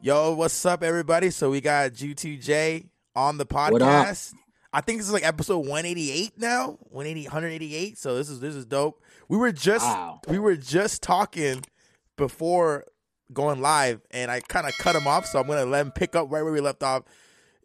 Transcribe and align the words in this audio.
Yo, 0.00 0.34
what's 0.34 0.64
up, 0.66 0.82
everybody? 0.82 1.30
So 1.30 1.50
we 1.50 1.60
got 1.60 1.92
G2J 1.92 2.86
on 3.16 3.38
the 3.38 3.46
podcast. 3.46 4.34
I 4.72 4.80
think 4.80 4.98
this 4.98 5.06
is 5.06 5.12
like 5.12 5.24
episode 5.26 5.60
188 5.60 6.38
now, 6.38 6.78
180, 6.90 7.24
188. 7.24 7.98
So 7.98 8.14
this 8.14 8.28
is 8.28 8.38
this 8.38 8.54
is 8.54 8.66
dope. 8.66 9.02
We 9.28 9.36
were 9.36 9.50
just 9.50 9.84
Wow. 9.84 10.20
we 10.28 10.38
were 10.38 10.56
just 10.56 11.02
talking 11.02 11.64
before 12.16 12.84
going 13.32 13.60
live, 13.60 14.00
and 14.10 14.30
I 14.30 14.40
kind 14.40 14.66
of 14.66 14.76
cut 14.78 14.96
him 14.96 15.06
off. 15.06 15.26
So 15.26 15.40
I'm 15.40 15.46
gonna 15.46 15.64
let 15.64 15.80
him 15.80 15.92
pick 15.92 16.14
up 16.14 16.30
right 16.30 16.42
where 16.42 16.52
we 16.52 16.60
left 16.60 16.82
off. 16.82 17.04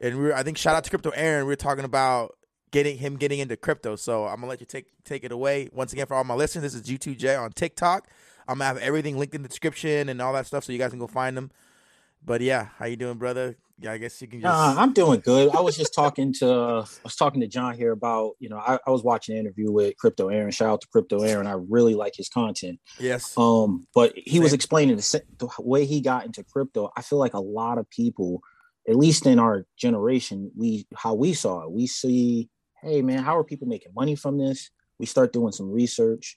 And 0.02 0.18
we 0.18 0.24
were, 0.26 0.36
I 0.36 0.44
think 0.44 0.58
shout 0.58 0.76
out 0.76 0.84
to 0.86 0.90
Crypto 0.90 1.10
Aaron. 1.12 1.46
We 1.46 1.52
were 1.52 1.58
talking 1.58 1.86
about 1.86 2.38
getting 2.72 2.98
him 2.98 3.18
getting 3.18 3.40
into 3.40 3.58
crypto. 3.58 3.96
So 3.96 4.26
I'm 4.26 4.36
gonna 4.36 4.48
let 4.48 4.60
you 4.60 4.66
take 4.66 4.88
take 5.04 5.24
it 5.24 5.32
away 5.32 5.70
once 5.74 5.94
again 5.94 6.06
for 6.06 6.16
all 6.16 6.24
my 6.24 6.36
listeners. 6.36 6.74
This 6.74 6.76
is 6.76 6.88
G2J 6.88 7.40
on 7.42 7.52
TikTok. 7.52 8.08
I'm 8.48 8.56
gonna 8.60 8.66
have 8.66 8.78
everything 8.78 9.18
linked 9.18 9.36
in 9.36 9.44
the 9.44 9.50
description 9.50 10.10
and 10.10 10.22
all 10.22 10.34
that 10.34 10.48
stuff, 10.48 10.64
so 10.64 10.72
you 10.72 10.80
guys 10.80 10.92
can 10.92 11.00
go 11.00 11.08
find 11.08 11.36
them. 11.36 11.52
But 12.26 12.42
yeah, 12.42 12.70
how 12.78 12.86
you 12.86 12.96
doing, 12.96 13.18
brother? 13.18 13.58
Yeah, 13.82 13.94
I 13.94 13.98
guess 13.98 14.22
you 14.22 14.28
can 14.28 14.42
just. 14.42 14.54
Uh, 14.54 14.76
I'm 14.78 14.92
doing 14.92 15.22
good. 15.22 15.56
I 15.56 15.62
was 15.62 15.78
just 15.78 15.94
talking 15.94 16.34
to 16.40 16.46
I 16.46 17.04
was 17.04 17.16
talking 17.16 17.40
to 17.42 17.48
John 17.48 17.76
here 17.76 17.92
about 17.94 18.34
you 18.40 18.50
know 18.50 18.58
I, 18.58 18.78
I 18.86 18.90
was 18.90 19.04
watching 19.04 19.36
an 19.36 19.40
interview 19.40 19.72
with 19.72 19.96
Crypto 19.98 20.28
Aaron. 20.28 20.52
Shout 20.52 20.70
out 20.70 20.82
to 20.82 20.88
Crypto 20.88 21.22
Aaron. 21.22 21.48
I 21.48 21.56
really 21.70 21.96
like 21.96 22.14
his 22.16 22.28
content. 22.28 22.80
yes. 23.00 23.34
Um, 23.38 23.88
but 23.96 24.14
he 24.16 24.40
was 24.40 24.52
explaining 24.54 24.98
the, 24.98 25.22
the 25.38 25.50
way 25.60 25.86
he 25.86 26.02
got 26.02 26.26
into 26.26 26.44
crypto. 26.44 26.92
I 26.98 27.02
feel 27.02 27.20
like 27.20 27.34
a 27.34 27.40
lot 27.40 27.78
of 27.78 27.90
people, 27.90 28.42
at 28.88 28.96
least 28.96 29.26
in 29.26 29.40
our 29.40 29.66
generation, 29.78 30.52
we 30.58 30.86
how 30.94 31.14
we 31.14 31.34
saw 31.34 31.64
it. 31.64 31.72
We 31.72 31.88
see, 31.88 32.50
hey 32.82 33.02
man, 33.02 33.24
how 33.24 33.38
are 33.38 33.46
people 33.46 33.68
making 33.68 33.94
money 33.96 34.16
from 34.16 34.38
this? 34.38 34.72
We 35.00 35.06
start 35.06 35.32
doing 35.32 35.54
some 35.54 35.72
research. 35.72 36.36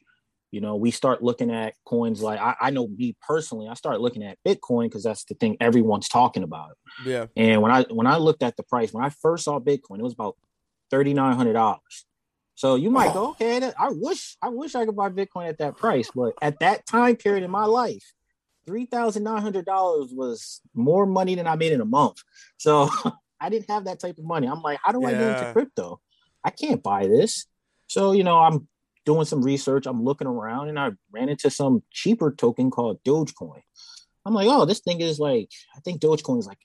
You 0.53 0.61
know, 0.61 0.77
we 0.77 0.91
start 0.91 1.22
looking 1.22 1.50
at 1.50 1.75
coins 1.86 2.20
like 2.20 2.39
I, 2.39 2.55
I 2.61 2.70
know 2.70 2.86
me 2.86 3.17
personally. 3.27 3.69
I 3.69 3.75
start 3.75 4.03
looking 4.03 4.22
at 4.22 4.39
Bitcoin 4.47 4.84
because 4.84 5.03
that's 5.03 5.25
the 5.25 5.34
thing 5.34 5.56
everyone's 5.61 6.11
talking 6.11 6.42
about. 6.42 6.77
Yeah. 7.05 7.27
And 7.36 7.62
when 7.62 7.72
I 7.72 7.83
when 7.84 8.06
I 8.06 8.19
looked 8.19 8.42
at 8.42 8.58
the 8.58 8.62
price, 8.62 8.92
when 8.92 9.03
I 9.03 9.08
first 9.08 9.45
saw 9.45 9.58
Bitcoin, 9.58 9.98
it 9.98 10.03
was 10.03 10.12
about 10.12 10.36
thirty 10.91 11.14
nine 11.14 11.36
hundred 11.36 11.55
dollars. 11.55 12.05
So 12.55 12.75
you 12.75 12.91
might 12.91 13.14
go, 13.14 13.28
oh. 13.28 13.30
okay, 13.30 13.61
that- 13.61 13.75
I 13.80 13.89
wish 13.91 14.36
I 14.42 14.50
wish 14.50 14.75
I 14.75 14.84
could 14.84 14.95
buy 14.95 15.08
Bitcoin 15.08 15.48
at 15.48 15.58
that 15.58 15.78
price, 15.78 16.11
but 16.14 16.34
at 16.42 16.61
that 16.61 16.86
time 16.86 17.17
period 17.17 17.45
in 17.45 17.50
my 17.50 17.64
life, 17.64 18.12
three 18.67 18.84
thousand 18.84 19.25
nine 19.25 19.41
hundred 19.41 19.64
dollars 19.64 20.12
was 20.12 20.61
more 20.75 21.06
money 21.06 21.34
than 21.34 21.47
I 21.47 21.56
made 21.56 21.73
in 21.73 21.80
a 21.80 21.86
month. 21.86 22.19
So 22.58 22.91
I 23.41 23.48
didn't 23.48 23.70
have 23.70 23.86
that 23.86 24.00
type 24.00 24.19
of 24.19 24.25
money. 24.25 24.48
I'm 24.48 24.61
like, 24.61 24.80
how 24.83 24.92
do 24.92 25.03
I 25.03 25.12
get 25.12 25.20
into 25.23 25.53
crypto? 25.55 26.00
I 26.45 26.50
can't 26.50 26.83
buy 26.83 27.06
this. 27.06 27.47
So 27.86 28.12
you 28.12 28.23
know, 28.23 28.39
I'm 28.39 28.69
doing 29.05 29.25
some 29.25 29.42
research. 29.42 29.86
I'm 29.86 30.05
looking 30.05 30.27
around, 30.27 30.68
and 30.68 30.79
I 30.79 30.90
ran 31.11 31.29
into 31.29 31.51
some 31.51 31.83
cheaper 31.90 32.33
token 32.33 32.70
called 32.70 33.02
Dogecoin. 33.05 33.63
I'm 34.24 34.35
like, 34.35 34.48
oh, 34.48 34.64
this 34.64 34.80
thing 34.80 35.01
is 35.01 35.18
like, 35.18 35.51
I 35.77 35.80
think 35.80 36.01
Dogecoin 36.01 36.39
is 36.39 36.46
like 36.46 36.58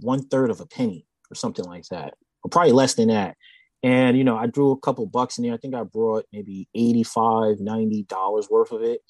one 0.00 0.26
third 0.26 0.50
of 0.50 0.60
a 0.60 0.66
penny 0.66 1.06
or 1.30 1.34
something 1.34 1.64
like 1.64 1.84
that, 1.90 2.14
or 2.42 2.50
probably 2.50 2.72
less 2.72 2.94
than 2.94 3.08
that. 3.08 3.36
And, 3.82 4.16
you 4.16 4.24
know, 4.24 4.36
I 4.36 4.46
drew 4.46 4.70
a 4.70 4.78
couple 4.78 5.04
bucks 5.06 5.36
in 5.36 5.44
there. 5.44 5.52
I 5.52 5.58
think 5.58 5.74
I 5.74 5.82
brought 5.82 6.24
maybe 6.32 6.68
85 6.74 7.58
$90 7.58 8.50
worth 8.50 8.72
of 8.72 8.82
it 8.82 9.00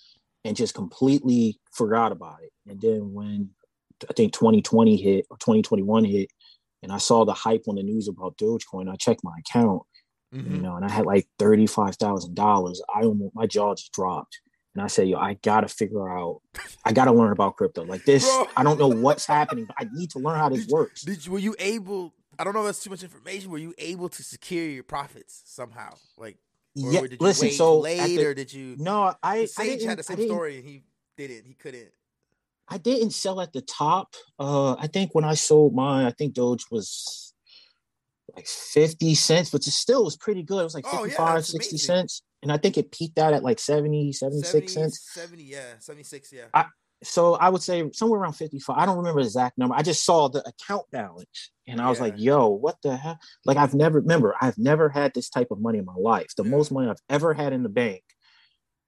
and 0.45 0.57
just 0.57 0.75
completely 0.75 1.61
forgot 1.73 2.11
about 2.11 2.43
it. 2.43 2.51
And 2.67 2.81
then 2.81 3.13
when 3.13 3.51
I 4.09 4.13
think 4.15 4.33
2020 4.33 4.97
hit 4.97 5.27
or 5.31 5.37
2021 5.37 6.05
hit, 6.05 6.29
and 6.83 6.93
I 6.93 6.99
saw 6.99 7.25
the 7.25 7.33
hype 7.33 7.63
on 7.69 7.77
the 7.77 7.83
news 7.83 8.09
about 8.09 8.37
Dogecoin, 8.37 8.91
I 8.91 8.97
checked 8.97 9.23
my 9.23 9.37
account, 9.39 9.83
Mhm. 10.35 10.51
you 10.57 10.61
know, 10.61 10.77
and 10.77 10.85
I 10.85 10.91
had 10.91 11.07
like 11.07 11.29
$35,000. 11.39 12.81
I 12.95 13.03
almost, 13.03 13.35
my 13.35 13.47
jaw 13.47 13.75
just 13.75 13.93
dropped. 13.93 14.41
And 14.75 14.83
I 14.83 14.89
said, 14.89 15.09
yo, 15.09 15.19
I 15.19 15.35
gotta 15.35 15.69
figure 15.69 16.09
out, 16.11 16.41
I 16.85 16.93
gotta 16.93 17.13
learn 17.13 17.31
about 17.33 17.57
crypto. 17.57 17.85
Like 17.85 18.05
this, 18.05 18.25
Bro. 18.25 18.49
I 18.57 18.65
don't 18.65 18.79
know 18.79 18.89
what's 18.89 19.25
happening, 19.27 19.67
but 19.67 19.77
I 19.79 19.87
need 19.93 20.11
to 20.11 20.19
learn 20.19 20.37
how 20.39 20.49
this 20.49 20.67
works. 20.67 21.03
Did 21.03 21.25
you, 21.25 21.33
were 21.33 21.39
you 21.39 21.55
able? 21.61 22.13
I 22.39 22.43
don't 22.43 22.53
know. 22.55 22.61
if 22.61 22.67
That's 22.67 22.83
too 22.83 22.91
much 22.91 23.05
information. 23.05 23.51
Were 23.51 23.59
you 23.59 23.73
able 23.79 24.09
to 24.09 24.23
secure 24.25 24.65
your 24.67 24.83
profits 24.83 25.43
somehow? 25.47 25.95
Like, 26.19 26.39
Yeah, 26.75 27.03
did 27.03 27.21
listen, 27.21 27.51
so 27.53 27.79
late, 27.79 28.01
at 28.01 28.07
the- 28.09 28.27
or 28.27 28.35
did 28.35 28.53
you? 28.53 28.75
no, 28.79 29.15
I, 29.23 29.47
I 29.57 29.65
didn't, 29.65 29.89
had 29.89 29.99
the 29.99 30.03
same 30.03 30.27
story, 30.27 30.57
and 30.59 30.65
he 30.67 30.83
didn't. 31.17 31.47
He 31.47 31.55
couldn't. 31.55 31.91
I 32.67 32.79
didn't 32.79 33.11
sell 33.11 33.41
at 33.41 33.53
the 33.53 33.61
top. 33.61 34.15
Uh, 34.41 34.73
I 34.75 34.89
think 34.89 35.15
when 35.15 35.23
I 35.23 35.35
sold 35.35 35.75
mine, 35.75 36.07
I 36.07 36.11
think 36.11 36.35
Doge 36.35 36.65
was 36.73 37.34
like 38.35 38.47
50 38.47 39.15
cents, 39.15 39.51
but 39.51 39.67
it 39.67 39.71
still 39.71 40.05
was 40.05 40.17
pretty 40.17 40.43
good. 40.43 40.61
It 40.61 40.65
was 40.65 40.75
like 40.75 40.87
Oh, 40.89 41.03
55, 41.03 41.35
yeah, 41.37 41.41
60 41.41 41.57
amazing. 41.59 41.79
cents. 41.79 42.23
And 42.43 42.53
I 42.53 42.57
think 42.57 42.79
it 42.79 42.91
peaked 42.91 43.19
out 43.19 43.33
at 43.33 43.43
like 43.43 43.59
70, 43.59 44.13
76 44.13 44.51
70, 44.51 44.69
cents. 44.69 45.09
70, 45.13 45.43
yeah, 45.45 45.79
seventy 45.79 46.05
six, 46.05 46.33
yeah. 46.33 46.47
I- 46.55 46.67
So 47.03 47.35
I 47.35 47.51
would 47.51 47.61
say 47.63 47.91
somewhere 47.93 48.21
around 48.21 48.33
55. 48.33 48.77
I 48.79 48.87
don't 48.87 48.97
remember 48.97 49.21
the 49.21 49.27
exact 49.27 49.59
number. 49.59 49.75
I 49.75 49.83
just 49.83 50.05
saw 50.05 50.29
the 50.29 50.43
account 50.49 50.87
balance 50.91 51.51
and 51.67 51.79
I 51.81 51.91
was 51.91 51.99
Yeah. 51.99 52.05
like, 52.05 52.15
yo, 52.17 52.49
what 52.49 52.77
the 52.83 52.97
hell? 52.97 53.19
Like 53.45 53.59
I've 53.59 53.75
never 53.75 54.01
remember, 54.01 54.35
I've 54.41 54.57
never 54.57 54.89
had 54.89 55.13
this 55.13 55.29
type 55.29 55.51
of 55.51 55.61
money 55.61 55.79
in 55.79 55.85
my 55.85 55.97
life. 55.99 56.29
The 56.35 56.45
Yeah. 56.45 56.51
most 56.51 56.73
money 56.73 56.89
I've 56.89 56.97
ever 57.11 57.35
had 57.35 57.53
in 57.53 57.63
the 57.63 57.69
bank, 57.69 58.03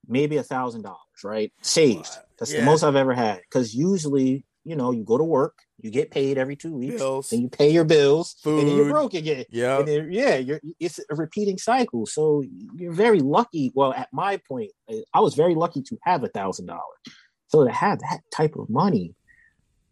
maybe 0.08 0.38
a 0.38 0.42
thousand 0.42 0.82
dollars, 0.82 1.24
right? 1.24 1.52
Saved. 1.60 2.08
That's 2.38 2.52
Yeah. 2.52 2.60
the 2.60 2.64
most 2.66 2.84
I've 2.84 2.96
ever 2.96 3.12
had. 3.12 3.40
Because 3.42 3.74
usually, 3.74 4.45
you 4.66 4.74
know, 4.76 4.90
you 4.90 5.04
go 5.04 5.16
to 5.16 5.24
work, 5.24 5.54
you 5.80 5.90
get 5.90 6.10
paid 6.10 6.36
every 6.38 6.56
two 6.56 6.74
weeks, 6.74 6.96
Bills, 6.96 7.30
then 7.30 7.40
you 7.40 7.48
pay 7.48 7.70
your 7.70 7.84
bills, 7.84 8.34
and 8.44 8.58
then 8.58 8.76
you're 8.76 8.90
broke 8.90 9.14
again. 9.14 9.44
yeah, 9.50 9.78
And 9.78 9.86
then, 9.88 10.12
yeah, 10.12 10.34
you're 10.36 10.60
it's 10.80 10.98
a 11.08 11.14
repeating 11.14 11.56
cycle. 11.56 12.04
So 12.06 12.42
you're 12.74 12.92
very 12.92 13.20
lucky. 13.20 13.70
Well, 13.74 13.92
at 13.92 14.08
my 14.12 14.40
point, 14.48 14.72
I 15.14 15.20
was 15.20 15.34
very 15.34 15.54
lucky 15.54 15.82
to 15.82 15.96
have 16.02 16.24
a 16.24 16.28
thousand 16.28 16.66
dollars. 16.66 17.00
So 17.48 17.64
to 17.64 17.70
have 17.70 18.00
that 18.00 18.20
type 18.32 18.56
of 18.56 18.68
money, 18.68 19.14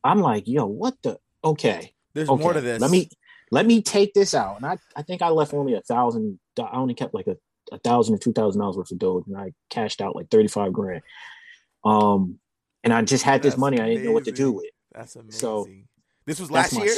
I'm 0.03 0.21
like, 0.21 0.49
yo, 0.49 0.67
what 0.67 0.95
the 1.05 1.19
okay. 1.45 1.95
There's 2.15 2.29
Okay. 2.29 2.43
more 2.43 2.53
to 2.53 2.61
this. 2.61 2.81
Let 2.81 2.91
me 2.91 3.09
let 3.51 3.67
me 3.67 3.81
take 3.83 4.13
this 4.15 4.35
out. 4.35 4.57
And 4.57 4.67
I, 4.67 4.79
I 4.97 5.03
think 5.03 5.23
I 5.23 5.29
left 5.29 5.55
only 5.55 5.75
a 5.75 5.83
thousand 5.83 6.41
I 6.59 6.71
only 6.77 6.95
kept 6.95 7.15
like 7.15 7.29
a, 7.29 7.37
a 7.73 7.79
thousand 7.79 8.15
or 8.17 8.19
two 8.19 8.33
thousand 8.33 8.61
dollars 8.61 8.77
worth 8.77 8.91
of 8.91 8.99
dough, 8.99 9.23
and 9.27 9.37
I 9.37 9.53
cashed 9.71 10.01
out 10.01 10.17
like 10.17 10.31
35 10.31 10.73
grand. 10.73 11.03
Um 11.85 12.39
and 12.85 12.93
I 12.93 13.03
just 13.03 13.25
had 13.25 13.43
this 13.43 13.55
That's 13.55 13.61
money 13.61 13.81
I 13.81 13.87
didn't 13.89 14.05
know 14.05 14.13
what 14.13 14.25
to 14.27 14.33
do 14.33 14.53
with. 14.53 14.67
That's 14.93 15.17
amazing. 15.17 15.41
So, 15.41 15.67
this 16.27 16.39
was 16.39 16.51
last 16.51 16.73
year. 16.75 16.95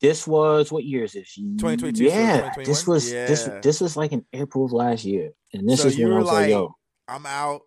This 0.00 0.26
was 0.26 0.70
what 0.70 0.84
year 0.84 1.04
is 1.04 1.12
this? 1.12 1.34
2022, 1.34 2.04
Yeah, 2.04 2.10
2021? 2.50 2.64
this 2.66 2.86
was 2.86 3.10
this 3.10 3.46
Yeah. 3.46 3.60
this 3.60 3.80
was 3.80 3.96
like 3.96 4.12
in 4.12 4.24
April 4.34 4.66
of 4.66 4.72
last 4.72 5.04
year, 5.04 5.30
and 5.54 5.68
this 5.68 5.80
So 5.80 5.88
is 5.88 5.98
when 5.98 6.12
I 6.12 6.18
was 6.18 6.26
like, 6.26 6.34
like- 6.34 6.50
"Yo, 6.50 6.74
I'm 7.08 7.24
out, 7.24 7.62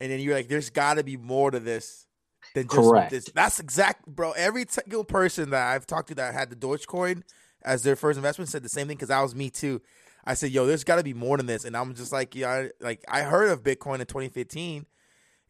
and 0.00 0.12
then 0.12 0.20
you're 0.20 0.34
like, 0.34 0.48
"There's 0.48 0.70
got 0.70 0.94
to 0.94 1.02
be 1.04 1.16
more 1.16 1.50
to 1.50 1.58
this 1.58 2.06
than 2.54 2.68
just 2.68 2.76
Correct. 2.76 3.10
this." 3.10 3.24
That's 3.34 3.58
exact, 3.58 4.06
bro. 4.06 4.30
Every 4.32 4.64
single 4.68 5.02
person 5.02 5.50
that 5.50 5.72
I've 5.74 5.86
talked 5.86 6.08
to 6.08 6.14
that 6.16 6.34
had 6.34 6.50
the 6.50 6.56
Dogecoin 6.56 7.22
as 7.64 7.82
their 7.82 7.96
first 7.96 8.16
investment 8.16 8.48
said 8.50 8.62
the 8.62 8.68
same 8.68 8.86
thing 8.86 8.96
because 8.96 9.08
that 9.08 9.20
was 9.20 9.34
me 9.34 9.50
too. 9.50 9.80
I 10.24 10.34
said, 10.34 10.52
"Yo, 10.52 10.66
there's 10.66 10.84
got 10.84 10.96
to 10.96 11.02
be 11.02 11.14
more 11.14 11.36
than 11.36 11.46
this," 11.46 11.64
and 11.64 11.76
I'm 11.76 11.94
just 11.94 12.12
like, 12.12 12.36
"Yeah, 12.36 12.50
I, 12.50 12.70
like 12.80 13.04
I 13.08 13.22
heard 13.22 13.50
of 13.50 13.64
Bitcoin 13.64 13.98
in 13.98 14.06
2015." 14.06 14.86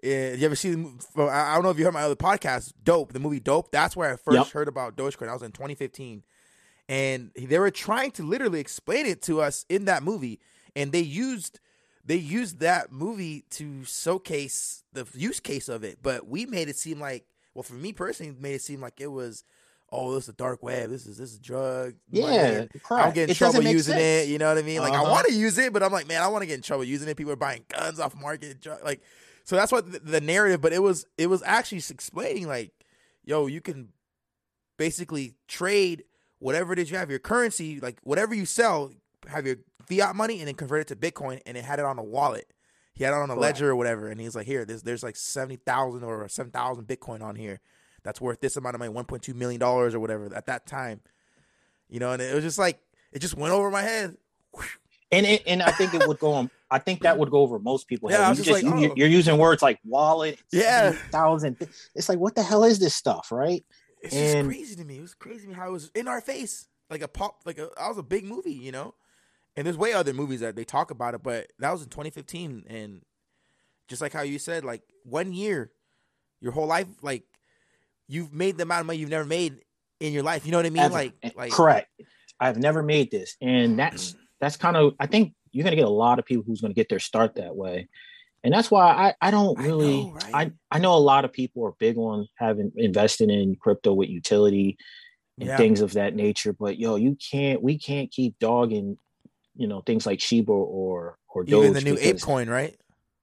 Uh, 0.05 0.35
you 0.37 0.45
ever 0.47 0.57
see 0.57 0.71
the? 0.75 1.23
I 1.23 1.53
I 1.53 1.55
don't 1.55 1.63
know 1.63 1.71
if 1.71 1.79
you 1.79 1.85
heard 1.85 1.95
my 1.95 2.03
other 2.03 2.17
podcast, 2.17 2.73
Dope, 2.83 3.13
the 3.13 3.21
movie 3.21 3.39
Dope. 3.41 3.71
That's 3.71 3.95
where 3.97 4.13
I 4.13 4.17
first 4.17 4.47
Yep. 4.47 4.53
heard 4.53 4.69
about 4.69 4.97
Dogecoin. 4.97 5.29
I 5.29 5.33
was 5.33 5.43
in 5.43 5.53
2015, 5.53 6.25
and 6.89 7.31
they 7.37 7.59
were 7.59 7.71
trying 7.71 8.11
to 8.13 8.23
literally 8.25 8.59
explain 8.61 9.07
it 9.07 9.23
to 9.23 9.41
us 9.41 9.65
in 9.69 9.85
that 9.85 10.03
movie, 10.03 10.41
and 10.75 10.91
they 10.91 11.01
used 11.01 11.61
they 12.05 12.17
used 12.17 12.59
that 12.61 12.91
movie 12.91 13.45
to 13.51 13.85
showcase 13.85 14.83
the 14.93 15.07
use 15.15 15.39
case 15.39 15.69
of 15.69 15.85
it. 15.85 15.99
But 16.03 16.27
we 16.27 16.47
made 16.47 16.69
it 16.69 16.77
seem 16.77 16.99
like, 16.99 17.25
well, 17.55 17.63
for 17.63 17.75
me 17.75 17.93
personally, 17.93 18.35
made 18.41 18.55
it 18.55 18.63
seem 18.63 18.81
like 18.81 19.01
it 19.01 19.07
was, 19.07 19.45
oh, 19.93 20.13
this 20.15 20.25
is 20.25 20.31
a 20.31 20.33
dark 20.33 20.65
web. 20.65 20.91
This 20.91 21.07
is 21.07 21.17
this 21.17 21.31
is 21.33 21.39
drug. 21.39 21.95
yeah, 22.11 22.65
I'm 22.91 23.13
in 23.15 23.31
It 23.31 23.37
trouble 23.37 23.63
using 23.63 23.95
sense. 23.95 24.27
it. 24.27 24.33
You 24.33 24.39
know 24.39 24.49
what 24.49 24.59
I 24.59 24.63
mean? 24.63 24.81
Like 24.81 24.95
I 24.95 25.03
Uh-huh. 25.03 25.13
want 25.13 25.29
to 25.29 25.33
use 25.33 25.57
it, 25.59 25.73
but 25.73 25.85
I'm 25.85 25.93
like, 25.93 26.09
man, 26.09 26.23
I 26.23 26.27
want 26.27 26.43
to 26.43 26.47
get 26.47 26.57
in 26.57 26.63
trouble 26.63 26.83
using 26.83 27.09
it. 27.09 27.17
People 27.17 27.33
are 27.35 27.37
buying 27.37 27.65
guns 27.69 28.01
off 28.01 28.17
market, 28.21 28.61
dr- 28.61 28.83
like 28.83 29.01
so. 29.45 29.57
That's 29.57 29.73
what 29.73 29.91
the, 29.91 29.99
the 29.99 30.21
narrative. 30.21 30.61
But 30.61 30.73
it 30.73 30.83
was 30.83 31.07
it 31.19 31.29
was 31.29 31.43
actually 31.45 31.79
explaining 31.79 32.47
like, 32.47 32.73
yo, 33.25 33.47
you 33.47 33.61
can 33.61 33.89
basically 34.77 35.35
trade 35.49 36.05
whatever 36.39 36.73
it 36.73 36.79
is 36.79 36.91
you 36.91 36.97
have 36.97 37.11
your 37.11 37.19
currency, 37.19 37.81
like 37.81 37.99
whatever 38.03 38.35
you 38.35 38.45
sell, 38.45 38.91
have 39.29 39.47
your 39.47 39.57
fiat 39.89 40.17
money 40.17 40.39
and 40.39 40.49
then 40.49 40.55
convert 40.55 40.81
it 40.81 40.89
to 40.89 40.97
Bitcoin, 40.97 41.41
and 41.47 41.57
it 41.57 41.65
had 41.65 41.79
it 41.79 41.85
on 41.85 41.99
a 41.99 42.03
wallet. 42.03 42.53
He 42.95 43.05
had 43.05 43.13
it 43.13 43.17
on 43.17 43.31
a 43.31 43.35
ledger 43.35 43.71
or 43.71 43.77
whatever, 43.77 44.09
and 44.09 44.21
he's 44.21 44.37
like, 44.37 44.47
"Here, 44.47 44.65
there's 44.65 44.83
there's 44.83 45.03
like 45.03 45.17
seventy 45.17 45.57
thousand 45.57 46.05
or 46.05 46.29
seven 46.29 46.53
thousand 46.53 46.87
Bitcoin 46.87 47.23
on 47.23 47.37
here. 47.37 47.61
That's 48.03 48.21
worth 48.21 48.41
this 48.41 48.57
amount 48.57 48.75
of 48.75 48.81
money, 48.81 48.91
one 48.91 49.05
point 49.05 49.23
two 49.23 49.35
million 49.35 49.61
dollars 49.61 49.95
or 49.95 50.01
whatever 50.01 50.35
at 50.35 50.47
that 50.47 50.67
time." 50.67 51.01
You 51.89 52.01
know, 52.01 52.13
and 52.13 52.21
it 52.21 52.35
was 52.35 52.45
just 52.45 52.59
like 52.59 52.81
it 53.13 53.21
just 53.21 53.37
went 53.37 53.55
over 53.55 53.71
my 53.71 53.83
head. 53.83 54.17
And 55.13 55.27
it, 55.27 55.43
and 55.47 55.63
I 55.63 55.71
think 55.73 55.93
it 55.95 56.09
would 56.09 56.19
go 56.19 56.33
on. 56.33 56.51
I 56.71 56.79
think 56.79 57.03
that 57.03 57.19
would 57.19 57.31
go 57.31 57.41
over 57.41 57.59
most 57.59 57.87
people. 57.87 58.11
Yeah, 58.11 58.31
you 58.31 58.35
just 58.37 58.51
like, 58.51 58.63
you, 58.63 58.91
oh. 58.91 58.95
you're 58.97 59.09
using 59.09 59.37
words 59.37 59.61
like 59.63 59.79
wallet, 59.85 60.39
Yeah. 60.51 60.93
thousand. 61.11 61.59
It's 61.95 62.09
like 62.09 62.19
what 62.19 62.35
the 62.35 62.43
hell 62.43 62.65
is 62.65 62.79
this 62.79 62.95
stuff, 62.95 63.31
right? 63.31 63.63
It's 64.01 64.15
And- 64.15 64.49
just 64.51 64.57
crazy 64.59 64.77
to 64.77 64.85
me. 64.85 64.99
It 64.99 65.03
was 65.03 65.15
crazy 65.15 65.43
to 65.43 65.49
me 65.49 65.55
how 65.55 65.69
it 65.69 65.73
was 65.73 65.91
in 65.95 66.09
our 66.09 66.23
face, 66.23 66.67
like 66.89 67.03
a 67.03 67.09
pop, 67.09 67.43
like 67.45 67.59
a. 67.59 67.69
That 67.77 67.89
was 67.89 67.99
a 67.99 68.03
big 68.03 68.25
movie, 68.25 68.55
you 68.55 68.73
know. 68.73 68.95
And 69.55 69.67
there's 69.67 69.77
way 69.77 69.93
other 69.93 70.15
movies 70.15 70.41
that 70.41 70.57
they 70.57 70.65
talk 70.65 70.91
about 70.91 71.13
it, 71.15 71.23
but 71.23 71.53
that 71.59 71.71
was 71.71 71.83
in 71.83 71.91
2015, 71.91 72.65
and 72.69 73.03
just 73.87 74.01
like 74.01 74.15
how 74.15 74.23
you 74.23 74.39
said, 74.39 74.65
like 74.65 74.81
one 75.05 75.35
year, 75.35 75.71
your 76.41 76.53
whole 76.53 76.67
life, 76.67 76.87
like 77.03 77.25
you've 78.09 78.33
made 78.33 78.57
the 78.57 78.63
amount 78.63 78.81
of 78.81 78.87
money 78.87 78.99
you've 78.99 79.11
never 79.11 79.27
made 79.27 79.61
in 80.01 80.15
your 80.15 80.23
life. 80.23 80.47
You 80.47 80.53
know 80.53 80.59
what 80.59 80.67
I 80.67 80.71
mean? 80.71 80.83
Ever. 80.83 80.95
Like, 80.95 81.13
like 81.37 81.53
correct. 81.53 81.91
I've 82.41 82.57
never 82.57 82.83
made 82.83 83.11
this, 83.11 83.37
and 83.43 83.79
that's 83.79 84.17
that's 84.43 84.59
kind 84.59 84.77
of. 84.77 84.95
I 85.01 85.07
think 85.07 85.33
you're 85.53 85.65
gonna 85.65 85.77
get 85.77 85.87
a 85.87 85.89
lot 85.89 86.19
of 86.19 86.27
people 86.27 86.45
who's 86.47 86.61
gonna 86.61 86.75
get 86.75 86.91
their 86.91 86.99
start 86.99 87.37
that 87.37 87.57
way, 87.57 87.89
and 88.45 88.53
that's 88.53 88.71
why 88.71 88.85
I 88.91 89.15
I 89.29 89.31
don't 89.31 89.59
I 89.59 89.65
really. 89.65 90.03
know, 90.05 90.13
right? 90.13 90.35
I 90.35 90.53
I 90.71 90.79
know 90.81 90.95
a 90.95 90.99
lot 90.99 91.25
of 91.25 91.33
people 91.33 91.65
are 91.65 91.73
big 91.79 91.97
on 91.97 92.29
having 92.35 92.73
investing 92.77 93.31
in 93.31 93.55
crypto 93.57 93.95
with 93.95 94.11
utility 94.11 94.77
and 95.39 95.49
Yeah. 95.49 95.57
things 95.57 95.81
of 95.81 95.95
that 95.95 96.15
nature, 96.15 96.53
but 96.53 96.79
yo, 96.79 96.97
you 96.97 97.17
can't. 97.31 97.63
We 97.63 97.79
can't 97.79 98.11
keep 98.11 98.39
dogging, 98.39 98.99
you 99.57 99.67
know, 99.69 99.81
things 99.81 100.05
like 100.05 100.21
Shiba 100.21 100.53
or 100.53 101.17
or 101.29 101.45
Doge 101.45 101.63
even 101.71 101.73
the 101.73 101.81
new 101.81 101.97
ApeCoin, 101.97 102.51
right? 102.51 102.77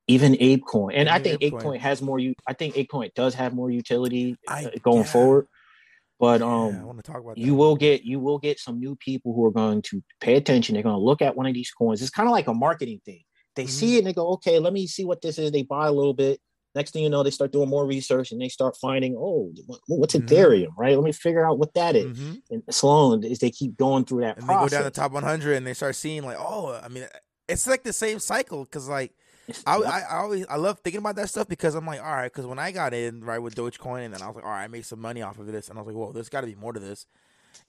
even 0.08 0.34
ApeCoin, 0.34 0.94
and 0.96 1.08
I 1.08 1.20
think 1.20 1.40
ApeCoin. 1.42 1.62
ApeCoin 1.62 1.80
has 1.80 2.02
more. 2.02 2.18
You, 2.18 2.34
I 2.48 2.54
think 2.54 2.74
ApeCoin 2.76 3.14
does 3.14 3.36
have 3.36 3.54
more 3.54 3.70
utility 3.70 4.38
I- 4.48 4.66
uh, 4.66 4.70
going 4.82 5.04
yeah. 5.04 5.12
forward. 5.12 5.48
But 6.20 6.42
Yeah, 6.42 6.48
I 6.48 6.50
um, 6.50 6.86
want 6.86 6.98
to 7.04 7.12
talk 7.12 7.22
about 7.22 7.38
you 7.38 7.56
will 7.56 7.76
get 7.76 8.04
you 8.04 8.20
will 8.20 8.40
get 8.40 8.60
some 8.60 8.80
new 8.80 8.96
people 8.98 9.34
who 9.34 9.46
are 9.46 9.52
going 9.52 9.82
to 9.84 10.04
pay 10.20 10.36
attention. 10.36 10.74
They're 10.74 10.84
going 10.84 10.96
to 10.96 11.02
look 11.02 11.22
at 11.22 11.36
one 11.36 11.46
of 11.46 11.54
these 11.54 11.72
coins. 11.72 12.02
It's 12.02 12.12
kind 12.12 12.28
of 12.28 12.32
like 12.34 12.48
a 12.48 12.54
marketing 12.54 13.02
thing. 13.06 13.22
They 13.56 13.64
Mm-hmm. 13.64 13.70
see 13.70 13.96
it 13.96 14.00
and 14.00 14.08
they 14.08 14.14
go, 14.14 14.28
"Okay, 14.34 14.60
let 14.60 14.74
me 14.74 14.86
see 14.88 15.06
what 15.06 15.22
this 15.22 15.38
is." 15.38 15.52
They 15.52 15.64
buy 15.64 15.88
a 15.88 15.92
little 15.92 16.14
bit. 16.14 16.40
Next 16.76 16.92
thing 16.92 17.04
you 17.04 17.10
know, 17.10 17.24
they 17.24 17.32
start 17.32 17.52
doing 17.52 17.68
more 17.70 17.86
research 17.86 18.32
and 18.32 18.40
they 18.40 18.50
start 18.50 18.78
finding, 18.80 19.16
"Oh, 19.18 19.52
what- 19.66 19.82
what's 19.88 20.14
Mhm. 20.16 20.28
Ethereum?" 20.28 20.68
Right? 20.78 20.96
Let 20.96 21.04
me 21.04 21.12
figure 21.12 21.48
out 21.50 21.58
what 21.58 21.74
that 21.74 21.96
is. 21.96 22.18
Mhm. 22.18 22.42
And 22.52 22.64
slowly, 22.70 23.32
as 23.32 23.40
they 23.40 23.50
keep 23.52 23.76
going 23.78 24.06
through 24.06 24.22
that 24.22 24.38
and 24.38 24.48
they 24.48 24.54
go 24.54 24.70
down 24.70 24.84
the 24.84 24.92
top 24.92 25.12
100 25.12 25.56
and 25.56 25.66
they 25.66 25.74
start 25.74 25.96
seeing 25.96 26.24
like 26.24 26.38
oh 26.40 26.80
i 26.84 26.88
mean 26.88 27.06
it's 27.48 27.66
like 27.68 27.84
the 27.84 27.94
same 27.94 28.20
cycle 28.20 28.64
because 28.66 28.88
like 28.88 29.14
I. 29.66 29.76
I, 29.78 30.00
I 30.10 30.16
always 30.18 30.46
i 30.50 30.56
love 30.56 30.80
thinking 30.80 31.00
about 31.00 31.16
that 31.18 31.30
stuff 31.30 31.48
because 31.48 31.76
i'm 31.76 31.86
like 31.86 32.00
all 32.02 32.12
right 32.12 32.32
because 32.32 32.46
when 32.46 32.60
i 32.60 32.72
got 32.72 32.94
in 32.94 33.22
right 33.24 33.40
with 33.40 33.56
dogecoin 33.56 34.06
and 34.06 34.14
then 34.14 34.22
i 34.22 34.28
was 34.28 34.36
like 34.36 34.46
all 34.46 34.52
right 34.52 34.64
i 34.64 34.68
made 34.68 34.86
some 34.86 35.00
money 35.00 35.22
off 35.22 35.40
of 35.40 35.48
this 35.48 35.70
and 35.70 35.78
i 35.78 35.82
was 35.82 35.88
like 35.88 35.96
whoa 35.96 36.12
there's 36.12 36.30
got 36.30 36.42
to 36.42 36.48
be 36.48 36.56
more 36.56 36.74
to 36.74 36.80
this 36.80 37.06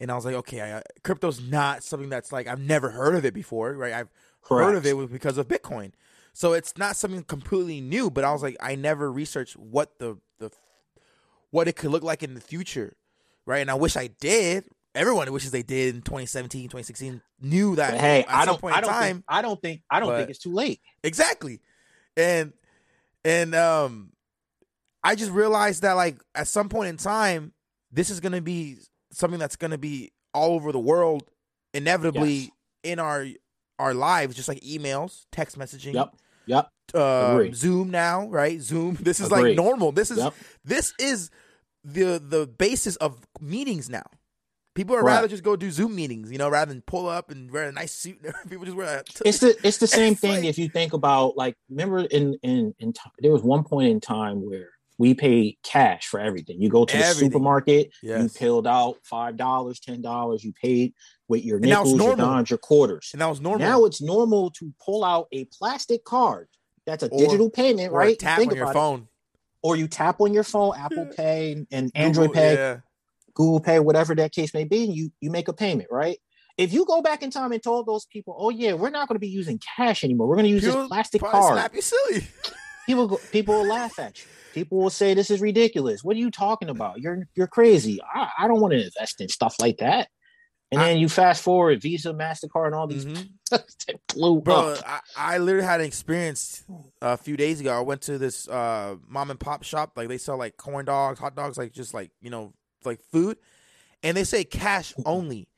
and 0.01 0.11
i 0.11 0.15
was 0.15 0.25
like 0.25 0.35
okay 0.35 0.61
I, 0.77 0.83
crypto's 1.05 1.41
not 1.41 1.83
something 1.83 2.09
that's 2.09 2.33
like 2.33 2.47
i've 2.47 2.61
never 2.61 2.91
heard 2.91 3.15
of 3.15 3.25
it 3.25 3.35
before 3.35 3.73
right 3.75 3.93
i've 3.93 4.11
heard 4.49 4.75
of 4.75 4.85
it 4.87 4.97
was 4.97 5.09
because 5.11 5.39
of 5.39 5.49
bitcoin 5.49 5.93
so 6.33 6.53
it's 6.55 6.77
not 6.79 6.97
something 6.97 7.23
completely 7.25 7.81
new 7.81 8.11
but 8.11 8.25
i 8.25 8.33
was 8.33 8.43
like 8.43 8.57
i 8.61 8.75
never 8.75 9.11
researched 9.13 9.57
what 9.57 9.99
the 9.99 10.17
the 10.39 10.51
what 11.51 11.69
it 11.69 11.77
could 11.77 11.91
look 11.91 12.03
like 12.03 12.23
in 12.23 12.35
the 12.35 12.41
future 12.41 12.97
right 13.47 13.59
and 13.59 13.71
i 13.71 13.75
wish 13.75 13.97
i 13.97 14.07
did 14.21 14.65
everyone 14.95 15.31
wishes 15.33 15.51
they 15.51 15.63
did 15.63 15.95
in 15.95 16.03
2017 16.03 16.65
2016 16.65 17.21
knew 17.43 17.77
that 17.77 17.95
hey, 17.95 18.23
at 18.25 18.29
I 18.29 18.39
some 18.41 18.47
don't. 18.55 18.61
point 18.61 18.75
I 18.75 18.79
in 18.79 18.83
don't. 18.85 18.91
time 18.93 19.15
Think, 19.17 19.25
I 19.29 19.43
don't 19.43 19.63
think. 19.63 19.83
I 19.91 20.01
don't 20.01 20.09
but- 20.11 20.17
think 20.19 20.31
it's 20.31 20.39
too 20.41 20.53
late. 20.53 20.81
exactly 21.05 21.61
and 22.17 22.53
and 23.25 23.55
um 23.55 24.13
i 25.05 25.15
just 25.15 25.31
realized 25.31 25.83
that 25.83 25.93
like 25.95 26.19
at 26.35 26.49
some 26.49 26.69
point 26.69 26.89
in 26.89 26.97
time 26.97 27.53
this 27.93 28.11
is 28.11 28.21
gonna 28.21 28.41
be 28.41 28.77
something 29.13 29.39
that's 29.39 29.57
gonna 29.57 29.79
be 29.79 30.11
all 30.35 30.53
over 30.53 30.73
the 30.73 30.79
world 30.81 31.25
inevitably 31.75 32.33
Yes. 32.35 32.51
in 32.85 32.99
our 32.99 33.27
our 33.79 33.95
lives 33.95 34.37
just 34.37 34.49
like 34.49 34.61
emails 34.61 35.27
text 35.33 35.59
messaging 35.59 35.95
Yep. 35.95 36.15
Yep. 36.47 36.69
uh, 36.95 37.37
zoom 37.55 37.91
now 37.91 38.27
right 38.29 38.61
zoom 38.61 38.95
this 39.01 39.21
is 39.21 39.31
like 39.31 39.43
normal 39.57 39.93
this 39.93 40.11
is 40.11 40.19
Yep. 40.19 40.35
this 40.65 40.93
is 40.99 41.31
the 41.85 42.19
the 42.25 42.47
basis 42.47 42.97
of 42.97 43.27
meetings 43.41 43.89
now 43.89 44.05
people 44.81 44.95
would 44.97 45.03
Correct. 45.03 45.17
rather 45.17 45.29
just 45.29 45.43
go 45.43 45.57
do 45.57 45.71
zoom 45.71 45.95
meetings 45.95 46.33
you 46.33 46.39
know 46.39 46.49
rather 46.49 46.73
than 46.73 46.81
pull 46.83 47.07
up 47.09 47.31
and 47.31 47.51
wear 47.51 47.65
a 47.65 47.73
nice 47.73 47.93
suit 47.93 48.19
people 48.49 48.65
just 48.65 48.77
wear 48.77 48.99
a 48.99 49.05
It's 49.29 49.39
the 49.39 49.55
it's 49.63 49.77
the 49.79 49.87
same 50.01 50.13
It's 50.13 50.21
thing 50.21 50.37
like- 50.37 50.45
if 50.45 50.59
you 50.59 50.69
think 50.69 50.93
about 50.95 51.37
like 51.37 51.55
remember 51.69 52.01
in 52.01 52.39
in 52.43 52.75
in 52.79 52.93
ti- 52.93 53.11
there 53.19 53.33
was 53.33 53.43
one 53.43 53.63
point 53.65 53.89
in 53.91 54.01
time 54.01 54.45
where 54.49 54.71
we 54.99 55.15
pay 55.15 55.57
cash 55.63 56.09
for 56.09 56.21
everything. 56.21 56.61
You 56.61 56.69
go 56.69 56.85
to 56.85 56.95
the 56.95 57.03
Everything. 57.03 57.31
supermarket, 57.31 57.91
you 58.03 58.11
Yes. 58.11 58.37
peeled 58.37 58.67
out 58.67 58.97
five 59.03 59.39
dollars, 59.39 59.81
ten 59.81 60.03
dollars. 60.03 60.45
You 60.45 60.53
paid 60.53 60.93
with 61.27 61.43
your 61.43 61.57
And 61.57 61.69
now 61.71 61.81
it's 61.83 61.93
nickels, 61.93 62.07
your 62.09 62.17
dimes, 62.17 62.51
your 62.51 62.59
quarters. 62.59 63.09
and 63.15 63.21
that 63.23 63.31
was 63.31 63.41
normal 63.41 63.67
Now 63.67 63.87
it's 63.87 64.03
normal 64.03 64.51
to 64.59 64.75
pull 64.85 65.03
out 65.03 65.29
a 65.33 65.47
plastic 65.59 66.05
card. 66.05 66.49
That's 66.85 67.03
a 67.03 67.09
Or- 67.09 67.19
digital 67.19 67.49
payment, 67.49 67.93
right? 67.95 68.19
tap 68.19 68.39
Think 68.39 68.53
on 68.53 68.57
your 68.59 68.65
about 68.67 68.73
it. 68.73 68.79
phone 68.81 69.09
Or 69.63 69.75
you 69.75 69.89
tap 69.89 70.21
on 70.21 70.35
your 70.35 70.45
phone, 70.45 70.73
Apple 70.77 71.05
hmm. 71.07 71.13
Pay 71.13 71.67
and 71.73 71.91
Android 71.95 72.29
Google- 72.29 72.43
Pay. 72.43 72.55
yeah. 72.57 72.77
Google 73.35 73.61
Pay, 73.61 73.81
whatever 73.81 74.15
that 74.15 74.33
case 74.33 74.53
may 74.55 74.65
be, 74.65 74.85
and 74.85 74.95
you 74.95 75.11
you 75.21 75.31
make 75.31 75.49
a 75.49 75.53
payment, 75.53 75.89
right? 75.91 76.19
If 76.59 76.73
you 76.73 76.85
go 76.85 77.01
back 77.01 77.23
in 77.23 77.31
time 77.31 77.53
and 77.53 77.63
told 77.63 77.87
those 77.87 78.07
people, 78.07 78.37
"Oh 78.39 78.51
yeah, 78.51 78.75
we're 78.75 78.91
not 78.91 79.09
going 79.09 79.17
to 79.17 79.21
be 79.21 79.29
using 79.29 79.59
cash 79.77 80.05
anymore. 80.05 80.27
We're 80.27 80.37
going 80.37 80.47
to 80.47 80.51
use 80.51 80.63
People 80.65 80.81
this 80.83 80.89
plastic 80.89 81.23
card," 81.23 81.55
slap 81.55 81.75
you 81.75 81.81
silly 81.83 82.27
people 82.87 83.07
go, 83.07 83.21
people 83.31 83.55
will 83.55 83.67
laugh 83.69 83.99
at 83.99 84.19
you. 84.25 84.31
People 84.53 84.79
will 84.79 84.91
say, 84.91 85.15
"This 85.15 85.31
is 85.31 85.41
ridiculous. 85.41 86.03
What 86.03 86.17
are 86.17 86.19
you 86.19 86.31
talking 86.31 86.69
about? 86.69 87.01
You're 87.01 87.29
you're 87.35 87.47
crazy. 87.47 88.01
I, 88.15 88.29
I 88.41 88.49
don't 88.49 88.61
want 88.61 88.73
to 88.73 88.85
invest 88.85 89.21
in 89.21 89.29
stuff 89.29 89.57
like 89.61 89.79
that." 89.79 90.09
And 90.73 90.81
I- 90.81 90.89
then 90.89 90.99
you 90.99 91.09
fast 91.09 91.43
forward, 91.43 91.81
Visa, 91.81 92.13
Mastercard, 92.13 92.67
and 92.67 92.75
all 92.75 92.87
these 92.87 93.05
Mhm. 93.07 93.29
that 93.51 94.01
blew 94.09 94.41
bro 94.41 94.75
up. 94.75 94.83
I, 94.87 95.01
I 95.35 95.39
literally 95.39 95.67
had 95.67 95.81
an 95.81 95.87
experience 95.87 96.65
a 97.03 97.17
few 97.17 97.37
days 97.37 97.61
ago 97.61 97.77
i 97.77 97.81
went 97.81 98.03
to 98.03 98.19
this 98.19 98.47
uh 98.47 98.95
mom 99.09 99.31
and 99.31 99.41
pop 99.41 99.63
shop 99.65 99.93
like 99.97 100.07
they 100.09 100.19
sell 100.19 100.37
like 100.37 100.57
corn 100.57 100.85
dogs 100.85 101.19
hot 101.19 101.35
dogs 101.35 101.57
like 101.59 101.73
just 101.73 101.95
like 101.95 102.11
you 102.21 102.31
know 102.31 102.53
like 102.85 103.01
food 103.13 103.39
and 104.03 104.17
they 104.17 104.25
say 104.25 104.45
cash 104.45 104.95
only 105.05 105.49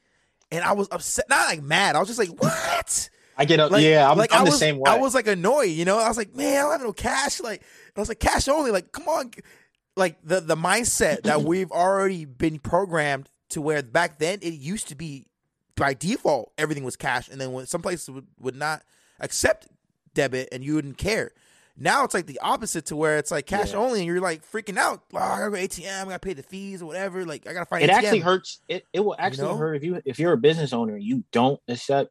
and 0.50 0.64
i 0.64 0.72
was 0.72 0.88
upset 0.90 1.28
not 1.28 1.48
like 1.48 1.62
mad 1.62 1.96
i 1.96 1.98
was 1.98 2.08
just 2.08 2.18
like 2.18 2.30
what 2.40 3.10
I 3.36 3.44
get 3.44 3.60
up. 3.60 3.70
like, 3.70 3.82
yeah, 3.82 4.10
I'm, 4.10 4.18
like 4.18 4.32
I'm 4.32 4.42
I 4.42 4.44
the 4.44 4.52
same 4.52 4.78
way. 4.78 4.90
I 4.90 4.98
was 4.98 5.14
like 5.14 5.26
annoyed, 5.26 5.70
you 5.70 5.84
know. 5.84 5.98
I 5.98 6.06
was 6.08 6.18
like, 6.18 6.34
man, 6.34 6.58
I 6.58 6.60
don't 6.60 6.72
have 6.72 6.82
no 6.82 6.92
cash. 6.92 7.40
Like, 7.40 7.62
I 7.96 8.00
was 8.00 8.08
like, 8.08 8.20
cash 8.20 8.46
only. 8.46 8.70
Like, 8.70 8.92
come 8.92 9.08
on, 9.08 9.30
like 9.96 10.18
the 10.22 10.40
the 10.40 10.56
mindset 10.56 11.22
that 11.22 11.42
we've 11.44 11.70
already 11.70 12.24
been 12.24 12.58
programmed 12.58 13.28
to 13.50 13.60
where 13.60 13.82
back 13.82 14.18
then 14.18 14.38
it 14.42 14.54
used 14.54 14.88
to 14.88 14.94
be 14.94 15.26
by 15.76 15.94
default 15.94 16.52
everything 16.58 16.84
was 16.84 16.96
cash, 16.96 17.28
and 17.28 17.40
then 17.40 17.52
when 17.52 17.66
some 17.66 17.82
places 17.82 18.10
would, 18.10 18.26
would 18.38 18.56
not 18.56 18.82
accept 19.20 19.68
debit 20.14 20.48
and 20.52 20.62
you 20.62 20.74
wouldn't 20.74 20.98
care. 20.98 21.32
Now 21.76 22.04
it's 22.04 22.12
like 22.14 22.26
the 22.26 22.38
opposite 22.40 22.86
to 22.86 22.96
where 22.96 23.16
it's 23.18 23.30
like 23.30 23.46
cash 23.46 23.72
Yeah. 23.72 23.78
only, 23.78 24.00
and 24.00 24.06
you're 24.06 24.20
like 24.20 24.44
freaking 24.48 24.76
out. 24.76 25.02
Oh, 25.14 25.18
I 25.18 25.38
gotta 25.38 25.50
go 25.50 25.56
ATM, 25.56 26.02
I 26.02 26.04
gotta 26.04 26.18
pay 26.18 26.34
the 26.34 26.42
fees 26.42 26.82
or 26.82 26.86
whatever. 26.86 27.24
Like, 27.24 27.46
I 27.46 27.52
gotta 27.54 27.66
find 27.66 27.82
it 27.82 27.90
ATM. 27.90 27.94
actually 27.94 28.20
hurts. 28.20 28.60
It, 28.68 28.86
it 28.92 29.00
will 29.00 29.16
actually 29.18 29.48
know? 29.48 29.56
hurt 29.56 29.74
if 29.76 29.82
you 29.84 30.00
if 30.04 30.18
you're 30.18 30.32
a 30.34 30.38
business 30.38 30.72
owner 30.72 30.94
and 30.96 31.02
you 31.02 31.24
don't 31.32 31.58
accept, 31.68 32.10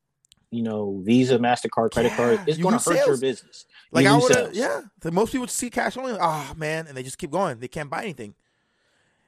you 0.50 0.63
know, 0.63 1.00
Visa, 1.03 1.38
Mastercard, 1.38 1.91
credit 1.91 2.10
Yeah, 2.12 2.15
card. 2.18 2.39
It's 2.48 2.58
you 2.58 2.63
gonna 2.63 2.80
hurt 2.80 3.06
your 3.06 3.18
business. 3.18 3.65
Like 3.91 4.06
You 4.06 4.12
I 4.12 4.18
would, 4.18 4.56
yeah. 4.56 4.82
The 5.01 5.12
most 5.12 5.32
people 5.32 5.48
see 5.48 5.70
cash 5.70 5.96
only. 5.96 6.18
Oh 6.20 6.53
man, 6.58 6.88
and 6.88 6.98
they 6.98 7.03
just 7.03 7.18
keep 7.20 7.30
going. 7.32 7.60
They 7.60 7.68
can't 7.68 7.89
buy 7.89 8.01
anything. 8.03 8.34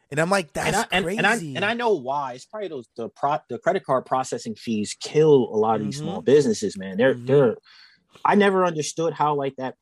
And 0.10 0.20
I'm 0.20 0.30
like, 0.30 0.54
that's 0.54 0.68
and 0.92 0.96
I, 0.96 1.02
crazy. 1.02 1.18
and 1.18 1.28
I 1.28 1.36
and 1.36 1.66
I 1.66 1.74
know 1.74 1.94
why. 1.94 2.34
It's 2.34 2.46
probably 2.46 2.68
those 2.70 2.88
the 2.96 3.10
pro, 3.10 3.38
the 3.50 3.58
credit 3.60 3.84
card 3.86 4.06
processing 4.06 4.56
fees 4.56 4.96
kill 5.00 5.50
a 5.52 5.58
lot 5.58 5.80
of 5.80 5.86
these 5.86 5.96
Mhm. 6.00 6.04
small 6.04 6.22
businesses, 6.22 6.78
man. 6.78 6.98
They're 6.98 7.16
Mhm. 7.16 7.28
they're. 7.28 7.56
I 8.26 8.36
never 8.36 8.64
understood 8.64 9.14
how 9.14 9.34
like 9.36 9.56
that 9.58 9.76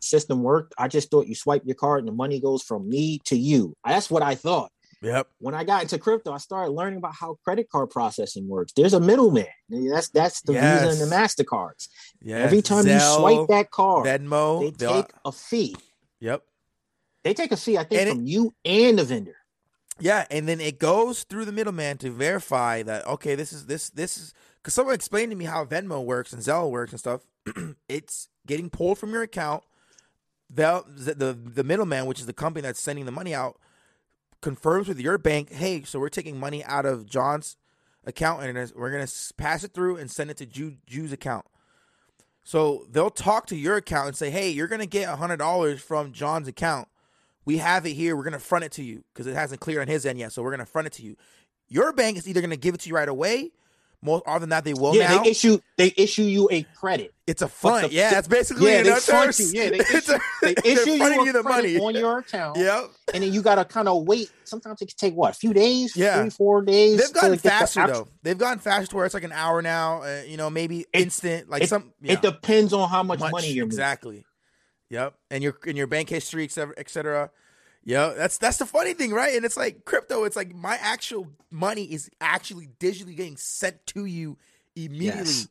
system 0.00 0.42
worked. 0.42 0.74
I 0.78 0.88
just 0.88 1.10
thought 1.10 1.26
you 1.26 1.34
swipe 1.34 1.62
your 1.64 1.74
card 1.74 2.00
and 2.00 2.08
the 2.08 2.12
money 2.12 2.40
goes 2.40 2.62
from 2.62 2.88
me 2.88 3.20
to 3.24 3.36
you. 3.36 3.74
That's 3.84 4.10
what 4.10 4.22
I 4.22 4.34
thought. 4.34 4.70
yep. 5.02 5.28
When 5.38 5.54
I 5.54 5.64
got 5.64 5.82
into 5.82 5.98
crypto, 5.98 6.32
I 6.32 6.38
started 6.38 6.72
learning 6.72 6.98
about 6.98 7.14
how 7.14 7.36
credit 7.44 7.68
card 7.70 7.90
processing 7.90 8.48
works. 8.48 8.72
There's 8.72 8.94
a 8.94 9.00
middleman. 9.00 9.46
That's 9.68 10.08
that's 10.10 10.40
the 10.42 10.54
Yes. 10.54 10.84
Visa 10.84 11.02
and 11.02 11.10
the 11.10 11.14
Mastercards. 11.16 11.88
Yeah. 12.22 12.36
Every 12.38 12.62
time 12.62 12.86
you 12.86 12.98
swipe 12.98 13.48
that 13.48 13.70
card, 13.70 14.06
Venmo, 14.06 14.76
they 14.78 14.86
take 14.86 15.10
a 15.24 15.32
fee. 15.32 15.76
Yep. 16.20 16.42
They 17.24 17.34
take 17.34 17.52
a 17.52 17.56
fee, 17.56 17.76
I 17.76 17.84
think, 17.84 18.00
And 18.00 18.08
it- 18.10 18.14
from 18.14 18.26
you 18.26 18.54
and 18.64 18.98
the 18.98 19.04
vendor. 19.04 19.34
Yeah, 20.00 20.26
and 20.30 20.46
then 20.48 20.60
it 20.60 20.78
goes 20.78 21.24
through 21.24 21.44
the 21.44 21.50
middleman 21.52 21.98
to 21.98 22.10
verify 22.12 22.84
that 22.84 23.04
okay, 23.08 23.34
this 23.34 23.52
is 23.52 23.66
this 23.66 23.90
this 23.90 24.16
is 24.16 24.32
because 24.62 24.72
someone 24.72 24.94
explained 24.94 25.32
to 25.32 25.36
me 25.36 25.44
how 25.44 25.64
Venmo 25.64 26.04
works 26.04 26.32
and 26.32 26.40
Zelle 26.40 26.70
works 26.70 26.92
and 26.92 27.00
stuff. 27.00 27.22
it's 27.88 28.28
getting 28.48 28.68
pulled 28.70 28.98
from 28.98 29.12
your 29.12 29.22
account. 29.22 29.62
The, 30.50 30.82
the 30.88 31.34
the 31.34 31.62
middleman, 31.62 32.06
which 32.06 32.20
is 32.20 32.26
the 32.26 32.32
company 32.32 32.62
that's 32.62 32.82
sending 32.82 33.04
the 33.04 33.12
money 33.12 33.34
out, 33.34 33.60
confirms 34.40 34.88
with 34.88 34.98
your 34.98 35.18
bank, 35.18 35.52
hey, 35.52 35.82
so 35.84 36.00
we're 36.00 36.08
taking 36.08 36.40
money 36.40 36.64
out 36.64 36.86
of 36.86 37.06
John's 37.06 37.56
account 38.04 38.42
and 38.42 38.72
we're 38.74 38.90
gonna 38.90 39.06
pass 39.36 39.62
it 39.62 39.74
through 39.74 39.96
and 39.96 40.10
send 40.10 40.30
it 40.30 40.38
to 40.38 40.46
Jew, 40.46 40.76
Jew's 40.86 41.12
account. 41.12 41.44
So 42.42 42.86
they'll 42.90 43.10
talk 43.10 43.44
to 43.48 43.56
your 43.56 43.76
account 43.76 44.08
and 44.08 44.16
say, 44.16 44.30
hey, 44.30 44.48
you're 44.48 44.68
gonna 44.68 44.86
get 44.86 45.06
hundred 45.18 45.36
dollars 45.36 45.82
from 45.82 46.12
John's 46.12 46.48
account. 46.48 46.88
We 47.44 47.58
have 47.58 47.84
it 47.84 47.92
here. 47.92 48.16
We're 48.16 48.24
gonna 48.24 48.38
front 48.38 48.64
it 48.64 48.72
to 48.72 48.82
you 48.82 49.04
because 49.12 49.26
it 49.26 49.34
hasn't 49.34 49.60
cleared 49.60 49.82
on 49.82 49.88
his 49.88 50.06
end 50.06 50.18
yet. 50.18 50.32
So 50.32 50.42
we're 50.42 50.52
gonna 50.52 50.64
front 50.64 50.86
it 50.86 50.94
to 50.94 51.02
you. 51.02 51.16
Your 51.68 51.92
bank 51.92 52.16
is 52.16 52.26
either 52.26 52.40
gonna 52.40 52.56
give 52.56 52.74
it 52.74 52.80
to 52.82 52.88
you 52.88 52.94
right 52.94 53.08
away. 53.08 53.50
More 54.00 54.22
often 54.26 54.42
than 54.42 54.50
that, 54.50 54.64
they 54.64 54.74
will. 54.74 54.94
Yeah, 54.94 55.08
now. 55.16 55.22
they 55.24 55.30
issue 55.30 55.58
they 55.76 55.92
issue 55.96 56.22
you 56.22 56.48
a 56.52 56.62
credit. 56.76 57.12
It's 57.26 57.42
a 57.42 57.48
front. 57.48 57.88
the- 57.88 57.94
yeah, 57.96 58.10
that's 58.10 58.28
basically 58.28 58.70
yeah, 58.70 58.82
they 58.84 58.94
front 58.94 59.36
you. 59.40 59.46
Yeah, 59.52 59.70
they 59.70 59.78
It's 59.80 60.08
issue, 60.08 60.12
a- 60.12 60.20
they 60.42 60.54
issue 60.64 60.90
you, 60.92 61.24
you 61.24 61.32
the 61.32 61.42
money. 61.42 61.78
on 61.80 61.96
your 61.96 62.18
account. 62.18 62.58
Yep. 62.58 62.84
and 63.12 63.24
then 63.24 63.32
you 63.32 63.42
gotta 63.42 63.64
kind 63.64 63.88
of 63.88 64.04
wait. 64.04 64.30
Sometimes 64.44 64.80
it 64.82 64.86
can 64.86 64.96
take 64.96 65.14
what 65.14 65.32
a 65.32 65.34
few 65.36 65.52
days, 65.52 65.96
Yeah. 65.96 66.20
three, 66.20 66.30
four 66.30 66.62
days. 66.62 66.98
They've 66.98 67.12
gotten 67.12 67.30
to 67.30 67.36
get 67.36 67.42
the 67.42 67.48
faster 67.48 67.86
though. 67.88 68.08
They've 68.22 68.38
gotten 68.38 68.60
faster 68.60 68.86
to 68.86 68.96
where 68.96 69.04
it's 69.04 69.14
like 69.14 69.24
an 69.24 69.32
hour 69.32 69.60
now. 69.62 70.02
Uh, 70.02 70.22
you 70.28 70.36
know, 70.36 70.48
maybe 70.48 70.86
instant. 70.92 71.50
Like 71.50 71.64
it- 71.64 71.68
some. 71.68 71.92
Yeah, 72.00 72.12
It 72.12 72.22
depends 72.22 72.72
on 72.72 72.88
how 72.88 73.02
much, 73.02 73.18
much, 73.18 73.32
money 73.32 73.48
you're 73.48 73.66
moving. 73.66 73.76
exactly. 73.78 74.24
Yep, 74.90 75.14
and 75.32 75.42
your 75.42 75.58
in 75.66 75.74
your 75.76 75.88
bank 75.88 76.08
history, 76.08 76.44
et 76.44 76.52
cetera, 76.52 76.74
et 76.78 76.88
cetera. 76.88 77.30
Yeah, 77.84 78.12
that's 78.16 78.38
that's 78.38 78.58
the 78.58 78.66
funny 78.66 78.92
thing, 78.94 79.12
right? 79.12 79.34
And 79.34 79.44
it's 79.44 79.56
like 79.56 79.84
crypto. 79.84 80.24
It's 80.24 80.36
like 80.36 80.54
my 80.54 80.76
actual 80.80 81.28
money 81.50 81.84
is 81.84 82.10
actually 82.20 82.68
digitally 82.78 83.16
getting 83.16 83.36
sent 83.36 83.86
to 83.88 84.04
you 84.04 84.36
immediately. 84.76 85.20
Yes. 85.20 85.48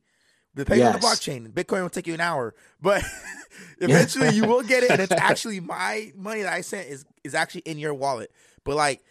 Depending 0.55 0.87
on 0.87 0.93
the 0.93 0.99
blockchain, 0.99 1.51
Bitcoin 1.51 1.83
will 1.83 1.89
take 1.89 2.07
you 2.07 2.15
an 2.15 2.19
hour, 2.19 2.55
but 2.81 3.03
eventually 3.79 4.29
you 4.29 4.47
will 4.47 4.63
get 4.63 4.83
it, 4.83 4.89
and 4.89 4.99
it's 4.99 5.11
actually 5.17 5.59
my 5.59 6.11
money 6.15 6.41
that 6.41 6.51
I 6.51 6.61
sent 6.61 6.87
is 6.89 7.05
is 7.23 7.35
actually 7.35 7.61
in 7.61 7.77
your 7.77 7.93
wallet. 7.93 8.31
But 8.63 8.75
like 8.75 9.03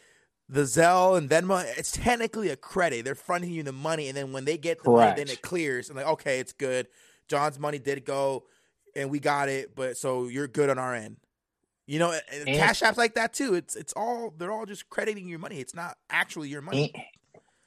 the 0.49 0.63
Zelle 0.63 1.17
and 1.17 1.29
Venmo, 1.31 1.65
it's 1.79 1.93
technically 1.93 2.49
a 2.49 2.57
credit. 2.57 3.05
They're 3.05 3.15
fronting 3.15 3.51
you 3.51 3.63
the 3.63 3.73
money, 3.73 4.09
and 4.09 4.17
then 4.17 4.33
when 4.33 4.45
they 4.45 4.57
get 4.59 4.83
the 4.83 4.91
money, 4.91 5.15
then 5.17 5.29
it 5.29 5.43
clears. 5.43 5.89
And 5.89 5.97
like, 5.97 6.07
okay, 6.07 6.41
it's 6.41 6.53
good. 6.53 6.89
John's 7.29 7.59
money 7.59 7.79
did 7.79 8.05
go, 8.05 8.45
and 8.97 9.11
we 9.11 9.21
got 9.21 9.49
it, 9.49 9.75
but 9.75 9.97
so 9.97 10.27
you're 10.29 10.49
good 10.49 10.69
on 10.69 10.79
our 10.79 10.95
end. 10.95 11.17
You 11.87 12.00
know, 12.00 12.19
and 12.33 12.47
cash 12.47 12.81
apps 12.83 12.97
like 12.97 13.14
that 13.14 13.33
too. 13.33 13.55
It's 13.55 13.76
it's 13.76 13.93
all 13.93 14.35
they're 14.37 14.50
all 14.50 14.66
just 14.66 14.90
crediting 14.90 15.28
your 15.28 15.38
money. 15.38 15.61
It's 15.61 15.75
not 15.75 15.97
actually 16.11 16.49
your 16.49 16.62
money. 16.62 16.93
And, 16.95 17.05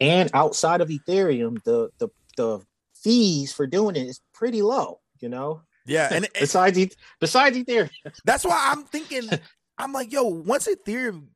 and 0.01 0.31
outside 0.33 0.81
of 0.81 0.89
Ethereum, 0.89 1.63
the 1.63 1.89
the 1.99 2.09
the 2.35 2.59
fees 2.95 3.53
for 3.53 3.65
doing 3.65 3.95
it 3.95 4.07
is 4.07 4.19
pretty 4.33 4.61
low. 4.61 4.99
You 5.19 5.29
know, 5.29 5.61
Yeah, 5.85 6.09
and 6.13 6.27
besides 6.38 6.77
E- 6.77 6.91
besides 7.19 7.57
Ethereum, 7.57 7.89
That's 8.25 8.43
why 8.43 8.71
I'm 8.71 8.83
thinking, 8.83 9.29
I'm 9.77 9.93
like, 9.93 10.11
yo, 10.11 10.23
once 10.23 10.67
Ethereum 10.67 11.27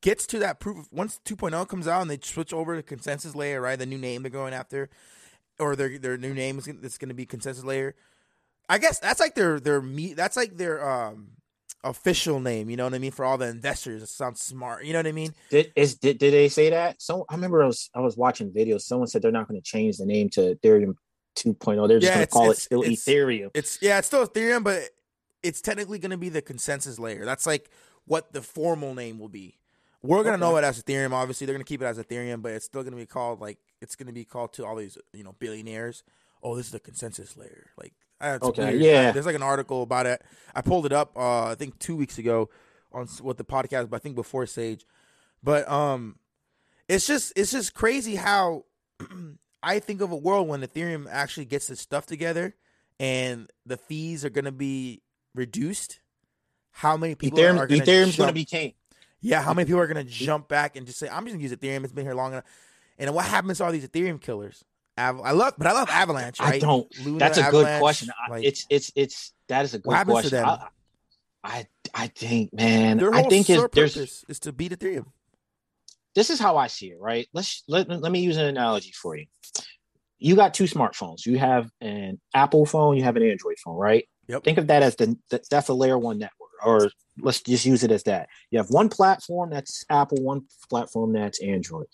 gets 0.00 0.26
to 0.28 0.38
that 0.38 0.60
proof, 0.60 0.86
once 0.90 1.20
2.0 1.26 1.68
comes 1.68 1.86
out 1.86 2.00
and 2.00 2.10
they 2.10 2.18
switch 2.22 2.54
over 2.54 2.74
to 2.74 2.82
consensus 2.82 3.34
layer, 3.34 3.60
right? 3.60 3.78
The 3.78 3.84
new 3.84 3.98
name 3.98 4.22
they're 4.22 4.30
going 4.30 4.54
after, 4.54 4.88
or 5.58 5.76
their 5.76 5.98
their 5.98 6.16
new 6.16 6.32
name 6.32 6.58
is 6.58 6.64
that's 6.64 6.98
going 6.98 7.10
to 7.10 7.14
be 7.14 7.26
consensus 7.26 7.64
layer. 7.64 7.94
I 8.68 8.78
guess 8.78 8.98
that's 8.98 9.20
like 9.20 9.34
their 9.34 9.60
their 9.60 9.82
meet. 9.82 10.16
That's 10.16 10.36
like 10.36 10.56
their 10.56 10.88
um 10.88 11.32
official 11.84 12.40
name. 12.40 12.68
You 12.70 12.76
know 12.76 12.84
what 12.84 12.94
I 12.94 12.98
mean? 12.98 13.10
For 13.12 13.24
all 13.24 13.38
the 13.38 13.46
investors, 13.48 14.02
it 14.02 14.08
sounds 14.08 14.40
smart. 14.40 14.84
You 14.84 14.92
know 14.92 14.98
what 14.98 15.06
I 15.06 15.12
mean? 15.12 15.34
did 15.50 15.72
is 15.76 15.96
did, 15.96 16.18
did 16.18 16.32
they 16.34 16.48
say 16.48 16.70
that? 16.70 17.00
So 17.00 17.24
I 17.28 17.34
remember 17.34 17.62
I 17.62 17.66
was 17.66 17.90
I 17.94 18.00
was 18.00 18.16
watching 18.16 18.50
videos. 18.50 18.82
Someone 18.82 19.08
said 19.08 19.22
they're 19.22 19.32
not 19.32 19.48
going 19.48 19.60
to 19.60 19.64
change 19.64 19.98
the 19.98 20.06
name 20.06 20.28
to 20.30 20.54
Ethereum 20.56 20.94
2.0. 21.36 21.88
They're 21.88 21.98
just 21.98 22.10
Yeah, 22.10 22.14
going 22.14 22.18
to 22.18 22.22
it's- 22.22 22.32
call 22.32 22.50
it 22.50 22.56
still 22.58 22.82
it's- 22.82 23.04
Ethereum. 23.04 23.50
It's 23.54 23.78
yeah, 23.80 23.98
it's 23.98 24.06
still 24.08 24.26
Ethereum, 24.26 24.64
but 24.64 24.82
it's 25.42 25.60
technically 25.60 25.98
going 25.98 26.10
to 26.10 26.16
be 26.18 26.28
the 26.28 26.42
consensus 26.42 26.98
layer. 26.98 27.24
That's 27.24 27.46
like 27.46 27.70
what 28.06 28.32
the 28.32 28.42
formal 28.42 28.94
name 28.94 29.18
will 29.18 29.28
be. 29.28 29.56
We're 30.02 30.24
gonna 30.24 30.38
know 30.38 30.56
Okay. 30.56 30.64
it 30.64 30.68
as 30.68 30.82
Ethereum. 30.82 31.12
Obviously, 31.12 31.46
they're 31.46 31.54
gonna 31.54 31.62
keep 31.64 31.82
it 31.82 31.84
as 31.84 31.98
Ethereum, 31.98 32.40
but 32.40 32.52
it's 32.52 32.64
still 32.64 32.82
gonna 32.82 32.96
be 32.96 33.04
called 33.04 33.38
like 33.38 33.58
it's 33.82 33.96
gonna 33.96 34.14
be 34.14 34.24
called 34.24 34.54
to 34.54 34.64
all 34.64 34.76
these 34.76 34.96
you 35.12 35.22
know 35.22 35.34
billionaires. 35.38 36.04
Oh, 36.42 36.56
this 36.56 36.66
is 36.66 36.72
the 36.72 36.80
consensus 36.80 37.36
layer. 37.36 37.66
Like, 37.76 37.92
Okay, 38.22 38.70
weird. 38.70 38.82
yeah. 38.82 39.12
There's 39.12 39.26
like 39.26 39.34
an 39.34 39.42
article 39.42 39.82
about 39.82 40.06
it. 40.06 40.22
I 40.54 40.60
pulled 40.60 40.86
it 40.86 40.92
up. 40.92 41.16
Uh, 41.16 41.44
I 41.44 41.54
think 41.54 41.78
two 41.78 41.96
weeks 41.96 42.18
ago 42.18 42.50
on 42.92 43.06
what 43.20 43.38
the 43.38 43.44
podcast, 43.44 43.90
but 43.90 43.96
I 43.96 43.98
think 44.00 44.14
before 44.14 44.46
Sage. 44.46 44.84
But 45.42 45.68
um, 45.68 46.16
it's 46.88 47.06
just 47.06 47.32
it's 47.36 47.52
just 47.52 47.74
crazy 47.74 48.16
how 48.16 48.64
I 49.62 49.78
think 49.78 50.00
of 50.00 50.12
a 50.12 50.16
world 50.16 50.48
when 50.48 50.60
Ethereum 50.62 51.06
actually 51.10 51.46
gets 51.46 51.70
its 51.70 51.80
stuff 51.80 52.06
together 52.06 52.54
and 52.98 53.50
the 53.64 53.76
fees 53.76 54.24
are 54.24 54.30
gonna 54.30 54.52
be 54.52 55.02
reduced. 55.34 56.00
How 56.72 56.96
many 56.96 57.14
people 57.14 57.38
Ethereum 57.38 57.58
are 57.58 57.66
gonna 57.66 57.82
Ethereum's 57.82 58.16
going 58.16 58.28
to 58.28 58.34
be 58.34 58.44
king. 58.44 58.74
yeah, 59.20 59.42
how 59.42 59.52
many 59.54 59.66
people 59.66 59.80
are 59.80 59.86
gonna 59.86 60.04
jump 60.04 60.48
back 60.48 60.76
and 60.76 60.86
just 60.86 60.98
say, 60.98 61.08
"I'm 61.08 61.24
just 61.24 61.34
gonna 61.34 61.42
use 61.42 61.52
Ethereum. 61.52 61.84
It's 61.84 61.92
been 61.92 62.04
here 62.04 62.14
long 62.14 62.32
enough." 62.32 62.44
And 62.98 63.12
what 63.14 63.24
happens 63.24 63.58
to 63.58 63.64
all 63.64 63.72
these 63.72 63.86
Ethereum 63.86 64.20
killers? 64.20 64.64
I 65.00 65.30
love, 65.32 65.54
but 65.58 65.66
I 65.66 65.72
love 65.72 65.88
Avalanche. 65.90 66.40
Right? 66.40 66.54
I 66.54 66.58
don't. 66.58 66.86
Luna, 67.04 67.18
That's 67.18 67.38
a 67.38 67.50
good 67.50 67.80
question. 67.80 68.10
Like, 68.28 68.44
it's 68.44 68.66
it's 68.70 68.92
it's 68.94 69.32
that 69.48 69.64
is 69.64 69.74
a 69.74 69.78
good 69.78 69.86
What 69.86 69.96
happens 69.96 70.22
to 70.22 70.30
question. 70.30 70.38
them? 70.46 70.58
I, 71.42 71.50
I 71.58 71.66
I 72.04 72.06
think, 72.08 72.52
man, 72.52 72.98
their 72.98 73.14
I 73.14 73.22
think 73.24 73.48
it's, 73.50 73.64
there's 73.72 74.24
is 74.28 74.40
to 74.40 74.52
beat 74.52 74.72
Ethereum. 74.72 75.06
this 76.14 76.30
is 76.30 76.38
how 76.38 76.56
I 76.56 76.66
see 76.68 76.88
it, 76.90 76.98
right? 77.00 77.26
Let's 77.32 77.62
let, 77.66 77.88
let 77.88 78.12
me 78.12 78.20
use 78.20 78.36
an 78.36 78.46
analogy 78.46 78.92
for 78.92 79.16
you. 79.16 79.26
You 80.18 80.36
got 80.36 80.52
two 80.54 80.64
smartphones. 80.64 81.24
You 81.24 81.38
have 81.38 81.70
an 81.80 82.20
Apple 82.34 82.66
phone, 82.66 82.96
you 82.96 83.04
have 83.04 83.16
an 83.16 83.22
Android 83.22 83.56
phone, 83.64 83.76
right? 83.76 84.06
Yep. 84.28 84.44
Think 84.44 84.58
of 84.58 84.66
that 84.68 84.82
as 84.82 84.96
the 84.96 85.16
that- 85.30 85.48
that's 85.50 85.68
a 85.68 85.74
layer 85.74 85.98
one 85.98 86.18
network, 86.18 86.50
or 86.64 86.90
let's 87.18 87.40
just 87.40 87.64
use 87.64 87.82
it 87.84 87.90
as 87.90 88.02
that. 88.04 88.28
You 88.50 88.58
have 88.58 88.68
one 88.70 88.88
platform 88.90 89.50
that's 89.50 89.84
Apple, 89.88 90.22
one 90.22 90.42
platform 90.68 91.12
that's 91.14 91.40
Android. 91.42 91.86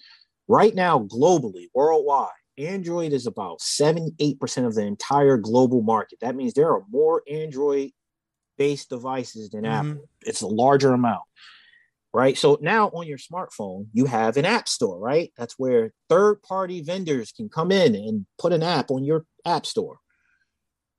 Right 0.49 0.75
now, 0.75 0.99
globally, 1.01 1.69
worldwide, 1.75 2.31
Android 2.59 3.13
is 3.13 3.27
about 3.27 3.61
78% 3.61 4.67
of 4.67 4.75
the 4.75 4.83
entire 4.83 5.37
global 5.37 5.83
market. 5.83 6.19
That 6.21 6.37
means 6.37 6.55
there 6.55 6.73
are 6.73 6.83
more 6.89 7.23
Android 7.31 7.91
based 8.57 8.89
devices 8.89 9.51
than 9.51 9.65
Mhm. 9.65 9.69
Apple. 9.93 10.09
It's 10.23 10.41
a 10.41 10.47
larger 10.47 10.93
amount 10.93 11.23
right? 12.15 12.39
So 12.39 12.57
now 12.63 12.89
on 12.95 13.07
your 13.07 13.19
smartphone, 13.19 13.89
you 13.93 14.07
have 14.07 14.39
an 14.39 14.47
app 14.47 14.69
store, 14.69 14.99
right? 14.99 15.31
That's 15.37 15.59
where 15.59 15.93
third 16.09 16.43
party 16.43 16.81
vendors 16.81 17.31
can 17.31 17.51
come 17.51 17.71
in 17.71 17.95
and 17.95 18.25
put 18.39 18.55
an 18.55 18.63
app 18.63 18.91
on 18.91 19.05
your 19.05 19.27
app 19.45 19.67
store. 19.67 19.99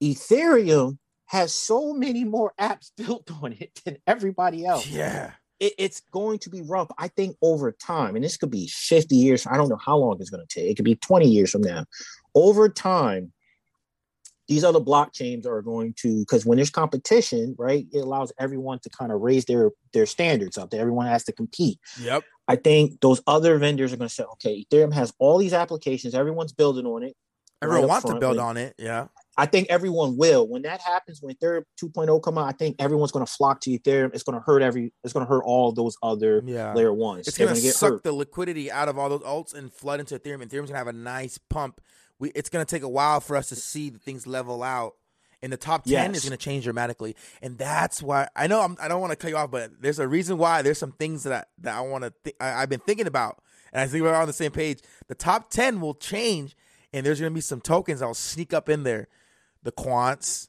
Ethereum 0.04 1.00
has 1.26 1.54
so 1.56 1.92
many 1.94 2.24
more 2.24 2.54
apps 2.60 2.92
built 2.98 3.32
on 3.42 3.54
it 3.54 3.82
than 3.84 3.98
everybody 4.06 4.64
else. 4.64 4.86
Yeah, 4.86 5.32
It- 5.60 5.74
it's 5.78 6.02
going 6.12 6.40
to 6.40 6.50
be 6.50 6.62
rough. 6.62 6.90
I 6.98 7.08
think 7.08 7.36
over 7.42 7.72
time, 7.72 8.16
and 8.16 8.24
this 8.24 8.38
could 8.38 8.52
be 8.52 8.68
50 8.68 9.16
years, 9.16 9.46
I 9.48 9.58
don't 9.58 9.70
know 9.70 9.80
how 9.84 9.98
long 9.98 10.18
it's 10.20 10.30
going 10.30 10.46
to 10.46 10.60
take. 10.60 10.70
It 10.70 10.76
could 10.76 10.86
be 10.86 10.96
20 10.96 11.28
years 11.28 11.52
from 11.52 11.62
now. 11.62 11.86
Over 12.36 12.70
time, 12.70 13.34
these 14.48 14.64
other 14.64 14.80
blockchains 14.80 15.46
are 15.46 15.62
going 15.62 15.94
to 15.98 16.20
because 16.20 16.46
when 16.46 16.56
there's 16.56 16.70
competition, 16.70 17.54
right, 17.58 17.86
it 17.92 18.00
allows 18.00 18.32
everyone 18.40 18.80
to 18.80 18.90
kind 18.90 19.12
of 19.12 19.20
raise 19.22 19.44
their 19.46 19.72
their 19.92 20.06
standards 20.06 20.58
up. 20.58 20.70
That 20.70 20.78
everyone 20.80 21.08
has 21.08 21.26
to 21.26 21.34
compete. 21.34 21.80
yep. 22.00 22.24
I 22.48 22.56
think 22.56 23.02
those 23.02 23.22
other 23.28 23.58
vendors 23.58 23.92
are 23.92 23.98
going 23.98 24.08
to 24.08 24.14
say, 24.14 24.24
okay, 24.24 24.64
Ethereum 24.72 24.94
has 24.94 25.12
all 25.20 25.38
these 25.38 25.52
applications, 25.52 26.16
everyone's 26.16 26.54
building 26.54 26.86
on 26.86 27.04
it. 27.04 27.14
Everyone 27.62 27.84
up 27.84 27.90
wants 27.90 28.06
to 28.08 28.20
build 28.20 28.38
on 28.40 28.56
it. 28.56 28.74
Yeah, 28.78 29.08
I 29.38 29.46
think 29.46 29.68
everyone 29.70 30.18
will. 30.18 30.48
When 30.48 30.64
that 30.64 30.82
happens, 30.82 31.22
when 31.22 31.36
Ethereum 31.36 31.64
2.0 31.80 32.24
come 32.24 32.40
out, 32.40 32.48
I 32.48 32.54
think 32.54 32.78
everyone's 32.80 33.12
going 33.12 33.26
to 33.26 33.32
flock 33.32 33.62
to 33.62 33.70
Ethereum. 33.70 34.14
It's 34.14 34.24
going 34.24 34.38
to 34.38 34.44
hurt 34.44 34.64
every. 34.64 34.92
It's 35.04 35.14
going 35.14 35.26
to 35.26 35.30
hurt 35.30 35.44
all 35.46 35.72
those 35.72 35.96
other 36.02 36.42
yeah. 36.44 36.74
layer 36.74 36.92
ones. 36.92 37.28
It's 37.28 37.38
gonna, 37.38 37.52
gonna 37.52 37.62
suck 37.62 37.92
hurt. 37.92 38.04
the 38.04 38.14
liquidity 38.14 38.72
out 38.72 38.90
of 38.90 38.98
all 38.98 39.10
those 39.10 39.22
alts 39.22 39.54
and 39.54 39.72
flood 39.72 40.00
into 40.00 40.18
Ethereum. 40.18 40.44
Ethereum's 40.44 40.70
gonna 40.70 40.80
have 40.80 40.88
a 40.88 40.94
nice 40.94 41.38
pump. 41.38 41.82
We, 42.20 42.32
it's 42.32 42.50
gonna 42.50 42.66
take 42.66 42.82
a 42.82 42.90
while 42.90 43.20
for 43.20 43.36
us 43.36 43.50
to 43.50 43.56
see 43.56 43.90
the 43.92 44.00
things 44.00 44.26
level 44.26 44.64
out. 44.64 44.96
And 45.44 45.54
the 45.54 45.58
top 45.58 45.84
ten 45.86 46.16
is 46.16 46.24
gonna 46.24 46.36
change 46.36 46.64
dramatically, 46.64 47.16
and 47.44 47.60
that's 47.60 48.02
why 48.02 48.28
I 48.36 48.48
know 48.48 48.62
I'm, 48.62 48.76
I 48.82 48.88
don't 48.88 49.00
want 49.00 49.12
to 49.12 49.16
cut 49.16 49.30
you 49.30 49.38
off, 49.38 49.52
but 49.52 49.70
there's 49.80 50.00
a 50.00 50.08
reason 50.08 50.40
why. 50.40 50.64
There's 50.64 50.80
some 50.80 50.94
things 50.94 51.22
that 51.24 51.32
I, 51.32 51.44
that 51.62 51.76
I 51.76 51.82
want 51.82 52.06
to. 52.06 52.14
Th- 52.24 52.36
I, 52.42 52.64
I've 52.64 52.70
been 52.70 52.80
thinking 52.80 53.06
about, 53.06 53.44
and 53.72 53.80
I 53.80 53.86
think 53.86 54.04
we're 54.04 54.16
on 54.16 54.26
the 54.26 54.34
same 54.34 54.50
page. 54.50 54.80
The 55.08 55.14
top 55.14 55.52
ten 55.52 55.80
will 55.80 55.94
change, 55.94 56.58
and 56.92 57.06
there's 57.06 57.20
gonna 57.20 57.30
be 57.30 57.42
some 57.42 57.62
tokens 57.62 58.00
that 58.00 58.08
will 58.08 58.16
sneak 58.16 58.52
up 58.52 58.68
in 58.68 58.82
there. 58.82 59.10
The 59.68 59.74
quants, 59.74 60.48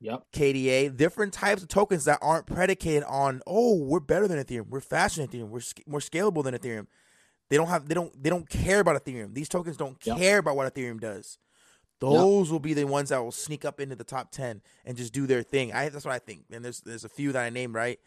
Yep. 0.00 0.22
KDA, 0.32 0.96
different 0.96 1.34
types 1.34 1.60
of 1.62 1.68
tokens 1.68 2.06
that 2.06 2.18
aren't 2.22 2.46
predicated 2.46 3.02
on 3.04 3.42
oh 3.46 3.76
we're 3.76 4.00
better 4.00 4.26
than 4.26 4.42
Ethereum, 4.42 4.70
we're 4.70 4.80
faster 4.80 5.20
than 5.20 5.28
Ethereum, 5.28 5.48
we're 5.50 5.60
sc- 5.60 5.86
more 5.86 6.00
scalable 6.00 6.42
than 6.42 6.54
Ethereum. 6.54 6.86
They 7.50 7.58
don't 7.58 7.68
have 7.68 7.88
they 7.88 7.94
don't 7.94 8.22
they 8.22 8.30
don't 8.30 8.48
care 8.48 8.80
about 8.80 9.04
Ethereum. 9.04 9.34
These 9.34 9.50
tokens 9.50 9.76
don't 9.76 9.98
Yep. 10.02 10.16
care 10.16 10.38
about 10.38 10.56
what 10.56 10.72
Ethereum 10.72 10.98
does. 10.98 11.36
Those 12.00 12.50
will 12.50 12.58
be 12.58 12.72
the 12.72 12.84
ones 12.86 13.10
that 13.10 13.18
will 13.22 13.32
sneak 13.32 13.66
up 13.66 13.80
into 13.80 13.96
the 13.96 14.04
top 14.04 14.30
ten 14.30 14.62
and 14.86 14.96
just 14.96 15.12
do 15.12 15.26
their 15.26 15.42
thing. 15.42 15.74
I 15.74 15.90
that's 15.90 16.06
what 16.06 16.14
I 16.14 16.18
think. 16.20 16.44
And 16.50 16.64
there's 16.64 16.80
there's 16.80 17.04
a 17.04 17.08
few 17.10 17.32
that 17.32 17.44
I 17.44 17.50
named 17.50 17.74
right, 17.74 18.00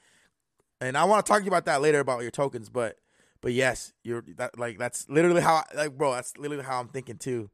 and 0.80 0.98
I 0.98 1.04
want 1.04 1.24
to 1.24 1.30
talk 1.30 1.42
to 1.42 1.46
you 1.46 1.52
about 1.52 1.66
that 1.66 1.82
later 1.84 2.00
about 2.00 2.24
your 2.24 2.32
tokens. 2.32 2.68
But 2.70 2.96
but 3.42 3.54
yes, 3.54 3.94
you're 4.04 4.24
that 4.38 4.58
like 4.58 4.80
that's 4.80 5.08
literally 5.08 5.42
how 5.42 5.66
like 5.76 5.96
bro. 5.96 6.14
That's 6.14 6.36
literally 6.36 6.64
how 6.64 6.80
I'm 6.80 6.88
thinking 6.88 7.18
too. 7.20 7.52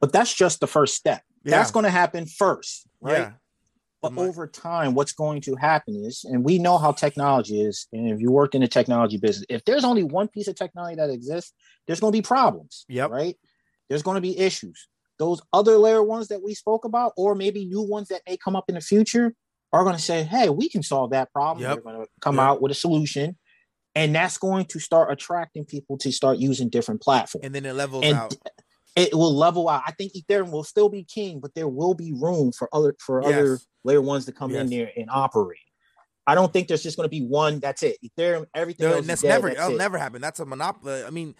But 0.00 0.12
that's 0.12 0.34
just 0.34 0.58
the 0.58 0.66
first 0.66 0.96
step. 0.96 1.22
Yeah. 1.44 1.52
That's 1.52 1.70
going 1.70 1.84
to 1.84 1.90
happen 1.90 2.26
first, 2.26 2.86
right? 3.00 3.18
Yeah. 3.18 3.32
But 4.00 4.16
over 4.16 4.46
time, 4.46 4.94
what's 4.94 5.12
going 5.12 5.40
to 5.42 5.56
happen 5.56 5.96
is, 5.96 6.24
and 6.24 6.44
we 6.44 6.58
know 6.60 6.78
how 6.78 6.92
technology 6.92 7.60
is, 7.60 7.88
and 7.92 8.08
if 8.10 8.20
you 8.20 8.30
work 8.30 8.54
in 8.54 8.60
the 8.60 8.68
technology 8.68 9.16
business, 9.16 9.44
if 9.48 9.64
there's 9.64 9.84
only 9.84 10.04
one 10.04 10.28
piece 10.28 10.46
of 10.46 10.54
technology 10.54 10.94
that 10.96 11.10
exists, 11.10 11.52
there's 11.86 11.98
going 11.98 12.12
to 12.12 12.16
be 12.16 12.22
problems. 12.22 12.84
Yep. 12.88 13.10
Right. 13.10 13.36
There's 13.88 14.02
going 14.04 14.14
to 14.14 14.20
be 14.20 14.38
issues. 14.38 14.86
Those 15.18 15.42
other 15.52 15.78
layer 15.78 16.02
ones 16.02 16.28
that 16.28 16.44
we 16.44 16.54
spoke 16.54 16.84
about, 16.84 17.12
or 17.16 17.34
maybe 17.34 17.64
new 17.64 17.82
ones 17.82 18.06
that 18.08 18.22
may 18.28 18.36
come 18.36 18.54
up 18.54 18.66
in 18.68 18.76
the 18.76 18.80
future, 18.80 19.34
are 19.72 19.82
going 19.82 19.96
to 19.96 20.02
say, 20.02 20.22
"Hey, 20.22 20.48
we 20.48 20.68
can 20.68 20.84
solve 20.84 21.10
that 21.10 21.32
problem." 21.32 21.62
Yep. 21.64 21.74
They're 21.74 21.92
going 21.92 22.04
to 22.04 22.10
come 22.20 22.36
Yep. 22.36 22.42
out 22.44 22.62
with 22.62 22.70
a 22.70 22.76
solution, 22.76 23.36
and 23.96 24.14
that's 24.14 24.38
going 24.38 24.66
to 24.66 24.78
start 24.78 25.10
attracting 25.10 25.64
people 25.64 25.98
to 25.98 26.12
start 26.12 26.38
using 26.38 26.68
different 26.68 27.00
platforms 27.00 27.44
and 27.44 27.52
then 27.52 27.66
it 27.66 27.72
levels 27.72 28.04
and 28.04 28.16
out. 28.16 28.34
It 28.98 29.14
will 29.14 29.34
level 29.34 29.68
out. 29.68 29.82
I 29.86 29.92
think 29.92 30.12
Ethereum 30.14 30.50
will 30.50 30.64
still 30.64 30.88
be 30.88 31.04
king, 31.04 31.40
but 31.40 31.54
there 31.54 31.68
will 31.68 31.94
be 31.94 32.12
room 32.12 32.52
for 32.52 32.68
other 32.72 32.94
for 32.98 33.22
other 33.22 33.58
layer 33.84 34.02
ones 34.02 34.26
to 34.26 34.32
come 34.32 34.54
in 34.54 34.68
there 34.70 34.90
and 34.96 35.08
operate. 35.10 35.58
I 36.26 36.34
don't 36.34 36.52
think 36.52 36.68
there's 36.68 36.82
just 36.82 36.96
going 36.96 37.06
to 37.06 37.10
be 37.10 37.22
one. 37.22 37.58
That's 37.58 37.82
it. 37.82 37.96
Ethereum, 38.04 38.46
everything 38.54 38.84
No, 38.86 38.94
else 38.96 39.06
that's 39.06 39.20
is 39.20 39.22
dead, 39.22 39.28
never. 39.30 39.48
that's 39.48 39.60
That'll 39.60 39.74
it. 39.74 39.78
never 39.78 39.98
happen. 39.98 40.20
That's 40.20 40.40
a 40.40 40.44
monopoly. 40.44 41.02
I 41.04 41.10
mean, 41.10 41.34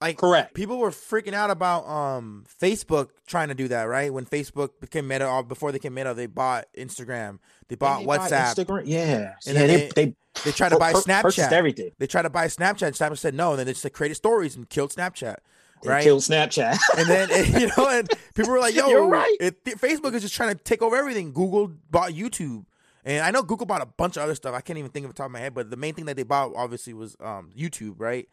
like 0.00 0.16
Correct. 0.16 0.54
people 0.54 0.78
were 0.78 0.90
freaking 0.90 1.32
out 1.34 1.50
about 1.50 1.86
um 1.88 2.44
Facebook 2.60 3.08
trying 3.26 3.48
to 3.48 3.54
do 3.54 3.66
that, 3.68 3.84
right? 3.84 4.12
When 4.12 4.24
Facebook 4.26 4.80
became 4.80 5.08
Meta, 5.08 5.28
or 5.28 5.42
before 5.42 5.72
they 5.72 5.78
became 5.78 5.94
Meta, 5.94 6.14
they 6.14 6.26
bought 6.26 6.66
Instagram, 6.76 7.40
they 7.68 7.74
bought 7.74 8.00
They 8.00 8.06
WhatsApp, 8.06 8.54
Instagram. 8.54 8.82
Yeah, 8.84 9.34
And 9.46 9.56
yeah. 9.56 9.66
then 9.66 9.68
They, 9.68 9.76
they- 9.76 9.92
they, 10.06 10.14
they 10.44 10.52
tried 10.52 10.68
to 10.68 10.78
buy 10.78 10.92
Snapchat. 10.92 11.50
everything. 11.50 11.90
They 11.98 12.06
tried 12.06 12.22
to 12.22 12.30
buy 12.30 12.46
Snapchat. 12.46 12.86
And 12.86 12.94
Snapchat 12.94 13.18
said 13.18 13.34
no, 13.34 13.50
and 13.50 13.58
then 13.58 13.66
they 13.66 13.72
just 13.72 13.92
created 13.92 14.14
stories 14.14 14.54
and 14.54 14.68
killed 14.68 14.92
Snapchat, 14.92 15.38
Right? 15.84 16.02
killed 16.02 16.22
Snapchat. 16.22 16.76
and 16.96 17.08
then 17.08 17.28
you 17.60 17.68
know, 17.76 17.88
and 17.88 18.08
people 18.34 18.52
were 18.52 18.58
like, 18.60 18.74
"Yo, 18.76 18.88
You're 18.88 19.06
right. 19.08 19.36
it, 19.40 19.64
Facebook 19.64 20.14
is 20.14 20.22
just 20.22 20.34
trying 20.34 20.56
to 20.56 20.62
take 20.62 20.82
over 20.82 20.96
everything." 20.96 21.32
Google 21.32 21.72
bought 21.90 22.12
YouTube, 22.12 22.64
and 23.04 23.24
I 23.24 23.30
know 23.30 23.42
Google 23.42 23.66
bought 23.66 23.82
a 23.82 23.86
bunch 23.86 24.16
of 24.16 24.22
other 24.22 24.34
stuff. 24.34 24.54
I 24.54 24.60
can't 24.60 24.78
even 24.78 24.90
think 24.90 25.04
of 25.06 25.10
the 25.12 25.16
top 25.16 25.26
of 25.26 25.32
my 25.32 25.38
head, 25.40 25.54
but 25.54 25.70
the 25.70 25.76
main 25.76 25.94
thing 25.94 26.06
that 26.06 26.16
they 26.16 26.22
bought 26.24 26.52
obviously 26.56 26.94
was 26.94 27.16
um, 27.20 27.50
YouTube, 27.56 27.94
right? 27.98 28.28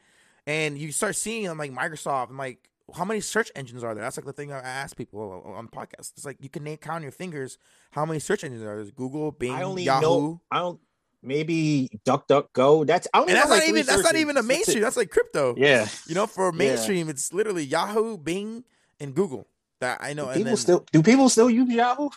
And 0.48 0.78
you 0.78 0.92
start 0.92 1.16
seeing 1.16 1.44
them 1.46 1.58
like 1.58 1.72
Microsoft 1.72 2.30
and 2.30 2.38
like 2.38 2.70
how 2.94 3.04
many 3.04 3.20
search 3.20 3.52
engines 3.56 3.84
are 3.84 3.96
there? 3.96 4.04
That's 4.04 4.18
like 4.18 4.26
the 4.28 4.34
thing 4.34 4.52
I 4.52 4.60
ask 4.60 4.96
people 4.96 5.42
on 5.44 5.66
the 5.66 5.72
podcast. 5.72 6.12
It's 6.16 6.26
like 6.26 6.38
you 6.40 6.50
can 6.50 6.64
name 6.64 6.78
count 6.78 6.98
on 6.98 7.02
your 7.02 7.12
fingers 7.12 7.58
how 7.92 8.06
many 8.06 8.20
search 8.20 8.44
engines 8.44 8.62
are 8.62 8.66
there. 8.66 8.76
There's 8.76 8.92
Google, 8.92 9.32
Bing, 9.32 9.52
I 9.54 9.64
only 9.64 9.84
Yahoo. 9.84 10.02
know. 10.02 10.42
I 10.52 10.60
don't. 10.60 10.80
Maybe 11.26 11.90
DuckDuckGo. 12.06 12.86
That's 12.86 13.08
I 13.14 13.20
only 13.20 13.34
and 13.34 13.38
that's 13.40 13.50
not 13.50 13.60
like 13.60 13.70
even 13.70 13.86
that's 13.86 14.04
not 14.04 14.16
even 14.16 14.38
a 14.38 14.44
mainstream. 14.44 14.82
That's 14.82 14.98
like 14.98 15.10
crypto. 15.10 15.56
Yeah. 15.58 15.88
You 16.08 16.16
know, 16.16 16.28
for 16.28 16.52
Yeah. 16.52 16.58
mainstream, 16.58 17.10
it's 17.10 17.34
literally 17.34 17.64
Yahoo, 17.64 18.18
Bing, 18.18 18.64
and 19.00 19.14
Google. 19.16 19.48
That 19.82 20.00
I 20.02 20.14
know. 20.14 20.26
Do 20.26 20.30
and 20.30 20.38
people 20.38 20.50
then, 20.52 20.58
still 20.58 20.86
do 20.92 21.04
people 21.04 21.30
still 21.30 21.50
use 21.50 21.70
Yahoo? 21.74 22.10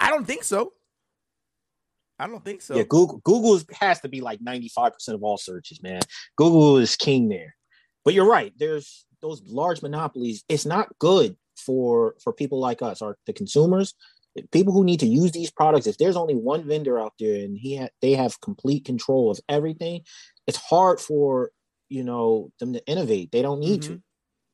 I 0.00 0.10
don't 0.10 0.26
think 0.26 0.42
so. 0.44 0.72
I 2.18 2.26
don't 2.28 2.44
think 2.44 2.62
so. 2.62 2.76
yeah, 2.76 2.84
Google 2.84 3.18
Google 3.24 3.60
has 3.80 4.00
to 4.00 4.08
be 4.08 4.20
like 4.20 4.40
95% 4.40 4.92
of 5.08 5.22
all 5.22 5.36
searches, 5.36 5.82
man. 5.82 6.00
Google 6.36 6.78
is 6.78 6.96
king 6.96 7.28
there. 7.28 7.54
But 8.04 8.14
you're 8.14 8.28
right. 8.28 8.52
There's 8.56 9.04
those 9.20 9.42
large 9.46 9.82
monopolies. 9.82 10.44
It's 10.48 10.66
not 10.66 10.88
good 10.98 11.36
for 11.56 12.14
for 12.22 12.32
people 12.32 12.60
like 12.60 12.82
us 12.82 13.02
or 13.02 13.16
the 13.26 13.32
consumers. 13.32 13.94
People 14.50 14.72
who 14.72 14.84
need 14.84 15.00
to 15.00 15.06
use 15.06 15.32
these 15.32 15.50
products, 15.50 15.86
if 15.86 15.98
there's 15.98 16.16
only 16.16 16.34
one 16.34 16.66
vendor 16.66 16.98
out 16.98 17.12
there 17.20 17.44
and 17.44 17.56
he 17.56 17.76
ha- 17.76 17.88
they 18.02 18.12
have 18.12 18.40
complete 18.40 18.84
control 18.84 19.30
of 19.30 19.38
everything, 19.48 20.02
it's 20.46 20.58
hard 20.58 21.00
for 21.00 21.50
you 21.88 22.02
know 22.02 22.50
them 22.58 22.72
to 22.72 22.84
innovate. 22.86 23.30
They 23.30 23.42
don't 23.42 23.60
need 23.60 23.82
to. 23.82 23.90
Mm-hmm. 23.90 23.98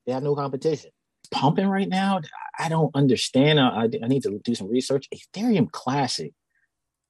They 0.05 0.13
have 0.13 0.23
no 0.23 0.35
competition. 0.35 0.91
Pumping 1.31 1.67
right 1.67 1.87
now, 1.87 2.19
I 2.59 2.69
don't 2.69 2.93
understand. 2.95 3.59
I, 3.59 3.83
I 4.03 4.07
need 4.07 4.23
to 4.23 4.39
do 4.43 4.53
some 4.53 4.69
research. 4.69 5.07
Ethereum 5.13 5.71
Classic 5.71 6.33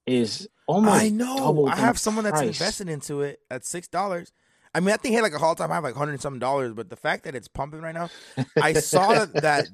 is 0.05 0.47
almost 0.67 1.01
I 1.01 1.09
know. 1.09 1.67
I 1.67 1.75
have 1.75 1.99
someone 1.99 2.23
that's 2.23 2.39
price. 2.39 2.47
invested 2.47 2.89
into 2.89 3.21
it 3.21 3.39
at 3.49 3.65
six 3.65 3.87
dollars. 3.87 4.31
I 4.73 4.79
mean, 4.79 4.93
I 4.93 4.97
think 4.97 5.15
had 5.15 5.21
like 5.21 5.33
a 5.33 5.39
all 5.39 5.55
time 5.55 5.69
high 5.69 5.79
like 5.79 5.95
hundred 5.95 6.21
something 6.21 6.39
dollars, 6.39 6.73
but 6.73 6.89
the 6.89 6.95
fact 6.95 7.25
that 7.25 7.35
it's 7.35 7.47
pumping 7.47 7.81
right 7.81 7.93
now, 7.93 8.09
I 8.61 8.73
saw 8.91 9.13
that, 9.13 9.33
that 9.41 9.67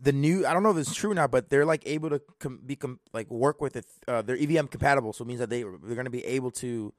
the 0.00 0.12
new. 0.12 0.46
I 0.46 0.52
don't 0.52 0.62
know 0.62 0.70
if 0.70 0.76
it's 0.76 0.94
true 0.94 1.14
now, 1.14 1.26
but 1.26 1.48
they're 1.48 1.64
like 1.64 1.82
able 1.86 2.10
to 2.10 2.20
com- 2.38 2.60
be 2.64 2.76
com- 2.76 3.00
like 3.14 3.30
work 3.30 3.62
with 3.62 3.76
it. 3.76 3.86
Uh, 4.06 4.20
they're 4.20 4.36
EVM 4.36 4.66
compatible, 4.66 5.14
so 5.14 5.24
it 5.24 5.28
means 5.28 5.40
that 5.40 5.48
they 5.48 5.62
they're 5.62 5.94
going 5.94 6.04
to 6.04 6.10
be 6.10 6.24
able 6.26 6.50
to 6.52 6.92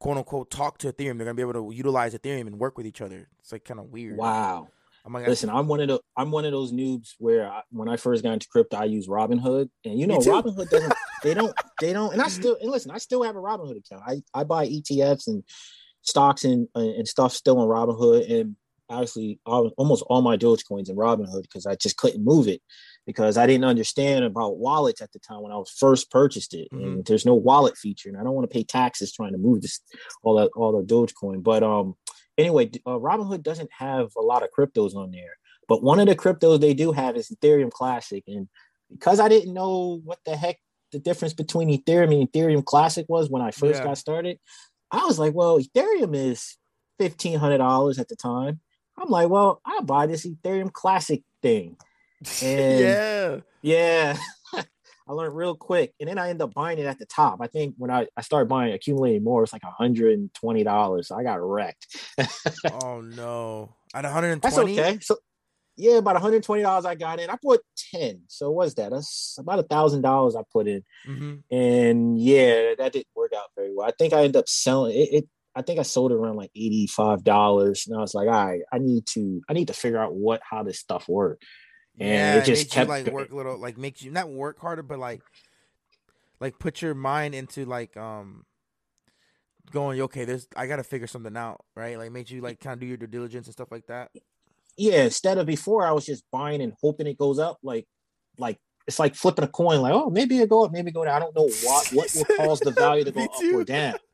quote 0.00 0.16
unquote 0.16 0.50
talk 0.50 0.78
to 0.78 0.92
Ethereum. 0.92 1.16
They're 1.16 1.26
going 1.26 1.28
to 1.28 1.34
be 1.34 1.42
able 1.42 1.70
to 1.70 1.76
utilize 1.76 2.12
Ethereum 2.14 2.48
and 2.48 2.58
work 2.58 2.76
with 2.76 2.86
each 2.86 3.00
other. 3.00 3.28
It's 3.38 3.52
like 3.52 3.64
kind 3.64 3.78
of 3.78 3.86
weird. 3.86 4.16
Wow. 4.16 4.68
I'm 5.06 5.12
like, 5.12 5.26
Listen, 5.26 5.48
I'm 5.48 5.66
one 5.66 5.80
of 5.80 5.88
the 5.88 6.00
I'm 6.16 6.30
one 6.30 6.44
of 6.44 6.52
those 6.52 6.72
noobs 6.72 7.14
where 7.18 7.48
I, 7.48 7.62
when 7.70 7.88
I 7.88 7.96
first 7.96 8.22
got 8.22 8.32
into 8.32 8.48
crypto, 8.48 8.76
I 8.76 8.84
use 8.84 9.06
Robinhood, 9.06 9.70
and 9.84 9.98
you 9.98 10.06
know. 10.06 10.18
Robinhood 10.18 10.68
doesn't 10.68 10.92
they 11.22 11.34
don't 11.34 11.54
they 11.80 11.92
don't 11.92 12.12
and 12.12 12.20
I 12.20 12.28
still 12.28 12.56
and 12.60 12.70
listen, 12.70 12.90
I 12.90 12.98
still 12.98 13.22
have 13.22 13.36
a 13.36 13.40
Robinhood 13.40 13.78
account. 13.78 14.02
I 14.06 14.22
I 14.34 14.44
buy 14.44 14.66
ETFs 14.66 15.28
and 15.28 15.44
stocks 16.10 16.44
and 16.44 16.68
and 16.74 17.06
stuff 17.08 17.32
still 17.32 17.58
on 17.58 17.68
Robinhood, 17.68 18.30
and 18.30 18.56
actually 18.90 19.38
al- 19.46 19.72
almost 19.78 20.02
all 20.08 20.20
my 20.20 20.36
Dogecoins 20.36 20.90
in 20.90 20.96
Robinhood 20.96 21.42
because 21.42 21.64
I 21.64 21.76
just 21.76 21.96
couldn't 21.96 22.24
move 22.24 22.48
it 22.48 22.60
because 23.06 23.36
I 23.38 23.46
didn't 23.46 23.64
understand 23.64 24.24
about 24.24 24.58
wallets 24.58 25.00
at 25.00 25.12
the 25.12 25.20
time 25.20 25.42
when 25.42 25.52
I 25.52 25.56
was 25.56 25.70
first 25.70 26.10
purchased 26.10 26.54
it, 26.54 26.68
and 26.72 27.04
there's 27.06 27.24
no 27.24 27.34
wallet 27.34 27.76
feature, 27.78 28.08
and 28.08 28.18
I 28.18 28.24
don't 28.24 28.34
want 28.34 28.50
to 28.50 28.54
pay 28.54 28.64
taxes 28.64 29.12
trying 29.12 29.32
to 29.32 29.38
move 29.38 29.62
this 29.62 29.80
all 30.22 30.36
that 30.36 30.50
all 30.56 30.72
the 30.76 30.84
Dogecoin, 30.84 31.42
but 31.42 31.62
um 31.62 31.94
anyway, 32.38 32.70
uh, 32.86 32.98
Robinhood 32.98 33.42
doesn't 33.42 33.70
have 33.78 34.08
a 34.16 34.22
lot 34.22 34.42
of 34.42 34.48
cryptos 34.56 34.94
on 34.96 35.10
there, 35.10 35.36
but 35.68 35.82
one 35.82 36.00
of 36.00 36.06
the 36.06 36.16
cryptos 36.16 36.60
they 36.60 36.74
do 36.74 36.90
have 36.92 37.16
is 37.16 37.28
Ethereum 37.30 37.70
Classic. 37.70 38.24
And 38.26 38.48
because 38.90 39.20
I 39.20 39.28
didn't 39.28 39.54
know 39.54 40.00
what 40.04 40.18
the 40.24 40.36
heck 40.36 40.58
the 40.92 40.98
difference 40.98 41.34
between 41.34 41.68
Ethereum 41.68 42.18
and 42.18 42.32
Ethereum 42.32 42.64
Classic 42.64 43.06
was 43.08 43.30
when 43.30 43.42
I 43.42 43.50
first 43.52 43.78
Yeah. 43.80 43.84
got 43.88 43.98
started, 43.98 44.38
I 44.90 45.04
was 45.04 45.18
like, 45.18 45.34
well, 45.34 45.58
Ethereum 45.58 46.14
is 46.14 46.56
fifteen 46.98 47.38
hundred 47.38 47.58
dollars 47.58 47.98
at 47.98 48.08
the 48.08 48.16
time. 48.16 48.60
I'm 48.98 49.08
like, 49.08 49.28
well, 49.28 49.60
I'll 49.64 49.82
buy 49.82 50.06
this 50.06 50.26
Ethereum 50.26 50.72
Classic 50.72 51.22
thing. 51.42 51.76
And 52.42 52.80
yeah. 52.80 53.36
yeah. 53.62 54.16
I 55.10 55.12
learned 55.12 55.34
real 55.34 55.56
quick. 55.56 55.94
And 55.98 56.08
then 56.08 56.18
I 56.18 56.28
ended 56.28 56.42
up 56.42 56.52
buying 56.52 56.78
it 56.78 56.84
at 56.84 56.98
the 56.98 57.06
top. 57.06 57.38
I 57.40 57.46
think 57.46 57.74
when 57.78 57.90
I, 57.90 58.06
I 58.16 58.20
started 58.20 58.48
buying 58.48 58.74
accumulating 58.74 59.24
more, 59.24 59.42
it's 59.42 59.52
like 59.54 59.62
$120. 59.62 61.04
So 61.04 61.16
I 61.16 61.22
got 61.24 61.40
wrecked. 61.40 61.96
oh 62.82 63.00
no. 63.00 63.74
At 63.94 64.02
That's 64.02 64.14
120. 64.14 64.78
okay. 64.78 64.98
So 65.00 65.16
yeah, 65.80 65.96
about 65.96 66.16
$120 66.16 66.84
I 66.84 66.94
got 66.94 67.20
in. 67.20 67.30
I 67.30 67.36
put 67.42 67.60
10. 67.92 68.22
So 68.28 68.50
what's 68.50 68.74
that? 68.74 68.90
That's 68.90 69.36
about 69.38 69.58
a 69.58 69.64
thousand 69.64 70.02
dollars 70.02 70.36
I 70.36 70.42
put 70.52 70.68
in. 70.68 70.84
hmm 71.04 71.36
And 71.50 72.20
yeah, 72.20 72.74
that 72.78 72.92
didn't 72.92 73.08
work 73.16 73.32
out 73.36 73.48
very 73.56 73.74
well. 73.74 73.88
I 73.88 73.92
think 73.98 74.12
I 74.12 74.18
ended 74.18 74.36
up 74.36 74.48
selling 74.48 74.96
it. 74.96 75.08
it 75.12 75.28
I 75.54 75.62
think 75.62 75.80
I 75.80 75.82
sold 75.82 76.12
it 76.12 76.14
around 76.14 76.36
like 76.36 76.52
$85. 76.56 77.86
And 77.86 77.96
I 77.96 78.00
was 78.00 78.14
like, 78.14 78.28
all 78.28 78.46
right, 78.46 78.60
I 78.72 78.78
need 78.78 79.06
to, 79.14 79.42
I 79.48 79.52
need 79.52 79.66
to 79.66 79.72
figure 79.72 79.98
out 79.98 80.14
what, 80.14 80.40
how 80.48 80.62
this 80.62 80.78
stuff 80.78 81.08
works. 81.08 81.44
And 81.98 82.08
yeah, 82.08 82.36
it 82.36 82.44
just 82.44 82.60
makes 82.62 82.72
kept 82.72 82.88
you 82.88 82.94
like 82.94 83.06
work 83.12 83.32
a 83.32 83.34
little, 83.34 83.58
like 83.58 83.76
makes 83.76 84.02
you 84.02 84.10
not 84.10 84.30
work 84.30 84.60
harder, 84.60 84.82
but 84.82 84.98
like, 84.98 85.22
like 86.40 86.58
put 86.58 86.80
your 86.82 86.94
mind 86.94 87.34
into 87.34 87.64
like 87.64 87.96
um, 87.96 88.44
going 89.70 90.00
okay. 90.02 90.24
There's 90.24 90.48
I 90.56 90.66
got 90.66 90.76
to 90.76 90.84
figure 90.84 91.06
something 91.06 91.36
out, 91.36 91.64
right? 91.74 91.98
Like 91.98 92.12
makes 92.12 92.30
you 92.30 92.40
like 92.40 92.60
kind 92.60 92.74
of 92.74 92.80
do 92.80 92.86
your 92.86 92.96
due 92.96 93.06
diligence 93.06 93.46
and 93.46 93.52
stuff 93.52 93.70
like 93.70 93.86
that. 93.86 94.10
Yeah, 94.76 95.04
instead 95.04 95.38
of 95.38 95.46
before 95.46 95.86
I 95.86 95.92
was 95.92 96.06
just 96.06 96.24
buying 96.30 96.62
and 96.62 96.74
hoping 96.80 97.06
it 97.06 97.18
goes 97.18 97.38
up, 97.38 97.58
like 97.62 97.86
like 98.38 98.58
it's 98.86 98.98
like 98.98 99.14
flipping 99.14 99.44
a 99.44 99.48
coin, 99.48 99.80
like, 99.82 99.92
oh, 99.92 100.10
maybe 100.10 100.38
it 100.38 100.48
go 100.48 100.64
up, 100.64 100.72
maybe 100.72 100.90
go 100.90 101.04
down. 101.04 101.16
I 101.16 101.18
don't 101.18 101.36
know 101.36 101.48
what 101.64 101.88
what 101.92 102.14
will 102.14 102.24
cause 102.36 102.60
the 102.60 102.72
value 102.72 103.04
to 103.04 103.12
go 103.12 103.24
up 103.24 103.30
or 103.54 103.64
down. 103.64 103.94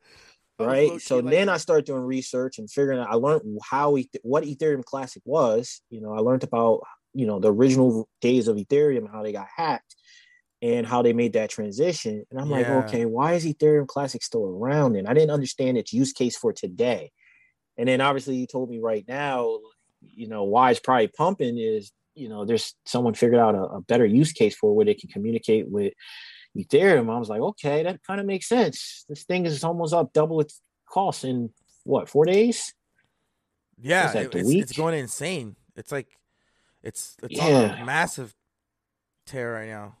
Right. 0.59 0.99
So 0.99 1.17
like 1.17 1.25
then 1.29 1.47
that. 1.47 1.53
I 1.53 1.57
started 1.57 1.85
doing 1.85 2.01
research 2.01 2.57
and 2.57 2.67
figuring 2.67 2.99
out 2.99 3.11
I 3.11 3.13
learned 3.13 3.59
how 3.63 3.95
what 4.23 4.43
Ethereum 4.43 4.83
Classic 4.83 5.21
was. 5.23 5.81
You 5.91 6.01
know, 6.01 6.13
I 6.13 6.17
learned 6.17 6.43
about, 6.43 6.81
you 7.13 7.27
know, 7.27 7.39
the 7.39 7.53
original 7.53 8.09
days 8.21 8.47
of 8.47 8.57
Ethereum 8.57 9.05
and 9.05 9.09
how 9.09 9.21
they 9.21 9.31
got 9.31 9.45
hacked 9.55 9.95
and 10.63 10.87
how 10.87 11.03
they 11.03 11.13
made 11.13 11.33
that 11.33 11.51
transition. 11.51 12.25
And 12.31 12.41
I'm 12.41 12.49
like, 12.49 12.67
okay, 12.67 13.05
why 13.05 13.33
is 13.33 13.45
Ethereum 13.45 13.85
Classic 13.85 14.23
still 14.23 14.47
around? 14.47 14.95
And 14.95 15.07
I 15.07 15.13
didn't 15.13 15.29
understand 15.29 15.77
its 15.77 15.93
use 15.93 16.11
case 16.11 16.35
for 16.35 16.51
today. 16.51 17.11
And 17.77 17.87
then 17.87 18.01
obviously 18.01 18.37
you 18.37 18.47
told 18.47 18.71
me 18.71 18.79
right 18.79 19.05
now, 19.07 19.59
you 20.15 20.27
know, 20.27 20.43
why 20.43 20.71
it's 20.71 20.79
probably 20.79 21.07
pumping 21.07 21.57
is, 21.57 21.91
you 22.15 22.29
know, 22.29 22.45
there's 22.45 22.73
someone 22.85 23.13
figured 23.13 23.39
out 23.39 23.55
a, 23.55 23.61
a 23.63 23.81
better 23.81 24.05
use 24.05 24.31
case 24.31 24.55
for 24.55 24.75
where 24.75 24.85
they 24.85 24.93
can 24.95 25.09
communicate 25.09 25.69
with 25.69 25.93
Ethereum. 26.57 27.13
I 27.13 27.19
was 27.19 27.29
like, 27.29 27.41
okay, 27.41 27.83
that 27.83 28.01
kind 28.03 28.19
of 28.19 28.25
makes 28.25 28.47
sense. 28.47 29.05
This 29.07 29.23
thing 29.23 29.45
is 29.45 29.63
almost 29.63 29.93
up 29.93 30.13
double 30.13 30.39
its 30.41 30.59
cost 30.89 31.23
in 31.23 31.51
what, 31.83 32.09
four 32.09 32.25
days? 32.25 32.73
Yeah, 33.79 34.07
it- 34.25 34.31
it's, 34.39 34.49
it's 34.61 34.71
going 34.77 34.97
insane. 34.97 35.55
It's 35.75 35.91
like 35.91 36.07
it's 36.81 37.15
it's 37.21 37.39
on 37.39 37.81
a 37.81 37.85
massive 37.85 38.33
tear 39.27 39.53
right 39.53 39.67
now. 39.67 39.97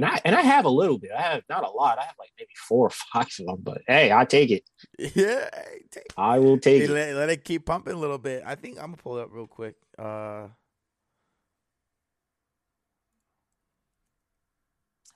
And 0.00 0.10
I 0.10 0.20
and 0.24 0.34
I 0.34 0.40
have 0.40 0.64
a 0.64 0.70
little 0.70 0.96
bit. 0.96 1.10
I 1.14 1.20
have 1.20 1.42
not 1.50 1.62
a 1.62 1.70
lot. 1.70 1.98
I 1.98 2.04
have 2.04 2.14
like 2.18 2.30
maybe 2.38 2.48
four 2.56 2.86
or 2.86 2.90
five 2.90 3.26
of 3.40 3.46
them, 3.46 3.58
but 3.62 3.82
hey, 3.86 4.10
I 4.10 4.24
take 4.24 4.50
it. 4.50 4.64
Yeah, 5.14 5.50
take, 5.90 6.06
I 6.16 6.38
will 6.38 6.58
take 6.58 6.82
hey, 6.82 6.88
it. 6.88 6.90
let, 6.90 7.14
let 7.16 7.28
it 7.28 7.44
keep 7.44 7.66
pumping 7.66 7.92
a 7.92 7.98
little 7.98 8.16
bit. 8.16 8.42
I 8.46 8.54
think 8.54 8.78
I'm 8.78 8.92
gonna 8.92 8.96
pull 8.96 9.18
it 9.18 9.24
up 9.24 9.28
real 9.30 9.46
quick. 9.46 9.74
Uh, 9.98 10.46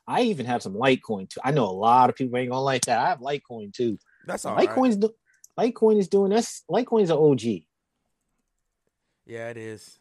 I 0.07 0.23
even 0.23 0.45
have 0.45 0.63
some 0.63 0.75
Litecoin 0.75 1.31
too. 1.31 1.41
I 1.43 1.53
know 1.53 1.65
a 1.65 1.73
lot 1.73 2.11
of 2.11 2.17
people 2.17 2.37
ain't 2.37 2.51
gonna 2.51 2.61
like 2.61 2.85
that. 2.85 2.99
I 2.99 3.09
have 3.09 3.21
Litecoin 3.21 3.73
too. 3.73 3.99
That's 4.27 4.45
all 4.45 4.55
Litecoin's 4.55 4.97
right. 4.97 5.01
do, 5.01 5.15
Litecoin 5.59 5.99
is 5.99 6.09
doing 6.09 6.29
this. 6.29 6.63
Litecoin's 6.71 7.09
an 7.09 7.17
OG. 7.17 7.65
Yeah, 9.25 9.49
it 9.49 9.57
is. 9.57 9.99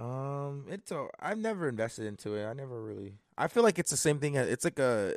Um, 0.00 0.64
it's 0.68 0.90
a. 0.90 1.06
I've 1.20 1.38
never 1.38 1.68
invested 1.68 2.06
into 2.06 2.34
it. 2.34 2.46
I 2.46 2.52
never 2.54 2.82
really. 2.82 3.18
I 3.36 3.48
feel 3.48 3.62
like 3.62 3.78
it's 3.78 3.90
the 3.90 3.96
same 3.96 4.18
thing. 4.18 4.34
It's 4.34 4.64
like 4.64 4.78
a. 4.78 5.14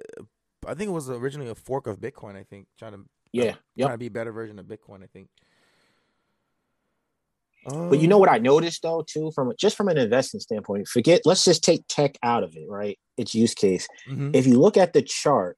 I 0.67 0.73
think 0.73 0.89
it 0.89 0.93
was 0.93 1.09
originally 1.09 1.49
a 1.49 1.55
fork 1.55 1.87
of 1.87 1.99
Bitcoin. 1.99 2.35
I 2.35 2.43
think 2.43 2.67
trying 2.77 2.93
to 2.93 2.99
Yeah, 3.31 3.43
trying 3.43 3.57
yep. 3.75 3.91
to 3.91 3.97
be 3.97 4.07
a 4.07 4.11
better 4.11 4.31
version 4.31 4.59
of 4.59 4.65
Bitcoin. 4.65 5.03
I 5.03 5.07
think. 5.07 5.29
But 7.65 8.01
you 8.01 8.09
know 8.09 8.17
what 8.17 8.27
I 8.29 8.39
noticed 8.39 8.81
though 8.81 9.05
too, 9.07 9.31
from 9.33 9.53
just 9.57 9.77
from 9.77 9.87
an 9.87 9.97
investing 9.97 10.41
standpoint, 10.41 10.87
forget. 10.87 11.21
Let's 11.25 11.45
just 11.45 11.63
take 11.63 11.85
tech 11.87 12.17
out 12.21 12.43
of 12.43 12.55
it, 12.57 12.65
right? 12.69 12.99
Its 13.15 13.33
use 13.33 13.53
case. 13.53 13.87
Mhm. 14.09 14.35
If 14.35 14.45
you 14.45 14.59
look 14.59 14.75
at 14.75 14.91
the 14.91 15.01
chart, 15.01 15.57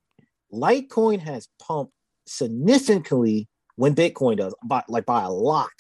Litecoin 0.54 1.20
has 1.22 1.48
pumped 1.60 1.94
significantly 2.28 3.48
when 3.76 3.96
Bitcoin 3.96 4.38
does, 4.38 4.54
by 4.64 4.84
like 4.88 5.06
by 5.08 5.24
a 5.24 5.32
lot. 5.32 5.72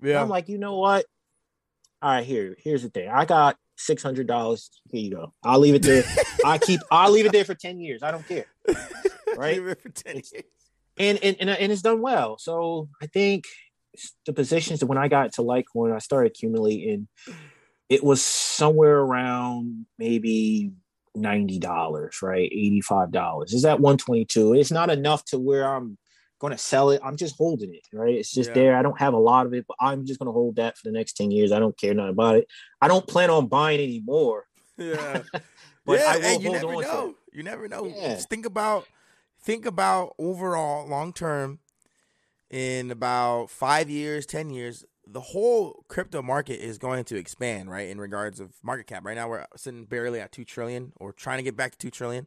yeah. 0.00 0.22
I'm 0.22 0.28
like, 0.30 0.48
you 0.48 0.56
know 0.58 0.78
what? 0.78 1.04
All 2.04 2.10
right, 2.10 2.22
here, 2.22 2.54
here's 2.62 2.82
the 2.82 2.90
thing. 2.90 3.08
I 3.08 3.24
got 3.24 3.56
six 3.76 4.02
hundred 4.02 4.26
dollars. 4.26 4.68
Here 4.90 5.00
you 5.00 5.10
go. 5.10 5.32
I'll 5.42 5.58
leave 5.58 5.74
it 5.74 5.80
there. 5.80 6.04
I 6.44 6.58
keep. 6.58 6.82
I'll 6.90 7.10
leave 7.10 7.24
it 7.24 7.32
there 7.32 7.46
for 7.46 7.54
ten 7.54 7.80
years. 7.80 8.02
I 8.02 8.10
don't 8.10 8.28
care. 8.28 8.44
right? 9.38 9.56
Leave 9.56 9.68
it 9.68 9.80
for 9.80 9.88
10 9.88 10.16
years. 10.16 10.32
And 10.98 11.18
and 11.22 11.34
and, 11.40 11.48
and 11.48 11.72
it's 11.72 11.80
done 11.80 12.02
well. 12.02 12.36
So 12.36 12.90
I 13.00 13.06
think 13.06 13.44
the 14.26 14.34
positions 14.34 14.80
that 14.80 14.86
when 14.86 14.98
I 14.98 15.08
got 15.08 15.32
to 15.34 15.42
Litecoin, 15.42 15.94
I 15.94 15.98
started 15.98 16.32
accumulating. 16.32 17.08
It 17.88 18.04
was 18.04 18.20
somewhere 18.22 18.98
around 18.98 19.86
maybe 19.98 20.72
ninety 21.14 21.58
dollars, 21.58 22.20
right? 22.20 22.50
Eighty 22.52 22.82
five 22.82 23.12
dollars. 23.12 23.54
Is 23.54 23.62
that 23.62 23.80
one 23.80 23.96
twenty 23.96 24.26
two? 24.26 24.52
It's 24.52 24.70
not 24.70 24.90
enough 24.90 25.24
to 25.26 25.38
where 25.38 25.66
I'm 25.66 25.96
going 26.38 26.52
to 26.52 26.58
sell 26.58 26.90
it. 26.90 27.00
I'm 27.04 27.16
just 27.16 27.36
holding 27.36 27.74
it, 27.74 27.86
right? 27.92 28.14
It's 28.14 28.32
just 28.32 28.50
Yeah. 28.50 28.54
there. 28.54 28.76
I 28.76 28.82
don't 28.82 28.98
have 28.98 29.14
a 29.14 29.18
lot 29.18 29.46
of 29.46 29.54
it, 29.54 29.64
but 29.66 29.76
I'm 29.80 30.04
just 30.04 30.18
going 30.18 30.26
to 30.26 30.32
hold 30.32 30.56
that 30.56 30.76
for 30.76 30.88
the 30.88 30.92
next 30.92 31.14
ten 31.14 31.30
years. 31.30 31.52
I 31.52 31.58
don't 31.58 31.76
care 31.76 31.94
nothing 31.94 32.10
about 32.10 32.36
it. 32.36 32.48
I 32.80 32.88
don't 32.88 33.06
plan 33.06 33.30
on 33.30 33.46
buying 33.46 33.80
anymore. 33.80 34.46
Yeah. 34.76 35.22
But 35.86 36.00
yeah, 36.00 36.12
I 36.14 36.16
will 36.18 36.40
you 36.40 36.50
never 36.52 36.80
know. 36.80 37.14
You 37.30 37.42
never 37.42 37.68
know. 37.68 37.86
Yeah. 37.86 38.14
Just 38.14 38.30
think 38.30 38.46
about 38.46 38.86
think 39.38 39.66
about 39.66 40.14
overall 40.18 40.88
long 40.88 41.12
term 41.12 41.58
in 42.50 42.90
about 42.90 43.50
five 43.50 43.90
years, 43.90 44.24
ten 44.24 44.48
years, 44.48 44.84
the 45.06 45.20
whole 45.20 45.84
crypto 45.88 46.22
market 46.22 46.58
is 46.64 46.78
going 46.78 47.04
to 47.04 47.16
expand, 47.16 47.70
right? 47.70 47.88
In 47.90 48.00
regards 48.00 48.40
of 48.40 48.52
market 48.62 48.86
cap. 48.86 49.04
Right 49.04 49.14
now 49.14 49.28
we're 49.28 49.44
sitting 49.56 49.84
barely 49.84 50.20
at 50.20 50.32
two 50.32 50.44
trillion 50.44 50.92
or 50.96 51.12
trying 51.12 51.36
to 51.36 51.42
get 51.42 51.54
back 51.56 51.72
to 51.72 51.78
two 51.78 51.90
trillion. 51.90 52.26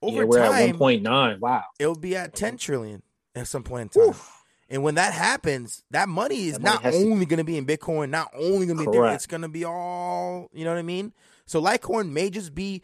Over 0.00 0.18
yeah, 0.18 0.24
we're 0.24 0.38
at 0.38 0.50
time, 0.50 0.78
point 0.78 1.02
nine. 1.02 1.38
Wow. 1.40 1.64
it'll 1.78 1.94
be 1.94 2.16
at 2.16 2.34
ten 2.34 2.56
trillion 2.56 3.02
at 3.34 3.46
some 3.46 3.62
point 3.62 3.82
in 3.82 3.88
time. 4.02 4.10
Oof. 4.10 4.36
And 4.68 4.82
when 4.84 4.94
that 4.94 5.12
happens, 5.12 5.82
that 5.90 6.08
money 6.08 6.46
is 6.46 6.52
That 6.54 6.62
money 6.62 6.74
not 6.74 6.82
has 6.84 6.94
to- 6.98 7.04
only 7.10 7.26
going 7.26 7.38
to 7.38 7.44
be 7.44 7.56
in 7.56 7.66
Bitcoin, 7.66 8.10
not 8.10 8.30
only 8.34 8.66
going 8.66 8.78
to 8.78 8.84
be 8.84 8.88
in 8.88 8.92
Correct. 8.92 9.14
it's 9.16 9.26
going 9.26 9.42
to 9.42 9.48
be 9.48 9.64
all, 9.64 10.48
you 10.52 10.64
know 10.64 10.70
what 10.70 10.78
I 10.78 10.82
mean? 10.82 11.12
So 11.46 11.60
Litecoin 11.60 12.10
may 12.10 12.30
just 12.30 12.54
be 12.54 12.82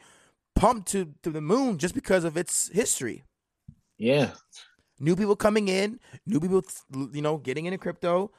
pumped 0.57 0.89
to, 0.89 1.13
to 1.23 1.31
the 1.31 1.41
moon 1.41 1.79
just 1.79 1.95
because 1.95 2.25
of 2.25 2.37
its 2.37 2.69
history. 2.73 3.23
Yeah. 3.99 4.31
New 4.99 5.15
people 5.15 5.37
coming 5.37 5.69
in, 5.69 6.01
new 6.27 6.41
people, 6.41 6.65
you 7.13 7.23
know, 7.23 7.37
getting 7.37 7.67
into 7.67 7.79
crypto. 7.79 8.33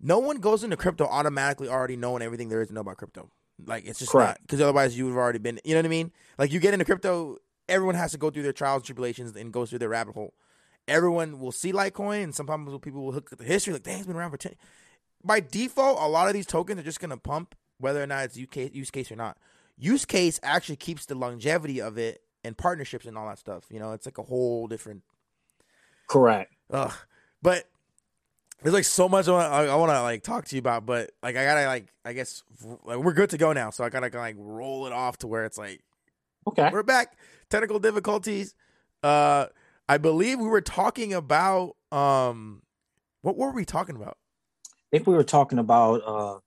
No 0.00 0.18
one 0.18 0.36
goes 0.38 0.62
into 0.62 0.76
crypto 0.76 1.04
automatically 1.06 1.68
already 1.68 1.96
knowing 1.96 2.22
everything 2.22 2.48
there 2.50 2.60
is 2.60 2.68
to 2.68 2.74
know 2.74 2.80
about 2.82 2.98
crypto. 2.98 3.30
Like 3.64 3.84
it's 3.86 3.98
just 3.98 4.12
not 4.14 4.20
Correct. 4.20 4.42
because 4.42 4.60
otherwise 4.60 4.96
you 4.96 5.04
would 5.04 5.10
have 5.12 5.18
already 5.18 5.38
been. 5.38 5.58
You 5.64 5.72
know 5.74 5.78
what 5.80 5.86
I 5.86 5.88
mean? 5.88 6.12
Like 6.38 6.52
you 6.52 6.60
get 6.60 6.72
into 6.74 6.84
crypto, 6.84 7.38
everyone 7.68 7.94
has 7.94 8.12
to 8.12 8.18
go 8.18 8.30
through 8.30 8.42
their 8.42 8.52
trials 8.52 8.80
and 8.80 8.84
tribulations 8.86 9.34
and 9.36 9.52
goes 9.52 9.70
through 9.70 9.78
their 9.80 9.88
rabbit 9.88 10.14
hole. 10.14 10.34
Everyone 10.88 11.38
will 11.38 11.52
see 11.52 11.72
Litecoin, 11.72 12.24
and 12.24 12.34
sometimes 12.34 12.68
people 12.80 13.02
will 13.04 13.12
look 13.12 13.32
at 13.32 13.38
the 13.38 13.44
history 13.44 13.72
like, 13.72 13.84
"Dang, 13.84 13.98
it's 13.98 14.06
been 14.06 14.16
around 14.16 14.30
for 14.32 14.36
10. 14.36 14.54
By 15.24 15.40
default, 15.40 15.98
a 16.00 16.08
lot 16.08 16.26
of 16.28 16.34
these 16.34 16.46
tokens 16.46 16.80
are 16.80 16.84
just 16.84 17.00
gonna 17.00 17.16
pump, 17.16 17.54
whether 17.78 18.02
or 18.02 18.06
not 18.06 18.24
it's 18.24 18.36
use 18.36 18.48
case, 18.50 18.70
use 18.74 18.90
case 18.90 19.10
or 19.12 19.16
not. 19.16 19.38
Use 19.76 20.04
case 20.04 20.40
actually 20.42 20.76
keeps 20.76 21.06
the 21.06 21.14
longevity 21.14 21.80
of 21.80 21.98
it 21.98 22.22
and 22.44 22.56
partnerships 22.58 23.06
and 23.06 23.16
all 23.16 23.28
that 23.28 23.38
stuff. 23.38 23.64
You 23.70 23.78
know, 23.78 23.92
it's 23.92 24.06
like 24.06 24.18
a 24.18 24.22
whole 24.22 24.66
different 24.66 25.02
Correct. 26.08 26.52
Ugh. 26.70 26.92
But 27.40 27.68
there's 28.62 28.74
like 28.74 28.84
so 28.84 29.08
much 29.08 29.28
I 29.28 29.32
want, 29.32 29.52
I, 29.52 29.66
I 29.66 29.74
want 29.76 29.90
to 29.90 30.02
like 30.02 30.22
talk 30.22 30.44
to 30.46 30.56
you 30.56 30.60
about, 30.60 30.86
but 30.86 31.10
like 31.22 31.36
I 31.36 31.44
gotta 31.44 31.66
like 31.66 31.92
I 32.04 32.12
guess 32.12 32.42
like 32.84 32.98
we're 32.98 33.12
good 33.12 33.30
to 33.30 33.38
go 33.38 33.52
now, 33.52 33.70
so 33.70 33.82
I 33.84 33.88
gotta 33.88 34.08
like 34.16 34.36
roll 34.38 34.86
it 34.86 34.92
off 34.92 35.18
to 35.18 35.26
where 35.26 35.44
it's 35.44 35.58
like 35.58 35.80
Okay. 36.46 36.68
we're 36.72 36.82
back. 36.82 37.16
Technical 37.50 37.78
difficulties. 37.78 38.54
Uh, 39.02 39.46
I 39.92 39.98
believe 39.98 40.40
we 40.40 40.48
were 40.48 40.62
talking 40.62 41.12
about 41.12 41.76
um, 41.90 42.62
what 43.20 43.36
were 43.36 43.50
we 43.52 43.66
talking 43.66 43.94
about? 43.94 44.16
I 44.66 44.96
think 44.96 45.06
we 45.06 45.12
were 45.14 45.22
talking 45.22 45.58
about 45.58 45.96
uh 46.06 46.38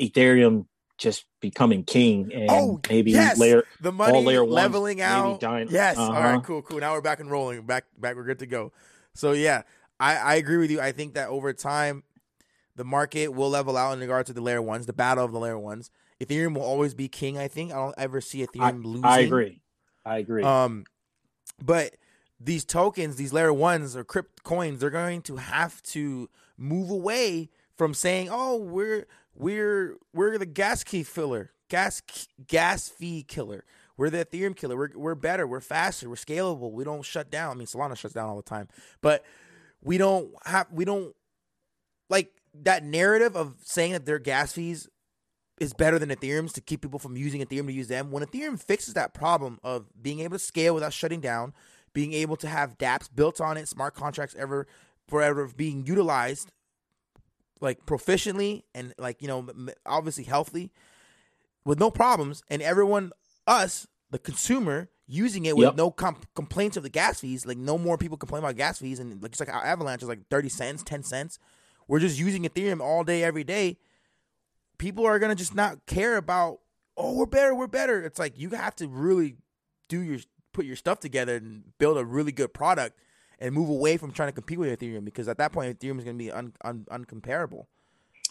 Ethereum 0.00 0.66
just 0.96 1.24
becoming 1.40 1.82
king 1.82 2.32
and 2.32 2.46
Oh, 2.48 2.80
maybe 2.88 3.10
yes. 3.10 3.36
layer 3.36 3.64
The 3.80 3.90
money 3.90 4.24
layer 4.24 4.44
leveling 4.46 5.00
out. 5.00 5.40
dying. 5.40 5.66
Yes. 5.72 5.98
All 5.98 6.12
Uh-huh. 6.12 6.20
right. 6.20 6.42
Cool. 6.44 6.62
Cool. 6.62 6.78
Now 6.78 6.92
we're 6.92 7.00
back 7.00 7.18
and 7.18 7.28
rolling. 7.28 7.62
Back. 7.66 7.86
Back. 7.98 8.14
We're 8.14 8.22
good 8.22 8.38
to 8.38 8.46
go. 8.46 8.70
So 9.12 9.32
yeah, 9.32 9.62
I 9.98 10.14
I 10.16 10.34
agree 10.36 10.58
with 10.58 10.70
you. 10.70 10.80
I 10.80 10.92
think 10.92 11.14
that 11.14 11.30
over 11.30 11.52
time, 11.52 12.04
the 12.76 12.84
market 12.84 13.34
will 13.34 13.50
level 13.50 13.76
out 13.76 13.92
in 13.94 13.98
regards 13.98 14.28
to 14.28 14.32
the 14.32 14.40
layer 14.40 14.62
ones, 14.62 14.86
the 14.86 14.92
battle 14.92 15.24
of 15.24 15.32
the 15.32 15.40
layer 15.40 15.58
ones. 15.58 15.90
Ethereum 16.20 16.54
will 16.54 16.62
always 16.62 16.94
be 16.94 17.08
king. 17.08 17.38
I 17.38 17.48
think 17.48 17.72
I 17.72 17.74
don't 17.74 17.94
ever 17.98 18.20
see 18.20 18.46
Ethereum 18.46 18.84
losing. 18.84 19.04
I 19.04 19.18
agree. 19.18 19.62
I 20.06 20.18
agree. 20.18 20.44
Um, 20.44 20.84
but 21.60 21.96
these 22.40 22.64
tokens, 22.64 23.16
these 23.16 23.32
layer 23.32 23.52
ones 23.52 23.96
or 23.96 24.04
crypt 24.04 24.42
coins, 24.42 24.80
they're 24.80 24.90
going 24.90 25.22
to 25.22 25.36
have 25.36 25.82
to 25.84 26.28
move 26.56 26.90
away 26.90 27.50
from 27.76 27.94
saying, 27.94 28.28
"Oh, 28.30 28.56
we're 28.56 29.06
we're 29.34 29.96
we're 30.12 30.38
the 30.38 30.46
gas 30.46 30.84
key 30.84 31.02
filler, 31.02 31.52
gas 31.68 32.02
gas 32.46 32.88
fee 32.88 33.22
killer. 33.22 33.64
We're 33.96 34.10
the 34.10 34.24
Ethereum 34.24 34.56
killer. 34.56 34.76
We're 34.76 34.90
we're 34.94 35.14
better. 35.14 35.46
We're 35.46 35.60
faster. 35.60 36.08
We're 36.08 36.16
scalable. 36.16 36.72
We 36.72 36.84
don't 36.84 37.04
shut 37.04 37.30
down. 37.30 37.52
I 37.52 37.54
mean, 37.54 37.66
Solana 37.66 37.96
shuts 37.96 38.14
down 38.14 38.28
all 38.28 38.36
the 38.36 38.42
time, 38.42 38.68
but 39.00 39.24
we 39.82 39.98
don't 39.98 40.30
have 40.44 40.66
we 40.72 40.84
don't 40.84 41.14
like 42.10 42.32
that 42.62 42.84
narrative 42.84 43.36
of 43.36 43.56
saying 43.64 43.92
that 43.92 44.06
their 44.06 44.18
gas 44.18 44.52
fees 44.52 44.88
is 45.60 45.72
better 45.72 45.98
than 45.98 46.08
Ethereum's 46.08 46.52
to 46.52 46.60
keep 46.60 46.82
people 46.82 46.98
from 46.98 47.16
using 47.16 47.40
Ethereum 47.40 47.66
to 47.66 47.72
use 47.72 47.88
them. 47.88 48.10
When 48.10 48.24
Ethereum 48.24 48.60
fixes 48.60 48.94
that 48.94 49.14
problem 49.14 49.60
of 49.62 49.86
being 50.00 50.20
able 50.20 50.36
to 50.36 50.44
scale 50.44 50.74
without 50.74 50.92
shutting 50.92 51.20
down, 51.20 51.54
being 51.94 52.12
able 52.12 52.36
to 52.36 52.46
have 52.48 52.76
dApps 52.76 53.08
built 53.14 53.40
on 53.40 53.56
it, 53.56 53.66
smart 53.68 53.94
contracts 53.94 54.34
ever 54.38 54.66
forever 55.08 55.48
being 55.56 55.86
utilized 55.86 56.50
like 57.60 57.86
proficiently 57.86 58.62
and 58.74 58.92
like 58.98 59.22
you 59.22 59.28
know 59.28 59.46
obviously 59.86 60.24
healthy 60.24 60.70
with 61.64 61.78
no 61.78 61.90
problems 61.90 62.42
and 62.50 62.60
everyone 62.60 63.12
us 63.46 63.86
the 64.10 64.18
consumer 64.18 64.88
using 65.06 65.44
it 65.44 65.56
with 65.56 65.66
Yep. 65.66 65.76
no 65.76 65.90
com- 65.90 66.20
complaints 66.34 66.76
of 66.76 66.82
the 66.82 66.88
gas 66.88 67.20
fees 67.20 67.46
like 67.46 67.56
no 67.58 67.78
more 67.78 67.96
people 67.96 68.16
complain 68.16 68.42
about 68.42 68.56
gas 68.56 68.78
fees 68.78 68.98
and 68.98 69.22
like 69.22 69.32
it's 69.32 69.40
like 69.40 69.48
avalanche 69.48 70.02
is 70.02 70.08
like 70.08 70.26
30 70.30 70.48
cents 70.48 70.82
10 70.82 71.02
cents. 71.04 71.38
We're 71.86 72.00
just 72.00 72.18
using 72.18 72.44
ethereum 72.44 72.80
all 72.80 73.04
day 73.04 73.22
every 73.22 73.44
day. 73.44 73.76
People 74.78 75.06
are 75.06 75.18
gonna 75.18 75.34
just 75.34 75.54
not 75.54 75.84
care 75.86 76.16
about 76.16 76.60
oh 76.96 77.14
we're 77.14 77.26
better 77.26 77.54
we're 77.54 77.66
better. 77.66 78.02
It's 78.02 78.18
like 78.18 78.38
you 78.38 78.50
have 78.50 78.74
to 78.76 78.88
really 78.88 79.36
do 79.88 80.00
your 80.00 80.18
put 80.54 80.64
your 80.64 80.76
stuff 80.76 81.00
together 81.00 81.36
and 81.36 81.64
build 81.78 81.98
a 81.98 82.04
really 82.04 82.32
good 82.32 82.54
product 82.54 82.98
and 83.38 83.54
move 83.54 83.68
away 83.68 83.96
from 83.96 84.12
trying 84.12 84.28
to 84.28 84.32
compete 84.32 84.58
with 84.58 84.78
ethereum 84.78 85.04
because 85.04 85.28
at 85.28 85.38
that 85.38 85.52
point 85.52 85.78
ethereum 85.78 85.98
is 85.98 86.04
gonna 86.04 86.16
be 86.16 86.30
un, 86.30 86.52
un, 86.64 86.86
uncomparable 86.90 87.66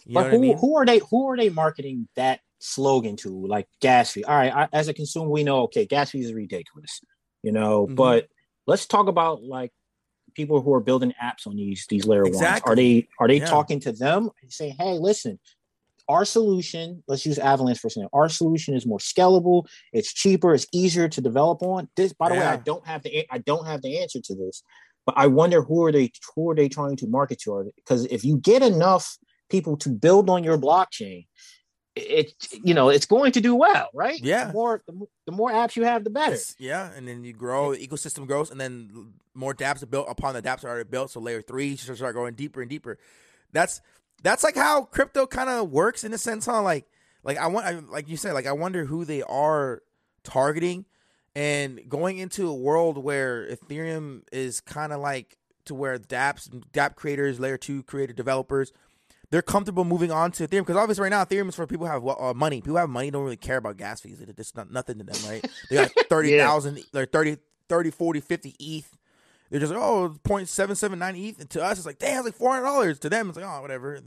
you 0.04 0.14
but 0.14 0.24
what 0.24 0.30
who 0.30 0.36
i 0.36 0.40
mean 0.40 0.58
who 0.58 0.76
are 0.76 0.84
they 0.86 0.98
who 1.10 1.28
are 1.28 1.36
they 1.36 1.50
marketing 1.50 2.08
that 2.16 2.40
slogan 2.64 3.16
to? 3.16 3.46
Like 3.46 3.68
gas 3.80 4.12
fee. 4.12 4.24
All 4.24 4.34
right, 4.34 4.52
I, 4.52 4.68
as 4.72 4.88
a 4.88 4.94
consumer, 4.94 5.28
we 5.28 5.44
know 5.44 5.62
okay, 5.62 5.86
gas 5.86 6.10
fees 6.10 6.26
is 6.26 6.32
ridiculous, 6.32 7.00
you 7.42 7.52
know. 7.52 7.86
Mhm. 7.86 7.96
But 7.96 8.28
let's 8.66 8.86
talk 8.86 9.06
about 9.06 9.42
like 9.42 9.72
people 10.34 10.60
who 10.60 10.72
are 10.74 10.80
building 10.80 11.12
apps 11.22 11.46
on 11.46 11.56
these 11.56 11.86
these 11.88 12.06
layer 12.06 12.24
ones. 12.24 12.60
Are 12.64 12.74
they 12.74 13.08
are 13.20 13.28
they 13.28 13.38
Yeah. 13.38 13.46
talking 13.46 13.80
to 13.80 13.92
them 13.92 14.30
and 14.42 14.52
saying, 14.52 14.76
hey, 14.78 14.98
listen, 14.98 15.38
our 16.08 16.24
solution, 16.24 17.02
let's 17.08 17.24
use 17.24 17.38
Avalanche 17.38 17.78
for 17.78 17.88
example. 17.88 18.10
Our 18.12 18.28
solution 18.28 18.74
is 18.74 18.86
more 18.86 18.98
scalable, 18.98 19.66
it's 19.92 20.12
cheaper, 20.12 20.54
it's 20.54 20.66
easier 20.72 21.08
to 21.08 21.20
develop 21.20 21.62
on. 21.62 21.88
This, 21.96 22.12
by 22.12 22.28
the 22.28 22.34
way, 22.34 22.40
I 22.46 22.56
don't 22.56 22.86
have 22.86 23.02
the 23.02 23.26
I 23.30 23.38
don't 23.38 23.66
have 23.66 23.82
the 23.82 23.98
answer 24.00 24.20
to 24.22 24.34
this, 24.34 24.62
but 25.06 25.14
I 25.16 25.26
wonder 25.28 25.62
who 25.62 25.84
are 25.84 25.92
they 25.92 26.12
who 26.34 26.50
are 26.50 26.54
they 26.54 26.68
trying 26.68 26.96
to 26.96 27.06
market 27.06 27.40
to? 27.42 27.70
Because 27.76 28.04
if 28.06 28.24
you 28.24 28.36
get 28.38 28.62
enough 28.62 29.16
people 29.50 29.76
to 29.78 29.88
build 29.90 30.28
on 30.30 30.44
your 30.44 30.58
blockchain, 30.58 31.26
it 31.96 32.32
you 32.62 32.74
know 32.74 32.88
it's 32.88 33.06
going 33.06 33.32
to 33.32 33.40
do 33.40 33.54
well, 33.54 33.88
right? 33.94 34.20
Yeah. 34.20 34.48
The 34.48 34.52
more 34.52 34.82
the, 34.86 35.06
the 35.26 35.32
more 35.32 35.50
apps 35.52 35.76
you 35.76 35.84
have, 35.84 36.04
the 36.04 36.10
better. 36.10 36.34
It's- 36.34 36.54
yeah, 36.58 36.90
and 36.94 37.06
then 37.06 37.24
you 37.24 37.32
grow, 37.32 37.74
the 37.74 37.86
ecosystem 37.86 38.26
grows, 38.26 38.50
and 38.50 38.60
then 38.60 39.14
more 39.32 39.54
dApps 39.54 39.82
are 39.82 39.86
built 39.86 40.06
upon 40.08 40.34
the 40.34 40.42
dApps 40.42 40.64
are 40.64 40.68
already 40.68 40.88
built. 40.88 41.10
So 41.10 41.20
layer 41.20 41.40
three 41.40 41.76
should 41.76 41.96
start 41.96 42.14
going 42.14 42.34
deeper 42.34 42.60
and 42.60 42.68
deeper. 42.70 42.98
That's 43.52 43.80
that's 44.24 44.42
like 44.42 44.56
how 44.56 44.84
crypto 44.84 45.26
kind 45.26 45.48
of 45.48 45.70
works 45.70 46.02
in 46.02 46.12
a 46.12 46.18
sense, 46.18 46.46
huh? 46.46 46.62
Like 46.62 46.86
like 47.22 47.38
I 47.38 47.46
want, 47.46 47.66
I, 47.66 47.78
like 47.78 48.08
you 48.08 48.16
said, 48.16 48.32
like 48.32 48.46
I 48.46 48.52
wonder 48.52 48.84
who 48.84 49.04
they 49.04 49.22
are 49.22 49.82
targeting 50.24 50.86
and 51.36 51.80
going 51.88 52.18
into 52.18 52.48
a 52.48 52.54
world 52.54 52.98
where 52.98 53.46
Ethereum 53.48 54.22
is 54.32 54.60
kind 54.60 54.92
of 54.92 55.00
like 55.00 55.36
to 55.66 55.74
where 55.74 55.98
DApps, 55.98 56.48
DApp 56.72 56.96
creators, 56.96 57.38
layer 57.38 57.56
two 57.56 57.82
creator 57.84 58.12
developers, 58.12 58.72
they're 59.30 59.42
comfortable 59.42 59.84
moving 59.84 60.10
on 60.10 60.32
to 60.32 60.46
Ethereum 60.46 60.60
because 60.60 60.76
obviously 60.76 61.02
right 61.02 61.10
now 61.10 61.24
Ethereum 61.24 61.48
is 61.48 61.54
for 61.54 61.66
people 61.66 61.86
who 61.86 61.92
have 61.92 62.06
uh, 62.06 62.34
money. 62.34 62.60
People 62.60 62.72
who 62.74 62.78
have 62.78 62.90
money 62.90 63.10
don't 63.10 63.24
really 63.24 63.36
care 63.36 63.58
about 63.58 63.76
gas 63.76 64.00
fees. 64.00 64.20
It's 64.20 64.32
just 64.36 64.56
not 64.56 64.70
nothing 64.70 64.98
to 64.98 65.04
them, 65.04 65.16
right? 65.28 65.44
They 65.70 65.76
got 65.76 65.90
30,000, 66.08 66.76
yeah. 66.76 66.82
like 66.92 67.10
30, 67.10 67.38
30, 67.68 67.90
40, 67.90 68.20
50 68.20 68.56
ETH. 68.58 68.98
They're 69.54 69.60
just 69.60 69.72
like, 69.72 69.80
oh, 69.80 70.16
0.779 70.24 71.28
ETH. 71.28 71.38
And 71.38 71.50
to 71.50 71.62
us, 71.62 71.78
it's 71.78 71.86
like, 71.86 72.00
damn, 72.00 72.26
it's 72.26 72.40
like 72.40 72.62
$400. 72.64 72.98
To 72.98 73.08
them, 73.08 73.28
it's 73.28 73.38
like, 73.38 73.46
oh, 73.46 73.62
whatever. 73.62 74.00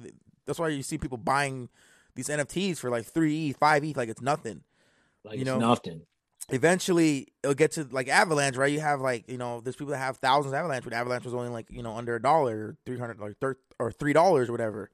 That's 0.45 0.59
why 0.59 0.67
you 0.67 0.83
see 0.83 0.97
people 0.97 1.17
buying 1.17 1.69
these 2.15 2.27
NFTs 2.27 2.79
for 2.79 2.89
like 2.89 3.05
3 3.05 3.51
ETH, 3.51 3.57
5 3.57 3.83
ETH, 3.85 3.95
like 3.95 4.09
it's 4.09 4.21
nothing. 4.21 4.63
Like 5.23 5.39
you 5.39 5.45
know, 5.45 5.57
nothing 5.57 6.01
eventually 6.49 7.27
it'll 7.43 7.53
get 7.53 7.71
to 7.73 7.87
like 7.91 8.07
Avalanche, 8.07 8.55
right? 8.57 8.71
You 8.71 8.79
have 8.79 8.99
like 8.99 9.29
you 9.29 9.37
know, 9.37 9.61
there's 9.61 9.75
people 9.75 9.91
that 9.91 9.99
have 9.99 10.17
thousands 10.17 10.53
of 10.53 10.57
Avalanche, 10.57 10.83
but 10.83 10.93
Avalanche 10.93 11.25
was 11.25 11.33
only 11.33 11.49
like 11.49 11.67
you 11.69 11.83
know 11.83 11.95
under 11.95 12.15
a 12.15 12.21
dollar, 12.21 12.75
three 12.85 12.97
hundred 12.97 13.19
like 13.19 13.37
thir- 13.39 13.57
or 13.79 13.91
three 13.91 14.13
dollars 14.13 14.49
or 14.49 14.51
whatever. 14.51 14.89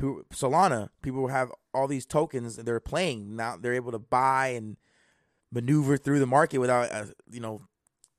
Solana, 0.00 0.88
people 1.02 1.28
have 1.28 1.52
all 1.72 1.86
these 1.86 2.04
tokens 2.04 2.58
and 2.58 2.66
they're 2.66 2.80
playing 2.80 3.36
now. 3.36 3.56
They're 3.56 3.74
able 3.74 3.92
to 3.92 3.98
buy 3.98 4.48
and 4.48 4.76
maneuver 5.52 5.96
through 5.96 6.18
the 6.18 6.26
market 6.26 6.58
without 6.58 6.90
a 6.90 7.14
you 7.30 7.40
know 7.40 7.62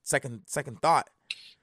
second 0.03 0.43
second 0.45 0.81
thought. 0.81 1.09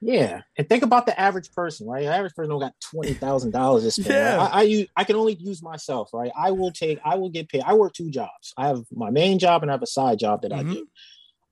Yeah, 0.05 0.41
and 0.59 0.69
think 0.69 0.83
about 0.83 1.07
the 1.07 1.19
average 1.19 1.53
person, 1.53 1.87
right? 1.87 2.03
The 2.03 2.13
average 2.13 2.35
person 2.35 2.51
don't 2.51 2.59
got 2.59 2.75
twenty 2.81 3.15
thousand 3.15 3.53
dollars 3.53 3.85
to 3.85 3.91
spend. 3.93 4.09
yeah. 4.09 4.49
I, 4.53 4.59
I, 4.59 4.63
use 4.63 4.89
I 4.97 5.05
can 5.05 5.15
only 5.15 5.35
use 5.35 5.63
myself, 5.63 6.11
right? 6.13 6.33
I 6.37 6.51
will 6.51 6.73
take 6.73 6.99
I 7.05 7.15
will 7.15 7.31
get 7.31 7.49
paid. 7.49 7.63
I 7.65 7.75
work 7.75 7.93
two 7.93 8.11
jobs. 8.11 8.53
I 8.57 8.67
have 8.67 8.85
my 8.91 9.11
main 9.11 9.39
job 9.39 9.63
and 9.63 9.71
I 9.71 9.75
have 9.75 9.83
a 9.83 9.87
side 9.87 10.19
job 10.19 10.43
that 10.43 10.51
mm-hmm. 10.51 10.71
I 10.71 10.75
do. 10.75 10.87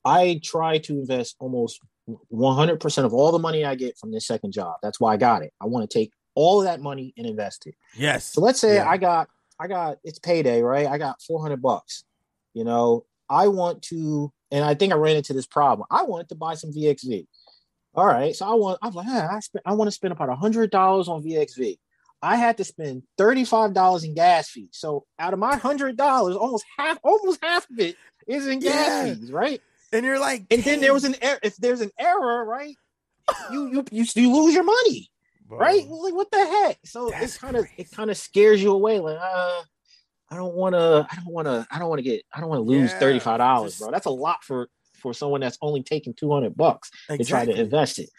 I 0.05 0.41
try 0.43 0.79
to 0.79 0.95
invest 0.95 1.37
almost 1.39 1.81
one 2.07 2.57
hundred 2.57 2.81
percent 2.81 3.07
of 3.07 3.15
all 3.15 3.31
the 3.31 3.39
money 3.39 3.65
I 3.65 3.77
get 3.77 3.97
from 3.97 4.11
this 4.11 4.27
second 4.27 4.53
job. 4.53 4.79
That's 4.83 4.99
why 4.99 5.15
I 5.15 5.17
got 5.17 5.43
it. 5.43 5.53
I 5.61 5.67
want 5.67 5.89
to 5.89 5.99
take 5.99 6.11
all 6.35 6.61
of 6.61 6.65
that 6.65 6.81
money 6.81 7.15
and 7.17 7.27
invest 7.27 7.69
it. 7.69 7.77
Yes. 7.97 8.25
So 8.25 8.41
let's 8.41 8.61
say 8.61 8.77
yeah. 8.77 8.89
I 8.89 8.97
got 8.97 9.29
I 9.61 9.69
got 9.69 9.99
it's 10.03 10.19
payday, 10.19 10.63
right? 10.63 10.89
I 10.89 10.99
got 10.99 11.23
four 11.23 11.41
hundred 11.41 11.63
bucks. 11.63 12.03
You 12.53 12.65
know, 12.65 13.05
I 13.29 13.47
want 13.47 13.83
to, 13.83 14.33
and 14.51 14.65
I 14.65 14.75
think 14.75 14.93
I 14.93 14.97
ran 14.97 15.15
into 15.15 15.33
this 15.33 15.47
problem. 15.47 15.87
I 15.89 16.03
wanted 16.03 16.29
to 16.31 16.35
buy 16.35 16.55
some 16.55 16.73
VXV. 16.73 17.27
All 17.95 18.07
right, 18.07 18.35
so 18.35 18.47
I 18.47 18.55
want. 18.55 18.79
I'm 18.83 18.93
like, 18.93 19.07
hey, 19.07 19.19
I 19.19 19.41
spent. 19.41 19.63
I 19.67 19.73
want 19.75 19.89
to 19.89 19.93
spend 19.93 20.13
about 20.13 20.29
a 20.29 20.37
hundred 20.37 20.71
dollars 20.71 21.09
on 21.09 21.23
VXV. 21.23 21.79
I 22.23 22.37
had 22.37 22.57
to 22.59 22.65
spend 22.65 23.03
thirty 23.19 23.45
five 23.45 23.75
dollars 23.75 24.05
in 24.05 24.15
gas 24.15 24.49
fees. 24.49 24.69
So 24.73 25.07
out 25.19 25.33
of 25.33 25.39
my 25.39 25.57
hundred 25.57 25.97
dollars, 25.97 26.37
almost 26.37 26.65
half, 26.77 26.99
almost 27.03 27.41
half 27.43 27.69
of 27.69 27.81
it 27.81 27.97
is 28.29 28.47
in 28.47 28.61
gas 28.61 28.73
yeah. 28.73 29.15
fees, 29.15 29.33
right? 29.33 29.61
And 29.93 30.07
you're 30.07 30.21
like, 30.21 30.45
and 30.51 30.63
then 30.63 30.81
there 30.81 30.93
was 30.93 31.05
an 31.05 31.17
error. 31.21 31.41
If 31.43 31.57
there's 31.57 31.81
an 31.81 31.91
error, 31.99 32.45
right, 32.45 32.77
you 33.51 33.73
you 33.73 33.85
you, 33.91 34.05
you 34.15 34.33
lose 34.33 34.55
your 34.55 34.63
money, 34.63 35.11
Bro. 35.49 35.59
right? 35.59 35.85
Like 35.89 36.15
what 36.15 36.31
the 36.31 36.39
heck? 36.39 36.79
So 36.85 37.11
That's 37.11 37.25
it's 37.25 37.39
kind 37.39 37.57
of 37.57 37.67
it 37.77 37.91
kind 37.91 38.11
of 38.11 38.17
scares 38.17 38.63
you 38.63 38.71
away. 38.71 39.01
Like, 39.01 39.19
uh, 39.21 39.63
I 40.31 40.37
don't 40.37 40.55
want 40.55 40.75
to. 40.75 41.09
I 41.11 41.17
don't 41.17 41.33
want 41.33 41.47
to. 41.47 41.67
I 41.73 41.81
don't 41.81 41.89
want 41.89 41.99
to 41.99 42.05
get. 42.05 42.23
I 42.33 42.39
don't 42.41 42.49
want 42.49 42.61
to 42.61 42.71
lose 42.71 42.93
yeah, 42.93 42.99
thirty 43.01 43.19
five 43.19 43.39
dollars, 43.39 43.79
bro. 43.79 43.91
That's 43.91 44.07
a 44.07 44.11
lot 44.11 44.45
for 44.45 44.69
for 45.01 45.15
someone 45.15 45.41
that's 45.41 45.59
only 45.63 45.83
taking 45.83 46.15
200 46.15 46.57
bucks 46.57 46.91
exactly. 47.09 47.25
to 47.25 47.31
try 47.31 47.45
to 47.45 47.61
invest 47.61 47.99
it. 47.99 48.11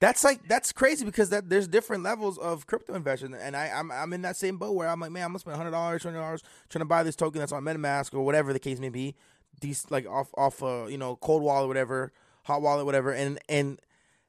That's 0.00 0.24
like 0.24 0.46
that's 0.48 0.72
crazy 0.72 1.04
because 1.04 1.30
that 1.30 1.48
there's 1.48 1.66
different 1.68 2.02
levels 2.02 2.36
of 2.36 2.66
crypto 2.66 2.94
investing, 2.94 3.32
and 3.32 3.56
I 3.56 3.68
I'm, 3.68 3.90
I'm 3.90 4.12
in 4.12 4.22
that 4.22 4.36
same 4.36 4.58
boat 4.58 4.72
where 4.72 4.88
I'm 4.88 5.00
like, 5.00 5.12
man, 5.12 5.24
I'm 5.24 5.30
gonna 5.30 5.38
spend 5.38 5.56
hundred 5.56 5.70
dollars, 5.70 6.02
twenty 6.02 6.18
dollars 6.18 6.42
trying 6.68 6.80
to 6.80 6.86
buy 6.86 7.02
this 7.04 7.16
token 7.16 7.38
that's 7.38 7.52
on 7.52 7.62
MetaMask 7.62 8.12
or 8.12 8.22
whatever 8.22 8.52
the 8.52 8.58
case 8.58 8.80
may 8.80 8.90
be, 8.90 9.14
these 9.60 9.86
like 9.90 10.06
off 10.06 10.30
off 10.36 10.62
uh 10.62 10.86
you 10.88 10.98
know 10.98 11.16
cold 11.16 11.42
wallet 11.42 11.68
whatever, 11.68 12.12
hot 12.42 12.60
wallet 12.60 12.84
whatever, 12.84 13.12
and 13.12 13.38
and 13.48 13.80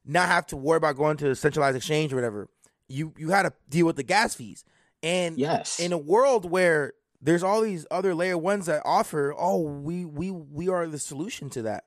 not 0.05 0.27
have 0.27 0.45
to 0.47 0.57
worry 0.57 0.77
about 0.77 0.95
going 0.95 1.17
to 1.17 1.31
a 1.31 1.35
centralized 1.35 1.75
exchange 1.75 2.13
or 2.13 2.15
whatever. 2.15 2.47
You 2.87 3.13
you 3.17 3.31
had 3.31 3.43
to 3.43 3.53
deal 3.67 3.85
with 3.85 3.95
the 3.95 4.03
gas 4.03 4.35
fees, 4.35 4.63
and 5.03 5.37
yes, 5.37 5.79
in 5.79 5.91
a 5.91 5.97
world 5.97 6.49
where 6.49 6.93
there's 7.25 7.43
all 7.43 7.61
these 7.61 7.87
other 7.89 8.13
layer 8.13 8.37
ones 8.37 8.67
that 8.67 8.83
offer, 8.85 9.33
oh, 9.35 9.59
we 9.59 10.05
we 10.05 10.29
we 10.29 10.69
are 10.69 10.85
the 10.87 10.99
solution 10.99 11.49
to 11.51 11.63
that. 11.63 11.85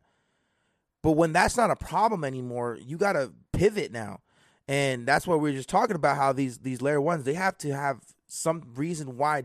But 1.00 1.12
when 1.12 1.32
that's 1.32 1.56
not 1.56 1.70
a 1.70 1.76
problem 1.76 2.24
anymore, 2.24 2.76
you 2.84 2.96
got 2.96 3.12
to 3.12 3.32
pivot 3.52 3.92
now. 3.92 4.20
And 4.66 5.06
that's 5.06 5.26
what 5.26 5.40
we 5.40 5.50
are 5.50 5.54
just 5.54 5.68
talking 5.68 5.94
about 5.96 6.16
how 6.16 6.32
these 6.32 6.58
these 6.58 6.82
layer 6.82 7.00
ones, 7.00 7.24
they 7.24 7.34
have 7.34 7.56
to 7.58 7.72
have 7.72 8.00
some 8.26 8.62
reason 8.74 9.16
why 9.16 9.44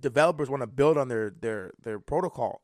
developers 0.00 0.48
want 0.48 0.62
to 0.62 0.68
build 0.68 0.96
on 0.96 1.08
their 1.08 1.30
their 1.30 1.72
their 1.82 1.98
protocol. 1.98 2.62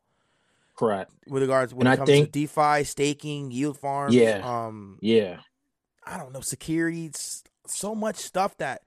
Correct. 0.77 1.11
With 1.27 1.43
regards 1.43 1.75
when 1.75 1.89
and 1.89 1.95
it 1.95 1.97
comes 1.97 2.09
think, 2.09 2.27
to 2.27 2.33
DeFi, 2.33 2.85
staking, 2.85 3.51
yield 3.51 3.77
farms, 3.77 4.15
yeah, 4.15 4.41
um, 4.45 4.99
yeah. 5.01 5.41
I 6.07 6.17
don't 6.17 6.33
know, 6.33 6.41
securities, 6.41 7.43
so 7.67 7.95
much 7.97 8.17
stuff 8.17 8.57
that 8.59 8.83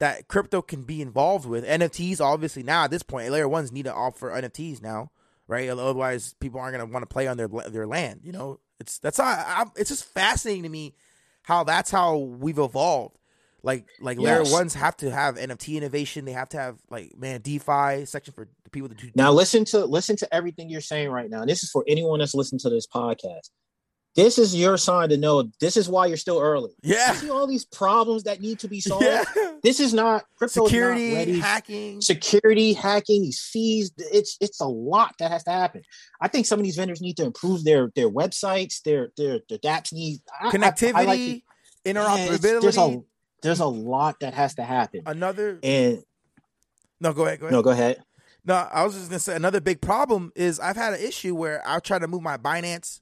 that 0.00 0.28
crypto 0.28 0.62
can 0.62 0.82
be 0.82 1.00
involved 1.00 1.46
with. 1.46 1.64
NFTs, 1.64 2.20
obviously, 2.20 2.62
now 2.62 2.84
at 2.84 2.90
this 2.90 3.02
point, 3.02 3.30
layer 3.30 3.48
ones 3.48 3.72
need 3.72 3.84
to 3.84 3.94
offer 3.94 4.30
NFTs 4.30 4.82
now, 4.82 5.10
right? 5.46 5.68
Otherwise, 5.68 6.34
people 6.40 6.60
aren't 6.60 6.76
going 6.76 6.86
to 6.86 6.92
want 6.92 7.02
to 7.02 7.12
play 7.12 7.26
on 7.26 7.36
their 7.36 7.48
their 7.48 7.86
land. 7.86 8.20
You 8.24 8.32
know, 8.32 8.60
it's 8.80 8.98
that's 8.98 9.18
how 9.18 9.24
I, 9.24 9.64
it's 9.76 9.90
just 9.90 10.04
fascinating 10.04 10.64
to 10.64 10.68
me 10.68 10.94
how 11.42 11.64
that's 11.64 11.90
how 11.90 12.16
we've 12.16 12.58
evolved. 12.58 13.18
Like 13.62 13.86
like 13.98 14.18
yes. 14.20 14.50
layer 14.50 14.52
ones 14.52 14.74
have 14.74 14.96
to 14.98 15.10
have 15.10 15.36
NFT 15.36 15.76
innovation. 15.76 16.26
They 16.26 16.32
have 16.32 16.50
to 16.50 16.58
have 16.58 16.78
like 16.90 17.16
man 17.16 17.40
DeFi 17.40 18.04
section 18.04 18.34
for 18.34 18.46
the 18.64 18.70
people 18.70 18.88
that 18.88 18.98
do. 18.98 19.10
Now 19.14 19.32
listen 19.32 19.64
to 19.66 19.86
listen 19.86 20.16
to 20.16 20.34
everything 20.34 20.68
you're 20.68 20.82
saying 20.82 21.08
right 21.08 21.30
now. 21.30 21.40
And 21.40 21.48
this 21.48 21.62
is 21.62 21.70
for 21.70 21.82
anyone 21.88 22.18
that's 22.18 22.34
listening 22.34 22.58
to 22.60 22.70
this 22.70 22.86
podcast 22.86 23.48
this 24.14 24.38
is 24.38 24.54
your 24.54 24.76
sign 24.76 25.08
to 25.08 25.16
know 25.16 25.50
this 25.60 25.76
is 25.76 25.88
why 25.88 26.06
you're 26.06 26.16
still 26.16 26.40
early. 26.40 26.70
Yeah. 26.82 27.12
You 27.12 27.18
see 27.18 27.30
all 27.30 27.46
these 27.46 27.64
problems 27.64 28.24
that 28.24 28.40
need 28.40 28.60
to 28.60 28.68
be 28.68 28.80
solved. 28.80 29.04
Yeah. 29.04 29.24
This 29.62 29.80
is 29.80 29.94
not 29.94 30.24
crypto 30.36 30.66
security 30.66 31.10
not 31.10 31.16
ready. 31.16 31.38
hacking. 31.40 32.00
Security 32.02 32.72
hacking, 32.74 33.22
these 33.22 33.40
fees. 33.40 33.92
It's 33.96 34.36
it's 34.40 34.60
a 34.60 34.66
lot 34.66 35.14
that 35.18 35.30
has 35.30 35.44
to 35.44 35.50
happen. 35.50 35.82
I 36.20 36.28
think 36.28 36.46
some 36.46 36.60
of 36.60 36.64
these 36.64 36.76
vendors 36.76 37.00
need 37.00 37.16
to 37.16 37.24
improve 37.24 37.64
their 37.64 37.90
their 37.96 38.10
websites, 38.10 38.82
their 38.82 39.08
their 39.16 39.40
their 39.48 39.58
dApps 39.58 39.92
need 39.92 40.20
connectivity, 40.44 40.94
I, 40.94 41.00
I 41.00 41.04
like 41.04 41.42
interoperability. 41.84 42.42
Yeah, 42.44 42.60
there's 42.60 42.78
a 42.78 43.02
there's 43.42 43.60
a 43.60 43.66
lot 43.66 44.20
that 44.20 44.34
has 44.34 44.54
to 44.56 44.62
happen. 44.62 45.02
Another 45.06 45.58
and 45.62 46.02
no, 47.00 47.12
go 47.12 47.26
ahead. 47.26 47.40
Go 47.40 47.46
ahead. 47.46 47.52
No, 47.52 47.62
go 47.62 47.70
ahead. 47.70 48.02
No, 48.44 48.54
I 48.54 48.84
was 48.84 48.94
just 48.94 49.08
gonna 49.08 49.18
say 49.18 49.34
another 49.34 49.60
big 49.60 49.80
problem 49.80 50.32
is 50.36 50.60
I've 50.60 50.76
had 50.76 50.92
an 50.92 51.00
issue 51.00 51.34
where 51.34 51.66
I'll 51.66 51.80
try 51.80 51.98
to 51.98 52.06
move 52.06 52.22
my 52.22 52.36
Binance 52.36 53.00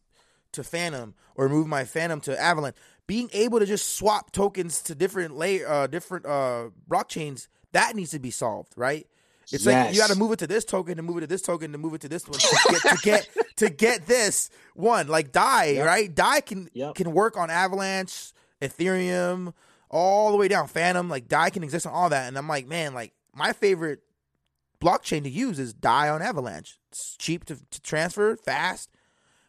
to 0.53 0.65
Fantom 0.65 1.15
or 1.35 1.49
move 1.49 1.67
my 1.67 1.85
Fantom 1.85 2.21
to 2.23 2.41
Avalanche, 2.41 2.77
being 3.07 3.29
able 3.33 3.59
to 3.59 3.67
just 3.67 3.97
swap 3.97 4.33
tokens 4.33 4.83
to 4.83 4.95
different 4.95 5.37
layer, 5.37 5.69
uh, 5.69 5.87
different 5.87 6.27
uh, 6.27 6.71
blockchains, 6.89 7.49
that 7.73 7.97
needs 7.97 8.11
to 8.11 8.19
be 8.19 8.31
solved, 8.31 8.73
right? 8.77 9.07
It's 9.51 9.65
yes. 9.65 9.87
like 9.87 9.95
you 9.95 10.01
got 10.01 10.11
to 10.11 10.19
move 10.19 10.33
it 10.33 10.39
to 10.39 10.47
this 10.47 10.65
token 10.65 10.97
to 10.97 11.03
move 11.03 11.19
it 11.19 11.23
to 11.23 11.27
this 11.27 11.43
token 11.43 11.73
to 11.73 11.79
move 11.79 11.95
it 11.95 12.01
to 12.03 12.09
this 12.09 12.27
one 12.27 12.39
to 12.39 12.57
get 12.71 12.83
to 12.83 12.99
get, 13.03 13.29
to 13.57 13.71
get 13.71 14.07
this 14.07 14.51
one. 14.75 15.09
Like 15.09 15.33
Dai, 15.33 15.73
yep. 15.73 15.87
right? 15.87 16.15
Dai 16.15 16.41
can 16.41 16.69
yep. 16.73 16.95
can 16.95 17.13
work 17.13 17.37
on 17.37 17.51
Avalanche, 17.51 18.33
Ethereum, 18.61 19.53
all 19.91 20.31
the 20.31 20.39
way 20.39 20.49
down 20.49 20.69
Fantom. 20.69 21.09
Like 21.09 21.29
Dai 21.29 21.51
can 21.51 21.65
exist 21.65 21.87
on 21.87 21.93
all 21.93 22.09
that, 22.11 22.29
and 22.29 22.39
I'm 22.39 22.49
like, 22.49 22.67
man, 22.67 22.95
like 22.95 23.13
my 23.35 23.53
favorite 23.53 24.01
blockchain 24.81 25.23
to 25.25 25.31
use 25.31 25.59
is 25.59 25.73
Dai 25.73 26.09
on 26.09 26.23
Avalanche. 26.23 26.79
It's 26.91 27.17
cheap 27.17 27.45
to, 27.47 27.57
to 27.71 27.81
transfer, 27.81 28.37
fast, 28.37 28.91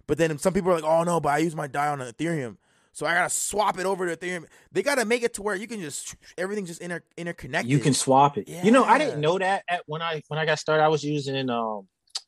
but 0.08 0.18
then 0.18 0.38
some 0.38 0.54
people 0.54 0.72
are 0.72 0.76
like, 0.76 0.84
oh 0.84 1.04
no, 1.04 1.20
but 1.20 1.30
I 1.30 1.38
use 1.40 1.56
my 1.56 1.68
DAI 1.68 1.90
on 1.90 2.00
Ethereum. 2.00 2.58
So 2.92 3.08
I 3.08 3.16
gotta 3.16 3.30
swap 3.30 3.80
it 3.80 3.86
over 3.86 4.08
to 4.08 4.16
Ethereum. 4.16 4.46
They 4.72 4.84
gotta 4.84 5.04
make 5.04 5.24
it 5.24 5.34
to 5.36 5.42
where 5.42 5.56
you 5.56 5.68
can 5.68 5.82
just 5.82 6.16
everything's 6.38 6.70
just 6.70 6.82
inter 6.82 7.02
interconnected. 7.18 7.72
You 7.72 7.80
can 7.80 7.94
swap 7.94 8.38
it. 8.38 8.48
Yeah. 8.48 8.64
You 8.64 8.72
know, 8.72 8.84
I 8.84 9.00
didn't 9.00 9.20
know 9.20 9.40
that 9.40 9.64
at 9.68 9.82
when 9.88 10.02
I 10.02 10.22
when 10.28 10.40
I 10.40 10.46
got 10.46 10.60
started. 10.60 10.84
I 10.84 10.90
was 10.90 11.04
using 11.04 11.50
um 11.50 11.88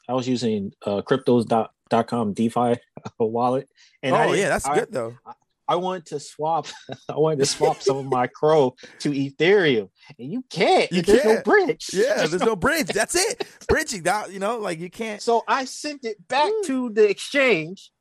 I 0.09 0.13
was 0.13 0.27
using 0.27 0.73
uh 0.83 1.01
cryptos.com 1.03 2.33
DeFi 2.33 2.75
wallet. 3.19 3.69
And 4.01 4.15
oh 4.15 4.33
yeah, 4.33 4.49
that's 4.49 4.65
I, 4.65 4.79
good 4.79 4.91
though. 4.91 5.15
I, 5.25 5.33
I 5.67 5.75
wanted 5.75 6.05
to 6.07 6.19
swap. 6.19 6.67
I 7.09 7.17
wanted 7.17 7.39
to 7.39 7.45
swap 7.45 7.81
some 7.81 7.97
of 7.97 8.05
my 8.05 8.27
CRO 8.27 8.75
to 8.99 9.09
Ethereum, 9.11 9.89
and 10.19 10.31
you 10.31 10.43
can't. 10.49 10.91
You 10.91 11.01
there's 11.01 11.21
can't. 11.21 11.35
no 11.35 11.41
bridge. 11.43 11.89
Yeah, 11.93 12.15
there's, 12.15 12.31
there's 12.31 12.41
no, 12.41 12.49
no 12.49 12.55
bridge. 12.55 12.87
That's 12.87 13.15
it. 13.15 13.47
Bridging 13.67 14.03
that 14.03 14.31
you 14.31 14.39
know, 14.39 14.57
like 14.57 14.79
you 14.79 14.89
can't. 14.89 15.21
So 15.21 15.43
I 15.47 15.65
sent 15.65 16.05
it 16.05 16.27
back 16.27 16.51
to 16.65 16.89
the 16.91 17.09
exchange. 17.09 17.91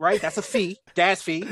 Right, 0.00 0.20
that's 0.20 0.38
a 0.38 0.42
fee, 0.42 0.78
gas 0.94 1.22
fee. 1.22 1.44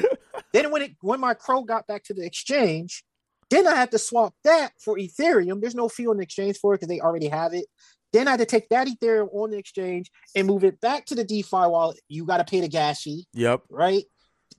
then 0.53 0.71
when 0.71 0.83
it 0.83 0.93
when 1.01 1.19
my 1.19 1.35
CRO 1.35 1.63
got 1.63 1.87
back 1.89 2.05
to 2.05 2.15
the 2.15 2.25
exchange, 2.25 3.03
then 3.51 3.67
I 3.67 3.75
had 3.75 3.91
to 3.91 3.99
swap 3.99 4.35
that 4.45 4.73
for 4.81 4.97
Ethereum. 4.97 5.61
There's 5.61 5.75
no 5.75 5.89
fee 5.89 6.07
on 6.07 6.19
the 6.19 6.23
exchange 6.23 6.59
for 6.59 6.75
it 6.75 6.77
because 6.77 6.89
they 6.89 7.01
already 7.01 7.27
have 7.27 7.55
it. 7.55 7.67
Then 8.13 8.29
I 8.29 8.33
had 8.33 8.41
to 8.41 8.47
take 8.47 8.69
that 8.69 8.87
Ethereum 8.87 9.29
on 9.35 9.51
the 9.51 9.59
exchange 9.59 10.13
and 10.37 10.47
move 10.47 10.63
it 10.63 10.81
back 10.81 11.07
to 11.07 11.17
the 11.17 11.25
DeFi 11.25 11.67
wallet. 11.67 11.99
You 12.09 12.25
got 12.25 12.37
to 12.37 12.45
pay 12.45 12.61
the 12.61 12.69
gas 12.69 13.03
fee. 13.03 13.27
Yep. 13.35 13.63
Right 13.69 14.05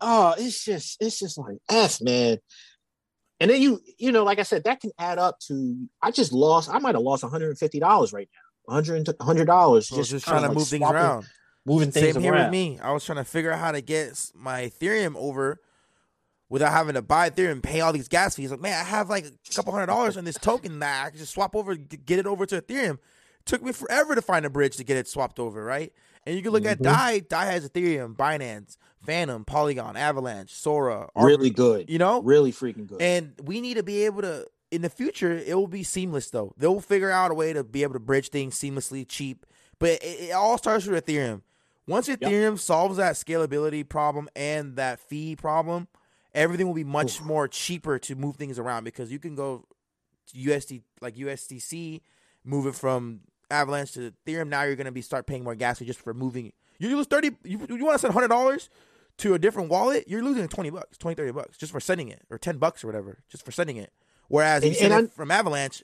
oh, 0.02 0.36
it's 0.38 0.64
just 0.64 0.98
it's 1.02 1.20
just 1.20 1.38
like 1.38 1.58
f 1.70 2.02
man. 2.02 2.38
And 3.40 3.52
then 3.52 3.62
you 3.62 3.80
you 3.98 4.12
know, 4.12 4.24
like 4.24 4.40
I 4.40 4.44
said, 4.44 4.64
that 4.64 4.82
can 4.82 4.92
add 4.98 5.20
up 5.20 5.40
to. 5.48 5.88
I 6.02 6.12
just 6.12 6.34
lost. 6.34 6.70
I 6.70 6.80
might 6.80 6.96
have 6.96 7.04
lost 7.04 7.24
one 7.24 7.32
hundred 7.32 7.50
and 7.50 7.60
fifty 7.60 7.80
dollars 7.80 8.14
right 8.14 8.30
now. 8.34 8.42
100 8.68 9.46
dollars 9.46 9.88
just, 9.88 10.12
just 10.12 10.26
trying 10.26 10.42
to 10.42 10.50
like 10.50 10.58
move 10.58 10.68
swapping, 10.68 10.82
things 10.82 10.92
around. 10.92 11.26
moving 11.66 11.92
things 11.92 12.04
around. 12.04 12.14
Same 12.16 12.22
here 12.24 12.34
around. 12.34 12.44
with 12.46 12.52
me. 12.52 12.80
I 12.82 12.92
was 12.92 13.06
trying 13.06 13.18
to 13.18 13.24
figure 13.24 13.52
out 13.52 13.60
how 13.60 13.72
to 13.72 13.80
get 13.80 14.32
my 14.36 14.64
Ethereum 14.64 15.16
over 15.16 15.62
without 16.50 16.74
having 16.74 16.96
to 16.96 17.02
buy 17.02 17.30
Ethereum 17.30 17.54
and 17.54 17.64
pay 17.64 17.80
all 17.80 17.94
these 17.94 18.10
gas 18.10 18.36
fees. 18.36 18.52
Like, 18.52 18.60
man, 18.60 18.74
I 18.74 18.84
have 18.84 19.10
like 19.10 19.26
a 19.26 19.54
couple 19.54 19.72
hundred 19.72 19.88
dollars 19.88 20.18
on 20.18 20.26
this 20.26 20.38
token 20.38 20.80
that 20.80 21.06
I 21.06 21.10
can 21.12 21.20
just 21.20 21.34
swap 21.34 21.56
over, 21.56 21.76
get 21.76 22.20
it 22.20 22.28
over 22.28 22.46
to 22.46 22.62
Ethereum. 22.62 23.00
took 23.46 23.64
me 23.64 23.72
forever 23.72 24.16
to 24.16 24.22
find 24.22 24.46
a 24.46 24.50
bridge 24.50 24.76
to 24.78 24.84
get 24.84 24.98
it 24.98 25.08
swapped 25.08 25.40
over, 25.40 25.64
right? 25.64 25.94
And 26.28 26.36
you 26.36 26.42
can 26.44 26.52
look 26.52 26.66
at 26.66 26.80
Mhm. 26.80 26.84
Dai. 26.84 27.20
Dai 27.20 27.46
has 27.46 27.68
Ethereum, 27.70 28.14
Binance, 28.14 28.76
Fantom, 29.06 29.46
Polygon, 29.46 29.96
Avalanche, 29.96 30.54
Sora. 30.54 31.10
Really 31.16 31.50
good. 31.50 31.90
You 31.90 32.00
know, 32.00 32.22
Really 32.22 32.52
freaking 32.52 32.86
good. 32.86 33.02
and 33.02 33.34
we 33.44 33.62
need 33.62 33.76
to 33.76 33.84
be 33.84 34.04
able 34.04 34.22
to 34.24 34.46
in 34.72 34.82
the 34.82 34.90
future 34.90 35.32
it 35.38 35.56
will 35.56 35.66
be 35.68 35.82
seamless 35.84 36.30
though 36.30 36.54
they'll 36.58 36.82
figure 36.82 37.10
out 37.10 37.32
a 37.32 37.34
way 37.34 37.54
to 37.54 37.64
be 37.64 37.84
able 37.84 37.94
to 37.94 38.02
bridge 38.02 38.28
things 38.28 38.60
seamlessly 38.60 39.06
cheap 39.08 39.46
but 39.80 39.92
it, 40.04 40.04
it 40.04 40.32
all 40.34 40.58
starts 40.58 40.86
with 40.86 41.06
ethereum 41.06 41.42
once 41.88 42.10
ethereum 42.10 42.60
solves 42.60 42.98
that 42.98 43.14
scalability 43.16 43.88
problem 43.88 44.28
and 44.36 44.76
that 44.76 45.00
fee 45.00 45.38
problem 45.38 45.88
everything 46.36 46.68
will 46.68 46.74
be 46.74 46.84
much 46.84 47.22
more 47.22 47.48
cheaper 47.48 47.98
to 47.98 48.14
move 48.16 48.36
things 48.36 48.60
around 48.60 48.84
because 48.84 49.10
you 49.10 49.20
can 49.20 49.36
go 49.36 49.64
to 50.30 50.38
usd 50.38 50.82
like 51.00 51.16
usdc 51.16 52.02
move 52.44 52.68
it 52.68 52.76
from 52.76 53.22
avalanche 53.50 53.94
to 53.94 54.12
ethereum 54.26 54.48
now 54.50 54.64
you're 54.64 54.76
going 54.76 54.86
to 54.86 54.92
be 54.92 55.02
start 55.02 55.26
paying 55.28 55.44
more 55.44 55.56
gas 55.56 55.80
just 55.80 56.00
for 56.02 56.14
moving 56.14 56.52
you 56.80 56.96
lose 56.96 57.08
30 57.08 57.32
you, 57.44 57.66
you 57.70 57.86
want 57.86 58.00
to 58.00 58.12
send 58.12 58.14
$100 58.14 58.70
to 59.20 59.34
a 59.34 59.40
different 59.40 59.70
wallet, 59.72 60.04
you're 60.08 60.22
losing 60.24 60.48
20 60.48 60.70
bucks, 60.70 60.96
20, 61.00 61.16
30 61.16 61.32
bucks 61.32 61.58
just 61.58 61.72
for 61.72 61.80
sending 61.80 62.08
it, 62.10 62.22
or 62.30 62.38
10 62.38 62.58
bucks 62.60 62.84
or 62.84 62.88
whatever, 62.88 63.18
just 63.32 63.44
for 63.44 63.52
sending 63.52 63.78
it. 63.78 63.92
Whereas 64.28 64.62
And- 64.64 64.72
you 64.74 64.78
send 64.78 64.94
it 65.06 65.12
from 65.14 65.32
Avalanche, 65.32 65.82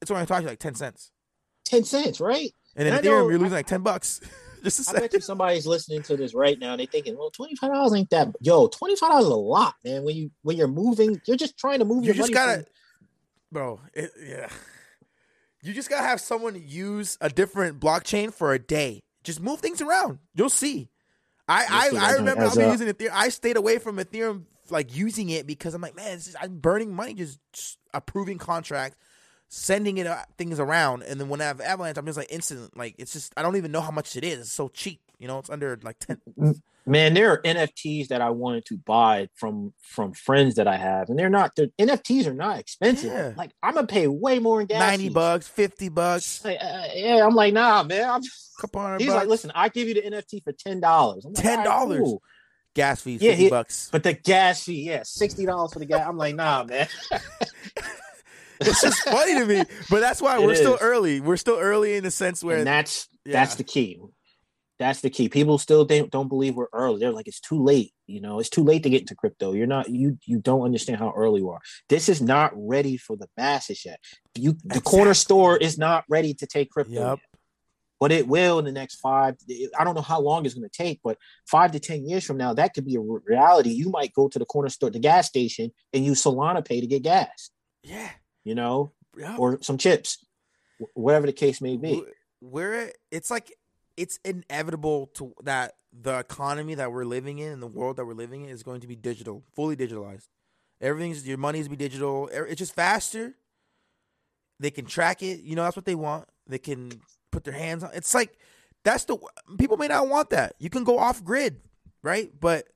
it's 0.00 0.10
only 0.10 0.24
talking 0.24 0.46
like 0.46 0.58
10 0.58 0.74
cents. 0.74 1.10
Ten 1.66 1.84
cents, 1.84 2.18
right? 2.18 2.50
And 2.74 2.88
in 2.88 2.94
And 2.94 3.04
I 3.06 3.06
Ethereum, 3.06 3.18
know- 3.24 3.28
you're 3.28 3.38
losing 3.38 3.52
like 3.52 3.66
10 3.66 3.82
bucks. 3.82 4.20
just 4.62 4.86
a 4.86 4.90
I 4.90 4.92
bet 4.94 5.02
second. 5.02 5.18
you 5.18 5.20
somebody's 5.20 5.66
listening 5.66 6.02
to 6.04 6.16
this 6.16 6.32
right 6.32 6.58
now 6.58 6.70
and 6.72 6.80
they 6.80 6.86
thinking, 6.86 7.14
well, 7.18 7.30
twenty 7.30 7.56
five 7.56 7.72
dollars 7.72 7.92
ain't 7.94 8.08
that. 8.10 8.28
Yo, 8.40 8.68
twenty 8.68 8.96
five 8.96 9.10
dollars 9.10 9.24
is 9.26 9.30
a 9.30 9.34
lot, 9.34 9.74
man. 9.84 10.02
When 10.04 10.16
you 10.16 10.30
when 10.42 10.56
you're 10.56 10.66
moving, 10.68 11.20
you're 11.26 11.36
just 11.36 11.58
trying 11.58 11.80
to 11.80 11.84
move. 11.84 12.04
You 12.04 12.14
your 12.14 12.14
just 12.14 12.32
money 12.32 12.34
gotta, 12.34 12.54
from- 12.62 12.66
bro, 13.52 13.80
it, 13.92 14.12
yeah. 14.26 14.48
You 15.62 15.72
just 15.72 15.88
gotta 15.88 16.06
have 16.06 16.20
someone 16.20 16.60
use 16.66 17.16
a 17.20 17.28
different 17.28 17.80
blockchain 17.80 18.32
for 18.34 18.52
a 18.52 18.58
day. 18.58 19.00
Just 19.22 19.40
move 19.40 19.60
things 19.60 19.80
around. 19.80 20.18
You'll 20.34 20.50
see. 20.50 20.88
I 21.48 21.60
You'll 21.60 21.90
see 21.92 21.96
I, 21.98 22.10
I 22.10 22.12
remember 22.14 22.44
I've 22.44 22.54
been 22.54 22.70
using 22.70 22.88
Ethereum. 22.88 23.10
I 23.12 23.28
stayed 23.28 23.56
away 23.56 23.78
from 23.78 23.96
Ethereum, 23.98 24.44
like 24.70 24.94
using 24.96 25.30
it 25.30 25.46
because 25.46 25.74
I'm 25.74 25.80
like, 25.80 25.94
man, 25.94 26.16
this 26.16 26.28
is, 26.28 26.36
I'm 26.40 26.58
burning 26.58 26.94
money 26.94 27.14
just, 27.14 27.38
just 27.52 27.78
approving 27.94 28.38
contracts, 28.38 28.98
sending 29.48 29.98
it 29.98 30.06
uh, 30.06 30.16
things 30.36 30.58
around, 30.58 31.04
and 31.04 31.20
then 31.20 31.28
when 31.28 31.40
I 31.40 31.44
have 31.44 31.60
Avalanche, 31.60 31.98
I'm 31.98 32.06
just 32.06 32.18
like 32.18 32.32
instant. 32.32 32.76
Like 32.76 32.96
it's 32.98 33.12
just 33.12 33.32
I 33.36 33.42
don't 33.42 33.56
even 33.56 33.70
know 33.70 33.80
how 33.82 33.92
much 33.92 34.16
it 34.16 34.24
is. 34.24 34.40
It's 34.40 34.52
so 34.52 34.68
cheap. 34.68 35.00
You 35.22 35.28
know, 35.28 35.38
it's 35.38 35.50
under 35.50 35.78
like 35.84 36.00
ten. 36.00 36.20
man, 36.84 37.14
there 37.14 37.30
are 37.30 37.40
NFTs 37.42 38.08
that 38.08 38.20
I 38.20 38.30
wanted 38.30 38.64
to 38.66 38.76
buy 38.76 39.28
from 39.36 39.72
from 39.80 40.14
friends 40.14 40.56
that 40.56 40.66
I 40.66 40.76
have, 40.76 41.10
and 41.10 41.16
they're 41.16 41.30
not. 41.30 41.54
The 41.54 41.70
NFTs 41.80 42.26
are 42.26 42.34
not 42.34 42.58
expensive. 42.58 43.12
Yeah. 43.12 43.32
Like 43.36 43.52
I'm 43.62 43.74
gonna 43.74 43.86
pay 43.86 44.08
way 44.08 44.40
more 44.40 44.60
in 44.60 44.66
gas. 44.66 44.80
90 44.80 45.04
fees. 45.04 45.14
bucks, 45.14 45.46
50 45.46 45.88
bucks, 45.90 46.44
Like, 46.44 46.58
uh, 46.60 46.86
yeah, 46.92 47.24
I'm 47.24 47.36
like, 47.36 47.54
nah, 47.54 47.84
man. 47.84 48.10
I'm, 48.10 48.22
couple 48.60 48.80
hundred 48.80 49.00
he's 49.00 49.10
bucks. 49.10 49.20
like, 49.20 49.28
listen, 49.28 49.52
I 49.54 49.68
give 49.68 49.86
you 49.86 49.94
the 49.94 50.02
NFT 50.02 50.42
for 50.42 50.52
ten 50.52 50.80
dollars. 50.80 51.24
$10? 51.24 51.98
cool. 51.98 52.20
gas 52.74 53.00
fees, 53.00 53.22
Yeah, 53.22 53.30
50 53.30 53.44
he- 53.44 53.50
bucks. 53.50 53.88
But 53.92 54.02
the 54.02 54.14
gas 54.14 54.64
fee, 54.64 54.82
yeah, 54.82 55.04
sixty 55.04 55.46
dollars 55.46 55.72
for 55.72 55.78
the 55.78 55.86
gas. 55.86 56.04
I'm 56.04 56.16
like, 56.16 56.34
nah, 56.34 56.64
man. 56.64 56.88
it's 58.60 58.82
just 58.82 58.98
funny 59.02 59.38
to 59.38 59.46
me. 59.46 59.62
But 59.88 60.00
that's 60.00 60.20
why 60.20 60.36
It 60.40 60.42
we're 60.42 60.56
still 60.56 60.78
early. 60.80 61.20
We're 61.20 61.36
still 61.36 61.58
early 61.60 61.94
in 61.94 62.02
the 62.02 62.10
sense 62.10 62.42
where 62.42 62.58
and 62.58 62.66
that's 62.66 63.06
yeah. 63.24 63.34
that's 63.34 63.54
the 63.54 63.62
key. 63.62 64.00
That's 64.82 65.00
the 65.00 65.10
key. 65.10 65.28
People 65.28 65.58
still 65.58 65.84
don't, 65.84 66.10
don't 66.10 66.26
believe 66.26 66.56
we're 66.56 66.66
early. 66.72 66.98
They're 66.98 67.12
like, 67.12 67.28
it's 67.28 67.38
too 67.38 67.62
late. 67.62 67.92
You 68.08 68.20
know, 68.20 68.40
it's 68.40 68.48
too 68.48 68.64
late 68.64 68.82
to 68.82 68.90
get 68.90 69.02
into 69.02 69.14
crypto. 69.14 69.52
You're 69.52 69.68
not 69.68 69.88
you 69.88 70.18
you 70.26 70.40
don't 70.40 70.62
understand 70.62 70.98
how 70.98 71.12
early 71.16 71.40
you 71.40 71.50
are. 71.50 71.60
This 71.88 72.08
is 72.08 72.20
not 72.20 72.50
ready 72.56 72.96
for 72.96 73.16
the 73.16 73.28
masses 73.36 73.84
yet. 73.84 74.00
You 74.34 74.56
the 74.64 74.80
corner 74.80 75.14
store 75.14 75.56
is 75.56 75.78
not 75.78 76.02
ready 76.08 76.34
to 76.34 76.46
take 76.48 76.70
crypto. 76.70 76.94
Yep. 76.94 77.18
yet. 77.18 77.40
But 78.00 78.10
it 78.10 78.26
will 78.26 78.58
in 78.58 78.64
the 78.64 78.72
next 78.72 78.96
five. 78.96 79.36
I 79.78 79.84
don't 79.84 79.94
know 79.94 80.02
how 80.02 80.20
long 80.20 80.44
it's 80.44 80.54
going 80.54 80.68
to 80.68 80.76
take, 80.76 80.98
but 81.04 81.16
five 81.46 81.70
to 81.70 81.78
ten 81.78 82.08
years 82.08 82.24
from 82.24 82.36
now, 82.36 82.52
that 82.54 82.74
could 82.74 82.84
be 82.84 82.96
a 82.96 83.00
reality. 83.00 83.70
You 83.70 83.90
might 83.90 84.12
go 84.12 84.26
to 84.26 84.38
the 84.40 84.44
corner 84.44 84.68
store, 84.70 84.90
the 84.90 84.98
gas 84.98 85.28
station, 85.28 85.70
and 85.92 86.04
use 86.04 86.20
Solana 86.24 86.64
Pay 86.64 86.80
to 86.80 86.88
get 86.88 87.04
gas. 87.04 87.50
yeah, 87.84 88.10
You 88.42 88.56
know, 88.56 88.90
yeah. 89.16 89.36
or 89.36 89.62
some 89.62 89.78
chips, 89.78 90.26
whatever 90.94 91.26
the 91.26 91.32
case 91.32 91.60
may 91.60 91.76
be. 91.76 92.02
we're 92.40 92.90
it's 93.12 93.30
like 93.30 93.52
it's 93.96 94.18
inevitable 94.24 95.06
to 95.14 95.34
that 95.42 95.74
the 95.92 96.18
economy 96.18 96.74
that 96.74 96.92
we're 96.92 97.04
living 97.04 97.38
in 97.38 97.52
and 97.52 97.62
the 97.62 97.66
world 97.66 97.96
that 97.96 98.04
we're 98.06 98.14
living 98.14 98.44
in 98.44 98.50
is 98.50 98.62
going 98.62 98.80
to 98.80 98.86
be 98.86 98.96
digital, 98.96 99.42
fully 99.54 99.76
digitalized. 99.76 100.28
Everything's 100.80 101.26
your 101.26 101.38
money's 101.38 101.68
be 101.68 101.76
digital. 101.76 102.28
It's 102.32 102.58
just 102.58 102.74
faster. 102.74 103.34
They 104.58 104.70
can 104.70 104.84
track 104.84 105.22
it. 105.22 105.40
You 105.40 105.56
know 105.56 105.64
that's 105.64 105.76
what 105.76 105.84
they 105.84 105.94
want. 105.94 106.28
They 106.46 106.58
can 106.58 106.92
put 107.30 107.44
their 107.44 107.54
hands 107.54 107.84
on. 107.84 107.90
It's 107.94 108.14
like 108.14 108.38
that's 108.84 109.04
the 109.04 109.18
people 109.58 109.76
may 109.76 109.88
not 109.88 110.08
want 110.08 110.30
that. 110.30 110.54
You 110.58 110.70
can 110.70 110.84
go 110.84 110.98
off 110.98 111.22
grid, 111.24 111.60
right? 112.02 112.30
But 112.38 112.66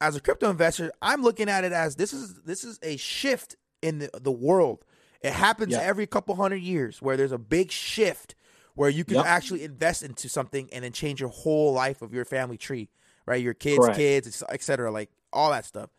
as 0.00 0.16
a 0.16 0.20
crypto 0.20 0.50
investor, 0.50 0.90
I'm 1.00 1.22
looking 1.22 1.48
at 1.48 1.64
it 1.64 1.72
as 1.72 1.96
this 1.96 2.12
is 2.12 2.34
this 2.44 2.64
is 2.64 2.78
a 2.82 2.96
shift 2.96 3.56
in 3.82 4.00
the, 4.00 4.10
the 4.20 4.32
world. 4.32 4.84
It 5.20 5.32
happens 5.32 5.72
Yeah. 5.72 5.80
every 5.80 6.06
couple 6.06 6.34
hundred 6.34 6.62
years 6.62 7.00
where 7.00 7.16
there's 7.16 7.32
a 7.32 7.38
big 7.38 7.70
shift 7.70 8.34
where 8.74 8.90
you 8.90 9.04
can 9.04 9.16
Yep. 9.16 9.26
actually 9.26 9.64
invest 9.64 10.02
into 10.02 10.28
something 10.28 10.68
and 10.72 10.84
then 10.84 10.92
change 10.92 11.20
your 11.20 11.28
whole 11.30 11.72
life 11.72 12.02
of 12.02 12.12
your 12.14 12.24
family 12.24 12.56
tree, 12.56 12.88
right? 13.26 13.42
Your 13.42 13.54
kids, 13.54 13.78
Correct. 13.78 13.96
kids, 13.98 14.42
etc. 14.50 14.90
Like 14.90 15.10
all 15.32 15.50
that 15.50 15.64
stuff. 15.64 15.90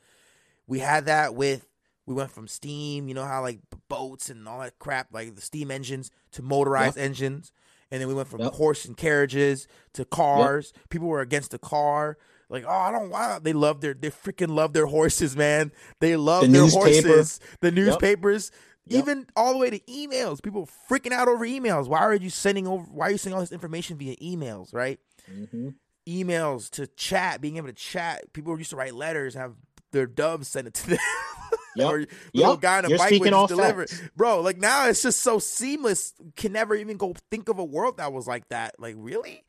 We 0.68 0.80
had 0.80 1.06
that 1.06 1.36
with 1.36 1.68
we 2.06 2.14
went 2.14 2.32
from 2.32 2.48
steam, 2.48 3.08
you 3.08 3.14
know 3.14 3.26
how 3.26 3.42
like 3.42 3.60
boats 3.88 4.30
and 4.30 4.48
all 4.48 4.60
that 4.60 4.78
crap, 4.80 5.08
like 5.14 5.36
the 5.36 5.42
steam 5.42 5.72
engines 5.72 6.12
to 6.32 6.42
motorized 6.42 6.98
engines, 6.98 7.54
and 7.92 8.02
then 8.02 8.08
we 8.10 8.14
went 8.14 8.28
from 8.28 8.42
Yep. 8.42 8.54
horse 8.54 8.86
and 8.86 8.98
carriages 8.98 9.68
to 9.94 10.04
cars. 10.04 10.74
People 10.90 11.08
were 11.08 11.22
against 11.22 11.52
the 11.52 11.60
car. 11.60 12.18
Like, 12.50 12.66
oh, 12.68 12.72
I 12.72 12.92
don't 12.92 13.10
want. 13.10 13.44
They 13.46 13.54
love 13.54 13.82
their, 13.82 13.94
they 13.94 14.10
freaking 14.10 14.50
love 14.54 14.74
their 14.74 14.86
horses, 14.86 15.36
man. 15.36 15.72
They 16.00 16.16
love 16.16 16.42
The 16.42 16.48
their 16.50 16.62
newspaper. 16.64 17.08
horses. 17.08 17.40
The 17.62 17.72
newspapers, 17.72 18.52
Yep. 18.88 19.02
even 19.02 19.28
all 19.36 19.54
the 19.54 19.60
way 19.60 19.70
to 19.70 19.80
emails. 19.82 20.42
People 20.44 20.68
freaking 20.90 21.12
out 21.14 21.28
over 21.30 21.46
emails. 21.46 21.88
Why 21.88 22.00
are 22.00 22.14
you 22.16 22.30
sending 22.30 22.68
over? 22.68 22.84
Why 22.84 23.08
are 23.08 23.12
you 23.12 23.18
sending 23.18 23.36
all 23.36 23.42
this 23.42 23.52
information 23.54 23.98
via 23.98 24.16
emails? 24.18 24.74
Right? 24.74 25.00
Mhm. 25.32 25.76
emails 26.06 26.70
to 26.72 26.86
chat, 26.86 27.40
being 27.40 27.56
able 27.56 27.68
to 27.68 27.74
chat. 27.74 28.34
People 28.34 28.58
used 28.58 28.72
to 28.72 28.76
write 28.76 28.94
letters, 28.94 29.36
have 29.36 29.54
their 29.94 30.06
doves 30.06 30.50
send 30.50 30.68
it 30.68 30.74
to 30.74 30.90
them. 30.92 31.00
Yep. 31.76 31.90
or 31.92 31.98
little 32.36 32.52
Yep. 32.54 32.60
guy 32.62 32.78
on 32.80 32.86
a 32.86 32.90
You're 32.90 32.98
bike 33.00 33.20
would 33.20 33.30
just 33.32 33.48
deliver. 33.48 33.88
facts. 33.88 34.02
Bro, 34.16 34.42
like 34.42 34.58
now 34.60 34.86
it's 34.88 35.02
just 35.02 35.22
so 35.24 35.40
seamless. 35.40 36.14
Can 36.36 36.52
never 36.52 36.76
even 36.76 36.98
go 36.98 37.16
think 37.32 37.50
of 37.50 37.58
a 37.58 37.64
world 37.64 37.98
that 37.98 38.14
was 38.14 38.28
like 38.28 38.48
that. 38.50 38.76
Like 38.80 38.94
really? 39.00 39.44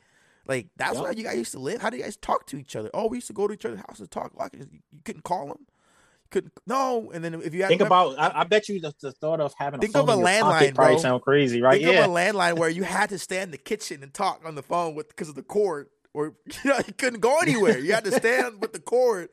Like 0.46 0.68
that's 0.76 0.94
Yep. 0.96 1.04
how 1.06 1.12
you 1.12 1.24
guys 1.24 1.36
used 1.36 1.52
to 1.52 1.58
live. 1.58 1.82
How 1.82 1.90
do 1.90 1.98
you 1.98 2.02
guys 2.02 2.16
talk 2.16 2.46
to 2.46 2.56
each 2.56 2.76
other? 2.76 2.88
Oh, 2.94 3.08
we 3.08 3.18
used 3.18 3.26
to 3.26 3.34
go 3.34 3.46
to 3.46 3.52
each 3.52 3.66
other's 3.66 3.80
house 3.80 3.88
houses 3.98 4.08
talk. 4.08 4.32
Like, 4.36 4.54
you 4.54 4.80
couldn't 5.04 5.24
call 5.24 5.48
them. 5.48 5.66
Couldn't 6.30 6.52
no. 6.66 7.10
And 7.12 7.24
then 7.24 7.34
if 7.34 7.54
you 7.54 7.62
had 7.62 7.68
Think 7.68 7.82
about. 7.82 8.18
I, 8.18 8.40
I 8.40 8.44
bet 8.44 8.68
you 8.68 8.80
the, 8.80 8.94
the 9.00 9.12
thought 9.12 9.40
of 9.40 9.54
having 9.56 9.78
a 9.78 9.80
Think 9.80 9.96
of 9.96 10.08
a 10.08 10.12
landline, 10.12 10.74
probably 10.74 10.98
sound 10.98 11.22
crazy, 11.22 11.62
right? 11.62 11.80
Think 11.80 11.92
yeah. 11.92 12.04
of 12.04 12.10
a 12.10 12.14
landline 12.14 12.58
where 12.58 12.68
you 12.70 12.82
had 12.82 13.10
to 13.10 13.18
stand 13.18 13.44
in 13.44 13.50
the 13.52 13.58
kitchen 13.58 14.02
and 14.02 14.12
talk 14.12 14.42
on 14.44 14.54
the 14.54 14.62
phone 14.62 14.94
with 14.94 15.08
because 15.08 15.28
of 15.28 15.34
the 15.34 15.42
cord, 15.42 15.88
or 16.12 16.34
you 16.64 16.70
know 16.70 16.78
you 16.86 16.92
couldn't 16.92 17.20
go 17.20 17.38
anywhere. 17.38 17.78
You 17.78 17.92
had 17.92 18.04
to 18.04 18.12
stand 18.12 18.60
with 18.60 18.72
the 18.72 18.80
cord, 18.80 19.28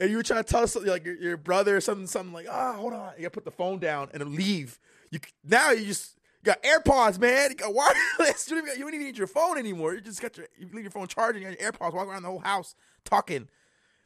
and 0.00 0.10
you 0.10 0.16
were 0.16 0.22
trying 0.22 0.44
to 0.44 0.50
tell 0.50 0.66
something 0.66 0.90
like 0.90 1.04
your, 1.04 1.16
your 1.16 1.36
brother 1.36 1.76
or 1.76 1.80
something, 1.80 2.06
something 2.06 2.32
like, 2.32 2.46
ah, 2.50 2.74
hold 2.74 2.92
on, 2.92 3.12
you 3.16 3.22
got 3.22 3.28
to 3.28 3.30
put 3.30 3.44
the 3.44 3.50
phone 3.50 3.78
down 3.78 4.08
and 4.12 4.34
leave. 4.34 4.78
You 5.10 5.20
now 5.44 5.70
you 5.70 5.86
just 5.86 6.18
you 6.44 6.52
got 6.52 6.62
AirPods, 6.62 7.18
man. 7.18 7.50
You 7.50 7.56
got 7.56 7.74
wireless. 7.74 8.48
You 8.50 8.56
don't, 8.56 8.66
even, 8.66 8.78
you 8.78 8.84
don't 8.84 8.94
even 8.94 9.06
need 9.06 9.16
your 9.16 9.26
phone 9.26 9.58
anymore. 9.58 9.94
You 9.94 10.00
just 10.00 10.20
got 10.20 10.36
your 10.36 10.46
you 10.58 10.68
leave 10.72 10.84
your 10.84 10.90
phone 10.90 11.06
charging. 11.06 11.42
You 11.42 11.48
got 11.48 11.60
your 11.60 11.72
AirPods, 11.72 11.94
walk 11.94 12.08
around 12.08 12.22
the 12.22 12.28
whole 12.28 12.40
house 12.40 12.74
talking. 13.04 13.48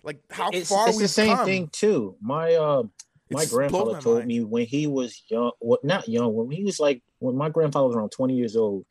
Like 0.02 0.20
how 0.30 0.50
it's, 0.50 0.68
far 0.68 0.88
it's 0.88 0.98
the 0.98 1.08
same 1.08 1.36
come. 1.36 1.44
thing 1.44 1.68
too. 1.68 2.16
My 2.20 2.54
uh, 2.54 2.82
my 3.30 3.44
blows 3.44 3.50
grandfather 3.50 4.00
told 4.00 4.26
me 4.26 4.40
when 4.42 4.66
he 4.66 4.86
was 4.86 5.22
young, 5.28 5.52
what 5.58 5.84
not 5.84 6.08
young, 6.08 6.34
when 6.34 6.50
he 6.50 6.64
was 6.64 6.80
like 6.80 7.02
when 7.18 7.36
my 7.36 7.48
grandfather 7.48 7.88
was 7.88 7.96
around 7.96 8.10
twenty 8.10 8.34
years 8.34 8.56
old, 8.56 8.86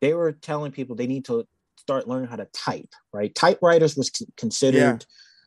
they 0.00 0.14
were 0.14 0.32
telling 0.32 0.72
people 0.72 0.96
they 0.96 1.06
need 1.06 1.24
to 1.26 1.46
start 1.76 2.08
learning 2.08 2.28
how 2.28 2.36
to 2.36 2.46
type. 2.46 2.92
Right, 3.12 3.34
typewriters 3.34 3.96
was 3.96 4.10
considered. 4.36 5.04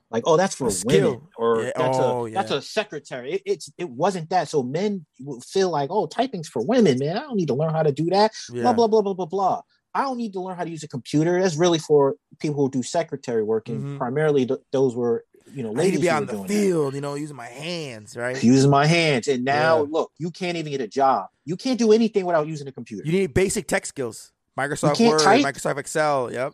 Like 0.10 0.24
oh, 0.26 0.36
that's 0.36 0.56
for 0.56 0.68
A 0.68 0.72
skill. 0.72 1.08
women, 1.08 1.22
or 1.38 1.64
Yeah, 1.64 1.72
that's 1.78 1.98
oh, 1.98 2.26
a 2.26 2.32
that's 2.32 2.52
a 2.52 2.62
secretary. 2.62 3.34
It, 3.34 3.42
it's 3.46 3.72
it 3.78 3.90
wasn't 3.90 4.30
that. 4.32 4.50
So 4.50 4.62
men 4.62 5.06
would 5.22 5.42
feel 5.44 5.70
like 5.70 5.90
oh, 5.90 6.06
typing's 6.06 6.50
for 6.50 6.66
women, 6.66 7.00
man. 7.00 7.16
I 7.16 7.22
don't 7.22 7.38
need 7.38 7.48
to 7.48 7.54
learn 7.54 7.74
how 7.74 7.84
to 7.84 7.94
do 7.94 8.06
that. 8.10 8.34
Yeah. 8.52 8.64
Blah 8.64 8.74
blah 8.74 8.88
blah 8.88 9.02
blah 9.02 9.14
blah 9.14 9.26
blah. 9.26 9.62
I 9.94 10.04
don't 10.04 10.18
need 10.18 10.34
to 10.34 10.42
learn 10.42 10.56
how 10.58 10.64
to 10.64 10.70
use 10.70 10.84
a 10.84 10.88
computer. 10.88 11.42
That's 11.42 11.56
really 11.56 11.80
for 11.80 12.16
people 12.40 12.56
who 12.64 12.70
do 12.72 12.82
secretary 12.84 13.44
work, 13.44 13.68
and 13.70 13.84
Mhm. 13.84 13.98
primarily 13.98 14.46
th- 14.46 14.60
those 14.72 14.96
were 14.96 15.26
you 15.54 15.64
know 15.64 15.70
I 15.70 15.74
need 15.74 15.78
ladies 15.80 16.00
to 16.00 16.02
be 16.02 16.08
in 16.08 16.26
the 16.28 16.32
doing 16.32 16.42
that. 16.44 16.48
field, 16.48 16.94
you 16.96 17.02
know, 17.02 17.16
using 17.16 17.36
my 17.36 17.48
hands, 17.48 18.16
right? 18.16 18.42
using 18.42 18.72
my 18.72 18.86
hands. 18.86 19.28
And 19.28 19.44
now, 19.44 19.80
Yeah. 19.84 19.88
look, 19.90 20.12
you 20.18 20.32
can't 20.32 20.58
even 20.58 20.72
get 20.72 20.80
a 20.82 20.88
job. 20.88 21.26
You 21.44 21.58
can't 21.58 21.78
do 21.78 21.92
anything 21.92 22.26
without 22.26 22.48
using 22.48 22.68
a 22.68 22.72
computer. 22.72 23.04
You 23.06 23.12
need 23.12 23.34
basic 23.34 23.68
tech 23.68 23.86
skills. 23.86 24.32
Microsoft 24.58 25.06
Word, 25.06 25.20
type? 25.20 25.44
Microsoft 25.44 25.78
Excel. 25.78 26.32
Yep. 26.32 26.54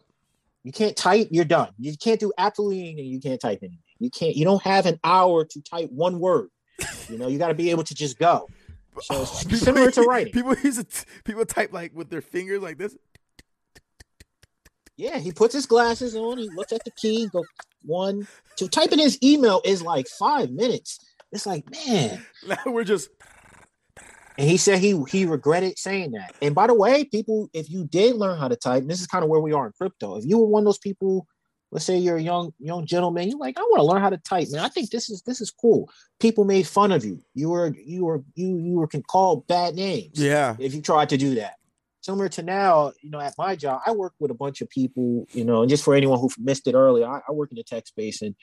You 0.63 0.71
can't 0.71 0.95
type, 0.97 1.27
you're 1.31 1.45
done. 1.45 1.69
You 1.77 1.95
can't 1.95 2.19
do 2.19 2.31
absolutely 2.37 2.81
anything. 2.89 3.05
You 3.05 3.19
can't 3.19 3.39
type 3.39 3.59
anything. 3.61 3.79
You 3.99 4.09
can't, 4.09 4.35
you 4.35 4.45
don't 4.45 4.61
have 4.63 4.85
an 4.85 4.99
hour 5.03 5.45
to 5.45 5.61
type 5.61 5.89
one 5.91 6.19
word. 6.19 6.49
You 7.09 7.17
know, 7.17 7.27
you 7.27 7.37
got 7.37 7.47
to 7.49 7.53
be 7.53 7.69
able 7.71 7.83
to 7.83 7.93
just 7.95 8.17
go. 8.19 8.47
So 9.01 9.25
People- 9.43 9.57
similar 9.59 9.91
to 9.91 10.01
writing. 10.03 10.33
People 10.33 10.55
use 10.63 10.77
it. 10.79 11.05
People 11.23 11.45
type 11.45 11.71
like 11.71 11.95
with 11.95 12.09
their 12.09 12.21
fingers 12.21 12.61
like 12.61 12.77
this. 12.77 12.95
Yeah, 14.97 15.19
he 15.19 15.31
puts 15.31 15.53
his 15.53 15.67
glasses 15.67 16.15
on, 16.15 16.39
he 16.39 16.49
looks 16.49 16.73
at 16.73 16.83
the 16.83 16.91
key, 16.91 17.27
go 17.27 17.45
one, 17.83 18.27
two. 18.55 18.67
Typing 18.67 18.99
his 18.99 19.17
email 19.23 19.61
is 19.63 19.81
like 19.81 20.07
five 20.07 20.51
minutes. 20.51 20.99
It's 21.31 21.45
like, 21.45 21.69
man. 21.71 22.25
Now 22.47 22.57
we're 22.65 22.83
just 22.83 23.09
And 24.37 24.49
he 24.49 24.57
said 24.57 24.79
he 24.79 25.01
he 25.09 25.25
regretted 25.25 25.77
saying 25.77 26.11
that. 26.11 26.33
And 26.41 26.55
by 26.55 26.67
the 26.67 26.73
way, 26.73 27.03
people, 27.03 27.49
if 27.53 27.69
you 27.69 27.85
did 27.85 28.15
learn 28.15 28.39
how 28.39 28.47
to 28.47 28.55
type, 28.55 28.81
and 28.81 28.89
this 28.89 29.01
is 29.01 29.07
kind 29.07 29.23
of 29.23 29.29
where 29.29 29.41
we 29.41 29.53
are 29.53 29.67
in 29.67 29.73
crypto. 29.73 30.17
If 30.17 30.25
you 30.25 30.37
were 30.37 30.45
one 30.45 30.61
of 30.61 30.65
those 30.65 30.77
people, 30.77 31.27
let's 31.71 31.85
say 31.85 31.97
you're 31.97 32.17
a 32.17 32.21
young 32.21 32.53
young 32.59 32.85
gentleman, 32.85 33.29
you're 33.29 33.39
like, 33.39 33.57
I 33.57 33.61
want 33.61 33.79
to 33.79 33.83
learn 33.83 34.01
how 34.01 34.09
to 34.09 34.17
type, 34.17 34.47
man. 34.51 34.63
I 34.63 34.69
think 34.69 34.89
this 34.89 35.09
is 35.09 35.21
this 35.23 35.41
is 35.41 35.51
cool. 35.51 35.89
People 36.19 36.45
made 36.45 36.67
fun 36.67 36.91
of 36.91 37.03
you. 37.03 37.19
You 37.33 37.49
were 37.49 37.75
you 37.75 38.05
were 38.05 38.23
you 38.35 38.57
you 38.57 38.79
were 38.79 38.87
called 38.87 39.45
bad 39.47 39.75
names. 39.75 40.19
yeah. 40.19 40.55
if 40.59 40.73
you 40.73 40.81
tried 40.81 41.09
to 41.09 41.17
do 41.17 41.35
that. 41.35 41.56
Similar 42.07 42.29
to 42.29 42.41
now, 42.41 42.93
you 43.01 43.09
know, 43.09 43.19
at 43.19 43.33
my 43.37 43.57
job, 43.57 43.81
I 43.85 43.91
work 43.91 44.13
with 44.17 44.31
a 44.31 44.33
bunch 44.33 44.61
of 44.61 44.69
people, 44.69 45.27
you 45.33 45.43
know, 45.43 45.61
and 45.61 45.69
just 45.69 45.83
for 45.83 45.93
anyone 45.93 46.19
who 46.19 46.29
missed 46.39 46.65
it 46.65 46.73
earlier, 46.73 47.05
I, 47.05 47.19
I 47.27 47.33
work 47.33 47.51
in 47.51 47.57
the 47.57 47.63
tech 47.63 47.85
space 47.85 48.21
and, 48.21 48.33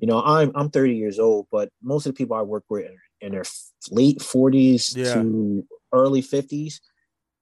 you 0.00 0.08
know, 0.08 0.20
I'm 0.20 0.50
I'm 0.56 0.68
30 0.68 0.96
years 0.96 1.20
old, 1.20 1.46
but 1.52 1.68
most 1.80 2.06
of 2.06 2.12
the 2.12 2.16
people 2.18 2.36
I 2.36 2.42
work 2.42 2.64
with 2.68 2.86
are 2.86 3.02
in 3.20 3.30
their 3.30 3.44
late 3.92 4.18
40s 4.18 4.96
Yeah. 4.96 5.12
to 5.12 5.64
early 5.92 6.22
50s. 6.22 6.80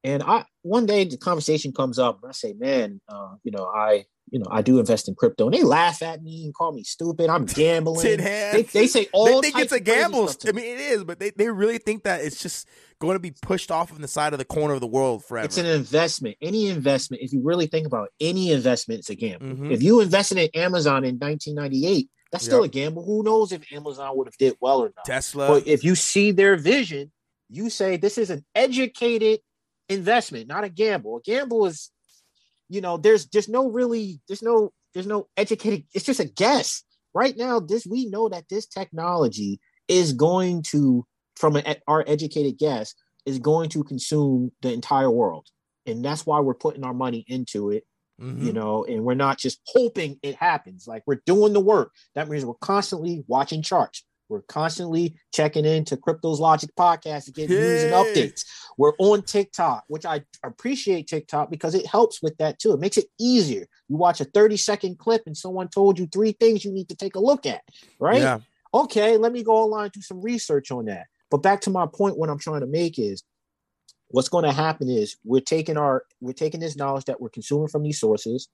And 0.04 0.22
I 0.22 0.44
one 0.60 0.84
day 0.84 1.04
the 1.04 1.16
conversation 1.16 1.72
comes 1.72 1.98
up 1.98 2.18
and 2.22 2.28
I 2.28 2.32
say, 2.32 2.52
man, 2.52 3.00
uh, 3.08 3.36
you 3.42 3.52
know, 3.52 3.64
I 3.64 4.04
you 4.32 4.38
know, 4.38 4.46
I 4.50 4.62
do 4.62 4.78
invest 4.80 5.08
in 5.08 5.14
crypto, 5.14 5.44
and 5.46 5.54
they 5.54 5.62
laugh 5.62 6.02
at 6.02 6.22
me 6.22 6.44
and 6.44 6.54
call 6.54 6.72
me 6.72 6.82
stupid. 6.84 7.28
I'm 7.28 7.44
gambling. 7.60 8.16
They, 8.16 8.62
they 8.72 8.86
say 8.86 9.06
all 9.12 9.42
they 9.42 9.50
think 9.50 9.58
it's 9.64 9.72
a 9.72 9.78
gamble. 9.78 10.28
I 10.48 10.52
mean, 10.52 10.64
it 10.64 10.80
is, 10.80 11.04
but 11.04 11.20
they, 11.20 11.30
they 11.30 11.50
really 11.50 11.76
think 11.76 12.04
that 12.04 12.24
it's 12.24 12.42
just 12.42 12.66
going 12.98 13.14
to 13.14 13.20
be 13.20 13.32
pushed 13.42 13.70
off 13.70 13.92
on 13.92 14.00
the 14.00 14.08
side 14.08 14.32
of 14.32 14.38
the 14.38 14.44
corner 14.46 14.72
of 14.72 14.80
the 14.80 14.86
world 14.86 15.22
forever. 15.22 15.44
It's 15.44 15.58
an 15.58 15.66
investment. 15.66 16.36
Any 16.40 16.68
investment, 16.68 17.22
if 17.22 17.32
you 17.32 17.42
really 17.44 17.66
think 17.66 17.86
about 17.86 18.08
it, 18.08 18.26
any 18.26 18.52
investment, 18.52 19.00
it's 19.00 19.10
a 19.10 19.14
gamble. 19.14 19.46
Mhm. 19.48 19.70
If 19.70 19.82
you 19.82 20.00
invested 20.00 20.38
in 20.38 20.48
Amazon 20.54 21.04
in 21.04 21.18
1998, 21.18 22.08
that's 22.30 22.44
still 22.44 22.62
Yep. 22.62 22.70
a 22.70 22.72
gamble. 22.72 23.04
Who 23.04 23.22
knows 23.22 23.52
if 23.52 23.70
Amazon 23.70 24.16
would 24.16 24.28
have 24.28 24.36
did 24.38 24.56
well 24.62 24.78
or 24.80 24.92
not? 24.96 25.04
Tesla. 25.04 25.48
But 25.48 25.66
if 25.68 25.84
you 25.84 25.94
see 25.94 26.30
their 26.32 26.56
vision, 26.56 27.12
you 27.50 27.68
say 27.68 27.98
this 27.98 28.16
is 28.16 28.30
an 28.30 28.46
educated 28.54 29.40
investment, 29.90 30.46
not 30.48 30.64
a 30.64 30.70
gamble. 30.70 31.18
A 31.18 31.20
gamble 31.20 31.66
is, 31.66 31.90
you 32.72 32.80
know, 32.80 32.96
there's 32.96 33.26
there's 33.26 33.48
no 33.48 33.68
really 33.70 34.20
there's 34.26 34.42
no 34.42 34.72
there's 34.94 35.06
no 35.06 35.28
educated. 35.36 35.84
It's 35.94 36.04
just 36.06 36.20
a 36.20 36.24
guess. 36.24 36.82
Right 37.14 37.36
now, 37.36 37.60
this 37.60 37.86
we 37.86 38.06
know 38.06 38.28
that 38.30 38.48
this 38.48 38.66
technology 38.66 39.60
is 39.86 40.14
going 40.14 40.62
to, 40.68 41.04
from 41.36 41.56
an, 41.56 41.76
our 41.86 42.02
educated 42.06 42.56
guess, 42.58 42.94
is 43.26 43.38
going 43.38 43.68
to 43.70 43.84
consume 43.84 44.50
the 44.62 44.72
entire 44.72 45.10
world, 45.10 45.48
and 45.84 46.02
that's 46.02 46.24
why 46.24 46.40
we're 46.40 46.54
putting 46.54 46.84
our 46.84 46.94
money 46.94 47.24
into 47.28 47.70
it 47.70 47.84
Mhm. 48.20 48.44
you 48.44 48.52
know, 48.52 48.84
and 48.84 49.04
we're 49.04 49.14
not 49.14 49.38
just 49.38 49.60
hoping 49.66 50.18
it 50.22 50.34
happens. 50.36 50.86
Like 50.86 51.02
we're 51.06 51.22
doing 51.26 51.54
the 51.54 51.60
work. 51.60 51.92
That 52.14 52.28
means 52.28 52.44
we're 52.44 52.54
constantly 52.54 53.24
watching 53.26 53.62
charts. 53.62 54.04
We're 54.32 54.40
constantly 54.42 55.14
checking 55.30 55.66
into 55.66 55.98
Crypto's 55.98 56.40
Logic 56.40 56.70
podcast 56.74 57.26
to 57.26 57.32
get 57.32 57.50
news 57.50 57.82
and 57.84 57.92
updates. 57.92 58.46
We're 58.78 58.94
on 58.98 59.20
TikTok, 59.22 59.84
which 59.88 60.06
I 60.06 60.22
appreciate 60.42 61.06
TikTok 61.06 61.50
because 61.50 61.74
it 61.74 61.86
helps 61.86 62.22
with 62.22 62.38
that 62.38 62.58
too. 62.58 62.72
It 62.72 62.80
makes 62.80 62.96
it 62.96 63.08
easier. 63.20 63.66
You 63.88 63.96
watch 63.96 64.22
a 64.22 64.24
30 64.24 64.56
second 64.56 64.98
clip 64.98 65.24
and 65.26 65.36
someone 65.36 65.68
told 65.68 65.98
you 65.98 66.06
three 66.06 66.32
things 66.32 66.64
you 66.64 66.72
need 66.72 66.88
to 66.88 66.96
take 66.96 67.14
a 67.14 67.20
look 67.20 67.44
at, 67.44 67.60
right? 68.00 68.22
Yeah. 68.22 68.38
okay, 68.72 69.18
let 69.18 69.32
me 69.32 69.42
go 69.42 69.52
online 69.52 69.90
do 69.92 70.00
some 70.00 70.22
research 70.22 70.70
on 70.70 70.86
that. 70.86 71.08
But 71.30 71.42
back 71.42 71.60
to 71.62 71.70
my 71.70 71.86
point, 71.86 72.16
what 72.16 72.30
I'm 72.30 72.38
trying 72.38 72.60
to 72.60 72.66
make 72.66 72.98
is 72.98 73.22
what's 74.08 74.30
going 74.30 74.44
to 74.44 74.52
happen 74.52 74.88
is 74.88 75.16
we're 75.24 75.40
taking 75.40 75.76
our 75.76 76.04
we're 76.22 76.32
taking 76.32 76.60
this 76.60 76.76
knowledge 76.76 77.04
that 77.04 77.20
we're 77.20 77.28
consuming 77.28 77.68
from 77.68 77.82
these 77.82 78.00
sources, 78.00 78.48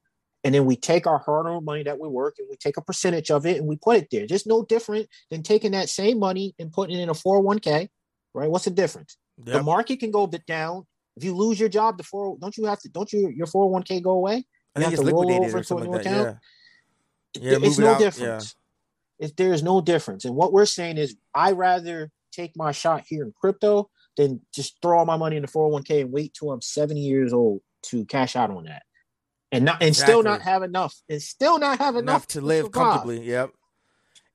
and 0.49 0.55
then 0.55 0.65
we 0.65 0.77
take 0.77 1.07
our 1.07 1.19
hard-earned 1.19 1.67
money 1.67 1.83
that 1.83 2.01
we 2.01 2.09
work 2.09 2.37
and 2.39 2.49
we 2.49 2.57
take 2.57 2.79
a 2.79 2.81
percentage 2.81 3.31
of 3.31 3.45
it 3.45 3.59
and 3.59 3.67
we 3.67 3.77
put 3.77 3.99
it 3.99 4.09
there. 4.11 4.25
Just 4.25 4.47
no 4.47 4.65
different 4.65 5.07
than 5.31 5.43
taking 5.43 5.73
that 5.73 5.91
same 5.91 6.19
money 6.19 6.55
and 6.59 6.73
putting 6.73 6.99
it 6.99 7.03
in 7.03 7.11
a 7.11 7.13
401k, 7.13 7.91
right? 8.33 8.51
What's 8.51 8.65
the 8.65 8.71
difference? 8.71 9.19
The 9.37 9.63
market 9.63 10.01
can 10.01 10.11
go 10.11 10.23
a 10.23 10.27
bit 10.27 10.47
down. 10.47 10.87
If 11.19 11.25
you 11.25 11.37
lose 11.37 11.61
your 11.61 11.69
job, 11.69 11.99
the 11.99 12.03
four 12.03 12.39
don't 12.41 12.57
you 12.57 12.65
have 12.65 12.81
to 12.81 12.89
don't 12.89 13.13
you 13.13 13.29
your 13.29 13.47
401k 13.47 14.03
go 14.03 14.13
away? 14.13 14.47
I 14.75 14.81
you 14.81 14.87
have 14.87 14.95
to 14.95 15.03
roll 15.03 15.31
over 15.31 15.59
into 15.59 15.77
a 15.77 15.85
new 15.85 15.91
like 15.91 16.01
account? 16.01 16.39
Yeah. 17.37 17.51
Yeah, 17.53 17.59
it's 17.61 17.79
no 17.79 17.89
out, 17.89 18.01
yeah. 18.01 18.07
difference. 18.07 18.55
If 19.19 19.37
there 19.37 19.53
is 19.53 19.63
no 19.63 19.83
difference, 19.83 20.25
and 20.25 20.35
what 20.35 20.55
we're 20.55 20.65
saying 20.65 20.97
is, 20.97 21.15
I 21.35 21.53
rather 21.53 22.11
take 22.33 22.53
my 22.57 22.73
shot 22.73 23.05
here 23.07 23.23
in 23.25 23.35
crypto 23.39 23.91
than 24.17 24.41
just 24.55 24.81
throw 24.81 25.01
all 25.01 25.05
my 25.05 25.19
money 25.19 25.37
in 25.37 25.43
the 25.43 25.49
401k 25.49 26.01
and 26.01 26.11
wait 26.11 26.33
till 26.33 26.51
I'm 26.53 26.63
70 26.63 26.99
years 27.01 27.35
old 27.35 27.61
to 27.89 28.07
cash 28.07 28.35
out 28.35 28.51
on 28.51 28.65
that, 28.65 28.85
and 29.53 29.65
not 29.65 29.83
and 29.83 29.97
still 29.97 30.23
not 30.23 30.43
have 30.43 30.63
enough, 30.63 30.95
and 31.09 31.23
still 31.23 31.59
not 31.59 31.79
have 31.79 31.97
enough, 31.97 32.03
enough 32.03 32.27
to 32.29 32.41
live 32.41 32.67
survive. 32.67 32.73
comfortably. 32.73 33.21
Yep. 33.25 33.51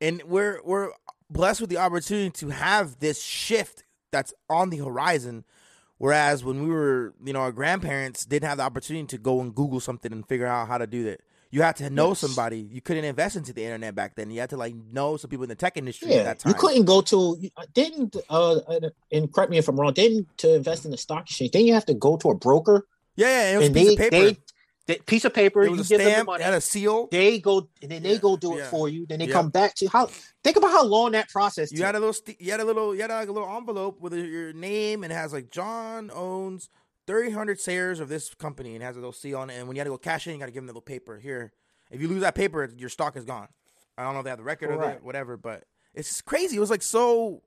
And 0.01 0.21
we're 0.23 0.59
we're 0.63 0.89
blessed 1.29 1.61
with 1.61 1.69
the 1.69 1.77
opportunity 1.77 2.29
to 2.31 2.49
have 2.49 2.99
this 2.99 3.23
shift 3.23 3.83
that's 4.11 4.33
on 4.49 4.69
the 4.69 4.77
horizon. 4.77 5.43
Whereas 5.97 6.43
when 6.43 6.63
we 6.63 6.69
were, 6.69 7.13
you 7.23 7.31
know, 7.31 7.39
our 7.39 7.51
grandparents 7.51 8.25
didn't 8.25 8.47
have 8.49 8.57
the 8.57 8.63
opportunity 8.63 9.05
to 9.07 9.17
go 9.17 9.39
and 9.39 9.55
Google 9.55 9.79
something 9.79 10.11
and 10.11 10.27
figure 10.27 10.47
out 10.47 10.67
how 10.67 10.77
to 10.77 10.87
do 10.87 11.03
that. 11.05 11.21
You 11.49 11.61
had 11.61 11.75
to 11.77 11.89
know 11.91 12.09
Yes. 12.09 12.19
somebody. 12.19 12.57
You 12.59 12.81
couldn't 12.81 13.05
invest 13.05 13.35
into 13.35 13.53
the 13.53 13.63
internet 13.63 13.93
back 13.93 14.15
then. 14.15 14.31
You 14.31 14.39
had 14.39 14.49
to 14.49 14.57
like 14.57 14.73
know 14.91 15.17
some 15.17 15.29
people 15.29 15.43
in 15.43 15.49
the 15.49 15.55
tech 15.55 15.77
industry 15.77 16.09
at 16.09 16.15
Yeah, 16.15 16.23
that 16.23 16.39
time. 16.39 16.49
you 16.49 16.55
couldn't 16.59 16.85
go 16.85 17.01
to 17.01 17.37
didn't 17.75 18.15
uh 18.29 18.59
and 19.11 19.31
correct 19.31 19.51
me 19.51 19.59
if 19.59 19.67
I'm 19.69 19.79
wrong. 19.79 19.93
Didn't 19.93 20.35
to 20.39 20.55
invest 20.55 20.83
in 20.85 20.91
the 20.91 20.97
stock 20.97 21.21
exchange? 21.25 21.51
Then 21.51 21.65
you 21.65 21.73
have 21.75 21.85
to 21.85 21.93
go 21.93 22.17
to 22.17 22.31
a 22.31 22.35
broker 22.35 22.87
Yeah, 23.15 23.27
yeah, 23.27 23.53
it 23.53 23.57
was 23.57 23.67
and 23.67 23.75
a 23.77 23.79
piece 23.79 23.87
they 23.89 23.93
of 23.93 23.99
paper. 24.11 24.17
they 24.31 24.37
they 24.85 24.95
piece 24.97 25.23
of 25.25 25.33
paper. 25.33 25.63
You 25.63 25.77
give 25.83 25.99
them 25.99 26.19
the 26.19 26.23
money. 26.25 26.43
Had 26.43 26.53
a 26.53 26.61
seal. 26.61 27.07
they 27.11 27.39
go 27.39 27.69
and 27.81 27.89
then 27.91 28.03
they 28.03 28.13
Yeah, 28.13 28.17
go 28.19 28.35
do 28.35 28.55
it 28.55 28.59
yeah. 28.59 28.69
for 28.69 28.89
you. 28.89 29.05
Then 29.05 29.19
they 29.19 29.25
Yep. 29.25 29.33
come 29.33 29.49
back 29.49 29.75
to 29.75 29.87
how. 29.87 30.07
Think 30.43 30.57
about 30.57 30.71
how 30.71 30.83
long 30.83 31.11
that 31.13 31.29
process. 31.29 31.71
You 31.71 31.77
took. 31.77 31.85
had 31.85 31.95
a 31.95 31.99
little, 31.99 32.15
you 32.39 32.51
had 32.51 32.59
a 32.59 32.65
little, 32.65 32.93
you 32.93 33.01
had 33.01 33.09
like 33.09 33.29
a 33.29 33.31
little 33.31 33.49
envelope 33.55 34.01
with 34.01 34.13
your 34.13 34.51
name, 34.53 35.03
and 35.03 35.11
it 35.13 35.15
has 35.15 35.31
like 35.31 35.49
John 35.49 36.11
owns 36.13 36.69
three 37.07 37.31
hundred 37.31 37.61
shares 37.61 37.99
of 37.99 38.09
this 38.09 38.33
company, 38.33 38.75
and 38.75 38.83
has 38.83 38.95
a 38.97 38.99
little 38.99 39.13
seal 39.13 39.37
on 39.37 39.49
it. 39.49 39.55
And 39.57 39.67
when 39.67 39.75
you 39.75 39.79
had 39.79 39.85
to 39.85 39.91
go 39.91 39.97
cash 39.97 40.27
in, 40.27 40.33
you 40.33 40.39
got 40.39 40.47
to 40.47 40.51
give 40.51 40.61
them 40.61 40.67
the 40.67 40.71
little 40.73 40.81
paper. 40.81 41.17
Here, 41.17 41.53
if 41.89 42.01
you 42.01 42.07
lose 42.09 42.21
that 42.21 42.35
paper, 42.35 42.69
your 42.77 42.89
stock 42.89 43.15
is 43.15 43.23
gone. 43.23 43.47
I 43.97 44.03
don't 44.03 44.13
know 44.13 44.19
if 44.19 44.23
they 44.25 44.31
have 44.31 44.39
the 44.39 44.43
record 44.43 44.71
of 44.71 44.79
Correct. 44.79 44.97
it, 44.97 45.03
whatever, 45.05 45.37
but 45.37 45.63
it's 45.93 46.21
crazy. 46.21 46.57
It 46.57 46.59
was 46.59 46.69
like 46.71 46.81
so, 46.81 47.41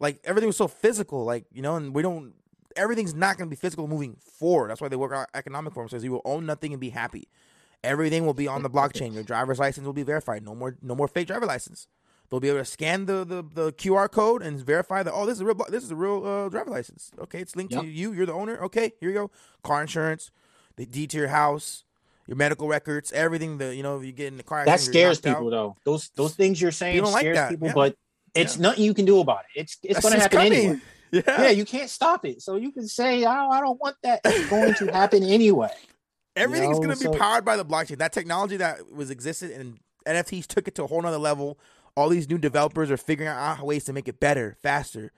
like 0.00 0.18
everything 0.24 0.48
was 0.48 0.56
so 0.56 0.66
physical, 0.68 1.24
like 1.24 1.44
you 1.52 1.62
know, 1.62 1.76
and 1.76 1.94
we 1.94 2.02
don't. 2.02 2.34
Everything's 2.76 3.14
not 3.14 3.36
going 3.36 3.48
to 3.48 3.54
be 3.54 3.60
physical 3.60 3.86
moving 3.88 4.16
forward. 4.20 4.70
That's 4.70 4.80
why 4.80 4.88
they 4.88 4.96
World 4.96 5.26
Economic 5.34 5.72
Forum 5.74 5.88
says 5.88 6.04
you 6.04 6.12
will 6.12 6.22
own 6.24 6.46
nothing 6.46 6.72
and 6.72 6.80
be 6.80 6.90
happy. 6.90 7.28
Everything 7.82 8.26
will 8.26 8.34
be 8.34 8.46
on 8.46 8.62
the 8.62 8.70
blockchain. 8.70 9.14
Your 9.14 9.22
driver's 9.22 9.58
license 9.58 9.86
will 9.86 9.94
be 9.94 10.02
verified. 10.02 10.44
No 10.44 10.54
more, 10.54 10.76
no 10.82 10.94
more 10.94 11.08
fake 11.08 11.26
driver 11.28 11.46
license. 11.46 11.86
They'll 12.28 12.38
be 12.40 12.48
able 12.48 12.58
to 12.60 12.64
scan 12.64 13.06
the, 13.06 13.24
the, 13.24 13.42
the 13.42 13.72
QR 13.72 14.08
code 14.10 14.42
and 14.42 14.60
verify 14.60 15.02
that 15.02 15.12
oh 15.12 15.26
this 15.26 15.34
is 15.36 15.40
a 15.40 15.46
real 15.46 15.56
this 15.68 15.82
is 15.82 15.90
a 15.90 15.96
real 15.96 16.24
uh, 16.24 16.48
driver 16.48 16.70
license. 16.70 17.10
Okay, 17.18 17.40
it's 17.40 17.56
linked 17.56 17.72
Yep. 17.72 17.82
to 17.82 17.88
you. 17.88 18.12
You're 18.12 18.26
the 18.26 18.32
owner. 18.34 18.56
Okay, 18.64 18.92
here 19.00 19.08
you 19.08 19.14
go. 19.14 19.30
Car 19.64 19.80
insurance, 19.80 20.30
the 20.76 20.86
deed 20.86 21.10
to 21.10 21.16
your 21.16 21.28
house, 21.28 21.82
your 22.28 22.36
medical 22.36 22.68
records, 22.68 23.10
everything. 23.12 23.58
The 23.58 23.74
you 23.74 23.82
know 23.82 23.98
you 24.00 24.12
get 24.12 24.28
in 24.28 24.36
the 24.36 24.44
car, 24.44 24.64
that 24.64 24.78
scares 24.78 25.16
knocked 25.24 25.26
out. 25.34 25.38
people 25.40 25.50
though. 25.50 25.76
Those 25.84 26.10
those 26.14 26.34
things 26.36 26.60
you're 26.62 26.70
saying 26.70 26.94
People 26.94 27.06
don't 27.06 27.14
like 27.14 27.22
scares 27.22 27.36
that, 27.36 27.50
people, 27.50 27.66
yeah. 27.68 27.74
but 27.74 27.96
it's 28.34 28.56
Yeah. 28.56 28.62
nothing 28.62 28.84
you 28.84 28.94
can 28.94 29.06
do 29.06 29.18
about 29.18 29.40
it. 29.56 29.60
It's 29.62 29.78
it's 29.82 29.98
going 30.00 30.14
to 30.14 30.20
happen 30.20 30.38
coming. 30.38 30.52
anyway. 30.52 30.80
Yeah. 31.12 31.22
Yeah, 31.26 31.50
you 31.50 31.64
can't 31.64 31.90
stop 31.90 32.24
it. 32.24 32.40
So 32.42 32.56
you 32.56 32.70
can 32.72 32.86
say, 32.86 33.24
"Oh, 33.24 33.50
I 33.50 33.60
don't 33.60 33.80
want 33.80 33.96
that." 34.02 34.20
It's 34.24 34.48
going 34.48 34.74
to 34.74 34.86
happen 34.92 35.22
anyway. 35.24 35.70
Everything's 36.36 36.78
know, 36.78 36.84
going 36.86 36.96
to 36.96 37.02
so- 37.04 37.10
be 37.12 37.18
powered 37.18 37.44
by 37.44 37.56
the 37.56 37.64
blockchain. 37.64 37.98
That 37.98 38.12
technology 38.12 38.56
that 38.58 38.92
was 38.92 39.10
existed 39.10 39.50
and 39.50 39.78
NFTs 40.06 40.46
took 40.46 40.68
it 40.68 40.74
to 40.76 40.84
a 40.84 40.86
whole 40.86 41.02
nother 41.02 41.18
level. 41.18 41.58
All 41.96 42.08
these 42.08 42.28
new 42.28 42.38
developers 42.38 42.90
are 42.90 42.96
figuring 42.96 43.28
out 43.28 43.60
ways 43.62 43.84
to 43.84 43.92
make 43.92 44.06
it 44.08 44.20
better, 44.20 44.56
faster, 44.62 45.10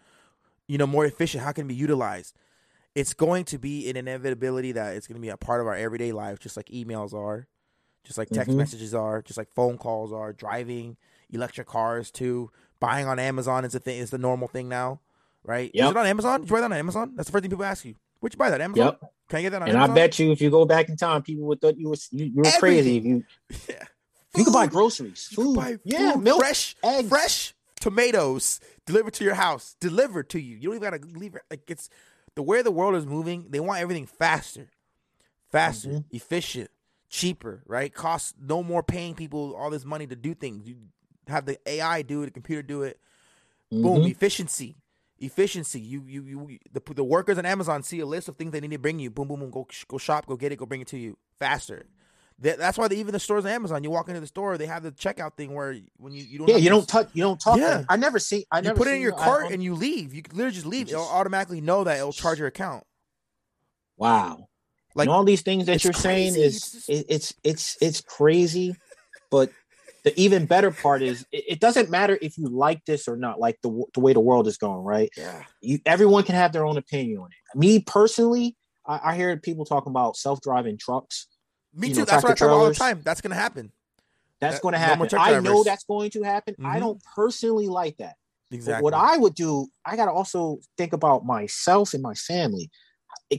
you 0.66 0.78
know, 0.78 0.86
more 0.86 1.04
efficient. 1.04 1.44
How 1.44 1.52
can 1.52 1.66
it 1.66 1.68
be 1.68 1.74
utilized? 1.74 2.34
It's 2.94 3.12
going 3.14 3.44
to 3.46 3.58
be 3.58 3.88
an 3.90 3.96
inevitability 3.96 4.72
that 4.72 4.96
it's 4.96 5.06
going 5.06 5.16
to 5.16 5.20
be 5.20 5.28
a 5.28 5.36
part 5.36 5.60
of 5.60 5.66
our 5.66 5.76
everyday 5.76 6.12
life, 6.12 6.38
just 6.38 6.56
like 6.56 6.66
emails 6.70 7.12
are, 7.14 7.46
just 8.04 8.18
like 8.18 8.28
text 8.30 8.50
Mhm. 8.50 8.56
messages 8.56 8.94
are, 8.94 9.22
just 9.22 9.36
like 9.38 9.52
phone 9.54 9.76
calls 9.78 10.12
are, 10.12 10.32
driving, 10.32 10.96
electric 11.30 11.66
cars 11.68 12.10
too. 12.10 12.50
Buying 12.80 13.06
on 13.06 13.18
Amazon 13.18 13.64
is 13.64 13.74
a 13.74 13.78
thing. 13.78 13.98
Is 13.98 14.10
the 14.10 14.18
normal 14.18 14.48
thing 14.48 14.68
now, 14.68 15.00
right? 15.44 15.70
Is 15.72 15.90
it 15.90 15.96
on 15.96 16.06
Amazon? 16.06 16.40
Did 16.40 16.50
you 16.50 16.56
buy 16.56 16.60
that 16.60 16.66
on 16.72 16.78
Amazon? 16.78 17.12
That's 17.16 17.28
the 17.28 17.32
first 17.32 17.42
thing 17.42 17.50
people 17.50 17.64
ask 17.64 17.84
you. 17.84 17.94
Where'd 18.20 18.32
you 18.34 18.38
buy 18.38 18.50
that? 18.50 18.60
Amazon? 18.60 18.86
Yep. 19.00 19.12
Can 19.28 19.38
I 19.38 19.42
get 19.42 19.50
that 19.50 19.62
on 19.62 19.68
Amazon? 19.68 19.82
And 19.82 19.92
I 19.92 19.94
bet 19.94 20.18
you, 20.18 20.30
if 20.32 20.40
you 20.40 20.50
go 20.50 20.64
back 20.64 20.88
in 20.88 20.96
time, 20.96 21.22
people 21.22 21.44
would 21.46 21.60
thought 21.60 21.76
you 21.76 21.88
were 21.88 21.96
you, 22.10 22.26
you 22.26 22.42
were 22.42 22.50
crazy. 22.58 22.98
If 22.98 23.04
you 23.04 23.24
Yeah. 23.68 23.82
you 24.36 24.44
could 24.44 24.52
buy 24.52 24.66
groceries, 24.66 25.28
You 25.30 25.36
can 25.36 25.44
food, 25.46 25.56
buy 25.56 25.76
yeah, 25.84 26.14
milk, 26.16 26.40
fresh, 26.40 26.76
eggs. 26.84 27.08
fresh 27.08 27.54
tomatoes 27.80 28.60
delivered 28.86 29.14
to 29.14 29.24
your 29.24 29.34
house, 29.34 29.74
delivered 29.80 30.28
to 30.30 30.40
you. 30.40 30.56
You 30.56 30.68
don't 30.68 30.76
even 30.76 30.90
gotta 30.90 31.18
leave 31.18 31.34
it. 31.34 31.42
Like 31.50 31.68
it's 31.68 31.88
the 32.34 32.42
way 32.42 32.62
the 32.62 32.70
world 32.70 32.94
is 32.94 33.06
moving. 33.06 33.46
They 33.50 33.60
want 33.60 33.80
everything 33.80 34.06
faster, 34.06 34.68
faster, 35.50 35.88
Mhm. 35.88 36.04
efficient, 36.10 36.70
cheaper, 37.08 37.62
right? 37.66 37.92
Costs 37.92 38.34
no 38.40 38.62
more 38.62 38.82
paying 38.82 39.14
people 39.14 39.54
all 39.56 39.70
this 39.70 39.84
money 39.84 40.06
to 40.06 40.16
do 40.16 40.34
things. 40.34 40.66
You 40.68 40.76
have 41.26 41.44
the 41.46 41.58
AI 41.68 42.02
do 42.02 42.22
it, 42.22 42.26
the 42.26 42.30
computer 42.32 42.62
do 42.62 42.82
it. 42.82 42.98
Boom, 43.70 44.02
Mhm. 44.02 44.10
efficiency, 44.10 44.76
efficiency. 45.22 45.80
You, 45.80 46.04
you, 46.06 46.24
you. 46.24 46.58
The 46.72 46.82
the 46.94 47.04
workers 47.04 47.38
on 47.38 47.46
Amazon 47.46 47.82
see 47.82 48.00
a 48.00 48.06
list 48.06 48.28
of 48.28 48.36
things 48.36 48.52
they 48.52 48.60
need 48.60 48.70
to 48.72 48.78
bring 48.78 48.98
you. 48.98 49.10
Boom, 49.10 49.28
boom, 49.28 49.40
boom. 49.40 49.50
Go, 49.50 49.66
go 49.88 49.98
shop, 49.98 50.26
go 50.26 50.36
get 50.36 50.52
it, 50.52 50.56
go 50.56 50.66
bring 50.66 50.80
it 50.82 50.88
to 50.88 50.98
you 50.98 51.16
faster. 51.38 51.86
That, 52.40 52.58
that's 52.58 52.76
why 52.76 52.88
they, 52.88 52.96
even 52.96 53.12
the 53.12 53.20
stores 53.20 53.44
on 53.44 53.52
Amazon, 53.52 53.84
you 53.84 53.90
walk 53.90 54.08
into 54.08 54.20
the 54.20 54.26
store, 54.26 54.58
they 54.58 54.66
have 54.66 54.82
the 54.82 54.90
checkout 54.90 55.34
thing 55.36 55.54
where 55.54 55.76
when 55.98 56.12
you 56.12 56.24
you 56.24 56.38
don't 56.38 56.48
Yeah, 56.48 56.56
you 56.56 56.70
don't 56.70 56.88
touch. 56.88 57.08
You 57.12 57.22
don't 57.22 57.40
talk. 57.40 57.58
Yeah. 57.58 57.84
I 57.88 57.96
never 57.96 58.18
see. 58.18 58.46
I 58.50 58.58
you 58.58 58.62
never 58.64 58.76
put 58.78 58.88
it 58.88 58.94
in 58.94 59.00
your 59.00 59.12
cart 59.12 59.52
and 59.52 59.62
you 59.62 59.74
leave. 59.74 60.12
You 60.12 60.22
literally 60.32 60.52
just 60.52 60.66
leave. 60.66 60.88
It'll 60.88 61.02
automatically 61.06 61.60
know 61.60 61.84
that 61.84 61.98
it'll 61.98 62.12
charge 62.12 62.38
your 62.38 62.48
account. 62.48 62.84
Wow. 63.96 64.48
Like 64.94 65.06
and 65.06 65.14
all 65.14 65.24
these 65.24 65.42
things 65.42 65.66
that 65.66 65.84
you're 65.84 65.92
saying 65.92 66.34
is 66.36 66.56
It's 66.56 66.72
just- 66.72 66.88
it, 66.88 67.06
it's 67.08 67.34
it's 67.44 67.76
it's 67.80 68.00
crazy, 68.00 68.76
but 69.30 69.50
the 70.04 70.18
even 70.20 70.46
better 70.46 70.70
part 70.70 71.02
is 71.02 71.24
it, 71.32 71.44
it 71.48 71.60
doesn't 71.60 71.90
matter 71.90 72.18
if 72.20 72.36
you 72.38 72.48
like 72.48 72.84
this 72.86 73.06
or 73.08 73.16
not. 73.16 73.38
Like 73.40 73.58
the 73.62 73.84
the 73.94 74.00
way 74.00 74.12
the 74.12 74.20
world 74.20 74.46
is 74.46 74.56
going, 74.58 74.82
right? 74.84 75.10
yeah, 75.16 75.44
You 75.60 75.78
everyone 75.86 76.24
can 76.24 76.34
have 76.34 76.52
their 76.52 76.64
own 76.66 76.76
opinion 76.76 77.18
on 77.18 77.26
it. 77.30 77.58
Me 77.58 77.78
personally, 77.80 78.56
I, 78.86 79.00
I 79.10 79.16
hear 79.16 79.36
people 79.36 79.64
talking 79.64 79.90
about 79.90 80.16
self 80.16 80.40
driving 80.40 80.76
trucks. 80.78 81.26
me 81.74 81.88
too. 81.90 82.00
know, 82.00 82.04
that's 82.06 82.22
what 82.24 82.32
I 82.32 82.34
talk 82.34 82.48
about 82.48 82.56
all 82.58 82.68
the 82.68 82.74
time. 82.74 83.00
That's 83.04 83.20
gonna 83.20 83.34
happen. 83.34 83.70
That's 84.40 84.56
That- 84.56 84.62
going 84.62 84.72
to 84.72 84.78
no 84.80 84.84
happen. 84.86 85.08
truck 85.08 85.22
I 85.22 85.38
know 85.38 85.62
that's 85.62 85.84
going 85.84 86.10
to 86.10 86.24
happen. 86.24 86.56
I 86.64 86.78
Mhm. 86.78 86.80
don't 86.80 87.02
personally 87.14 87.68
like 87.68 87.96
that. 87.98 88.16
But 88.50 88.56
Exactly. 88.56 88.82
what 88.82 88.92
I 88.92 89.16
would 89.16 89.36
do, 89.36 89.68
I 89.86 89.94
got 89.94 90.06
to 90.06 90.10
also 90.10 90.58
think 90.76 90.92
about 90.92 91.24
myself 91.24 91.94
and 91.94 92.02
my 92.02 92.14
family. 92.14 92.68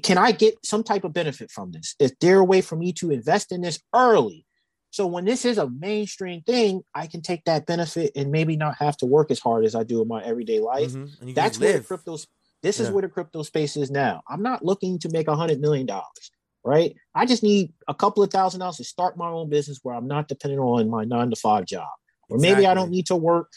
Can 0.01 0.17
I 0.17 0.31
get 0.31 0.55
some 0.65 0.81
type 0.81 1.03
of 1.03 1.11
benefit 1.11 1.51
from 1.51 1.73
this? 1.73 1.95
Is 1.99 2.13
there 2.21 2.39
a 2.39 2.43
way 2.45 2.61
for 2.61 2.77
me 2.77 2.93
to 2.93 3.11
invest 3.11 3.51
in 3.51 3.59
this 3.59 3.81
early? 3.93 4.45
So 4.93 5.07
when 5.07 5.25
this 5.25 5.43
is 5.43 5.57
a 5.57 5.67
mainstream 5.67 6.43
thing, 6.43 6.83
I 6.93 7.07
can 7.07 7.23
take 7.23 7.45
that 7.45 7.65
benefit 7.65 8.11
and 8.15 8.31
maybe 8.31 8.55
not 8.55 8.75
have 8.77 8.95
to 8.97 9.07
work 9.07 9.31
as 9.31 9.39
hard 9.39 9.65
as 9.65 9.73
I 9.73 9.81
do 9.81 10.03
in 10.03 10.07
my 10.07 10.23
everyday 10.23 10.59
life. 10.59 10.91
Mhm. 10.93 11.19
And 11.19 11.35
That's 11.35 11.59
where 11.59 11.79
the 11.79 11.83
crypto. 11.83 12.17
This 12.61 12.79
is 12.79 12.91
where 12.91 13.01
the 13.01 13.09
crypto 13.09 13.41
space 13.41 13.75
is 13.75 13.89
now. 13.89 14.21
I'm 14.29 14.43
not 14.43 14.63
looking 14.63 14.99
to 14.99 15.09
make 15.09 15.27
a 15.27 15.35
hundred 15.35 15.59
million 15.59 15.87
dollars, 15.87 16.29
right? 16.63 16.95
I 17.15 17.25
just 17.25 17.41
need 17.41 17.73
a 17.87 17.95
couple 17.95 18.21
of 18.21 18.29
thousand 18.29 18.59
dollars 18.59 18.77
to 18.77 18.83
start 18.83 19.17
my 19.17 19.27
own 19.27 19.49
business 19.49 19.79
where 19.81 19.95
I'm 19.95 20.07
not 20.07 20.27
dependent 20.27 20.61
on 20.61 20.87
my 20.91 21.05
nine 21.05 21.31
to 21.31 21.35
five 21.35 21.65
job, 21.65 21.89
or 22.29 22.37
maybe 22.37 22.67
I 22.67 22.75
don't 22.75 22.91
need 22.91 23.07
to 23.07 23.15
work 23.15 23.51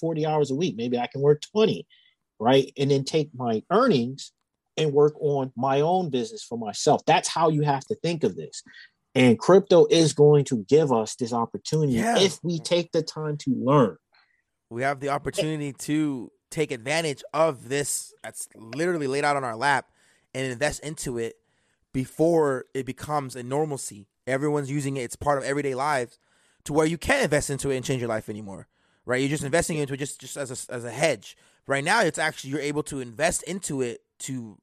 forty 0.00 0.26
hours 0.26 0.50
a 0.50 0.56
week. 0.56 0.74
Maybe 0.76 0.98
I 0.98 1.06
can 1.06 1.20
work 1.20 1.42
twenty, 1.52 1.86
right? 2.40 2.72
And 2.76 2.90
then 2.90 3.04
take 3.04 3.30
my 3.32 3.62
earnings 3.70 4.32
and 4.76 4.92
work 4.92 5.14
on 5.20 5.52
my 5.54 5.80
own 5.80 6.10
business 6.10 6.42
for 6.42 6.58
myself. 6.58 7.04
That's 7.06 7.28
how 7.28 7.50
you 7.50 7.62
have 7.62 7.84
to 7.84 7.94
think 7.96 8.24
of 8.24 8.34
this. 8.34 8.64
And 9.14 9.38
crypto 9.38 9.86
is 9.90 10.12
going 10.14 10.44
to 10.46 10.64
give 10.68 10.90
us 10.92 11.14
this 11.16 11.32
opportunity 11.32 11.92
Yeah. 11.94 12.18
if 12.18 12.38
we 12.42 12.58
take 12.58 12.92
the 12.92 13.02
time 13.02 13.36
to 13.38 13.50
learn. 13.54 13.96
we 14.70 14.82
have 14.82 15.00
the 15.00 15.10
opportunity 15.10 15.74
to 15.74 16.30
take 16.50 16.70
advantage 16.70 17.22
of 17.34 17.68
this 17.68 18.14
that's 18.22 18.48
literally 18.56 19.06
laid 19.06 19.22
out 19.24 19.36
on 19.36 19.44
our 19.44 19.54
lap 19.56 19.90
and 20.34 20.50
invest 20.50 20.80
into 20.80 21.18
it 21.18 21.34
before 21.92 22.64
it 22.74 22.86
becomes 22.86 23.36
a 23.36 23.42
normalcy. 23.42 24.06
Everyone's 24.26 24.70
using 24.70 24.96
it, 24.96 25.02
it's 25.02 25.16
part 25.16 25.36
of 25.36 25.44
everyday 25.44 25.74
lives 25.74 26.18
to 26.64 26.72
where 26.72 26.86
you 26.86 26.96
can't 26.96 27.22
invest 27.22 27.50
into 27.50 27.70
it 27.70 27.76
and 27.76 27.84
change 27.84 28.00
your 28.00 28.08
life 28.08 28.28
anymore. 28.30 28.66
Right? 29.04 29.20
You're 29.20 29.28
just 29.28 29.44
investing 29.44 29.76
into 29.78 29.92
it 29.94 29.98
just, 29.98 30.20
just 30.20 30.36
as 30.38 30.50
a, 30.50 30.72
as 30.72 30.84
a 30.84 30.90
hedge. 30.90 31.36
Right 31.66 31.84
now 31.84 32.00
it's 32.02 32.18
actually 32.18 32.50
you're 32.50 32.60
able 32.60 32.82
to 32.84 33.00
invest 33.00 33.42
into 33.42 33.82
it 33.82 34.00
to 34.20 34.56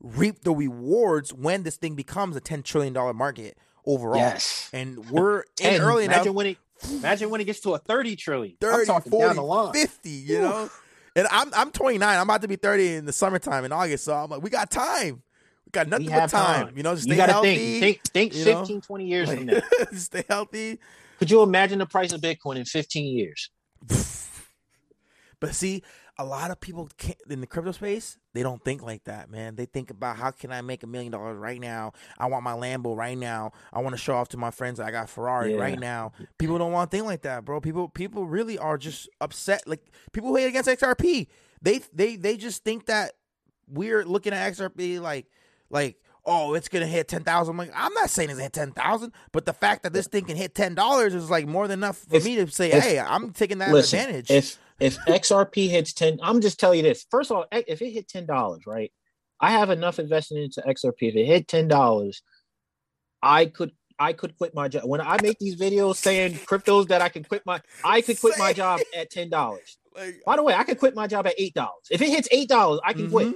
reap 0.00 0.42
the 0.42 0.52
rewards 0.52 1.32
when 1.32 1.62
this 1.62 1.76
thing 1.76 1.94
becomes 1.94 2.36
a 2.36 2.40
10 2.40 2.62
trillion 2.62 2.92
dollar 2.92 3.12
market 3.14 3.56
overall. 3.84 4.16
Yes. 4.16 4.70
And 4.72 5.10
we're 5.10 5.40
in 5.60 5.74
And 5.74 5.82
early 5.82 6.04
enough 6.04 6.16
imagine 6.16 6.34
when 6.34 6.46
it 6.46 6.58
imagine 6.90 7.30
when 7.30 7.40
it 7.40 7.44
gets 7.44 7.60
to 7.60 7.74
a 7.74 7.78
30 7.78 8.16
trillion. 8.16 8.56
30, 8.60 8.90
I'm 8.90 9.00
40, 9.02 9.26
down 9.26 9.36
the 9.36 9.42
line. 9.42 9.72
50, 9.72 10.10
you 10.10 10.40
know? 10.40 10.70
And 11.14 11.26
I'm 11.30 11.52
I'm 11.54 11.70
29. 11.70 12.16
I'm 12.16 12.22
about 12.22 12.42
to 12.42 12.48
be 12.48 12.56
30 12.56 12.94
in 12.96 13.04
the 13.06 13.12
summertime 13.12 13.64
in 13.64 13.72
August. 13.72 14.04
So 14.04 14.14
I'm 14.14 14.30
like, 14.30 14.42
we 14.42 14.50
got 14.50 14.70
time. 14.70 15.22
We 15.64 15.70
got 15.72 15.88
nothing 15.88 16.06
We 16.06 16.12
but 16.12 16.28
time. 16.28 16.66
time. 16.66 16.76
You 16.76 16.82
know, 16.82 16.94
just 16.94 17.06
you 17.06 17.14
stay 17.14 17.16
gotta 17.16 17.32
healthy. 17.32 17.80
think, 17.80 18.02
think, 18.02 18.32
think 18.32 18.34
you 18.34 18.44
know? 18.52 18.58
15, 18.60 18.80
20 18.82 19.04
years 19.06 19.30
from 19.32 19.46
now. 19.46 19.60
stay 19.92 20.24
healthy. 20.28 20.78
Could 21.18 21.30
you 21.30 21.42
imagine 21.42 21.78
the 21.78 21.86
price 21.86 22.12
of 22.12 22.20
Bitcoin 22.20 22.56
in 22.56 22.66
15 22.66 23.16
years? 23.16 23.50
But 25.40 25.54
see, 25.54 25.82
a 26.18 26.24
lot 26.24 26.50
of 26.50 26.58
people 26.60 26.88
in 27.28 27.40
the 27.42 27.46
crypto 27.46 27.72
space, 27.72 28.16
they 28.32 28.42
don't 28.42 28.64
think 28.64 28.82
like 28.82 29.04
that, 29.04 29.30
man. 29.30 29.54
They 29.54 29.66
think 29.66 29.90
about 29.90 30.16
how 30.16 30.30
can 30.30 30.50
I 30.50 30.62
make 30.62 30.82
a 30.82 30.86
million 30.86 31.12
dollars 31.12 31.36
right 31.36 31.60
now? 31.60 31.92
I 32.18 32.26
want 32.26 32.42
my 32.42 32.52
Lambo 32.52 32.96
right 32.96 33.18
now. 33.18 33.52
I 33.72 33.80
want 33.80 33.92
to 33.94 33.98
show 33.98 34.14
off 34.14 34.28
to 34.30 34.36
my 34.38 34.50
friends 34.50 34.78
that 34.78 34.86
I 34.86 34.90
got 34.90 35.10
Ferrari 35.10 35.52
Yeah. 35.52 35.60
right 35.60 35.78
now. 35.78 36.12
People 36.38 36.56
don't 36.58 36.72
want 36.72 36.90
to 36.90 36.96
think 36.96 37.06
like 37.06 37.22
that, 37.22 37.44
bro. 37.44 37.60
People 37.60 37.88
people 37.88 38.26
really 38.26 38.56
are 38.58 38.78
just 38.78 39.08
upset. 39.20 39.62
Like 39.66 39.82
people 40.12 40.30
who 40.30 40.36
hate 40.36 40.46
against 40.46 40.68
XRP, 40.70 41.26
they 41.60 41.80
they 41.92 42.16
they 42.16 42.36
just 42.38 42.64
think 42.64 42.86
that 42.86 43.12
we're 43.68 44.04
looking 44.04 44.32
at 44.32 44.52
XRP 44.54 45.00
like 45.00 45.26
like 45.70 45.96
oh 46.24 46.54
it's 46.54 46.68
gonna 46.68 46.86
hit 46.86 47.08
ten 47.08 47.24
thousand. 47.24 47.52
I'm 47.52 47.58
like 47.58 47.72
I'm 47.74 47.92
not 47.94 48.08
saying 48.10 48.30
it's 48.30 48.36
gonna 48.38 48.44
hit 48.44 48.52
ten 48.54 48.72
thousand, 48.72 49.12
but 49.32 49.44
the 49.44 49.52
fact 49.52 49.82
that 49.82 49.92
this 49.92 50.06
thing 50.06 50.24
can 50.24 50.36
hit 50.36 50.54
ten 50.54 50.74
dollars 50.74 51.14
is 51.14 51.28
like 51.30 51.46
more 51.46 51.68
than 51.68 51.78
enough 51.80 51.98
for 51.98 52.20
me 52.20 52.36
to 52.36 52.46
say, 52.50 52.70
hey, 52.70 52.98
I'm 52.98 53.32
taking 53.32 53.58
that 53.58 53.72
Listen, 53.72 53.98
advantage. 54.00 54.30
if 54.30 54.58
if 54.78 54.98
XRP 55.06 55.68
hits 55.68 55.92
10, 55.92 56.18
I'm 56.22 56.40
just 56.40 56.60
telling 56.60 56.78
you 56.78 56.82
this. 56.82 57.06
First 57.10 57.30
of 57.30 57.38
all, 57.38 57.46
if 57.50 57.80
it 57.80 57.90
hit 57.90 58.08
$10, 58.08 58.60
right? 58.66 58.92
I 59.40 59.50
have 59.52 59.70
enough 59.70 59.98
invested 59.98 60.38
into 60.38 60.62
XRP. 60.62 60.94
If 61.00 61.16
it 61.16 61.26
hit 61.26 61.46
$10, 61.46 62.16
I 63.22 63.46
could 63.46 63.72
I 63.98 64.12
could 64.12 64.36
quit 64.36 64.54
my 64.54 64.68
job. 64.68 64.84
When 64.84 65.00
I 65.00 65.16
make 65.22 65.38
these 65.38 65.56
videos 65.56 65.96
saying 65.96 66.34
cryptos 66.34 66.88
that 66.88 67.00
I 67.00 67.08
can 67.08 67.24
quit 67.24 67.42
my 67.46 67.62
I 67.82 68.02
could 68.02 68.20
quit 68.20 68.38
my 68.38 68.52
job 68.52 68.80
at 68.94 69.10
$10. 69.10 69.30
like, 69.96 70.22
By 70.26 70.36
the 70.36 70.42
way, 70.42 70.54
I 70.54 70.64
could 70.64 70.78
quit 70.78 70.94
my 70.94 71.06
job 71.06 71.26
at 71.26 71.38
$8. 71.38 71.68
If 71.90 72.02
it 72.02 72.08
hits 72.08 72.28
$8, 72.28 72.80
I 72.84 72.92
can 72.92 73.10
quit. 73.10 73.34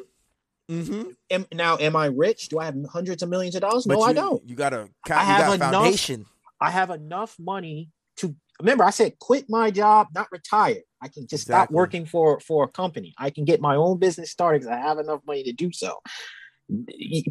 Mm-hmm. 0.70 1.10
Am, 1.30 1.46
now, 1.52 1.78
am 1.78 1.96
I 1.96 2.06
rich? 2.06 2.48
Do 2.48 2.60
I 2.60 2.66
have 2.66 2.76
hundreds 2.92 3.22
of 3.22 3.28
millions 3.28 3.56
of 3.56 3.62
dollars? 3.62 3.86
But 3.86 3.94
no, 3.94 4.00
you, 4.00 4.06
I 4.06 4.12
don't. 4.12 4.48
You 4.48 4.54
got 4.54 4.72
a, 4.72 4.88
I 5.10 5.24
have 5.24 5.54
enough- 5.54 5.72
foundation. 5.72 6.26
I 6.60 6.70
have 6.70 6.90
enough 6.90 7.36
money 7.38 7.90
to 8.18 8.36
remember. 8.60 8.84
I 8.84 8.90
said 8.90 9.18
quit 9.18 9.46
my 9.48 9.70
job, 9.70 10.08
not 10.14 10.28
retire. 10.30 10.82
I 11.02 11.08
can 11.08 11.26
just 11.26 11.44
stop 11.44 11.70
working 11.70 12.04
for 12.06 12.40
for 12.40 12.64
a 12.64 12.68
company. 12.68 13.14
I 13.18 13.30
can 13.30 13.44
get 13.44 13.60
my 13.60 13.76
own 13.76 13.98
business 13.98 14.30
started 14.30 14.60
because 14.60 14.76
I 14.76 14.80
have 14.80 14.98
enough 14.98 15.20
money 15.26 15.42
to 15.44 15.52
do 15.52 15.72
so. 15.72 16.00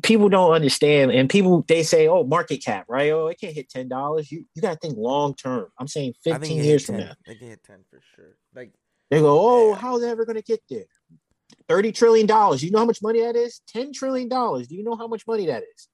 People 0.04 0.28
don't 0.28 0.52
understand, 0.52 1.12
and 1.12 1.30
people 1.30 1.64
they 1.68 1.84
say, 1.84 2.08
"Oh, 2.08 2.24
market 2.24 2.64
cap, 2.64 2.86
right? 2.90 3.12
Oh, 3.12 3.28
it 3.28 3.40
can't 3.40 3.54
hit 3.54 3.70
ten 3.70 3.88
dollars." 3.88 4.32
You 4.32 4.46
you 4.54 4.62
got 4.62 4.74
to 4.74 4.80
think 4.80 4.98
long 4.98 5.34
term. 5.36 5.68
I'm 5.80 5.88
saying 5.88 6.14
fifteen 6.24 6.64
years 6.64 6.86
from 6.86 6.98
now. 6.98 7.14
They 7.26 7.36
can 7.36 7.48
hit 7.48 7.64
ten 7.64 7.86
for 7.90 8.02
sure. 8.16 8.36
Like 8.54 8.74
They 9.10 9.20
go, 9.20 9.40
"Oh, 9.40 9.74
how's 9.76 10.04
it 10.04 10.10
ever 10.10 10.26
going 10.26 10.36
to 10.36 10.42
get 10.42 10.62
there?" 10.70 10.86
Thirty 11.70 11.92
trillion 11.92 12.28
dollars. 12.28 12.64
You 12.64 12.72
know 12.72 12.80
how 12.80 12.86
much 12.86 13.02
money 13.02 13.22
that 13.22 13.36
is? 13.36 13.62
Ten 13.68 13.94
trillion 13.94 14.28
dollars. 14.28 14.68
Do 14.68 14.76
you 14.76 14.84
know 14.84 14.96
how 14.96 15.08
much 15.08 15.26
money 15.26 15.46
that 15.46 15.64
is? 15.64 15.88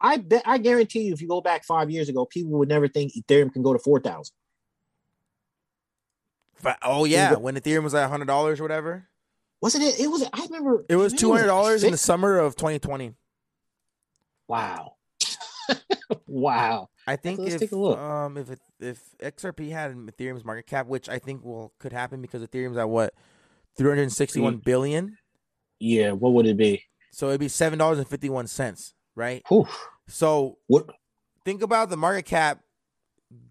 I 0.00 0.16
bet. 0.16 0.42
I 0.44 0.58
guarantee 0.58 1.02
you, 1.02 1.12
if 1.12 1.20
you 1.20 1.28
go 1.28 1.40
back 1.40 1.64
five 1.64 1.90
years 1.90 2.08
ago, 2.08 2.24
people 2.24 2.52
would 2.52 2.68
never 2.68 2.88
think 2.88 3.12
Ethereum 3.12 3.52
can 3.52 3.62
go 3.62 3.72
to 3.72 3.78
four 3.78 4.00
thousand. 4.00 4.34
Oh 6.82 7.04
yeah, 7.04 7.34
when 7.34 7.54
Ethereum 7.56 7.84
was 7.84 7.94
at 7.94 8.08
hundred 8.08 8.26
dollars 8.26 8.60
or 8.60 8.64
whatever, 8.64 9.08
Wasn't 9.60 9.84
it? 9.84 9.98
It 10.00 10.08
was. 10.08 10.22
I 10.32 10.44
remember. 10.44 10.84
it 10.88 10.96
was 10.96 11.12
two 11.12 11.32
hundred 11.32 11.46
dollars 11.46 11.84
in 11.84 11.90
the 11.92 11.96
summer 11.98 12.38
of 12.38 12.56
2020. 12.56 13.14
Wow. 14.48 14.94
wow. 16.26 16.88
I 17.06 17.16
think 17.16 17.38
let's 17.40 17.54
if 17.54 17.60
take 17.60 17.72
a 17.72 17.76
look. 17.76 17.98
um 17.98 18.36
if 18.36 18.50
it, 18.50 18.60
if 18.80 19.00
XRP 19.22 19.70
had 19.70 19.94
Ethereum's 19.94 20.44
market 20.44 20.66
cap, 20.66 20.86
which 20.86 21.08
I 21.08 21.18
think 21.18 21.44
will 21.44 21.72
could 21.78 21.92
happen 21.92 22.22
because 22.22 22.42
Ethereum's 22.42 22.76
at 22.78 22.88
what 22.88 23.14
three 23.76 23.90
hundred 23.90 24.10
sixty 24.12 24.40
one 24.40 24.60
Mm. 24.60 25.10
Yeah. 25.80 26.12
What 26.12 26.32
would 26.32 26.46
it 26.46 26.56
be? 26.56 26.84
so 27.12 27.28
it'd 27.28 27.40
be 27.40 27.48
seven 27.48 27.78
dollars 27.78 27.98
and 27.98 28.08
fifty 28.08 28.28
one 28.30 28.46
cents, 28.46 28.94
right? 29.14 29.42
Whew. 29.48 29.66
So 30.08 30.58
What? 30.66 30.86
think 31.44 31.62
about 31.62 31.90
the 31.90 31.96
market 31.96 32.24
cap 32.24 32.60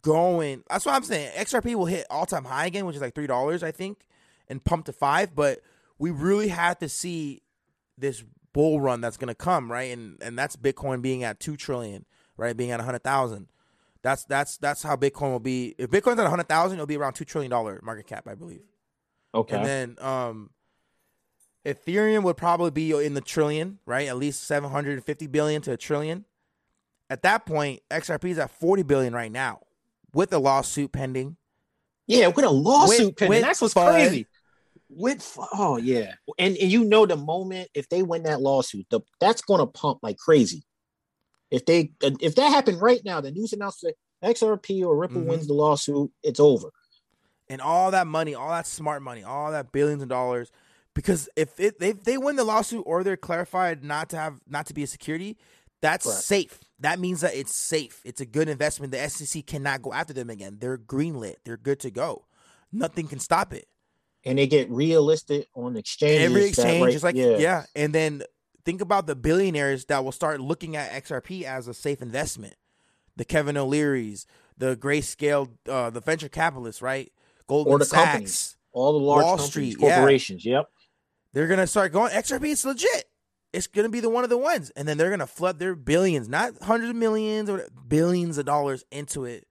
going. 0.01 0.63
That's 0.69 0.85
what 0.85 0.95
I'm 0.95 1.03
saying. 1.03 1.31
XRP 1.35 1.75
will 1.75 1.85
hit 1.85 2.05
all 2.09 2.25
time 2.25 2.45
high 2.45 2.65
again, 2.65 2.85
which 2.85 2.95
is 2.95 3.01
like 3.01 3.15
three 3.15 3.27
dollars, 3.27 3.63
I 3.63 3.71
think, 3.71 4.07
and 4.47 4.63
pump 4.63 4.85
to 4.85 4.93
five. 4.93 5.35
But 5.35 5.61
we 5.97 6.11
really 6.11 6.49
have 6.49 6.79
to 6.79 6.89
see 6.89 7.41
this 7.97 8.23
bull 8.53 8.79
run 8.79 9.01
that's 9.01 9.17
going 9.17 9.29
to 9.29 9.35
come, 9.35 9.71
right? 9.71 9.91
And 9.91 10.21
and 10.21 10.37
that's 10.37 10.55
Bitcoin 10.55 11.01
being 11.01 11.23
at 11.23 11.39
two 11.39 11.55
trillion, 11.55 12.05
right? 12.37 12.55
Being 12.55 12.71
at 12.71 12.79
a 12.79 12.83
hundred 12.83 13.03
thousand. 13.03 13.47
That's 14.01 14.23
that's 14.25 14.57
that's 14.57 14.83
how 14.83 14.95
Bitcoin 14.95 15.31
will 15.31 15.39
be. 15.39 15.75
If 15.77 15.89
Bitcoin's 15.89 16.19
at 16.19 16.25
a 16.25 16.29
hundred 16.29 16.47
thousand, 16.47 16.77
it'll 16.77 16.87
be 16.87 16.97
around 16.97 17.13
two 17.13 17.25
trillion 17.25 17.51
dollar 17.51 17.79
market 17.83 18.07
cap, 18.07 18.27
I 18.27 18.35
believe. 18.35 18.63
Okay. 19.33 19.55
And 19.55 19.65
then 19.65 19.95
um 19.99 20.49
Ethereum 21.65 22.23
would 22.23 22.37
probably 22.37 22.71
be 22.71 22.91
in 22.91 23.13
the 23.13 23.21
trillion, 23.21 23.79
right? 23.85 24.07
At 24.07 24.15
least 24.15 24.45
750 24.45 25.27
billion 25.27 25.61
to 25.63 25.73
a 25.73 25.77
trillion. 25.77 26.23
At 27.09 27.23
that 27.23 27.45
point, 27.45 27.81
XRP 27.91 28.29
is 28.29 28.37
at 28.37 28.49
40 28.51 28.83
billion 28.83 29.13
right 29.13 29.31
now 29.31 29.59
with 30.13 30.31
a 30.33 30.39
lawsuit 30.39 30.91
pending. 30.91 31.37
yeah, 32.07 32.27
with 32.27 32.45
a 32.45 32.49
lawsuit 32.49 33.07
With- 33.07 33.15
pending. 33.17 33.29
with 33.29 33.41
That's 33.43 33.61
what's 33.61 33.73
FUD. 33.73 33.91
crazy. 33.93 34.27
With 34.89 35.37
oh 35.53 35.75
yeah, 35.77 36.13
and 36.39 36.55
and 36.55 36.71
you 36.71 36.85
know 36.85 37.05
the 37.05 37.17
moment 37.17 37.69
if 37.73 37.89
they 37.89 38.03
win 38.03 38.23
that 38.23 38.41
lawsuit, 38.41 38.85
the, 38.89 39.01
that's 39.19 39.41
going 39.41 39.59
to 39.59 39.65
pump 39.67 39.99
like 40.01 40.17
crazy. 40.17 40.63
If 41.51 41.65
they 41.65 41.91
if 42.01 42.35
that 42.35 42.49
happened 42.49 42.81
right 42.81 43.01
now, 43.03 43.19
the 43.19 43.31
news 43.31 43.51
announcement 43.51 43.95
XRP 44.23 44.85
or 44.85 44.95
Ripple 44.97 45.21
Mhm. 45.21 45.25
wins 45.27 45.47
the 45.47 45.53
lawsuit, 45.53 46.11
it's 46.23 46.39
over. 46.39 46.71
and 47.49 47.61
all 47.61 47.91
that 47.91 48.07
money, 48.07 48.35
all 48.35 48.49
that 48.49 48.67
smart 48.67 49.01
money, 49.01 49.23
all 49.23 49.51
that 49.51 49.71
billions 49.71 50.01
of 50.03 50.09
dollars. 50.09 50.51
Because 50.93 51.29
if 51.35 51.59
it 51.59 51.79
they 51.79 51.91
they 51.91 52.17
win 52.17 52.35
the 52.37 52.43
lawsuit 52.45 52.83
or 52.85 53.03
they're 53.03 53.15
clarified 53.17 53.83
not 53.83 54.09
to 54.11 54.17
have 54.17 54.39
not 54.47 54.65
to 54.67 54.73
be 54.73 54.83
a 54.83 54.87
security, 54.87 55.37
that's 55.81 56.05
Correct. 56.05 56.21
safe. 56.23 56.59
That 56.79 56.99
means 56.99 57.21
that 57.21 57.35
it's 57.35 57.55
safe. 57.55 58.01
It's 58.05 58.21
a 58.21 58.25
good 58.25 58.47
investment. 58.49 58.91
The 58.91 59.09
SEC 59.09 59.45
cannot 59.45 59.81
go 59.81 59.93
after 59.93 60.13
them 60.13 60.29
again. 60.29 60.57
They're 60.59 60.77
greenlit. 60.77 61.35
They're 61.43 61.57
good 61.57 61.79
to 61.81 61.91
go. 61.91 62.25
Nothing 62.71 63.07
can 63.07 63.19
stop 63.19 63.53
it. 63.53 63.67
And 64.25 64.37
they 64.37 64.45
get 64.47 64.69
realistic 64.69 65.47
on 65.55 65.75
exchanges. 65.77 66.25
Every 66.25 66.45
exchange 66.45 66.83
right- 66.83 66.93
is 66.93 67.03
like 67.03 67.15
yeah. 67.15 67.63
And 67.75 67.93
then 67.95 68.23
think 68.65 68.81
about 68.81 69.07
the 69.07 69.15
billionaires 69.15 69.85
that 69.85 70.03
will 70.03 70.11
start 70.11 70.41
looking 70.41 70.75
at 70.75 70.91
XRP 70.91 71.43
as 71.43 71.67
a 71.67 71.73
safe 71.73 72.01
investment. 72.01 72.55
The 73.15 73.25
Kevin 73.25 73.57
O'Learys, 73.57 74.27
the 74.57 74.75
grayscale, 74.75 75.49
uh, 75.67 75.89
the 75.89 76.01
venture 76.01 76.29
capitalists, 76.29 76.81
right? 76.81 77.11
Goldman 77.47 77.79
the 77.79 77.85
Sachs. 77.85 78.03
companies. 78.03 78.57
all 78.73 78.91
the 78.93 78.99
large 78.99 79.23
Wall 79.23 79.37
companies, 79.37 79.49
Street, 79.73 79.77
yeah. 79.79 79.95
corporations. 79.95 80.45
Yep. 80.45 80.69
they're 81.33 81.47
gonna 81.47 81.65
start 81.65 81.91
going 81.93 82.11
XRP. 82.11 82.51
It's 82.51 82.65
legit. 82.65 83.05
It's 83.53 83.67
gonna 83.67 83.89
be 83.89 83.99
the 84.01 84.09
one 84.09 84.23
of 84.23 84.29
the 84.29 84.37
ones, 84.37 84.71
and 84.75 84.87
then 84.87 84.97
they're 84.97 85.09
gonna 85.09 85.27
flood 85.27 85.59
their 85.59 85.75
billions, 85.75 86.27
not 86.27 86.53
hundreds 86.61 86.89
of 86.91 86.95
millions 86.95 87.49
or 87.49 87.65
billions 87.87 88.37
of 88.37 88.45
dollars 88.45 88.83
into 88.91 89.25
it 89.25 89.47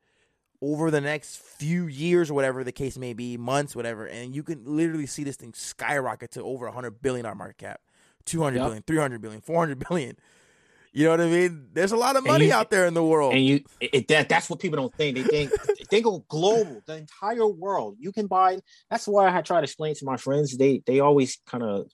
over 0.62 0.90
the 0.90 1.00
next 1.00 1.38
few 1.38 1.86
years 1.86 2.30
or 2.30 2.34
whatever 2.34 2.62
the 2.64 2.72
case 2.72 2.96
may 2.96 3.12
be, 3.12 3.36
months, 3.36 3.74
whatever. 3.76 4.06
And 4.06 4.34
you 4.34 4.42
can 4.42 4.62
literally 4.64 5.06
see 5.06 5.22
this 5.24 5.36
thing 5.36 5.52
skyrocket 5.54 6.30
to 6.32 6.42
over 6.42 6.66
a 6.66 6.72
hundred 6.72 7.02
billion 7.02 7.24
dollar 7.24 7.34
market 7.36 7.58
cap, 7.58 7.80
200 8.26 8.56
Yep. 8.56 8.64
billion, 8.66 8.82
300 8.82 9.20
billion, 9.20 9.40
400 9.40 9.78
billion. 9.88 10.16
You 10.92 11.04
know 11.04 11.10
what 11.10 11.20
I 11.20 11.26
mean? 11.26 11.68
There's 11.74 11.92
a 11.92 11.96
lot 11.96 12.16
of 12.16 12.24
money 12.24 12.46
you- 12.46 12.54
out 12.54 12.70
there 12.70 12.86
in 12.86 12.94
the 12.94 13.04
world. 13.04 13.34
And 13.34 13.44
you 13.44 13.60
it, 13.80 14.08
that 14.08 14.28
that's 14.30 14.48
what 14.48 14.60
people 14.60 14.76
don't 14.76 14.94
think. 14.94 15.16
They 15.16 15.22
think 15.24 15.52
they 15.90 16.00
go 16.00 16.24
global, 16.28 16.82
the 16.86 16.96
entire 16.96 17.46
world. 17.46 17.96
You 17.98 18.12
can 18.12 18.26
buy 18.26 18.58
that's 18.90 19.06
why 19.06 19.34
I 19.36 19.42
try 19.42 19.60
to 19.60 19.64
explain 19.64 19.94
to 19.96 20.04
my 20.06 20.16
friends. 20.16 20.56
They 20.56 20.82
they 20.86 21.00
always 21.00 21.38
kind 21.46 21.64
of 21.64 21.90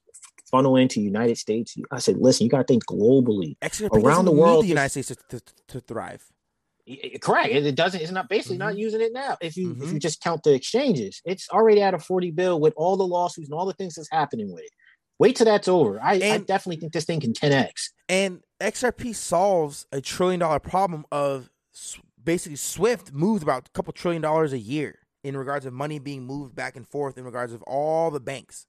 funnel 0.52 0.76
into 0.76 1.00
United 1.00 1.36
States. 1.38 1.74
I 1.90 1.98
said, 1.98 2.18
listen, 2.18 2.44
you 2.44 2.50
gotta 2.50 2.62
think 2.64 2.84
globally. 2.86 3.56
XRP 3.60 3.90
around 3.90 4.02
doesn't 4.04 4.24
the 4.26 4.32
need 4.32 4.38
world 4.40 4.64
the 4.64 4.68
United 4.68 4.90
States 4.90 5.08
to, 5.08 5.40
to, 5.40 5.42
to 5.68 5.80
thrive. 5.80 6.24
I- 6.88 7.00
I- 7.14 7.18
Correct. 7.20 7.48
It 7.50 7.66
it 7.66 7.74
doesn't. 7.74 8.00
It's 8.00 8.10
not 8.12 8.28
basically 8.28 8.58
not 8.58 8.74
Mhm. 8.74 8.78
using 8.78 9.00
it 9.00 9.12
now. 9.12 9.36
If 9.40 9.56
you 9.56 9.72
if 9.72 9.78
Mhm. 9.78 9.92
you 9.94 9.98
just 9.98 10.20
count 10.22 10.42
the 10.44 10.52
exchanges, 10.52 11.20
it's 11.24 11.48
already 11.50 11.80
at 11.82 11.94
a 11.94 11.98
forty 11.98 12.30
bill 12.30 12.60
with 12.60 12.74
all 12.76 12.96
the 12.96 13.06
lawsuits 13.06 13.48
and 13.48 13.58
all 13.58 13.66
the 13.66 13.72
things 13.72 13.94
that's 13.94 14.10
happening 14.10 14.52
with 14.52 14.62
it. 14.64 14.70
Wait 15.18 15.36
till 15.36 15.44
that's 15.46 15.68
over. 15.68 16.00
I, 16.02 16.14
I 16.14 16.38
definitely 16.38 16.76
think 16.80 16.92
this 16.92 17.04
thing 17.04 17.20
can 17.20 17.32
ten 17.32 17.52
x. 17.52 17.92
And 18.08 18.40
XRP 18.60 19.14
solves 19.14 19.86
a 19.92 20.00
trillion 20.00 20.40
dollar 20.40 20.58
problem 20.58 21.04
of 21.12 21.50
basically 22.22 22.56
Swift 22.56 23.12
moves 23.12 23.42
about 23.42 23.68
a 23.68 23.70
couple 23.70 23.92
trillion 23.92 24.20
dollars 24.22 24.52
a 24.52 24.58
year 24.58 24.98
in 25.22 25.36
regards 25.36 25.64
of 25.64 25.72
money 25.72 26.00
being 26.00 26.24
moved 26.24 26.56
back 26.56 26.74
and 26.74 26.86
forth 26.86 27.16
in 27.16 27.24
regards 27.24 27.52
of 27.52 27.62
all 27.62 28.10
the 28.10 28.20
banks. 28.20 28.66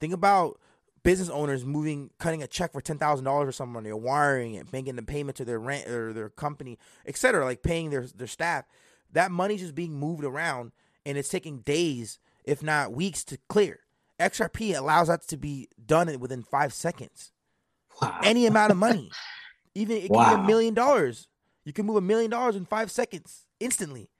Think 0.00 0.12
about 0.12 0.60
business 1.04 1.28
owners 1.28 1.64
moving, 1.64 2.10
cutting 2.18 2.42
a 2.42 2.48
check 2.48 2.72
for 2.72 2.80
ten 2.80 2.98
thousand 2.98 3.24
dollars 3.24 3.48
or 3.48 3.52
something, 3.52 3.84
they're 3.84 3.96
wiring 3.96 4.54
it, 4.54 4.72
making 4.72 4.96
the 4.96 5.02
payment 5.02 5.36
to 5.36 5.44
their 5.44 5.60
rent 5.60 5.86
or 5.88 6.12
their 6.12 6.28
company, 6.30 6.78
etc. 7.06 7.44
Like 7.44 7.62
paying 7.62 7.90
their 7.90 8.06
their 8.08 8.26
staff. 8.26 8.64
That 9.12 9.30
money's 9.30 9.60
just 9.60 9.76
being 9.76 9.92
moved 9.94 10.24
around, 10.24 10.72
and 11.06 11.16
it's 11.16 11.28
taking 11.28 11.58
days, 11.60 12.18
if 12.44 12.62
not 12.64 12.92
weeks, 12.92 13.22
to 13.26 13.38
clear. 13.48 13.78
XRP 14.18 14.76
allows 14.76 15.06
that 15.08 15.22
to 15.28 15.36
be 15.36 15.68
done 15.86 16.18
within 16.18 16.42
five 16.42 16.72
seconds 16.72 17.30
Wow. 18.02 18.18
any 18.24 18.46
amount 18.46 18.72
of 18.72 18.76
money. 18.76 19.10
Even 19.76 19.96
it 19.98 20.10
can 20.10 20.36
be 20.36 20.42
a 20.42 20.46
million 20.46 20.74
dollars. 20.74 21.28
You 21.64 21.72
can 21.72 21.86
move 21.86 21.96
a 21.96 22.00
million 22.00 22.30
dollars 22.30 22.56
in 22.56 22.64
five 22.64 22.90
seconds 22.90 23.46
instantly. 23.60 24.10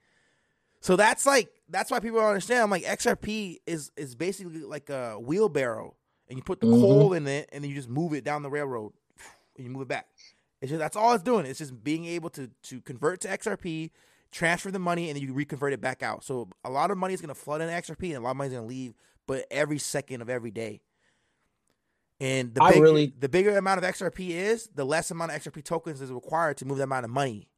So 0.81 0.95
that's 0.95 1.25
like 1.25 1.49
that's 1.69 1.89
why 1.91 1.99
people 1.99 2.19
don't 2.19 2.29
understand. 2.29 2.61
I'm 2.61 2.69
like 2.69 2.83
XRP 2.83 3.57
is 3.65 3.91
is 3.97 4.15
basically 4.15 4.61
like 4.61 4.89
a 4.89 5.17
wheelbarrow, 5.19 5.95
and 6.29 6.37
you 6.37 6.43
put 6.43 6.59
the 6.59 6.67
Mhm. 6.67 6.81
coal 6.81 7.13
in 7.13 7.27
it, 7.27 7.49
and 7.51 7.63
then 7.63 7.69
you 7.69 7.75
just 7.75 7.89
move 7.89 8.13
it 8.13 8.23
down 8.23 8.41
the 8.41 8.49
railroad, 8.49 8.93
and 9.55 9.65
you 9.65 9.69
move 9.69 9.83
it 9.83 9.87
back. 9.87 10.07
It's 10.61 10.69
just 10.69 10.79
that's 10.79 10.95
all 10.95 11.13
it's 11.13 11.23
doing. 11.23 11.45
It's 11.45 11.59
just 11.59 11.83
being 11.83 12.05
able 12.05 12.29
to 12.31 12.49
to 12.63 12.81
convert 12.81 13.21
to 13.21 13.29
XRP, 13.29 13.91
transfer 14.31 14.71
the 14.71 14.79
money, 14.79 15.09
and 15.09 15.15
then 15.15 15.23
you 15.23 15.33
reconvert 15.33 15.73
it 15.73 15.81
back 15.81 16.01
out. 16.01 16.23
So 16.23 16.49
a 16.63 16.69
lot 16.69 16.91
of 16.91 16.97
money 16.97 17.13
is 17.13 17.21
gonna 17.21 17.35
flood 17.35 17.61
in 17.61 17.69
XRP, 17.69 18.09
and 18.09 18.17
a 18.17 18.21
lot 18.21 18.31
of 18.31 18.37
money 18.37 18.49
is 18.49 18.53
gonna 18.55 18.67
leave, 18.67 18.93
but 19.27 19.45
every 19.51 19.77
second 19.79 20.21
of 20.21 20.29
every 20.29 20.51
day. 20.51 20.81
And 22.19 22.53
the 22.55 22.61
big, 22.71 22.81
really- 22.81 23.13
the 23.19 23.27
bigger 23.27 23.57
amount 23.57 23.77
of 23.77 23.83
XRP 23.83 24.31
is, 24.31 24.69
the 24.73 24.85
less 24.85 25.11
amount 25.11 25.31
of 25.31 25.35
XRP 25.35 25.61
tokens 25.61 25.99
is 26.01 26.11
required 26.11 26.57
to 26.57 26.65
move 26.65 26.77
that 26.77 26.85
amount 26.85 27.03
of 27.03 27.11
money. 27.11 27.49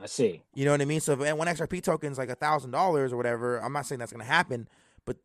I 0.00 0.06
see. 0.06 0.42
You 0.54 0.64
know 0.64 0.72
what 0.72 0.80
I 0.80 0.86
mean? 0.86 1.00
So 1.00 1.12
if 1.12 1.36
one 1.36 1.46
XRP 1.46 1.80
token 1.80 2.10
is 2.10 2.18
like 2.18 2.30
a 2.30 2.34
thousand 2.34 2.72
dollars 2.72 3.12
or 3.12 3.16
whatever, 3.16 3.58
I'm 3.58 3.72
not 3.72 3.86
saying 3.86 4.00
that's 4.00 4.12
gonna 4.12 4.24
happen, 4.24 4.68
but 5.04 5.18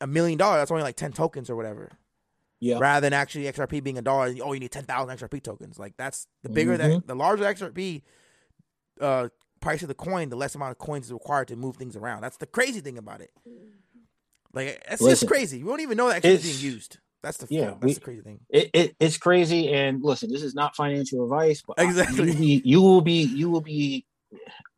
a 0.00 0.06
million 0.06 0.38
dollars 0.38 0.60
that's 0.60 0.70
only 0.70 0.82
like 0.82 0.96
ten 0.96 1.12
tokens 1.12 1.48
or 1.50 1.56
whatever. 1.56 1.90
Yeah. 2.64 2.78
Rather 2.78 3.00
than 3.04 3.12
actually 3.12 3.44
XRP 3.46 3.82
being 3.82 3.98
a 3.98 4.02
dollar, 4.02 4.26
and, 4.26 4.40
oh, 4.40 4.52
you 4.52 4.60
need 4.60 4.70
ten 4.70 4.84
thousand 4.84 5.18
XRP 5.18 5.42
tokens. 5.42 5.80
Like 5.80 5.96
that's 5.96 6.28
the 6.44 6.48
bigger 6.48 6.76
that 6.76 6.90
Mhm. 6.90 7.06
the 7.08 7.16
larger 7.16 7.42
XRP 7.42 8.02
uh, 9.00 9.30
price 9.60 9.82
of 9.82 9.88
the 9.88 9.94
coin, 9.94 10.28
the 10.28 10.36
less 10.36 10.54
amount 10.54 10.70
of 10.70 10.78
coins 10.78 11.06
is 11.06 11.12
required 11.12 11.48
to 11.48 11.56
move 11.56 11.76
things 11.76 11.96
around. 11.96 12.20
That's 12.22 12.36
the 12.36 12.46
crazy 12.46 12.80
thing 12.80 12.98
about 12.98 13.20
it. 13.20 13.32
Like 14.52 14.84
that's 14.88 15.02
Listen, 15.02 15.26
just 15.26 15.26
crazy. 15.28 15.62
We 15.64 15.70
don't 15.70 15.80
even 15.80 15.96
know 15.96 16.08
that 16.08 16.22
XRP 16.22 16.28
is 16.30 16.44
it's- 16.44 16.60
being 16.60 16.72
used. 16.74 16.98
That's 17.22 17.38
the 17.38 17.46
yeah, 17.50 17.66
that's 17.70 17.82
we- 17.82 17.94
the 17.94 18.00
crazy 18.00 18.20
thing. 18.22 18.40
It, 18.48 18.70
it 18.74 18.96
it's 19.00 19.16
crazy. 19.16 19.72
And 19.72 20.02
listen, 20.02 20.30
this 20.30 20.42
is 20.42 20.54
not 20.54 20.76
financial 20.76 21.24
advice, 21.24 21.62
but 21.66 21.80
I- 21.80 21.84
Exactly. 21.84 22.32
you, 22.32 22.32
will 22.32 22.34
be, 22.40 22.62
you 22.64 22.80
will 22.80 23.00
be 23.00 23.22
you 23.22 23.50
will 23.50 23.60
be. 23.60 24.06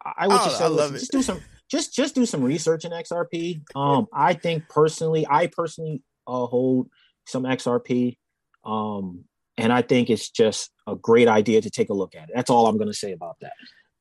I 0.04 0.26
would 0.28 0.40
Oh, 0.40 0.44
just 0.44 0.58
say, 0.58 0.64
I 0.64 0.68
love 0.68 0.92
listen, 0.92 0.96
it. 0.96 0.98
just 1.00 1.12
do 1.12 1.22
some 1.22 1.40
just 1.70 1.94
just 1.94 2.14
do 2.14 2.24
some 2.26 2.42
research 2.42 2.84
in 2.84 2.92
XRP. 2.92 3.62
Um, 3.76 4.06
I 4.12 4.32
think 4.34 4.68
personally, 4.68 5.26
I 5.28 5.46
personally 5.48 6.02
uh, 6.26 6.46
hold 6.46 6.88
some 7.26 7.44
XRP. 7.44 8.16
Um, 8.64 9.24
and 9.56 9.72
I 9.72 9.82
think 9.82 10.10
it's 10.10 10.30
just 10.30 10.70
a 10.86 10.96
great 10.96 11.28
idea 11.28 11.60
to 11.60 11.70
take 11.70 11.90
a 11.90 11.94
look 11.94 12.14
at 12.14 12.24
it. 12.24 12.30
That's 12.34 12.50
all 12.50 12.66
I'm 12.66 12.76
going 12.76 12.88
to 12.88 12.94
say 12.94 13.12
about 13.12 13.36
that. 13.40 13.52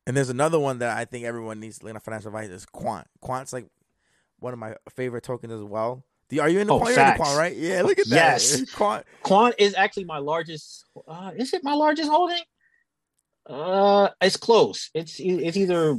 And 0.05 0.17
there's 0.17 0.29
another 0.29 0.59
one 0.59 0.79
that 0.79 0.97
I 0.97 1.05
think 1.05 1.25
everyone 1.25 1.59
needs 1.59 1.79
to 1.79 1.85
learn 1.85 1.99
financial 1.99 2.29
advice 2.29 2.49
is 2.49 2.65
Quant. 2.65 3.07
Quant's 3.21 3.53
like 3.53 3.67
one 4.39 4.51
of 4.53 4.59
my 4.59 4.75
favorite 4.95 5.23
tokens 5.23 5.53
as 5.53 5.63
well. 5.63 6.03
Do, 6.29 6.41
are 6.41 6.49
you 6.49 6.59
in 6.59 6.67
the 6.67 6.73
Oh, 6.73 6.79
Quant? 6.79 6.95
You're 6.95 7.05
in 7.05 7.11
the. 7.11 7.17
Quant, 7.17 7.37
right? 7.37 7.55
Yeah, 7.55 7.81
look 7.83 7.99
at 7.99 8.09
that. 8.09 8.15
Yes. 8.15 8.71
Quant. 8.75 9.05
Quant 9.21 9.55
is 9.57 9.75
actually 9.75 10.05
my 10.05 10.17
largest. 10.17 10.85
Uh, 11.07 11.31
is 11.37 11.53
it 11.53 11.63
my 11.63 11.73
largest 11.73 12.09
holding? 12.09 12.41
Uh, 13.45 14.09
it's 14.21 14.37
close. 14.37 14.89
It's 14.93 15.19
it's 15.19 15.57
either 15.57 15.97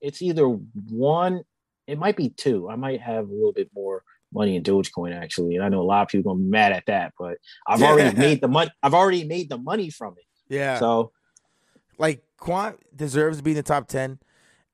it's 0.00 0.20
either 0.22 0.46
one. 0.46 1.42
It 1.86 1.98
might 1.98 2.16
be 2.16 2.28
two. 2.30 2.68
I 2.68 2.76
might 2.76 3.00
have 3.00 3.28
a 3.28 3.32
little 3.32 3.52
bit 3.52 3.70
more 3.74 4.02
money 4.32 4.56
in 4.56 4.62
Dogecoin 4.62 5.14
actually, 5.14 5.56
and 5.56 5.64
I 5.64 5.68
know 5.68 5.80
a 5.80 5.82
lot 5.82 6.02
of 6.02 6.08
people 6.08 6.32
are 6.32 6.34
gonna 6.34 6.44
be 6.44 6.50
mad 6.50 6.72
at 6.72 6.86
that, 6.86 7.12
but 7.18 7.38
I've 7.66 7.82
already 7.82 8.16
made 8.16 8.40
the 8.42 8.48
money. 8.48 8.70
I've 8.82 8.94
already 8.94 9.24
made 9.24 9.48
the 9.48 9.58
money 9.58 9.90
from 9.90 10.14
it. 10.16 10.54
Yeah. 10.54 10.78
So 10.78 11.12
like 11.98 12.22
Quant 12.36 12.76
deserves 12.94 13.38
to 13.38 13.42
be 13.42 13.52
in 13.52 13.56
the 13.56 13.62
top 13.62 13.88
ten. 13.88 14.18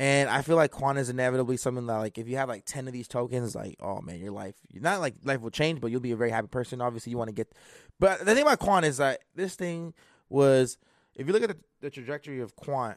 And 0.01 0.31
I 0.31 0.43
feel 0.43 0.55
like 0.55 0.71
Quant 0.71 0.97
is 0.97 1.11
inevitably 1.11 1.57
something 1.57 1.87
that 1.87 1.97
like 1.97 2.19
if 2.19 2.29
you 2.29 2.37
have 2.37 2.49
like 2.49 2.65
ten 2.65 2.87
of 2.87 2.93
these 2.93 3.09
tokens, 3.09 3.57
like, 3.57 3.77
oh 3.81 4.01
man, 4.01 4.21
your 4.21 4.31
life 4.31 4.55
you're 4.69 4.83
not 4.83 5.01
like 5.01 5.15
life 5.25 5.41
will 5.41 5.51
change, 5.51 5.81
but 5.81 5.91
you'll 5.91 6.01
be 6.01 6.13
a 6.13 6.17
very 6.17 6.31
happy 6.31 6.49
person. 6.49 6.81
Obviously 6.81 7.11
you 7.11 7.19
want 7.19 7.29
to 7.29 7.35
get 7.35 7.53
but 8.01 8.21
the 8.25 8.35
thing 8.35 8.43
about 8.43 8.61
Quant 8.61 8.87
is 8.87 8.99
that 8.99 9.21
this 9.35 9.55
thing 9.55 9.95
was 10.29 10.79
if 11.17 11.27
you 11.27 11.33
look 11.33 11.43
at 11.43 11.49
the, 11.49 11.57
the 11.81 11.91
trajectory 11.91 12.41
of 12.41 12.55
Quant, 12.55 12.97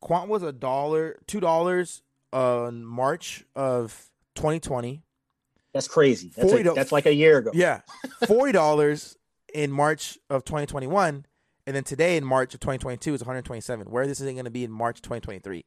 Quant 0.00 0.28
was 0.28 0.42
a 0.42 0.52
dollar 0.52 1.18
two 1.26 1.40
dollars 1.40 2.02
on 2.32 2.84
March 2.84 3.44
of 3.54 4.10
twenty 4.34 4.60
twenty. 4.60 5.02
That's 5.78 5.86
crazy. 5.86 6.32
That's, 6.34 6.50
Forty 6.50 6.68
a, 6.68 6.72
that's 6.72 6.90
like 6.90 7.06
a 7.06 7.14
year 7.14 7.38
ago. 7.38 7.52
Yeah. 7.54 7.82
Forty 8.26 8.50
dollars 8.50 9.16
in 9.54 9.70
March 9.70 10.18
of 10.28 10.44
twenty 10.44 10.66
twenty 10.66 10.88
one. 10.88 11.24
And 11.68 11.76
then 11.76 11.84
today 11.84 12.16
in 12.16 12.24
March 12.24 12.52
of 12.54 12.60
2022 12.60 13.14
is 13.14 13.20
127. 13.20 13.86
Where 13.86 14.06
this 14.08 14.20
isn't 14.20 14.34
going 14.34 14.46
to 14.46 14.50
be 14.50 14.64
in 14.64 14.72
March 14.72 15.02
2023. 15.02 15.64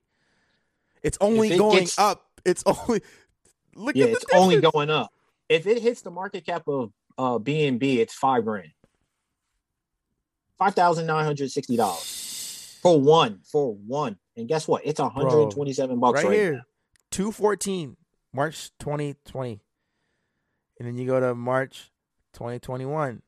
It's 1.04 1.18
only 1.22 1.54
it 1.54 1.58
going 1.58 1.80
gets- 1.80 1.98
up. 1.98 2.26
It's 2.44 2.62
only 2.66 3.04
look 3.76 3.96
yeah, 3.96 4.06
at 4.06 4.10
the 4.10 4.16
it's 4.18 4.26
only 4.34 4.60
going 4.60 4.90
up. 4.90 5.14
If 5.48 5.66
it 5.66 5.82
hits 5.82 6.02
the 6.02 6.12
market 6.12 6.46
cap 6.46 6.68
of 6.68 6.92
uh 7.18 7.40
BNB, 7.40 8.00
it's 8.00 8.14
five 8.14 8.44
grand. 8.44 8.72
Five 10.58 10.76
thousand 10.76 11.06
nine 11.06 11.24
hundred 11.24 11.52
sixty 11.52 11.78
dollars 11.78 12.78
for 12.82 13.00
one. 13.00 13.40
For 13.50 13.76
one. 13.76 14.18
And 14.36 14.50
guess 14.50 14.68
what? 14.68 14.82
It's 14.84 15.00
hundred 15.00 15.42
and 15.44 15.52
twenty-seven 15.52 16.02
bucks 16.02 16.18
right 16.18 16.30
right, 16.30 16.38
here. 16.38 16.54
now. 16.54 16.62
214 17.12 17.96
March 18.34 18.72
2020. 18.80 19.62
And 20.82 20.88
then 20.88 20.98
you 20.98 21.06
go 21.06 21.20
to 21.20 21.36
March 21.36 21.92
2021. 22.34 23.22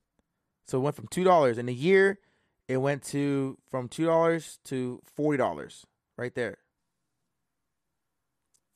So 0.65 0.79
it 0.79 0.81
went 0.81 0.95
from 0.95 1.07
$2 1.07 1.57
in 1.59 1.69
a 1.69 1.71
year 1.71 2.17
it 2.67 2.77
went 2.77 3.03
to 3.03 3.59
from 3.69 3.89
$2 3.89 4.57
to 4.63 5.01
$40 5.15 5.85
right 6.17 6.33
there. 6.33 6.57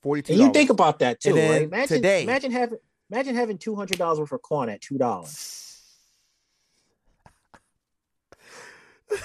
42 0.04 0.34
And 0.34 0.42
you 0.44 0.52
think 0.52 0.70
about 0.70 1.00
that 1.00 1.20
too, 1.20 1.34
right? 1.34 1.64
Imagine, 1.64 1.98
today- 1.98 2.22
imagine 2.22 2.52
having 2.52 2.78
imagine 3.10 3.34
having 3.34 3.58
two 3.58 3.74
hundred 3.76 3.98
dollars 3.98 4.20
worth 4.20 4.32
of 4.32 4.44
corn 4.44 4.70
at 4.70 4.80
two 4.80 5.00
dollars. 5.00 5.82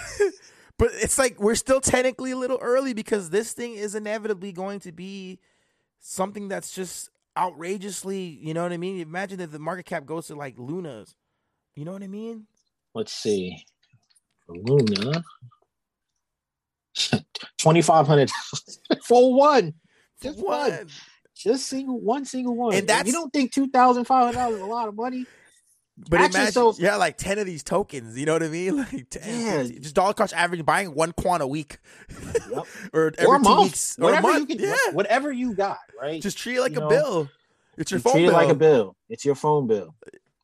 But 0.78 0.90
it's 0.94 1.18
like 1.18 1.38
we're 1.38 1.54
still 1.54 1.80
technically 1.80 2.30
a 2.30 2.36
little 2.36 2.58
early 2.60 2.94
because 2.94 3.30
this 3.30 3.52
thing 3.52 3.74
is 3.74 3.94
inevitably 3.94 4.50
going 4.50 4.80
to 4.80 4.90
be 4.90 5.38
something 6.00 6.48
that's 6.48 6.74
just 6.74 7.10
outrageously, 7.38 8.20
you 8.42 8.54
know 8.54 8.62
what 8.62 8.72
I 8.72 8.76
mean? 8.76 9.00
Imagine 9.00 9.40
if 9.40 9.50
the 9.50 9.58
market 9.58 9.86
cap 9.86 10.04
goes 10.06 10.26
to 10.28 10.34
like 10.34 10.54
Luna's. 10.58 11.14
You 11.74 11.84
know 11.84 11.92
what 11.92 12.02
I 12.02 12.08
mean? 12.08 12.46
Let's 12.94 13.12
see. 13.12 13.64
Luna. 14.48 15.22
Twenty 17.58 17.82
five 17.82 18.06
hundred 18.06 18.30
for 19.04 19.34
one. 19.34 19.74
Just 20.22 20.38
one. 20.38 20.70
What? 20.70 20.86
Just 21.34 21.66
single 21.66 21.98
one 22.00 22.24
single 22.24 22.54
one. 22.54 22.74
And 22.74 22.86
that's- 22.88 23.06
you 23.06 23.12
don't 23.12 23.32
think 23.32 23.52
two 23.52 23.68
thousand 23.68 24.04
five 24.04 24.24
hundred 24.26 24.38
dollars 24.38 24.56
is 24.56 24.62
a 24.62 24.66
lot 24.66 24.88
of 24.88 24.94
money? 24.94 25.26
But 25.98 26.20
Actually, 26.20 26.36
imagine, 26.40 26.52
so- 26.52 26.74
yeah, 26.78 26.96
like 26.96 27.18
ten 27.18 27.38
of 27.38 27.46
these 27.46 27.62
tokens. 27.62 28.18
You 28.18 28.26
know 28.26 28.32
what 28.32 28.42
I 28.42 28.48
mean? 28.48 28.76
Like 28.92 29.10
10, 29.10 29.22
Yeah. 29.44 29.62
15, 29.64 29.82
just 29.82 29.94
dollar 29.94 30.14
cost 30.14 30.32
average, 30.34 30.64
buying 30.64 30.94
one 30.94 31.12
quant 31.12 31.42
a 31.42 31.46
week, 31.46 31.78
Yep. 32.50 32.66
or 32.94 33.12
every 33.18 33.26
or 33.26 33.36
two 33.38 33.42
month. 33.44 33.62
weeks, 33.64 33.98
or 33.98 34.02
a 34.02 34.06
whatever 34.06 34.28
month. 34.28 34.50
you 34.50 34.56
can 34.56 34.64
yeah, 34.66 34.92
whatever 34.92 35.30
you 35.32 35.54
got, 35.54 35.78
right? 36.00 36.20
just 36.22 36.38
treat 36.38 36.56
it 36.56 36.60
like 36.62 36.72
you 36.72 36.78
a 36.78 36.80
know, 36.80 36.88
bill. 36.88 37.28
It's 37.76 37.90
your 37.90 37.98
You 37.98 38.02
phone 38.02 38.12
treat 38.14 38.22
bill. 38.26 38.30
it 38.30 38.42
like 38.42 38.48
a 38.50 38.54
bill. 38.54 38.96
It's 39.10 39.24
your 39.24 39.34
phone 39.34 39.66
bill. 39.66 39.94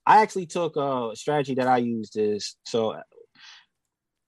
I 0.06 0.20
actually 0.22 0.46
took 0.46 0.76
uh, 0.76 1.10
a 1.12 1.16
strategy 1.16 1.54
that 1.56 1.66
I 1.66 1.78
used 1.78 2.16
is 2.18 2.56
so, 2.64 2.96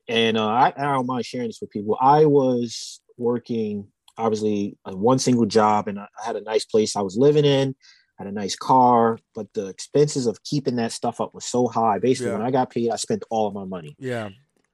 and 0.09 0.37
uh, 0.37 0.47
I, 0.47 0.73
I 0.77 0.83
don't 0.93 1.07
mind 1.07 1.25
sharing 1.25 1.49
this 1.49 1.59
with 1.61 1.71
people. 1.71 1.97
I 2.01 2.27
was 2.27 3.01
working 3.17 3.89
obviously 4.19 4.77
on 4.85 5.01
one 5.01 5.19
single 5.19 5.47
job, 5.47 5.89
and 5.89 5.99
I 5.99 6.07
had 6.25 6.37
a 6.37 6.43
nice 6.43 6.65
place 6.65 6.97
I 6.97 7.01
was 7.03 7.17
living 7.17 7.45
in, 7.45 7.75
had 8.21 8.27
a 8.29 8.33
nice 8.33 8.55
car, 8.55 9.19
but 9.35 9.47
the 9.55 9.69
expenses 9.69 10.27
of 10.27 10.43
keeping 10.45 10.77
that 10.77 10.93
stuff 10.93 11.23
up 11.23 11.33
was 11.35 11.47
so 11.47 11.67
high. 11.69 11.99
Basically, 11.99 12.27
Yeah. 12.33 12.37
when 12.37 12.47
I 12.47 12.51
got 12.51 12.69
paid, 12.69 12.91
I 12.91 12.97
spent 12.97 13.25
all 13.31 13.47
of 13.49 13.55
my 13.55 13.65
money. 13.65 13.97
Yeah, 13.99 14.29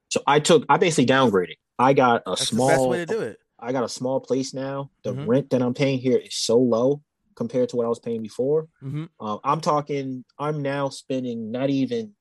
So 0.09 0.21
I 0.27 0.41
took, 0.41 0.65
I 0.67 0.75
basically 0.77 1.05
downgraded. 1.05 1.55
I 1.79 1.93
got 1.93 2.23
a 2.25 2.31
that's 2.31 2.49
small 2.49 2.67
the 2.67 2.73
best 2.73 2.89
way 2.89 2.97
to 2.97 3.05
do 3.05 3.21
it. 3.21 3.37
I 3.57 3.71
got 3.71 3.85
a 3.85 3.89
small 3.89 4.19
place 4.19 4.53
now. 4.53 4.91
The 5.03 5.13
Mhm. 5.13 5.27
rent 5.27 5.49
that 5.51 5.61
I'm 5.61 5.73
paying 5.73 5.99
here 5.99 6.17
is 6.17 6.35
so 6.35 6.57
low 6.57 7.01
compared 7.35 7.69
to 7.69 7.77
what 7.77 7.85
I 7.85 7.89
was 7.89 7.99
paying 7.99 8.21
before. 8.21 8.67
hmm 8.81 9.05
Uh, 9.19 9.37
I'm 9.45 9.61
talking. 9.61 10.25
I'm 10.37 10.61
now 10.61 10.89
spending 10.89 11.49
not 11.51 11.69
even. 11.69 12.15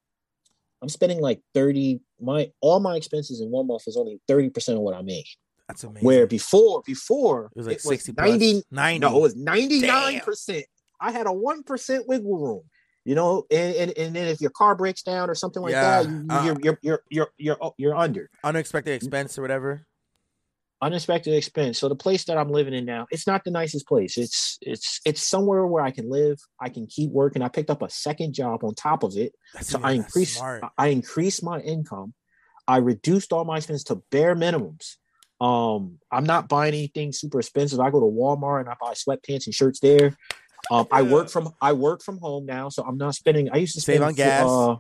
I'm 0.81 0.89
spending 0.89 1.21
like 1.21 1.41
thirty. 1.55 2.01
My 2.21 2.53
all 2.61 2.79
my 2.81 2.97
expenses 2.97 3.41
in 3.41 3.51
one 3.51 3.67
month 3.67 3.83
is 3.89 3.97
only 3.97 4.21
thirty 4.29 4.49
percent 4.51 4.77
of 4.79 4.83
what 4.83 4.95
I 4.95 5.03
make. 5.03 5.27
That's 5.69 5.83
amazing. 5.83 6.07
Where 6.07 6.27
before, 6.29 6.83
before 6.87 7.51
it 7.55 7.59
was 7.59 7.67
like 7.67 7.81
sixty 7.81 8.13
plus, 8.13 8.29
90. 8.31 8.63
ninety. 8.71 8.99
No, 9.01 9.17
it 9.17 9.21
was 9.21 9.35
ninety 9.37 9.81
nine 9.81 10.21
percent. 10.21 10.67
I 11.01 11.13
had 11.13 11.27
a 11.27 11.33
one 11.33 11.63
percent 11.63 12.09
wiggle 12.09 12.39
room. 12.39 12.63
You 13.05 13.15
know, 13.15 13.45
and, 13.53 13.77
and 13.77 13.91
and 13.97 14.17
then 14.17 14.27
if 14.27 14.41
your 14.41 14.51
car 14.51 14.75
breaks 14.75 15.03
down 15.03 15.31
or 15.31 15.37
something 15.37 15.63
like 15.63 15.73
Yeah, 15.73 16.03
that, 16.03 16.11
you, 16.11 16.27
uh, 16.29 16.43
you're, 16.45 16.59
you're 16.61 16.79
you're 16.83 17.01
you're 17.09 17.29
you're 17.39 17.73
you're 17.79 17.95
under. 17.95 18.29
unexpected 18.43 18.95
expense 18.95 19.39
or 19.39 19.43
whatever. 19.43 19.87
unexpected 20.83 21.33
expense. 21.35 21.79
So 21.79 21.89
the 21.89 21.95
place 21.95 22.25
that 22.25 22.37
I'm 22.37 22.51
living 22.51 22.75
in 22.75 22.85
now, 22.85 23.07
it's 23.11 23.27
not 23.27 23.45
the 23.45 23.51
nicest 23.51 23.87
place. 23.87 24.19
It's 24.19 24.59
it's 24.61 25.01
it's 25.05 25.23
somewhere 25.23 25.67
where 25.67 25.85
I 25.85 25.93
can 25.93 26.11
live. 26.11 26.39
I 26.61 26.69
can 26.69 26.87
keep 26.87 27.11
working. 27.13 27.43
I 27.43 27.49
picked 27.49 27.71
up 27.71 27.83
a 27.83 27.91
second 27.91 28.35
job 28.35 28.65
on 28.65 28.75
top 28.75 29.05
of 29.05 29.17
it. 29.17 29.33
That's, 29.55 29.69
So 29.69 29.79
yeah, 29.79 29.87
I 29.87 29.93
increased. 29.93 30.43
I 30.77 30.89
increased 30.89 31.45
my 31.45 31.61
income. 31.61 32.13
I 32.67 32.79
reduced 32.79 33.33
all 33.33 33.45
my 33.45 33.59
expenses 33.59 33.85
to 33.85 34.03
bare 34.11 34.35
minimums. 34.35 34.97
Um, 35.41 35.99
I'm 36.11 36.25
not 36.25 36.49
buying 36.49 36.75
anything 36.75 37.13
super 37.13 37.39
expensive. 37.39 37.79
I 37.79 37.91
go 37.91 38.01
to 38.01 38.07
Walmart 38.07 38.61
and 38.61 38.69
I 38.69 38.75
buy 38.81 38.95
sweatpants 38.95 39.47
and 39.47 39.55
shirts 39.55 39.79
there. 39.81 40.17
Um, 40.71 40.87
I 40.91 41.03
work 41.03 41.29
from 41.31 41.53
I 41.61 41.73
work 41.73 42.03
from 42.03 42.19
home 42.19 42.47
now, 42.47 42.69
so 42.69 42.83
I'm 42.83 42.99
not 42.99 43.15
spending. 43.15 43.51
I 43.53 43.57
used 43.59 43.75
to 43.75 43.81
Save 43.81 43.97
spend 43.97 44.05
on 44.05 44.15
gas. 44.15 44.49
Uh, 44.49 44.77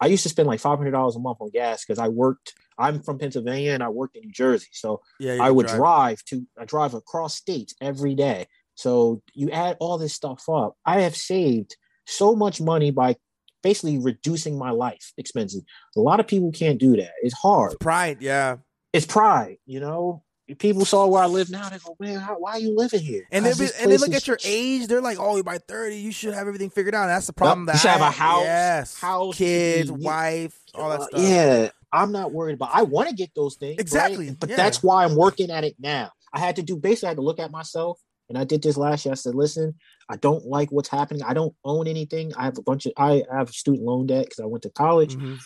I 0.00 0.06
used 0.06 0.22
to 0.24 0.28
spend 0.28 0.46
like 0.48 0.60
five 0.60 0.78
hundred 0.78 0.92
dollars 0.92 1.16
a 1.16 1.20
month 1.20 1.38
on 1.40 1.50
gas 1.50 1.84
because 1.84 1.98
I 1.98 2.08
worked. 2.08 2.54
I'm 2.78 3.02
from 3.02 3.18
Pennsylvania 3.18 3.72
and 3.72 3.82
I 3.82 3.88
worked 3.88 4.16
in 4.16 4.22
New 4.24 4.32
Jersey, 4.32 4.68
so 4.72 5.00
Yeah, 5.18 5.38
I 5.40 5.50
would 5.50 5.66
drive. 5.66 5.78
drive 5.78 6.24
to 6.26 6.46
I 6.58 6.64
drive 6.64 6.94
across 6.94 7.34
states 7.34 7.74
every 7.80 8.14
day. 8.14 8.46
So 8.74 9.22
you 9.34 9.50
add 9.50 9.76
all 9.80 9.98
this 9.98 10.14
stuff 10.14 10.48
up. 10.48 10.76
I 10.86 11.00
have 11.00 11.16
saved 11.16 11.76
so 12.06 12.36
much 12.36 12.60
money 12.60 12.92
by 12.92 13.16
basically 13.62 13.98
reducing 13.98 14.56
my 14.56 14.70
life 14.70 15.12
expenses. 15.18 15.64
A 15.96 16.00
lot 16.00 16.20
of 16.20 16.28
people 16.28 16.52
can't 16.52 16.78
do 16.78 16.96
that. 16.96 17.10
It's 17.22 17.34
hard. 17.36 17.74
pride. 17.80 18.18
Yeah, 18.20 18.58
It's 18.92 19.04
pride, 19.06 19.56
you 19.66 19.80
know. 19.80 20.22
If 20.48 20.56
People 20.58 20.86
saw 20.86 21.06
where 21.06 21.22
I 21.22 21.26
live 21.26 21.50
now. 21.50 21.68
They 21.68 21.76
go, 21.78 21.94
"Man, 22.00 22.18
how, 22.18 22.38
why 22.38 22.52
are 22.52 22.58
you 22.58 22.74
living 22.74 23.00
here?" 23.00 23.26
and 23.30 23.44
be, 23.44 23.68
and 23.80 23.92
they 23.92 23.98
look 23.98 24.14
at 24.14 24.26
your 24.26 24.38
age. 24.44 24.86
They're 24.86 25.02
like, 25.02 25.18
"Oh, 25.20 25.34
you're 25.34 25.44
by 25.44 25.58
thirty, 25.58 25.96
you 25.98 26.10
should 26.10 26.32
have 26.32 26.46
everything 26.48 26.70
figured 26.70 26.94
out." 26.94 27.02
And 27.02 27.10
that's 27.10 27.26
the 27.26 27.34
problem. 27.34 27.60
you 27.60 27.66
that 27.66 27.78
should 27.78 27.90
have 27.90 28.00
a 28.00 28.10
house, 28.10 28.44
yes, 28.44 28.98
house, 28.98 29.36
kids, 29.36 29.90
you- 29.90 29.94
wife, 29.96 30.58
all 30.74 30.88
that 30.88 31.00
Uh, 31.00 31.06
stuff. 31.08 31.20
Yeah, 31.20 31.68
I'm 31.92 32.12
not 32.12 32.32
worried 32.32 32.54
about. 32.54 32.70
I 32.72 32.82
want 32.82 33.10
to 33.10 33.14
get 33.14 33.34
those 33.34 33.56
things 33.56 33.72
right? 33.76 33.80
Exactly, 33.80 34.30
but 34.30 34.48
yeah. 34.48 34.56
that's 34.56 34.82
why 34.82 35.04
I'm 35.04 35.16
working 35.16 35.50
at 35.50 35.64
it 35.64 35.76
now. 35.78 36.12
I 36.32 36.40
had 36.40 36.56
to 36.56 36.62
do 36.62 36.76
basically. 36.76 37.08
I 37.08 37.10
had 37.10 37.16
to 37.18 37.22
look 37.22 37.38
at 37.38 37.50
myself, 37.50 38.00
and 38.30 38.38
I 38.38 38.44
did 38.44 38.62
this 38.62 38.78
last 38.78 39.04
year. 39.04 39.12
I 39.12 39.16
said, 39.16 39.34
"Listen, 39.34 39.74
I 40.08 40.16
don't 40.16 40.46
like 40.46 40.72
what's 40.72 40.88
happening. 40.88 41.22
I 41.24 41.34
don't 41.34 41.54
own 41.62 41.86
anything. 41.86 42.32
I 42.38 42.44
have 42.44 42.56
a 42.56 42.62
bunch 42.62 42.86
of. 42.86 42.92
I 42.96 43.22
have 43.30 43.50
student 43.50 43.84
loan 43.84 44.06
debt 44.06 44.24
because 44.24 44.40
I 44.40 44.46
went 44.46 44.62
to 44.62 44.70
college. 44.70 45.14
Mhm. 45.14 45.38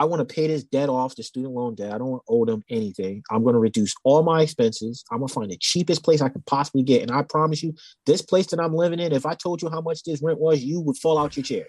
I 0.00 0.04
want 0.06 0.26
to 0.26 0.34
pay 0.34 0.46
this 0.46 0.64
debt 0.64 0.88
off, 0.88 1.14
the 1.14 1.22
student 1.22 1.52
loan 1.54 1.74
debt. 1.74 1.92
I 1.92 1.98
don't 1.98 2.22
owe 2.26 2.46
them 2.46 2.64
anything. 2.70 3.22
I'm 3.30 3.42
going 3.42 3.52
to 3.52 3.58
reduce 3.58 3.94
all 4.02 4.22
my 4.22 4.40
expenses. 4.40 5.04
I'm 5.12 5.18
going 5.18 5.28
to 5.28 5.34
find 5.34 5.50
the 5.50 5.58
cheapest 5.58 6.02
place 6.02 6.22
I 6.22 6.30
can 6.30 6.42
possibly 6.46 6.82
get. 6.82 7.02
And 7.02 7.10
I 7.10 7.20
promise 7.22 7.62
you, 7.62 7.74
this 8.06 8.22
place 8.22 8.46
that 8.46 8.60
I'm 8.60 8.74
living 8.74 8.98
in, 8.98 9.12
if 9.12 9.26
I 9.26 9.34
told 9.34 9.60
you 9.60 9.68
how 9.68 9.82
much 9.82 10.02
this 10.04 10.22
rent 10.22 10.40
was, 10.40 10.64
you 10.64 10.80
would 10.80 10.96
fall 10.96 11.18
out 11.18 11.36
your 11.36 11.44
chair. 11.44 11.66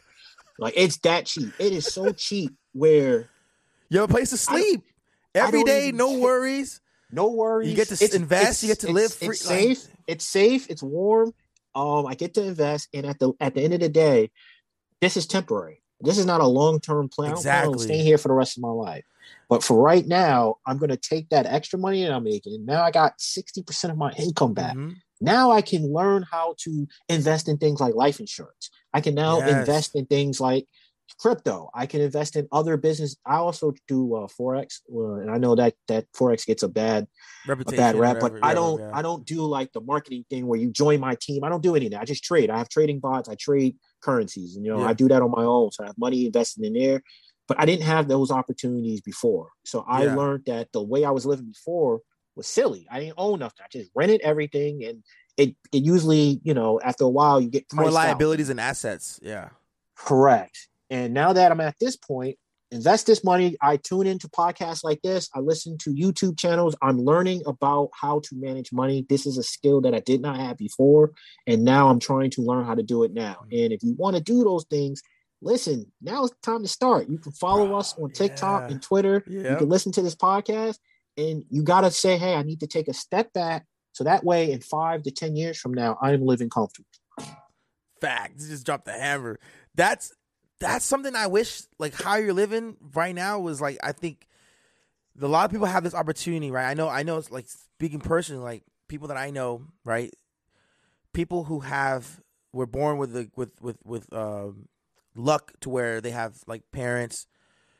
Like 0.58 0.74
it's 0.78 0.98
that 1.00 1.26
cheap. 1.26 1.52
It 1.60 1.74
is 1.74 1.86
so 1.86 2.14
cheap 2.14 2.54
where 2.74 3.30
You 3.90 4.00
have 4.00 4.10
a 4.10 4.14
place 4.14 4.30
to 4.30 4.38
sleep 4.38 4.82
every 5.36 5.64
day, 5.66 5.88
even 5.90 5.98
no 5.98 6.18
worries. 6.18 6.80
no 7.12 7.28
worries. 7.32 7.70
You 7.70 7.76
get 7.76 7.90
to 7.90 8.16
invest, 8.16 8.64
you 8.64 8.70
get 8.70 8.80
to 8.80 8.88
it's- 8.90 8.96
live 9.04 9.14
free, 9.14 9.28
It's 9.30 9.46
like- 9.50 9.60
safe. 9.60 9.88
It's 10.08 10.26
safe. 10.26 10.70
It's 10.70 10.82
warm. 10.82 11.34
Um, 11.76 12.06
I 12.06 12.16
get 12.16 12.34
to 12.36 12.44
invest, 12.44 12.88
and 12.94 13.06
at 13.06 13.20
the 13.20 13.34
at 13.40 13.56
the 13.56 13.62
end 13.62 13.74
of 13.74 13.80
the 13.82 13.90
day, 13.90 14.32
this 15.02 15.16
is 15.18 15.26
temporary. 15.26 15.82
This 16.04 16.18
is 16.18 16.26
not 16.26 16.42
a 16.42 16.48
long 16.48 16.80
term 16.80 17.10
plan. 17.10 17.30
I 17.30 17.34
don't 17.34 17.42
plan 17.44 17.56
on 17.56 17.68
Exactly. 17.70 17.86
staying 17.86 18.06
here 18.06 18.18
for 18.18 18.28
the 18.28 18.34
rest 18.34 18.58
of 18.58 18.64
my 18.64 18.70
life. 18.70 19.06
But 19.50 19.64
for 19.64 19.82
right 19.82 20.06
now, 20.06 20.56
I'm 20.66 20.78
going 20.78 20.90
to 20.90 20.98
take 20.98 21.30
that 21.30 21.46
extra 21.46 21.78
money 21.78 22.04
that 22.04 22.12
I'm 22.12 22.24
making. 22.24 22.66
Now 22.66 22.84
I 22.84 22.92
got 22.92 23.20
sixty 23.20 23.62
percent 23.64 23.92
of 23.92 23.98
my 23.98 24.12
income 24.14 24.54
back. 24.54 24.76
Mhm. 24.76 24.96
Now 25.20 25.52
I 25.52 25.62
can 25.62 25.94
learn 25.94 26.24
how 26.24 26.56
to 26.60 26.88
invest 27.08 27.48
in 27.48 27.58
things 27.58 27.80
like 27.80 27.94
life 27.94 28.20
insurance. 28.20 28.72
I 28.94 29.02
can 29.02 29.14
now 29.14 29.40
Yes. 29.40 29.60
invest 29.60 29.96
in 29.96 30.06
things 30.08 30.42
like 30.42 30.68
crypto. 31.20 31.70
I 31.74 31.86
can 31.86 32.02
invest 32.02 32.36
in 32.36 32.48
other 32.52 32.78
business. 32.78 33.16
I 33.26 33.36
also 33.36 33.74
do 33.88 34.16
uh, 34.16 34.28
forex, 34.28 34.80
uh, 34.94 35.22
and 35.22 35.30
I 35.32 35.38
know 35.38 35.56
that 35.56 35.74
that 35.88 36.06
forex 36.14 36.46
gets 36.46 36.64
a 36.64 36.68
bad 36.68 37.08
a 37.50 37.56
bad 37.72 37.96
rap, 37.96 38.18
but 38.20 38.34
whatever, 38.34 38.46
I 38.46 38.54
don't 38.54 38.80
yeah. 38.80 38.92
I 38.94 39.02
don't 39.02 39.26
do 39.26 39.42
like 39.42 39.72
the 39.74 39.82
marketing 39.82 40.26
thing 40.30 40.48
where 40.48 40.60
you 40.60 40.70
join 40.72 41.00
my 41.00 41.16
team. 41.20 41.44
I 41.44 41.50
don't 41.50 41.64
do 41.64 41.76
any 41.76 41.88
of 41.88 41.92
that. 41.94 42.02
I 42.02 42.06
just 42.06 42.24
trade. 42.24 42.50
I 42.50 42.58
have 42.58 42.70
trading 42.70 43.00
bots. 43.00 43.30
I 43.30 43.36
trade 43.36 43.76
currencies, 44.02 44.56
and 44.56 44.66
you 44.66 44.72
know 44.72 44.80
Yeah. 44.82 44.88
I 44.88 44.94
do 44.94 45.08
that 45.10 45.22
on 45.22 45.32
my 45.32 45.44
own. 45.44 45.72
So 45.72 45.84
I 45.84 45.88
have 45.88 45.98
money 45.98 46.26
invested 46.26 46.64
in 46.66 46.74
there, 46.74 47.02
but 47.48 47.60
I 47.60 47.66
didn't 47.66 47.84
have 47.84 48.08
those 48.08 48.32
opportunities 48.32 49.02
before. 49.02 49.50
So 49.66 49.84
I 49.88 50.06
Yeah. 50.06 50.16
learned 50.16 50.46
that 50.46 50.72
the 50.72 50.82
way 50.84 51.04
I 51.04 51.12
was 51.12 51.26
living 51.26 51.48
before 51.48 52.02
was 52.36 52.48
silly. 52.48 52.88
I 52.90 53.00
didn't 53.00 53.16
own 53.18 53.40
nothing. 53.40 53.64
I 53.64 53.68
just 53.72 53.92
rented 53.96 54.22
everything, 54.22 54.84
and 54.86 55.04
it 55.38 55.56
it 55.72 55.84
usually 55.84 56.40
you 56.44 56.54
know 56.54 56.80
after 56.82 57.04
a 57.04 57.10
while 57.10 57.40
you 57.42 57.50
get 57.50 57.66
more 57.74 57.86
priced 57.86 57.98
out. 57.98 58.04
liabilities 58.06 58.50
and 58.50 58.60
assets. 58.60 59.20
Yeah, 59.24 59.50
Correct. 59.96 60.68
And 60.92 61.14
now 61.14 61.34
that 61.34 61.52
I'm 61.52 61.62
at 61.62 61.80
this 61.80 61.96
point, 61.96 62.38
invest 62.70 63.08
this 63.08 63.24
money. 63.24 63.56
I 63.62 63.78
tune 63.78 64.06
into 64.06 64.28
podcasts 64.28 64.84
like 64.84 65.02
this. 65.02 65.30
I 65.34 65.40
listen 65.40 65.78
to 65.80 65.92
YouTube 65.92 66.38
channels. 66.38 66.76
I'm 66.82 67.00
learning 67.00 67.44
about 67.48 67.90
how 68.00 68.20
to 68.20 68.36
manage 68.36 68.72
money. 68.74 69.06
This 69.10 69.26
is 69.26 69.38
a 69.38 69.44
skill 69.44 69.82
that 69.82 69.96
I 69.96 70.02
did 70.02 70.22
not 70.22 70.38
have 70.38 70.58
before. 70.58 71.12
And 71.48 71.64
now 71.64 71.90
I'm 71.90 72.00
trying 72.00 72.30
to 72.32 72.42
learn 72.42 72.66
how 72.66 72.76
to 72.76 72.84
do 72.84 73.04
it 73.04 73.14
now. 73.14 73.38
Mm-hmm. 73.46 73.64
And 73.64 73.74
if 73.74 73.84
you 73.84 73.96
want 73.98 74.18
to 74.18 74.22
do 74.22 74.44
those 74.44 74.66
things, 74.66 75.02
listen, 75.42 75.92
now 76.02 76.26
it's 76.26 76.36
time 76.44 76.62
to 76.62 76.68
start. 76.68 77.10
You 77.10 77.18
can 77.18 77.32
follow 77.32 77.74
ah, 77.74 77.80
us 77.80 77.98
on 77.98 78.12
TikTok 78.12 78.64
Yeah. 78.64 78.72
and 78.74 78.82
Twitter. 78.82 79.24
You 79.28 79.56
can 79.58 79.70
listen 79.70 79.94
to 79.94 80.02
this 80.02 80.16
podcast. 80.16 80.78
And 81.18 81.44
you 81.50 81.64
got 81.64 81.82
to 81.82 81.92
say, 81.92 82.18
hey, 82.18 82.36
I 82.36 82.44
need 82.44 82.60
to 82.62 82.68
take 82.68 82.88
a 82.88 82.94
step 82.94 83.32
back. 83.34 83.66
So 83.94 84.04
that 84.06 84.24
way, 84.24 84.52
in 84.52 84.62
five 84.62 85.04
to 85.04 85.12
10 85.12 85.36
years 85.36 85.58
from 85.58 85.74
now, 85.74 85.98
I'm 86.02 86.26
living 86.26 86.50
comfortable. 86.50 86.88
Fact. 88.00 88.40
Just 88.40 88.66
drop 88.66 88.86
the 88.86 88.94
hammer. 88.94 89.40
That's 89.76 90.14
that's 90.62 90.86
something 90.86 91.16
I 91.16 91.28
wish 91.28 91.64
like 91.80 91.94
how 91.94 92.16
you're 92.16 92.34
living 92.34 92.78
right 92.94 93.14
now 93.14 93.40
was 93.40 93.60
like 93.62 93.78
I 93.84 93.92
think 93.92 94.28
a 95.22 95.28
lot 95.28 95.46
of 95.46 95.52
people 95.52 95.68
have 95.68 95.84
this 95.84 95.94
opportunity, 95.94 96.50
right? 96.52 96.70
I 96.70 96.74
know 96.74 96.88
I 96.88 97.04
know 97.04 97.18
it's 97.18 97.30
like 97.32 97.48
speaking 97.50 98.00
personally, 98.00 98.44
like 98.44 98.64
people 98.88 99.10
that 99.10 99.18
I 99.18 99.30
know, 99.32 99.66
right? 99.84 100.14
People 101.14 101.44
who 101.44 101.60
have 101.60 102.22
were 102.54 102.66
born 102.66 102.98
with 102.98 103.12
the 103.14 103.30
with 103.36 103.52
with 103.62 103.78
with 103.84 104.12
um 104.14 104.68
luck 105.16 105.52
to 105.62 105.70
where 105.70 106.00
they 106.00 106.12
have 106.12 106.36
like 106.48 106.64
parents 106.72 107.28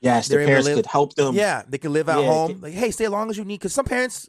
Yes, 0.04 0.28
They're 0.28 0.40
the 0.40 0.44
able 0.46 0.48
to 0.48 0.52
parents 0.52 0.66
live- 0.68 0.76
could 0.78 0.86
help 0.88 1.14
them. 1.14 1.36
yeah, 1.36 1.62
they 1.70 1.78
can 1.78 1.94
live 1.94 2.10
at 2.10 2.20
Yeah, 2.20 2.26
home. 2.26 2.52
can- 2.54 2.62
Like, 2.62 2.74
hey, 2.74 2.90
stay 2.90 3.06
as 3.06 3.12
long 3.12 3.30
as 3.30 3.38
you 3.38 3.46
need. 3.46 3.60
Because 3.60 3.72
some 3.72 3.86
parents, 3.86 4.28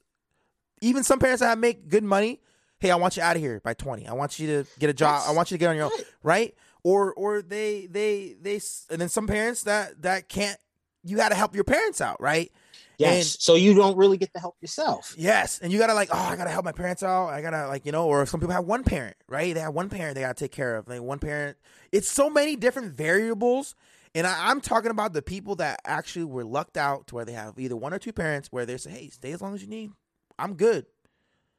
even 0.82 1.02
some 1.02 1.18
parents 1.18 1.40
that 1.40 1.56
make 1.58 1.88
good 1.88 2.04
money, 2.04 2.42
hey, 2.78 2.90
I 2.90 2.96
want 2.96 3.16
you 3.16 3.22
out 3.22 3.36
of 3.36 3.42
here 3.42 3.58
by 3.64 3.72
twenty. 3.72 4.06
I 4.06 4.12
want 4.12 4.38
you 4.38 4.46
to 4.48 4.70
get 4.78 4.90
a 4.90 4.92
job. 4.92 5.22
I 5.26 5.32
want 5.32 5.50
you 5.50 5.56
to 5.56 5.58
get 5.58 5.68
on 5.70 5.76
your 5.76 5.86
own, 5.86 5.92
right. 6.22 6.54
Or 6.84 7.12
or 7.14 7.42
they 7.42 7.86
they 7.86 8.34
they 8.40 8.56
s- 8.56 8.86
and 8.90 9.00
then 9.00 9.08
some 9.08 9.26
parents 9.26 9.62
that 9.64 10.02
that 10.02 10.28
can't. 10.28 10.58
You 11.04 11.16
got 11.16 11.30
to 11.30 11.34
help 11.34 11.54
your 11.54 11.64
parents 11.64 12.00
out, 12.00 12.20
right? 12.20 12.50
Yes. 12.98 13.16
And- 13.16 13.26
so 13.40 13.54
you 13.56 13.74
don't 13.74 13.96
really 13.96 14.16
get 14.16 14.32
to 14.34 14.40
help 14.40 14.56
yourself. 14.60 15.14
Yes, 15.18 15.58
and 15.60 15.72
you 15.72 15.78
gotta 15.78 15.94
like, 15.94 16.10
oh, 16.12 16.18
I 16.18 16.36
gotta 16.36 16.50
help 16.50 16.64
my 16.64 16.72
parents 16.72 17.02
out. 17.02 17.28
I 17.28 17.40
gotta 17.42 17.66
like, 17.68 17.86
you 17.86 17.90
know, 17.92 18.06
or 18.06 18.22
if 18.22 18.28
some 18.28 18.38
people 18.40 18.52
have 18.54 18.64
one 18.64 18.84
parent, 18.84 19.16
right? 19.28 19.52
They 19.54 19.60
have 19.60 19.74
one 19.74 19.88
parent 19.88 20.14
they 20.14 20.20
gotta 20.20 20.34
take 20.34 20.52
care 20.52 20.76
of. 20.76 20.86
Like 20.88 21.00
one 21.02 21.18
parent, 21.18 21.56
it's 21.90 22.08
so 22.10 22.28
many 22.30 22.54
different 22.56 22.94
variables. 22.94 23.74
And 24.14 24.26
I, 24.26 24.50
I'm 24.50 24.60
talking 24.60 24.90
about 24.90 25.14
the 25.14 25.22
people 25.22 25.56
that 25.56 25.80
actually 25.84 26.26
were 26.26 26.44
lucked 26.44 26.76
out 26.76 27.06
to 27.08 27.14
where 27.14 27.24
they 27.24 27.32
have 27.32 27.58
either 27.58 27.74
one 27.76 27.94
or 27.94 27.98
two 27.98 28.12
parents 28.12 28.48
where 28.52 28.66
they 28.66 28.76
say, 28.76 28.90
hey, 28.90 29.08
stay 29.08 29.32
as 29.32 29.40
long 29.40 29.54
as 29.54 29.62
you 29.62 29.68
need. 29.68 29.90
I'm 30.38 30.54
good. 30.54 30.86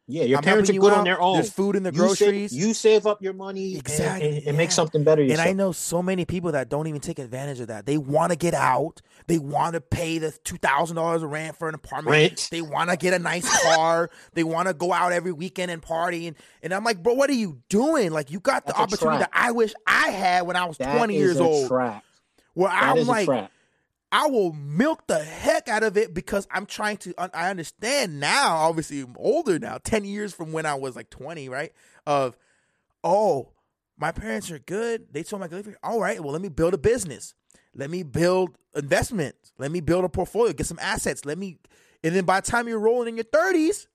Yeah, 0.06 0.24
your 0.24 0.40
I'm 0.40 0.44
parents 0.44 0.70
are 0.70 0.74
you 0.74 0.82
good 0.82 0.92
out. 0.92 0.98
on 1.00 1.04
their 1.06 1.22
own. 1.22 1.36
There's 1.36 1.50
food 1.50 1.78
in 1.78 1.84
the 1.84 1.92
You 1.94 2.00
save- 2.10 2.18
groceries. 2.20 2.54
You 2.54 2.74
save, 2.74 3.08
up 3.08 3.22
your 3.22 3.32
money 3.32 3.78
Exactly, 3.78 4.28
and, 4.28 4.38
and, 4.40 4.48
and 4.50 4.58
make 4.58 4.70
yeah. 4.70 4.74
something 4.76 5.04
better 5.06 5.22
And. 5.22 5.40
I 5.40 5.54
know 5.54 5.72
so 5.72 6.04
many 6.04 6.26
people 6.26 6.52
that 6.52 6.68
don't 6.68 6.88
even 6.88 7.00
take 7.00 7.20
advantage 7.20 7.62
of 7.62 7.68
that. 7.68 7.86
They 7.86 7.98
want 7.98 8.32
to 8.34 8.38
get 8.38 8.54
out. 8.54 9.02
They 9.28 9.40
want 9.40 9.76
to 9.76 9.82
pay 9.82 10.18
the 10.18 10.32
two 10.44 10.58
thousand 10.58 10.98
dollars 10.98 11.24
of 11.24 11.32
rent 11.32 11.56
for 11.58 11.70
an 11.70 11.76
apartment. 11.76 12.12
Rent. 12.12 12.50
They 12.52 12.62
want 12.62 12.90
to 12.90 12.98
get 12.98 13.14
a 13.14 13.20
nice 13.20 13.48
car. 13.64 14.10
they 14.34 14.44
want 14.44 14.68
to 14.68 14.74
go 14.74 14.92
out 14.92 15.14
every 15.14 15.32
weekend 15.32 15.72
and 15.72 15.82
party. 15.82 16.28
And, 16.28 16.36
and 16.62 16.74
I'm 16.74 16.84
like, 16.84 17.02
bro, 17.02 17.14
what 17.14 17.30
are 17.30 17.34
you 17.34 17.62
doing? 17.70 18.12
Like, 18.12 18.30
you 18.30 18.42
got 18.42 18.66
the 18.66 18.74
That's 18.74 18.80
a 18.80 18.84
opportunity 18.84 19.20
that. 19.20 19.30
I 19.32 19.52
wish 19.52 19.74
I 19.88 20.10
had 20.10 20.42
when 20.46 20.58
I 20.58 20.66
was 20.66 20.78
That 20.80 20.98
20 20.98 21.16
is 21.16 21.20
years 21.22 21.40
a 21.40 21.44
old. 21.44 21.70
Trap. 21.70 22.04
Where 22.56 22.70
That 22.70 22.84
I'm 22.84 22.98
is 22.98 23.08
like, 23.08 23.24
a 23.24 23.32
trap. 23.32 23.52
I 24.14 24.28
will 24.28 24.54
milk 24.54 25.08
the 25.08 25.18
heck 25.18 25.68
out 25.68 25.82
of 25.82 25.98
it 25.98 26.14
because 26.14 26.48
I'm 26.52 26.68
trying 26.68 26.98
to. 26.98 27.16
I 27.18 27.50
understand 27.50 28.20
now. 28.20 28.58
Obviously, 28.58 29.02
I'm 29.02 29.16
older 29.18 29.58
now. 29.58 29.80
Ten 29.84 30.06
years 30.06 30.36
from 30.36 30.52
when 30.52 30.68
I 30.68 30.76
was 30.76 30.96
like 30.96 31.10
20, 31.10 31.50
right? 31.50 31.74
Of 32.06 32.38
oh, 33.04 33.54
my 33.98 34.12
parents 34.12 34.52
are 34.52 34.60
good. 34.60 35.08
They 35.12 35.24
told 35.24 35.40
my 35.40 35.48
here. 35.48 35.78
All 35.82 36.00
right, 36.00 36.22
well, 36.22 36.32
let 36.32 36.44
me 36.44 36.50
build 36.50 36.76
a 36.76 36.78
business. 36.78 37.34
Let 37.74 37.90
me 37.90 38.04
build 38.04 38.56
investments. 38.76 39.52
Let 39.58 39.72
me 39.72 39.82
build 39.82 40.06
a 40.06 40.10
portfolio. 40.10 40.54
Get 40.54 40.68
some 40.68 40.80
assets. 40.80 41.26
Let 41.26 41.40
me, 41.40 41.58
and 42.04 42.16
then 42.16 42.26
by 42.26 42.40
the 42.40 42.46
time 42.52 42.68
you're 42.68 42.78
rolling 42.78 43.08
in 43.08 43.16
your 43.16 43.24
30s, 43.24 43.88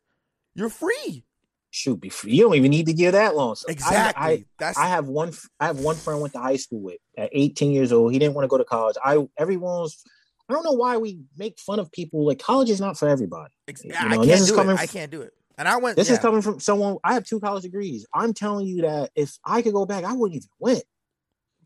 you're 0.56 0.68
free. 0.68 1.22
Shoot, 1.70 2.00
be 2.00 2.08
free. 2.08 2.32
You 2.32 2.44
don't 2.44 2.54
even 2.54 2.70
need 2.70 2.86
to 2.86 2.94
give 2.94 3.12
that 3.12 3.36
long. 3.36 3.54
So 3.54 3.66
Exactly. 3.68 4.24
I, 4.24 4.44
That's 4.58 4.78
I 4.78 4.86
have 4.86 5.06
one. 5.06 5.32
I 5.60 5.66
have 5.66 5.78
one 5.80 5.96
friend 5.96 6.18
I 6.18 6.20
went 6.22 6.32
to 6.32 6.40
high 6.40 6.56
school 6.56 6.80
with 6.80 6.96
at 7.16 7.28
18 7.32 7.72
years 7.72 7.92
old. 7.92 8.12
He 8.12 8.18
didn't 8.18 8.34
want 8.34 8.44
to 8.44 8.48
go 8.48 8.58
to 8.58 8.64
college. 8.64 8.96
I 9.04 9.18
everyone's. 9.36 10.02
I 10.48 10.54
don't 10.54 10.64
know 10.64 10.72
why 10.72 10.96
we 10.96 11.20
make 11.36 11.58
fun 11.60 11.78
of 11.78 11.92
people. 11.92 12.26
Like 12.26 12.38
college 12.38 12.70
is 12.70 12.80
not 12.80 12.98
for 12.98 13.06
everybody. 13.06 13.52
you 13.66 13.74
I 13.94 14.08
can't 14.08 14.22
this 14.22 14.40
is 14.40 14.48
do 14.48 14.56
coming 14.56 14.76
it. 14.76 14.80
I 14.80 14.84
f- 14.84 14.92
can't 14.92 15.10
do 15.10 15.20
it. 15.20 15.34
And 15.58 15.68
I 15.68 15.76
went. 15.76 15.96
This 15.96 16.08
yeah. 16.08 16.14
is 16.14 16.20
coming 16.20 16.40
from 16.40 16.58
someone. 16.58 16.96
I 17.04 17.12
have 17.12 17.24
two 17.24 17.38
college 17.38 17.64
degrees. 17.64 18.06
I'm 18.14 18.32
telling 18.32 18.66
you 18.66 18.82
that 18.82 19.10
if 19.14 19.36
I 19.44 19.60
could 19.60 19.74
go 19.74 19.84
back, 19.84 20.04
I 20.04 20.14
wouldn't 20.14 20.36
even 20.36 20.48
went. 20.58 20.84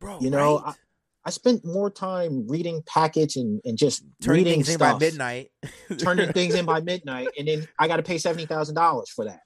bro. 0.01 0.19
you 0.21 0.31
know, 0.31 0.59
right? 0.59 0.75
I 1.25 1.31
spent 1.31 1.65
more 1.65 1.91
time 1.91 2.49
reading 2.49 2.83
packets 2.87 3.37
and, 3.37 3.61
and 3.65 3.79
just 3.79 4.03
turning 4.21 4.45
reading 4.45 4.65
things 4.65 4.71
in 4.71 4.79
by 4.79 4.99
midnight. 4.99 5.51
turning 5.99 6.33
things 6.33 6.55
in 6.55 6.67
by 6.67 6.81
midnight, 6.81 7.29
and 7.39 7.47
then 7.47 7.69
I 7.79 7.87
got 7.87 7.99
to 7.99 8.03
pay 8.03 8.19
seventy 8.19 8.47
thousand 8.47 8.75
dollars 8.75 9.11
for 9.11 9.27
that. 9.27 9.41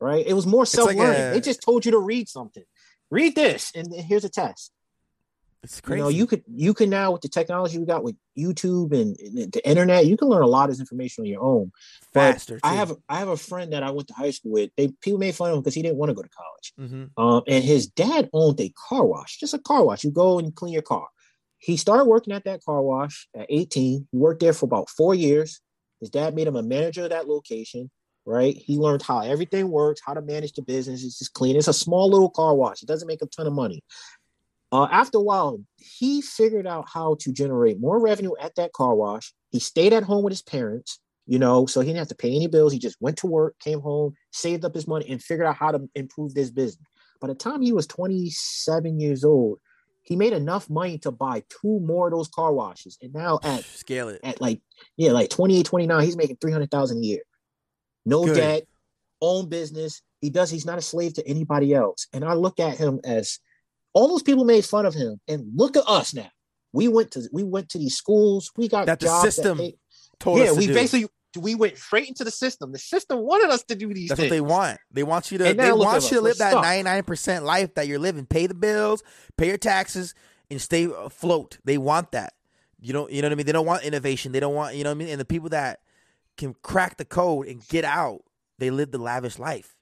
Right? 0.00 0.26
It 0.26 0.32
was 0.34 0.46
more 0.46 0.64
self 0.66 0.88
learning. 0.94 1.20
a- 1.20 1.30
they 1.34 1.40
just 1.40 1.62
told 1.62 1.84
you 1.84 1.92
to 1.92 1.98
read 1.98 2.28
something. 2.28 2.64
Read 3.10 3.34
this, 3.34 3.72
and 3.74 3.92
here's 3.92 4.24
a 4.24 4.28
test. 4.28 4.72
It's 5.62 5.82
You 5.86 5.96
know, 5.96 6.08
you 6.08 6.26
could 6.26 6.42
you 6.48 6.72
can 6.72 6.88
now 6.88 7.12
with 7.12 7.20
the 7.20 7.28
technology 7.28 7.78
we 7.78 7.84
got 7.84 8.02
with 8.02 8.16
YouTube 8.38 8.98
and, 8.98 9.14
and 9.20 9.52
the 9.52 9.68
internet, 9.68 10.06
you 10.06 10.16
can 10.16 10.28
learn 10.28 10.42
a 10.42 10.46
lot 10.46 10.64
of 10.64 10.70
this 10.70 10.80
information 10.80 11.22
on 11.22 11.28
your 11.28 11.42
own. 11.42 11.70
Faster. 12.14 12.58
I 12.62 12.76
have 12.76 12.96
I 13.10 13.18
have 13.18 13.28
a 13.28 13.36
friend 13.36 13.74
that 13.74 13.82
I 13.82 13.90
went 13.90 14.08
to 14.08 14.14
high 14.14 14.30
school 14.30 14.52
with. 14.52 14.70
They 14.78 14.88
people 15.02 15.18
made 15.18 15.34
fun 15.34 15.50
of 15.50 15.56
him 15.56 15.60
because 15.60 15.74
he 15.74 15.82
didn't 15.82 15.98
want 15.98 16.08
to 16.08 16.14
go 16.14 16.22
to 16.22 16.30
college. 16.30 16.72
Mhm. 16.90 17.10
Um, 17.22 17.42
and 17.46 17.62
his 17.62 17.88
dad 17.88 18.30
owned 18.32 18.58
a 18.60 18.72
car 18.88 19.04
wash, 19.04 19.36
just 19.38 19.52
a 19.52 19.58
car 19.58 19.84
wash. 19.84 20.02
You 20.02 20.12
go 20.12 20.38
and 20.38 20.54
clean 20.54 20.72
your 20.72 20.80
car. 20.82 21.08
He 21.58 21.76
started 21.76 22.06
working 22.06 22.32
at 22.32 22.44
that 22.44 22.64
car 22.64 22.80
wash 22.80 23.28
at 23.36 23.44
18. 23.50 24.08
He 24.10 24.16
worked 24.16 24.40
there 24.40 24.54
for 24.54 24.64
about 24.64 24.88
four 24.88 25.14
years. 25.14 25.60
His 26.00 26.08
dad 26.08 26.34
made 26.34 26.46
him 26.46 26.56
a 26.56 26.62
manager 26.62 27.04
of 27.04 27.10
that 27.10 27.28
location, 27.28 27.90
right? 28.26 28.56
He 28.56 28.76
learned 28.76 29.02
how 29.02 29.20
everything 29.20 29.70
works, 29.70 30.00
how 30.04 30.14
to 30.14 30.22
manage 30.22 30.52
the 30.52 30.62
business. 30.62 31.04
It's 31.04 31.18
just 31.18 31.32
clean. 31.34 31.56
It's 31.56 31.68
a 31.68 31.72
small 31.72 32.10
little 32.10 32.30
car 32.30 32.54
wash. 32.54 32.82
It 32.82 32.88
doesn't 32.88 33.08
make 33.08 33.22
a 33.22 33.26
ton 33.26 33.46
of 33.46 33.52
money. 33.52 33.82
Uh, 34.72 34.86
after 34.90 35.18
a 35.18 35.22
while, 35.22 35.60
he 35.76 36.22
figured 36.22 36.66
out 36.66 36.88
how 36.88 37.16
to 37.20 37.32
generate 37.32 37.80
more 37.80 38.00
revenue 38.00 38.32
at 38.40 38.54
that 38.54 38.72
car 38.72 38.94
wash. 38.94 39.32
He 39.50 39.58
stayed 39.58 39.92
at 39.92 40.04
home 40.04 40.22
with 40.22 40.32
his 40.32 40.42
parents, 40.42 41.00
you 41.26 41.38
know, 41.38 41.66
so 41.66 41.80
he 41.80 41.86
didn't 41.86 41.98
have 41.98 42.08
to 42.08 42.14
pay 42.14 42.34
any 42.34 42.46
bills. 42.46 42.72
He 42.72 42.78
just 42.78 42.96
went 43.00 43.16
to 43.18 43.26
work, 43.26 43.58
came 43.58 43.80
home, 43.80 44.14
saved 44.32 44.64
up 44.64 44.74
his 44.74 44.86
money, 44.86 45.06
and 45.08 45.20
figured 45.20 45.46
out 45.46 45.56
how 45.56 45.72
to 45.72 45.88
improve 45.96 46.34
this 46.34 46.50
business. 46.50 46.86
By 47.20 47.28
the 47.28 47.34
time 47.34 47.62
he 47.62 47.72
was 47.72 47.86
27 47.88 49.00
years 49.00 49.24
old, 49.24 49.58
he 50.02 50.16
made 50.16 50.32
enough 50.32 50.70
money 50.70 50.98
to 50.98 51.10
buy 51.10 51.42
two 51.48 51.80
more 51.80 52.06
of 52.06 52.12
those 52.12 52.28
car 52.28 52.52
washes. 52.52 52.96
And 53.02 53.12
now 53.12 53.40
at 53.42 53.64
Scale 53.74 54.08
it. 54.08 54.20
at 54.22 54.40
like 54.40 54.60
yeah, 54.96 55.12
like 55.12 55.30
28, 55.30 55.66
29, 55.66 56.04
he's 56.04 56.16
making 56.16 56.36
300,000 56.36 56.98
a 56.98 57.06
year. 57.06 57.20
No 58.06 58.24
Good. 58.24 58.36
debt, 58.36 58.62
own 59.20 59.48
business. 59.48 60.02
He 60.20 60.30
does 60.30 60.50
he's 60.50 60.66
not 60.66 60.78
a 60.78 60.82
slave 60.82 61.14
to 61.14 61.26
anybody 61.28 61.74
else. 61.74 62.06
And 62.12 62.24
I 62.24 62.34
look 62.34 62.60
at 62.60 62.76
him 62.76 63.00
as 63.04 63.38
all 63.92 64.08
those 64.08 64.22
people 64.22 64.44
made 64.44 64.64
fun 64.64 64.86
of 64.86 64.94
him 64.94 65.20
and 65.28 65.46
look 65.54 65.76
at 65.76 65.84
us 65.86 66.14
now. 66.14 66.30
We 66.72 66.88
went 66.88 67.10
to 67.12 67.28
we 67.32 67.42
went 67.42 67.68
to 67.70 67.78
these 67.78 67.96
schools. 67.96 68.50
We 68.56 68.68
got 68.68 68.86
That 68.86 69.00
the 69.00 69.20
system 69.22 69.58
paid- 69.58 69.76
Told 70.18 70.38
yeah, 70.40 70.52
we 70.52 70.66
do. 70.66 70.74
basically 70.74 71.08
we 71.38 71.54
went 71.54 71.78
straight 71.78 72.08
into 72.08 72.24
the 72.24 72.30
system. 72.30 72.72
The 72.72 72.78
system 72.78 73.20
wanted 73.20 73.50
us 73.50 73.62
to 73.64 73.74
do 73.74 73.92
these 73.94 74.08
That's 74.10 74.20
things. 74.20 74.30
what 74.30 74.36
they 74.36 74.40
want. 74.40 74.78
They 74.90 75.02
want 75.02 75.32
you 75.32 75.38
to. 75.38 75.44
They 75.54 75.72
want 75.72 76.02
you 76.10 76.18
to 76.18 76.20
live 76.20 76.38
that 76.38 76.54
ninety 76.54 76.82
nine 76.82 77.02
percent 77.04 77.44
life 77.44 77.74
that 77.74 77.86
you're 77.88 77.98
living. 77.98 78.26
Pay 78.26 78.46
the 78.46 78.54
bills, 78.54 79.02
pay 79.36 79.46
your 79.48 79.56
taxes, 79.58 80.14
and 80.50 80.60
stay 80.60 80.84
afloat. 80.84 81.58
They 81.64 81.78
want 81.78 82.12
that. 82.12 82.34
You 82.80 82.92
don't. 82.92 83.10
You 83.10 83.22
know 83.22 83.28
what 83.28 83.32
I 83.32 83.34
mean. 83.36 83.46
They 83.46 83.52
don't 83.52 83.66
want 83.66 83.84
innovation. 83.84 84.32
They 84.32 84.40
don't 84.40 84.54
want. 84.54 84.74
You 84.74 84.84
know 84.84 84.90
what 84.90 84.96
I 84.96 84.98
mean. 84.98 85.08
And 85.08 85.20
the 85.20 85.24
people 85.24 85.48
that 85.50 85.80
can 86.36 86.54
crack 86.62 86.96
the 86.96 87.04
code 87.04 87.46
and 87.46 87.66
get 87.68 87.84
out, 87.84 88.22
they 88.58 88.70
live 88.70 88.90
the 88.90 88.98
lavish 88.98 89.38
life. 89.38 89.76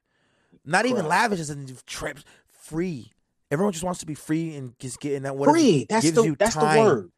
Not 0.65 0.85
even 0.87 0.99
Correct. 0.99 1.09
lavish, 1.11 1.41
as 1.41 1.51
in 1.51 1.67
trips 1.87 2.25
free. 2.49 3.13
Everyone 3.51 3.73
just 3.73 3.85
wants 3.85 4.01
to 4.01 4.07
be 4.07 4.15
free 4.15 4.55
and 4.57 4.79
just 4.79 5.01
get 5.01 5.15
in 5.15 5.23
that 5.23 5.37
whatever 5.37 5.57
Free. 5.57 5.87
That's 5.89 6.05
gives 6.05 6.17
the 6.17 6.23
you 6.25 6.37
that's 6.39 6.55
time. 6.55 6.77
the 6.77 6.83
word. 6.83 7.11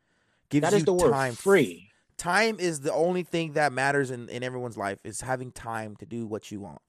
Gives 0.48 0.62
That 0.62 0.72
you 0.72 0.78
is 0.78 0.84
the 0.84 0.92
word. 0.92 1.10
time. 1.10 1.34
Free. 1.34 1.88
Time 2.16 2.56
is 2.60 2.80
the 2.80 2.92
only 2.92 3.22
thing 3.22 3.54
that 3.54 3.72
matters 3.72 4.10
in, 4.10 4.28
in 4.28 4.42
everyone's 4.42 4.76
life 4.76 4.98
is 5.04 5.22
having 5.22 5.50
time 5.50 5.96
to 5.96 6.06
do 6.06 6.26
what 6.26 6.50
you 6.52 6.60
want. 6.60 6.80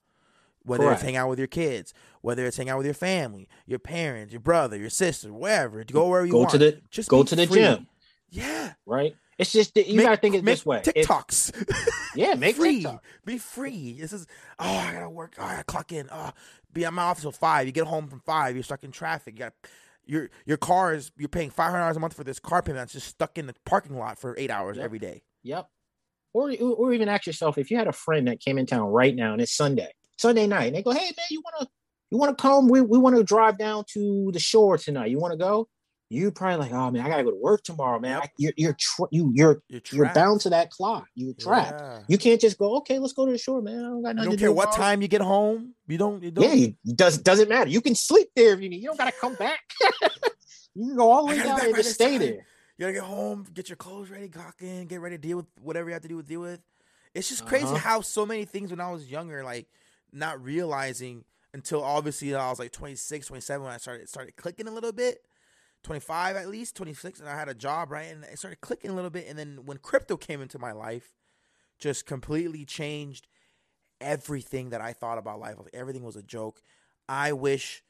Whether 0.63 0.83
Correct. 0.83 0.99
it's 0.99 1.03
hang 1.05 1.15
out 1.15 1.29
with 1.29 1.39
your 1.39 1.47
kids, 1.47 1.91
whether 2.21 2.45
it's 2.45 2.57
hang 2.57 2.69
out 2.69 2.77
with 2.77 2.85
your 2.85 2.93
family, 2.93 3.47
your 3.65 3.79
parents, 3.79 4.31
your 4.31 4.41
brother, 4.41 4.77
your 4.77 4.91
sister, 4.91 5.33
wherever. 5.33 5.83
Go 5.85 6.07
wherever 6.07 6.27
you 6.27 6.33
Go 6.33 6.39
want. 6.39 6.51
to 6.51 6.57
the 6.59 6.81
Just 6.91 7.09
go 7.09 7.23
be 7.23 7.29
to 7.29 7.35
the 7.35 7.47
free. 7.47 7.55
gym. 7.61 7.87
Yeah. 8.29 8.73
Right? 8.85 9.15
It's 9.41 9.51
just 9.51 9.73
that 9.75 9.87
you 9.87 9.95
Make- 9.97 10.05
gotta 10.05 10.17
think 10.17 10.35
it 10.35 10.45
this 10.45 10.65
way. 10.65 10.81
TikToks. 10.81 11.87
yeah, 12.15 12.35
make 12.35 12.55
free. 12.55 12.75
TikTok. 12.83 13.03
Be 13.25 13.37
free. 13.39 13.97
This 13.99 14.13
is 14.13 14.27
oh, 14.59 14.65
I 14.77 14.93
gotta 14.93 15.09
work. 15.09 15.33
Oh, 15.39 15.43
I 15.43 15.51
gotta 15.53 15.63
clock 15.63 15.91
in. 15.91 16.07
Oh, 16.11 16.31
be 16.71 16.85
at 16.85 16.93
my 16.93 17.01
office 17.03 17.23
till 17.23 17.31
five. 17.31 17.65
You 17.65 17.71
get 17.73 17.87
home 17.87 18.07
from 18.07 18.19
five. 18.21 18.55
You're 18.55 18.63
stuck 18.63 18.83
in 18.83 18.91
traffic. 18.91 19.33
You 19.33 19.39
got 19.39 19.53
your 20.05 20.29
your 20.45 20.57
car 20.57 20.93
is 20.93 21.11
you're 21.17 21.27
paying 21.27 21.49
five 21.49 21.71
hundred 21.71 21.81
dollars 21.81 21.97
a 21.97 21.99
month 21.99 22.13
for 22.13 22.23
this 22.23 22.39
car 22.39 22.61
payment 22.61 22.81
that's 22.81 22.93
just 22.93 23.07
stuck 23.07 23.37
in 23.37 23.47
the 23.47 23.55
parking 23.65 23.97
lot 23.97 24.19
for 24.19 24.35
eight 24.37 24.51
hours 24.51 24.77
Yep. 24.77 24.85
every 24.85 24.99
day. 24.99 25.23
Yep. 25.43 25.67
Or 26.33 26.51
or 26.61 26.93
even 26.93 27.09
ask 27.09 27.25
yourself 27.25 27.57
if 27.57 27.71
you 27.71 27.77
had 27.77 27.87
a 27.87 27.91
friend 27.93 28.27
that 28.27 28.39
came 28.39 28.57
in 28.59 28.65
town 28.67 28.87
right 28.89 29.15
now 29.15 29.33
and 29.33 29.41
it's 29.41 29.51
Sunday, 29.53 29.91
Sunday 30.17 30.47
night, 30.47 30.67
and 30.67 30.75
they 30.75 30.83
go, 30.83 30.91
"Hey 30.91 30.99
man, 31.17 31.25
you 31.31 31.41
wanna 31.43 31.67
you 32.11 32.17
wanna 32.17 32.35
come? 32.35 32.67
We 32.67 32.81
we 32.81 32.97
want 32.99 33.15
to 33.15 33.23
drive 33.23 33.57
down 33.57 33.85
to 33.93 34.29
the 34.31 34.39
shore 34.39 34.77
tonight. 34.77 35.09
You 35.09 35.19
want 35.19 35.31
to 35.33 35.37
go?" 35.37 35.67
You 36.13 36.29
probably 36.29 36.57
like, 36.57 36.73
"Oh 36.73 36.91
man, 36.91 37.05
I 37.05 37.09
gotta 37.09 37.23
go 37.23 37.31
to 37.31 37.37
work 37.37 37.63
tomorrow, 37.63 37.97
man. 37.97 38.21
You're 38.37 38.51
you're 38.57 38.75
tra- 38.77 39.07
you 39.11 39.31
you're 39.33 39.63
You're 39.69 39.81
you're 39.93 40.13
bound 40.13 40.41
to 40.41 40.49
that 40.49 40.69
clock. 40.69 41.07
You're 41.15 41.33
trapped. 41.33 41.79
Yeah. 41.79 42.01
You 42.09 42.17
can't 42.17 42.41
just 42.41 42.57
go, 42.57 42.75
okay, 42.79 42.99
let's 42.99 43.13
go 43.13 43.25
to 43.25 43.31
the 43.31 43.37
shore, 43.37 43.61
man. 43.61 43.79
I 43.79 43.81
don't 43.87 44.01
got 44.03 44.09
You 44.17 44.23
don't 44.23 44.31
to 44.31 44.37
care 44.37 44.49
do 44.49 44.53
what 44.53 44.73
tomorrow." 44.73 44.89
time 44.91 45.01
you 45.01 45.07
get 45.07 45.21
home. 45.21 45.73
You 45.87 45.97
don't. 45.97 46.21
You 46.21 46.31
don't. 46.31 46.43
Yeah, 46.43 46.53
you, 46.53 46.75
does 46.95 47.17
doesn't 47.17 47.47
matter. 47.47 47.69
You 47.69 47.79
can 47.79 47.95
sleep 47.95 48.27
there 48.35 48.53
if 48.53 48.59
you 48.61 48.67
need. 48.67 48.81
You 48.81 48.87
don't 48.87 48.97
gotta 48.97 49.13
come 49.13 49.35
back. 49.35 49.61
you 50.75 50.87
can 50.89 50.95
go 50.97 51.11
all 51.11 51.25
the 51.27 51.33
way 51.35 51.41
down 51.41 51.57
there 51.59 51.71
just 51.73 51.93
stay 51.93 52.11
time. 52.11 52.19
there. 52.19 52.33
You 52.77 52.87
gotta 52.87 52.93
get 52.93 53.03
home, 53.03 53.45
get 53.53 53.69
your 53.69 53.75
clothes 53.77 54.09
ready, 54.09 54.27
cock 54.27 54.55
in, 54.61 54.87
get 54.87 54.99
ready 55.01 55.15
to 55.17 55.21
deal 55.21 55.37
with 55.37 55.45
whatever 55.61 55.87
you 55.89 55.93
have 55.93 56.01
to 56.01 56.07
do 56.09 56.17
with 56.17 56.27
deal 56.27 56.41
with. 56.41 56.61
It's 57.13 57.29
just 57.29 57.45
crazy 57.45 57.65
Uh-huh. 57.67 57.77
how 57.77 58.01
so 58.01 58.25
many 58.25 58.43
things 58.45 58.69
when 58.71 58.79
I 58.81 58.91
was 58.91 59.07
younger, 59.09 59.43
like 59.43 59.67
not 60.11 60.43
realizing 60.43 61.23
until 61.53 61.83
obviously 61.83 62.33
I 62.35 62.49
was 62.49 62.59
like 62.59 62.71
26, 62.71 63.27
27 63.27 63.63
when 63.63 63.73
I 63.73 63.77
started 63.77 64.03
it 64.03 64.09
started 64.09 64.35
clicking 64.35 64.67
a 64.67 64.71
little 64.71 64.91
bit. 64.91 65.19
25 65.83 66.35
at 66.35 66.47
least, 66.49 66.75
26, 66.75 67.19
and 67.19 67.29
I 67.29 67.35
had 67.35 67.49
a 67.49 67.53
job, 67.53 67.91
right? 67.91 68.11
And 68.11 68.23
it 68.23 68.37
started 68.37 68.61
clicking 68.61 68.91
a 68.91 68.93
little 68.93 69.09
bit. 69.09 69.25
And 69.27 69.37
then 69.37 69.59
when 69.65 69.77
crypto 69.77 70.17
came 70.17 70.41
into 70.41 70.59
my 70.59 70.71
life, 70.71 71.15
just 71.79 72.05
completely 72.05 72.65
changed 72.65 73.27
everything 73.99 74.69
that 74.69 74.81
I 74.81 74.93
thought 74.93 75.17
about 75.17 75.39
life. 75.39 75.55
Everything 75.73 76.03
was 76.03 76.15
a 76.15 76.23
joke. 76.23 76.61
I 77.09 77.33
wish 77.33 77.83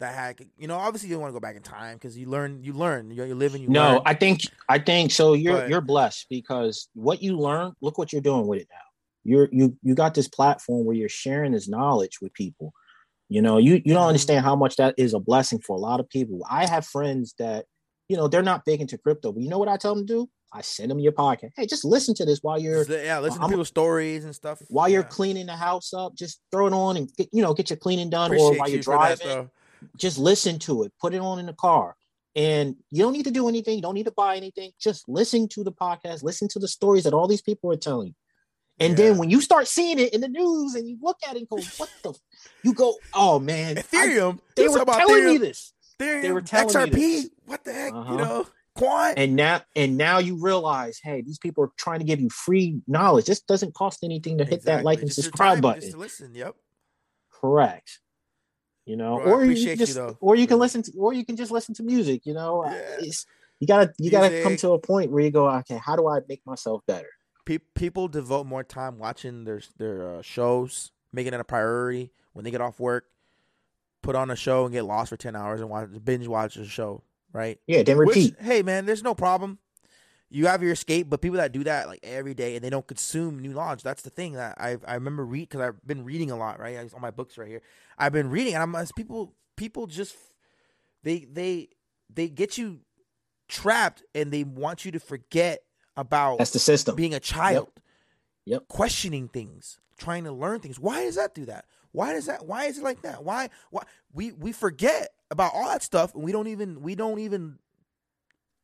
that 0.00 0.14
had, 0.14 0.46
you 0.56 0.68
know, 0.68 0.76
obviously 0.76 1.08
you 1.08 1.14
don't 1.16 1.22
want 1.22 1.32
to 1.32 1.36
go 1.36 1.40
back 1.40 1.56
in 1.56 1.62
time 1.62 1.94
because 1.96 2.16
you 2.16 2.28
learn, 2.28 2.62
you 2.62 2.72
learn, 2.72 3.10
you, 3.10 3.24
you 3.24 3.34
live 3.34 3.54
and 3.54 3.62
you 3.62 3.68
No, 3.68 3.94
learn. 3.94 4.02
I 4.06 4.14
think 4.14 4.42
I 4.68 4.78
think 4.78 5.10
so. 5.10 5.32
You're 5.34 5.54
But- 5.56 5.70
you're 5.70 5.80
blessed 5.80 6.26
because 6.30 6.88
what 6.94 7.22
you 7.22 7.36
learn. 7.36 7.72
Look 7.80 7.98
what 7.98 8.12
you're 8.12 8.22
doing 8.22 8.46
with 8.46 8.60
it 8.60 8.68
now. 8.70 8.76
You're 9.24 9.48
you 9.50 9.76
you 9.82 9.94
got 9.94 10.14
this 10.14 10.28
platform 10.28 10.86
where 10.86 10.94
you're 10.96 11.08
sharing 11.08 11.52
this 11.52 11.68
knowledge 11.68 12.20
with 12.22 12.32
people. 12.32 12.72
You 13.28 13.42
know, 13.42 13.58
you 13.58 13.82
you 13.84 13.92
don't 13.94 14.06
understand 14.08 14.44
how 14.44 14.56
much 14.56 14.76
that 14.76 14.94
is 14.96 15.12
a 15.14 15.18
blessing 15.20 15.58
for 15.60 15.76
a 15.76 15.78
lot 15.80 16.00
of 16.00 16.08
people. 16.08 16.40
I 16.50 16.66
have 16.66 16.86
friends 16.86 17.34
that 17.38 17.66
you 18.08 18.16
know, 18.16 18.26
they're 18.26 18.42
not 18.42 18.64
big 18.64 18.80
into 18.80 18.96
crypto. 18.96 19.32
But 19.32 19.42
you 19.42 19.50
know 19.50 19.58
what 19.58 19.68
I 19.68 19.76
tell 19.76 19.94
them 19.94 20.06
to 20.06 20.12
do? 20.14 20.30
I 20.50 20.62
send 20.62 20.90
them 20.90 20.98
your 20.98 21.12
podcast. 21.12 21.50
Hey, 21.56 21.66
just 21.66 21.84
listen 21.84 22.14
to 22.14 22.24
this 22.24 22.38
while 22.42 22.58
you're 22.58 22.84
yeah, 22.90 23.18
listen 23.20 23.38
to 23.38 23.42
I'm- 23.42 23.50
people's 23.50 23.68
stories 23.68 24.24
and 24.24 24.34
stuff. 24.34 24.62
while 24.68 24.88
you're 24.88 25.02
cleaning 25.02 25.44
the 25.44 25.56
house 25.56 25.92
up. 25.92 26.14
Just 26.14 26.40
throw 26.50 26.66
it 26.68 26.72
on 26.72 26.96
and 26.96 27.14
get, 27.16 27.28
you 27.32 27.42
know 27.42 27.52
get 27.52 27.68
your 27.68 27.76
cleaning 27.76 28.08
done, 28.08 28.32
or 28.32 28.56
while 28.56 28.66
you're 28.68 28.78
you 28.78 28.82
for 28.82 28.96
that, 28.98 29.20
driving. 29.20 29.50
just 29.98 30.16
listen 30.18 30.58
to 30.60 30.84
it. 30.84 30.92
Put 30.98 31.12
it 31.12 31.20
on 31.20 31.38
in 31.38 31.44
the 31.46 31.52
car. 31.52 31.96
And 32.34 32.76
you 32.90 33.02
don't 33.02 33.12
need 33.12 33.24
to 33.24 33.30
do 33.30 33.48
anything. 33.48 33.76
You 33.76 33.82
don't 33.82 33.94
need 33.94 34.06
to 34.06 34.12
buy 34.12 34.36
anything. 34.36 34.70
Just 34.80 35.06
listen 35.08 35.48
to 35.48 35.62
the 35.64 35.72
podcast. 35.72 36.22
Listen 36.22 36.48
to 36.48 36.58
the 36.58 36.68
stories 36.68 37.04
that 37.04 37.12
all 37.12 37.26
these 37.28 37.42
people 37.42 37.70
are 37.72 37.76
telling 37.76 38.08
you. 38.08 38.14
And 38.80 38.92
Yeah. 38.96 39.06
then 39.10 39.18
when 39.18 39.28
you 39.28 39.40
start 39.40 39.66
seeing 39.66 39.98
it 39.98 40.14
in 40.14 40.20
the 40.20 40.28
news 40.28 40.74
and 40.76 40.88
you 40.88 40.96
look 41.02 41.16
at 41.28 41.34
it 41.36 41.40
and 41.40 41.48
go, 41.48 41.56
what 41.78 41.90
the? 42.04 42.14
F-" 42.48 42.64
You 42.64 42.74
go, 42.74 42.96
oh 43.14 43.38
man, 43.38 43.78
I- 43.78 43.82
Ethereum. 43.82 44.38
they 44.56 44.68
were 44.68 44.84
telling 44.84 45.24
me 45.26 45.38
this. 45.38 45.72
Ethereum, 46.00 46.22
they 46.22 46.32
were 46.32 46.42
telling 46.42 46.66
me 46.66 46.72
XRP. 46.90 46.92
this. 46.94 47.30
What 47.46 47.64
the 47.64 47.72
heck? 47.72 47.92
Uh-huh. 47.92 48.12
You 48.12 48.18
know, 48.18 48.46
Quant. 48.74 49.18
And 49.18 49.34
now, 49.34 49.62
and 49.74 49.96
now 49.96 50.18
you 50.18 50.36
realize, 50.40 51.00
hey, 51.02 51.20
these 51.22 51.38
people 51.38 51.64
are 51.64 51.72
trying 51.76 51.98
to 51.98 52.04
give 52.04 52.20
you 52.20 52.30
free 52.30 52.80
knowledge. 52.86 53.26
This 53.26 53.40
doesn't 53.40 53.74
cost 53.74 54.04
anything 54.04 54.38
to 54.38 54.44
hit 54.44 54.62
that 54.64 54.84
like 54.84 55.00
and 55.00 55.08
Just 55.08 55.22
subscribe 55.22 55.60
button. 55.60 55.98
Listen. 55.98 56.34
Yep. 56.34 56.54
Correct. 57.32 58.00
You 58.86 58.96
know, 58.96 59.16
Bro, 59.18 59.26
I 59.26 59.30
or 59.36 59.44
you 59.44 59.52
you, 59.52 59.76
just, 59.76 59.94
though. 59.94 60.16
or 60.20 60.34
you 60.36 60.46
can 60.46 60.58
listen 60.58 60.82
to, 60.82 60.92
or 60.96 61.12
you 61.12 61.24
can 61.24 61.36
just 61.36 61.50
listen 61.50 61.74
to 61.74 61.82
music. 61.82 62.24
You 62.24 62.34
know, 62.34 62.64
Uh, 62.64 62.70
Yeah. 62.70 62.96
it's, 63.00 63.26
you 63.60 63.66
gotta, 63.66 63.92
you 63.98 64.10
gotta 64.10 64.42
come 64.42 64.56
to 64.58 64.70
a 64.72 64.78
point 64.78 65.10
where 65.10 65.22
you 65.22 65.30
go, 65.30 65.48
okay, 65.50 65.76
how 65.76 65.96
do 65.96 66.08
I 66.08 66.20
make 66.28 66.40
myself 66.46 66.82
better? 66.86 67.08
People 67.74 68.08
devote 68.08 68.46
more 68.46 68.62
time 68.62 68.98
watching 68.98 69.44
their 69.44 69.60
their 69.78 70.16
uh, 70.18 70.22
shows, 70.22 70.92
making 71.12 71.34
it 71.34 71.40
a 71.40 71.44
priority 71.44 72.12
when 72.32 72.44
they 72.44 72.50
get 72.50 72.60
off 72.60 72.78
work. 72.80 73.06
Put 74.02 74.14
on 74.14 74.30
a 74.30 74.36
show 74.36 74.64
and 74.64 74.72
get 74.72 74.84
lost 74.84 75.10
for 75.10 75.16
ten 75.16 75.34
hours 75.34 75.60
and 75.60 75.68
watch 75.68 75.88
binge 76.04 76.26
watch 76.28 76.56
a 76.56 76.64
show. 76.64 77.02
Right. 77.32 77.58
Yeah, 77.66 77.82
then 77.82 77.98
Which, 77.98 78.08
repeat. 78.08 78.36
hey 78.40 78.62
man, 78.62 78.86
there's 78.86 79.02
no 79.02 79.14
problem. 79.14 79.58
You 80.30 80.46
have 80.46 80.62
your 80.62 80.72
escape, 80.72 81.08
but 81.08 81.20
people 81.22 81.38
that 81.38 81.52
do 81.52 81.64
that 81.64 81.88
like 81.88 82.00
every 82.02 82.34
day 82.34 82.54
and 82.54 82.62
they 82.64 82.70
don't 82.70 82.86
consume 82.86 83.38
new 83.38 83.52
knowledge. 83.52 83.82
That's 83.82 84.02
the 84.02 84.10
thing 84.10 84.34
that 84.34 84.56
I 84.60 84.76
I 84.86 84.94
remember 84.94 85.24
read 85.24 85.48
because 85.48 85.60
I've 85.62 85.86
been 85.86 86.04
reading 86.04 86.30
a 86.30 86.36
lot. 86.36 86.60
Right, 86.60 86.76
I, 86.76 86.88
on 86.94 87.00
my 87.00 87.10
books 87.10 87.36
right 87.38 87.48
here. 87.48 87.62
I've 87.98 88.12
been 88.12 88.30
reading, 88.30 88.54
and 88.54 88.62
I'm 88.62 88.74
as 88.76 88.92
people 88.92 89.34
people 89.56 89.86
just 89.86 90.14
they 91.02 91.26
they 91.30 91.68
they 92.12 92.28
get 92.28 92.56
you 92.56 92.80
trapped 93.48 94.02
and 94.14 94.30
they 94.30 94.44
want 94.44 94.84
you 94.84 94.92
to 94.92 95.00
forget 95.00 95.62
about 95.96 96.38
That's 96.38 96.50
the 96.52 96.58
system. 96.58 96.94
being 96.94 97.14
a 97.14 97.20
child. 97.20 97.70
Yep. 98.44 98.68
Questioning 98.68 99.28
things, 99.28 99.80
trying 99.98 100.24
to 100.24 100.32
learn 100.32 100.60
things. 100.60 100.78
Why 100.80 101.02
does 101.04 101.16
that 101.16 101.34
do 101.34 101.44
that? 101.46 101.66
Why 101.92 102.12
does 102.12 102.26
that? 102.26 102.46
Why 102.46 102.64
is 102.64 102.78
it 102.78 102.84
like 102.84 103.02
that? 103.02 103.24
Why? 103.24 103.50
Why 103.70 103.82
we 104.12 104.32
we 104.32 104.52
forget 104.52 105.08
about 105.30 105.52
all 105.54 105.68
that 105.68 105.82
stuff 105.82 106.14
and 106.14 106.22
we 106.22 106.32
don't 106.32 106.46
even 106.48 106.80
we 106.82 106.94
don't 106.94 107.18
even 107.18 107.58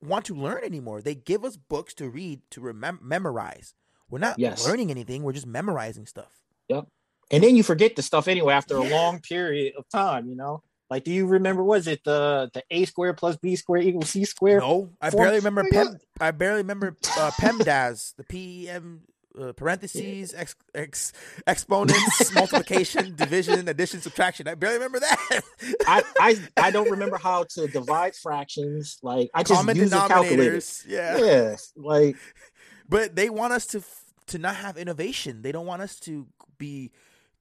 want 0.03 0.27
to 0.27 0.35
learn 0.35 0.63
anymore. 0.65 1.01
They 1.01 1.15
give 1.15 1.45
us 1.45 1.57
books 1.57 1.95
to 1.95 2.09
read 2.09 2.41
to 2.51 2.61
remem- 2.61 3.01
memorize. 3.03 3.75
We're 4.11 4.19
not 4.19 4.39
Yes. 4.39 4.67
learning 4.67 4.91
anything. 4.91 5.23
We're 5.23 5.33
just 5.33 5.47
memorizing 5.47 6.07
stuff. 6.07 6.41
Yep. 6.69 6.87
and 7.31 7.43
then 7.43 7.57
you 7.57 7.63
forget 7.63 7.97
the 7.97 8.03
stuff 8.03 8.29
anyway 8.29 8.53
after 8.55 8.77
a 8.77 8.83
long 8.85 9.21
period 9.21 9.75
of 9.79 9.89
time. 9.89 10.29
You 10.29 10.37
know, 10.37 10.63
like 10.91 11.05
do 11.05 11.11
you 11.11 11.27
remember? 11.27 11.65
Was 11.65 11.87
it 11.87 12.05
the 12.05 12.51
the 12.53 12.63
a 12.71 12.85
square 12.85 13.15
plus 13.15 13.37
b 13.39 13.57
square 13.57 13.81
equals 13.81 14.11
c 14.11 14.25
square? 14.27 14.61
No, 14.61 14.91
I 15.01 15.09
form- 15.11 15.25
barely 15.25 15.39
remember 15.39 15.65
Oh 15.65 15.71
Pem. 15.73 15.99
I 16.21 16.31
barely 16.31 16.59
remember 16.63 16.97
uh, 17.19 17.31
PEMDAS, 17.41 18.15
the 18.17 18.25
P 18.25 18.65
E 18.65 18.69
M 18.69 19.03
uh, 19.41 19.53
parentheses, 19.53 20.35
ex, 20.35 20.55
ex, 20.75 21.13
exponents, 21.47 22.35
multiplication, 22.35 23.15
division, 23.17 23.69
addition, 23.69 24.01
subtraction. 24.01 24.47
I 24.49 24.55
barely 24.55 24.77
remember 24.77 25.01
that. 25.01 25.43
I, 25.87 26.03
I 26.19 26.37
I 26.57 26.71
don't 26.71 26.91
remember 26.91 27.17
how 27.17 27.45
to 27.55 27.67
divide 27.67 28.15
fractions. 28.15 28.99
Like 29.03 29.31
I 29.35 29.43
just 29.43 29.59
Common 29.61 29.77
use 29.77 29.93
a 29.93 30.07
calculator. 30.09 30.61
Yeah. 30.87 31.19
Yes, 31.19 31.73
like 31.77 32.17
But 32.89 33.17
they 33.17 33.31
want 33.31 33.53
us 33.53 33.67
to 33.67 33.83
to 34.27 34.39
not 34.39 34.57
have 34.57 34.77
innovation. 34.77 35.43
They 35.43 35.53
don't 35.53 35.67
want 35.67 35.83
us 35.83 35.99
to 36.01 36.27
be 36.59 36.93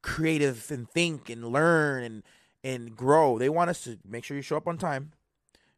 creative 0.02 0.70
and 0.72 0.89
think 0.89 1.30
and 1.30 1.46
learn 1.46 2.04
and 2.04 2.24
and 2.64 2.96
grow. 2.96 3.38
They 3.38 3.50
want 3.50 3.70
us 3.70 3.84
to 3.84 3.98
make 4.06 4.24
sure 4.24 4.38
you 4.38 4.44
show 4.44 4.58
up 4.58 4.68
on 4.68 4.78
time, 4.78 5.12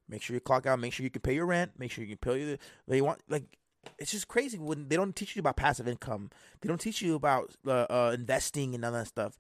make 0.07 0.22
sure 0.22 0.36
you 0.36 0.39
clock 0.39 0.66
out, 0.66 0.80
make 0.80 0.93
sure 0.93 1.03
you 1.03 1.09
can 1.09 1.22
pay 1.22 1.36
your 1.36 1.45
rent, 1.45 1.72
make 1.78 1.91
sure 1.91 2.03
you 2.03 2.16
can 2.16 2.34
pay 2.34 2.43
your. 2.43 2.57
They 2.88 3.01
want 3.01 3.22
like 3.28 3.57
it's 3.97 4.11
just 4.11 4.27
crazy 4.27 4.57
when 4.57 4.88
they 4.88 4.95
don't 4.95 5.15
teach 5.15 5.36
you 5.36 5.39
about 5.39 5.55
passive 5.55 5.88
income. 5.88 6.29
They 6.61 6.67
don't 6.67 6.79
teach 6.79 7.01
you 7.01 7.15
about 7.15 7.51
uh, 7.65 7.86
uh, 7.89 8.11
investing 8.13 8.75
and 8.75 8.83
all 8.83 8.91
that 8.91 9.07
stuff. 9.07 9.38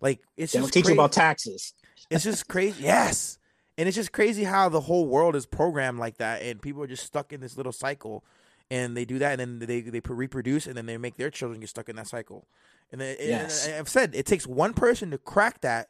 Like 0.00 0.20
it's 0.36 0.52
they 0.52 0.58
don't 0.58 0.66
just 0.66 0.74
teach 0.74 0.88
you 0.88 0.94
about 0.94 1.12
taxes. 1.12 1.74
It's 2.10 2.24
just 2.24 2.48
crazy. 2.48 2.82
Yes. 2.84 3.38
And 3.78 3.88
it's 3.88 3.96
just 3.96 4.12
crazy 4.12 4.44
how 4.44 4.68
the 4.68 4.82
whole 4.82 5.06
world 5.06 5.34
is 5.34 5.46
programmed 5.46 5.98
like 5.98 6.18
that 6.18 6.42
and 6.42 6.60
people 6.60 6.82
are 6.82 6.86
just 6.86 7.06
stuck 7.06 7.32
in 7.32 7.40
this 7.40 7.56
little 7.56 7.72
cycle 7.72 8.22
and 8.70 8.94
they 8.94 9.06
do 9.06 9.18
that 9.18 9.40
and 9.40 9.60
then 9.60 9.66
they 9.66 9.80
they 9.80 10.00
reproduce 10.06 10.66
and 10.66 10.76
then 10.76 10.84
they 10.84 10.98
make 10.98 11.16
their 11.16 11.30
children 11.30 11.58
get 11.58 11.70
stuck 11.70 11.88
in 11.88 11.96
that 11.96 12.06
cycle. 12.06 12.46
And, 12.92 13.00
then, 13.00 13.16
and 13.18 13.50
I've 13.78 13.88
said 13.88 14.14
it 14.14 14.26
takes 14.26 14.46
one 14.46 14.74
person 14.74 15.10
to 15.10 15.18
crack 15.18 15.62
that 15.62 15.88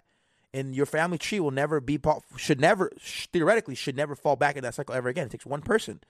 and 0.54 0.74
your 0.74 0.86
family 0.86 1.18
tree 1.18 1.40
will 1.40 1.50
never 1.50 1.80
be 1.80 1.98
should 2.36 2.60
never 2.60 2.92
sh- 2.98 3.26
theoretically 3.32 3.74
should 3.74 3.96
never 3.96 4.14
fall 4.14 4.36
back 4.36 4.56
in 4.56 4.62
that 4.62 4.74
cycle 4.74 4.94
ever 4.94 5.08
again. 5.08 5.26
It 5.26 5.30
takes 5.30 5.46
one 5.46 5.62
person. 5.62 6.00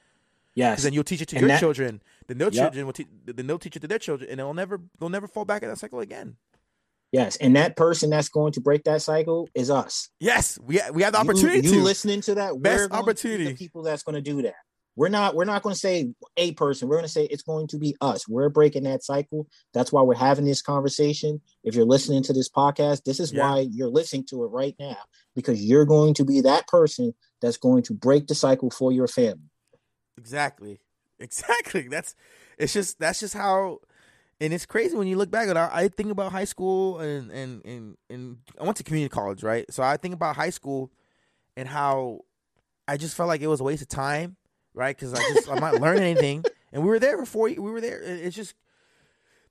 Yes, 0.54 0.82
then 0.82 0.92
you'll 0.92 1.04
teach 1.04 1.22
it 1.22 1.28
to 1.28 1.36
And 1.36 1.40
your 1.42 1.48
that- 1.48 1.60
children. 1.60 2.02
Then 2.28 2.38
their 2.38 2.48
Yep. 2.48 2.54
children 2.54 2.86
will 2.86 2.92
teach 2.92 3.08
then 3.24 3.46
they'll 3.46 3.58
teach 3.58 3.76
it 3.76 3.80
to 3.80 3.88
their 3.88 3.98
children 3.98 4.28
and 4.30 4.38
they'll 4.38 4.54
never 4.54 4.80
they'll 4.98 5.08
never 5.08 5.26
fall 5.26 5.44
back 5.44 5.62
in 5.62 5.68
that 5.68 5.78
cycle 5.78 6.00
again. 6.00 6.36
yes, 7.12 7.36
and 7.36 7.56
that 7.56 7.76
person 7.76 8.10
that's 8.10 8.28
going 8.28 8.52
to 8.52 8.60
break 8.60 8.84
that 8.84 9.02
cycle 9.02 9.48
is 9.54 9.70
us. 9.70 10.08
Yes, 10.20 10.58
we 10.60 10.80
we 10.92 11.02
have 11.02 11.12
the 11.12 11.18
opportunity 11.20 11.66
You, 11.68 11.74
to. 11.74 11.82
listening 11.82 12.20
to 12.22 12.34
that? 12.36 12.60
Best 12.62 12.74
we're 12.82 12.88
going 12.88 12.88
to 12.88 12.88
be 12.88 12.94
opportunity. 12.98 13.44
The 13.44 13.54
people 13.54 13.82
that's 13.82 14.02
going 14.02 14.14
to 14.16 14.22
do 14.22 14.42
that. 14.42 14.54
We're 14.94 15.08
not. 15.08 15.34
We're 15.34 15.46
not 15.46 15.62
going 15.62 15.72
to 15.74 15.78
say 15.78 16.12
a 16.36 16.52
person. 16.52 16.86
We're 16.86 16.96
going 16.96 17.06
to 17.06 17.12
say 17.12 17.24
it's 17.24 17.42
going 17.42 17.66
to 17.68 17.78
be 17.78 17.96
us. 18.02 18.28
We're 18.28 18.50
breaking 18.50 18.82
that 18.84 19.02
cycle. 19.02 19.46
That's 19.72 19.90
why 19.90 20.02
we're 20.02 20.14
having 20.14 20.44
this 20.44 20.60
conversation. 20.60 21.40
If 21.64 21.74
you're 21.74 21.86
listening 21.86 22.22
to 22.24 22.34
this 22.34 22.50
podcast, 22.50 23.04
this 23.04 23.18
is 23.18 23.32
Yeah. 23.32 23.40
why 23.40 23.60
you're 23.70 23.88
listening 23.88 24.24
to 24.26 24.44
it 24.44 24.48
right 24.48 24.76
now 24.78 24.98
because 25.34 25.64
you're 25.64 25.86
going 25.86 26.12
to 26.14 26.26
be 26.26 26.42
that 26.42 26.66
person 26.68 27.14
that's 27.40 27.56
going 27.56 27.84
to 27.84 27.94
break 27.94 28.26
the 28.26 28.34
cycle 28.34 28.70
for 28.70 28.92
your 28.92 29.08
family. 29.08 29.48
Exactly. 30.18 30.80
Exactly. 31.20 31.86
That's 31.86 32.16
it's 32.58 32.72
just 32.72 32.98
that's 32.98 33.20
just 33.20 33.34
how 33.34 33.78
and 34.40 34.52
it's 34.52 34.66
crazy 34.66 34.96
when 34.96 35.06
you 35.06 35.16
look 35.16 35.30
back 35.30 35.48
at 35.48 35.56
it. 35.56 35.70
I 35.72 35.86
think 35.86 36.10
about 36.10 36.32
high 36.32 36.46
school 36.46 36.98
and 36.98 37.30
and 37.30 37.64
and, 37.64 37.96
and 38.10 38.38
I 38.60 38.64
went 38.64 38.76
to 38.78 38.82
community 38.82 39.08
college, 39.08 39.44
right? 39.44 39.64
So 39.72 39.84
I 39.84 39.96
think 39.98 40.14
about 40.14 40.34
high 40.34 40.50
school 40.50 40.90
and 41.56 41.68
how 41.68 42.22
I 42.88 42.96
just 42.96 43.16
felt 43.16 43.28
like 43.28 43.40
it 43.40 43.46
was 43.46 43.60
a 43.60 43.64
waste 43.64 43.82
of 43.82 43.88
time, 43.88 44.34
right? 44.74 44.96
Because 44.96 45.14
I 45.14 45.18
just 45.32 45.48
I'm 45.48 45.60
not 45.60 45.80
learning 45.80 46.02
anything. 46.10 46.44
And 46.72 46.82
we 46.82 46.88
were 46.88 46.98
there 46.98 47.16
for 47.18 47.26
four. 47.26 47.46
We 47.46 47.58
were 47.58 47.80
there. 47.80 48.02
It's 48.02 48.34
just 48.34 48.56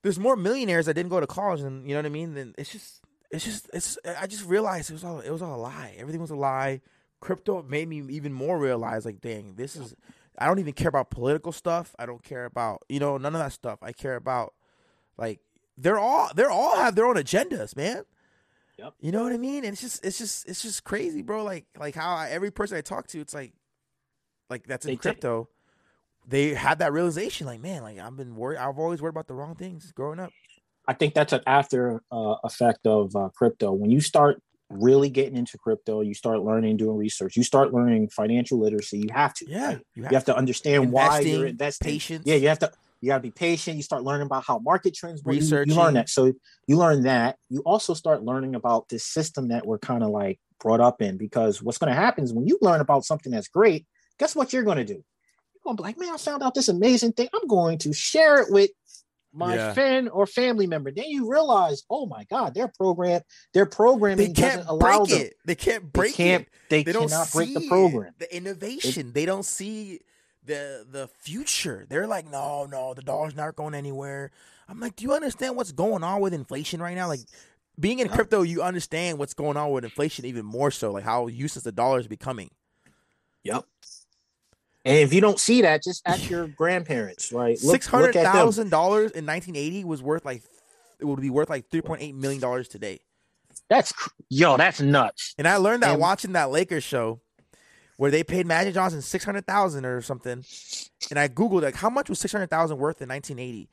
there's 0.01 0.19
more 0.19 0.35
millionaires 0.35 0.87
that 0.87 0.95
didn't 0.95 1.09
go 1.11 1.21
to 1.21 1.27
college, 1.27 1.61
and 1.61 1.87
you 1.87 1.93
know 1.93 1.99
what 1.99 2.05
I 2.07 2.09
mean. 2.09 2.33
Then 2.33 2.53
it's 2.57 2.71
just 2.71 3.01
it's 3.29 3.45
just 3.45 3.69
it's. 3.71 3.97
I 4.19 4.27
just 4.27 4.45
realized 4.45 4.89
it 4.89 4.93
was 4.93 5.05
all 5.05 5.19
it 5.21 5.29
was 5.31 5.41
all 5.41 5.55
a 5.55 5.61
lie. 5.61 5.95
Everything 5.97 6.19
was 6.19 6.31
a 6.31 6.35
lie. 6.35 6.81
Crypto 7.21 7.61
made 7.61 7.87
me 7.87 8.01
even 8.09 8.33
more 8.33 8.57
realize, 8.57 9.05
like, 9.05 9.21
dang, 9.21 9.53
this 9.55 9.77
is. 9.77 9.95
I 10.37 10.47
don't 10.47 10.59
even 10.59 10.73
care 10.73 10.89
about 10.89 11.09
political 11.09 11.51
stuff. 11.51 11.95
I 11.99 12.05
don't 12.05 12.23
care 12.23 12.45
about 12.45 12.83
you 12.89 12.99
know 12.99 13.17
none 13.17 13.35
of 13.35 13.41
that 13.41 13.53
stuff. 13.53 13.79
I 13.81 13.91
care 13.91 14.15
about 14.15 14.53
like 15.17 15.39
they're 15.77 15.99
all 15.99 16.29
they're 16.35 16.51
all 16.51 16.77
have 16.77 16.95
their 16.95 17.05
own 17.05 17.15
agendas, 17.15 17.75
man. 17.75 18.03
Yep. 18.77 18.93
You 18.99 19.11
know 19.11 19.23
what 19.23 19.33
I 19.33 19.37
mean? 19.37 19.63
And 19.63 19.73
it's 19.73 19.81
just 19.81 20.05
it's 20.05 20.17
just 20.17 20.47
it's 20.47 20.61
just 20.61 20.83
crazy, 20.83 21.21
bro. 21.21 21.43
Like 21.43 21.65
like 21.77 21.95
how 21.95 22.15
I, 22.15 22.29
every 22.29 22.51
person 22.51 22.77
I 22.77 22.81
talk 22.81 23.07
to, 23.07 23.19
it's 23.19 23.33
like 23.33 23.53
like 24.49 24.65
that's 24.65 24.85
in 24.85 24.91
They 24.91 24.95
crypto. 24.97 25.49
They 26.27 26.53
had 26.53 26.79
that 26.79 26.93
realization, 26.93 27.47
like 27.47 27.59
man, 27.59 27.83
like 27.83 27.99
I've 27.99 28.15
been 28.15 28.35
worried. 28.35 28.57
I've 28.57 28.79
always 28.79 29.01
worried 29.01 29.11
about 29.11 29.27
the 29.27 29.33
wrong 29.33 29.55
things 29.55 29.91
growing 29.91 30.19
up. 30.19 30.31
I 30.87 30.93
think 30.93 31.13
that's 31.13 31.33
an 31.33 31.41
after 31.45 32.01
uh, 32.11 32.35
effect 32.43 32.85
of 32.87 33.15
uh, 33.15 33.29
crypto. 33.35 33.71
When 33.71 33.91
you 33.91 34.01
start 34.01 34.41
really 34.71 35.09
getting 35.09 35.35
into 35.35 35.57
crypto, 35.57 36.01
you 36.01 36.13
start 36.13 36.41
learning, 36.41 36.77
doing 36.77 36.97
research, 36.97 37.35
you 37.35 37.43
start 37.43 37.73
learning 37.73 38.09
financial 38.09 38.59
literacy. 38.59 38.99
You 38.99 39.09
have 39.13 39.33
to. 39.35 39.45
Yeah, 39.49 39.65
right? 39.67 39.79
you 39.95 40.03
You 40.03 40.09
have 40.15 40.25
to 40.25 40.35
understand 40.35 40.91
why 40.91 41.19
you're 41.19 41.47
Investing, 41.47 41.85
patience. 41.85 42.23
Yeah, 42.25 42.35
you 42.35 42.47
have 42.47 42.59
to. 42.59 42.71
You 43.01 43.07
got 43.07 43.15
to 43.17 43.21
be 43.21 43.31
patient. 43.31 43.77
You 43.77 43.83
start 43.83 44.03
learning 44.03 44.27
about 44.27 44.43
how 44.45 44.59
market 44.59 44.93
trends 44.93 45.23
work. 45.23 45.35
You- 45.35 45.41
You, 45.41 45.73
learn 45.75 45.95
that. 45.95 46.09
So 46.09 46.33
you 46.67 46.77
learn 46.77 47.01
that. 47.03 47.37
You 47.49 47.61
also 47.65 47.95
start 47.95 48.23
learning 48.23 48.53
about 48.53 48.89
this 48.89 49.03
system 49.03 49.47
that 49.47 49.65
we're 49.65 49.79
kind 49.79 50.03
of 50.03 50.09
like 50.11 50.39
brought 50.59 50.81
up 50.81 51.01
in. 51.01 51.17
Because 51.17 51.63
what's 51.63 51.79
going 51.79 51.91
to 51.91 51.99
happen 51.99 52.23
is 52.23 52.31
when 52.31 52.45
you 52.47 52.59
learn 52.61 52.79
about 52.79 53.03
something 53.03 53.31
that's 53.31 53.47
great, 53.47 53.87
guess 54.19 54.35
what 54.35 54.53
you're 54.53 54.63
going 54.63 54.77
to 54.77 54.85
do? 54.85 54.93
You're 54.93 55.63
going 55.63 55.77
to 55.77 55.81
be 55.83 55.87
like, 55.87 55.97
man, 55.97 56.13
I 56.13 56.17
found 56.17 56.43
out 56.43 56.53
this 56.53 56.69
amazing 56.69 57.13
thing. 57.13 57.27
I'm 57.33 57.47
going 57.47 57.79
to 57.79 57.91
share 57.91 58.39
it 58.39 58.51
with 58.51 58.69
my 59.33 59.55
Yeah. 59.55 59.73
friend 59.73 60.09
or 60.09 60.25
family 60.27 60.67
member. 60.67 60.91
Then 60.91 61.05
you 61.07 61.31
realize, 61.31 61.83
oh 61.89 62.05
my 62.05 62.25
God, 62.25 62.53
their 62.53 62.67
program, 62.67 63.21
their 63.53 63.65
programming 63.65 64.33
they 64.33 64.33
can't 64.33 64.55
doesn't 64.55 64.67
allow 64.69 64.99
break 64.99 65.09
them. 65.09 65.21
it. 65.21 65.33
They 65.45 65.55
can't 65.55 65.83
They 65.93 65.99
break 65.99 66.13
can't. 66.15 66.43
it. 66.43 66.49
They, 66.69 66.83
They 66.83 66.91
don't 66.93 67.09
cannot 67.09 67.31
break 67.31 67.53
the 67.53 67.61
see 67.61 67.67
program. 67.67 68.13
The 68.19 68.35
innovation. 68.35 69.11
They 69.13 69.25
don't 69.25 69.45
see 69.45 69.99
the 70.43 70.85
the 70.89 71.07
future. 71.19 71.85
They're 71.89 72.07
like, 72.07 72.29
no, 72.29 72.65
no, 72.65 72.93
the 72.93 73.01
dollar's 73.01 73.35
not 73.35 73.55
going 73.55 73.73
anywhere. 73.75 74.31
I'm 74.67 74.79
like, 74.79 74.95
do 74.95 75.03
you 75.03 75.13
understand 75.13 75.55
what's 75.55 75.71
going 75.71 76.03
on 76.03 76.21
with 76.21 76.33
inflation 76.33 76.81
right 76.81 76.95
now? 76.95 77.07
Like 77.07 77.21
being 77.79 77.99
in 77.99 78.09
crypto, 78.09 78.41
you 78.41 78.61
understand 78.61 79.17
what's 79.17 79.33
going 79.33 79.57
on 79.57 79.71
with 79.71 79.83
inflation 79.83 80.25
even 80.25 80.45
more 80.45 80.71
so, 80.71 80.91
like 80.91 81.03
how 81.03 81.27
useless 81.27 81.63
the 81.63 81.71
dollar 81.71 81.99
is 81.99 82.07
becoming. 82.07 82.49
Yep. 83.43 83.65
And 84.83 84.97
if 84.97 85.13
you 85.13 85.21
don't 85.21 85.39
see 85.39 85.61
that, 85.61 85.83
just 85.83 86.01
ask 86.07 86.29
your 86.29 86.47
grandparents. 86.47 87.31
Right, 87.31 87.57
Look- 87.63 87.73
Six 87.73 87.87
hundred 87.87 88.07
look 88.07 88.15
at 88.17 88.23
them. 88.23 88.33
thousand 88.33 88.69
dollars 88.69 89.11
in 89.11 89.25
1980 89.25 89.83
was 89.83 90.01
worth 90.01 90.25
like 90.25 90.43
it 90.99 91.05
would 91.05 91.21
be 91.21 91.29
worth 91.29 91.49
like 91.49 91.69
3.8 91.69 92.13
million 92.15 92.41
dollars 92.41 92.67
today. 92.67 92.99
That's 93.69 93.93
yo, 94.29 94.57
that's 94.57 94.81
nuts. 94.81 95.33
And 95.37 95.47
I 95.47 95.57
learned 95.57 95.83
that 95.83 95.91
And- 95.93 96.01
watching 96.01 96.33
that 96.33 96.49
Lakers 96.51 96.83
show 96.83 97.21
where 97.97 98.09
they 98.11 98.23
paid 98.23 98.47
Magic 98.47 98.73
Johnson 98.73 99.01
six 99.01 99.23
hundred 99.23 99.45
thousand 99.45 99.85
or 99.85 100.01
something. 100.01 100.43
And 101.09 101.19
I 101.19 101.27
googled 101.27 101.61
like 101.61 101.75
how 101.75 101.89
much 101.89 102.09
was 102.09 102.19
six 102.19 102.31
hundred 102.31 102.49
thousand 102.49 102.77
worth 102.77 103.01
in 103.01 103.09
1980? 103.09 103.69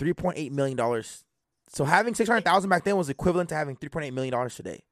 3.8 0.00 0.50
million 0.52 0.76
dollars. 0.76 1.24
So 1.68 1.84
having 1.84 2.14
six 2.14 2.28
hundred 2.28 2.44
thousand 2.44 2.70
back 2.70 2.84
then 2.84 2.96
was 2.96 3.10
equivalent 3.10 3.48
to 3.50 3.54
having 3.54 3.76
3.8 3.76 4.12
million 4.12 4.32
dollars 4.32 4.54
today. 4.54 4.82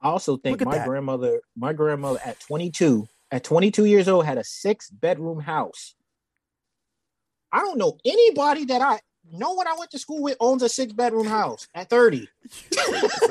I 0.00 0.08
also 0.10 0.36
think 0.36 0.64
my 0.64 0.76
that. 0.78 0.86
grandmother, 0.86 1.40
my 1.56 1.72
grandmother 1.72 2.20
at 2.24 2.38
22, 2.38 3.08
at 3.30 3.44
22 3.44 3.84
years 3.84 4.08
old, 4.08 4.24
had 4.24 4.38
a 4.38 4.44
six 4.44 4.90
bedroom 4.90 5.40
house. 5.40 5.94
I 7.52 7.60
don't 7.60 7.78
know 7.78 7.98
anybody 8.04 8.66
that 8.66 8.82
I 8.82 9.00
no 9.30 9.52
one 9.52 9.66
I 9.66 9.74
went 9.78 9.90
to 9.90 9.98
school 9.98 10.22
with 10.22 10.36
owns 10.40 10.62
a 10.62 10.68
six 10.68 10.92
bedroom 10.92 11.26
house 11.26 11.68
at 11.74 11.90
30. 11.90 12.28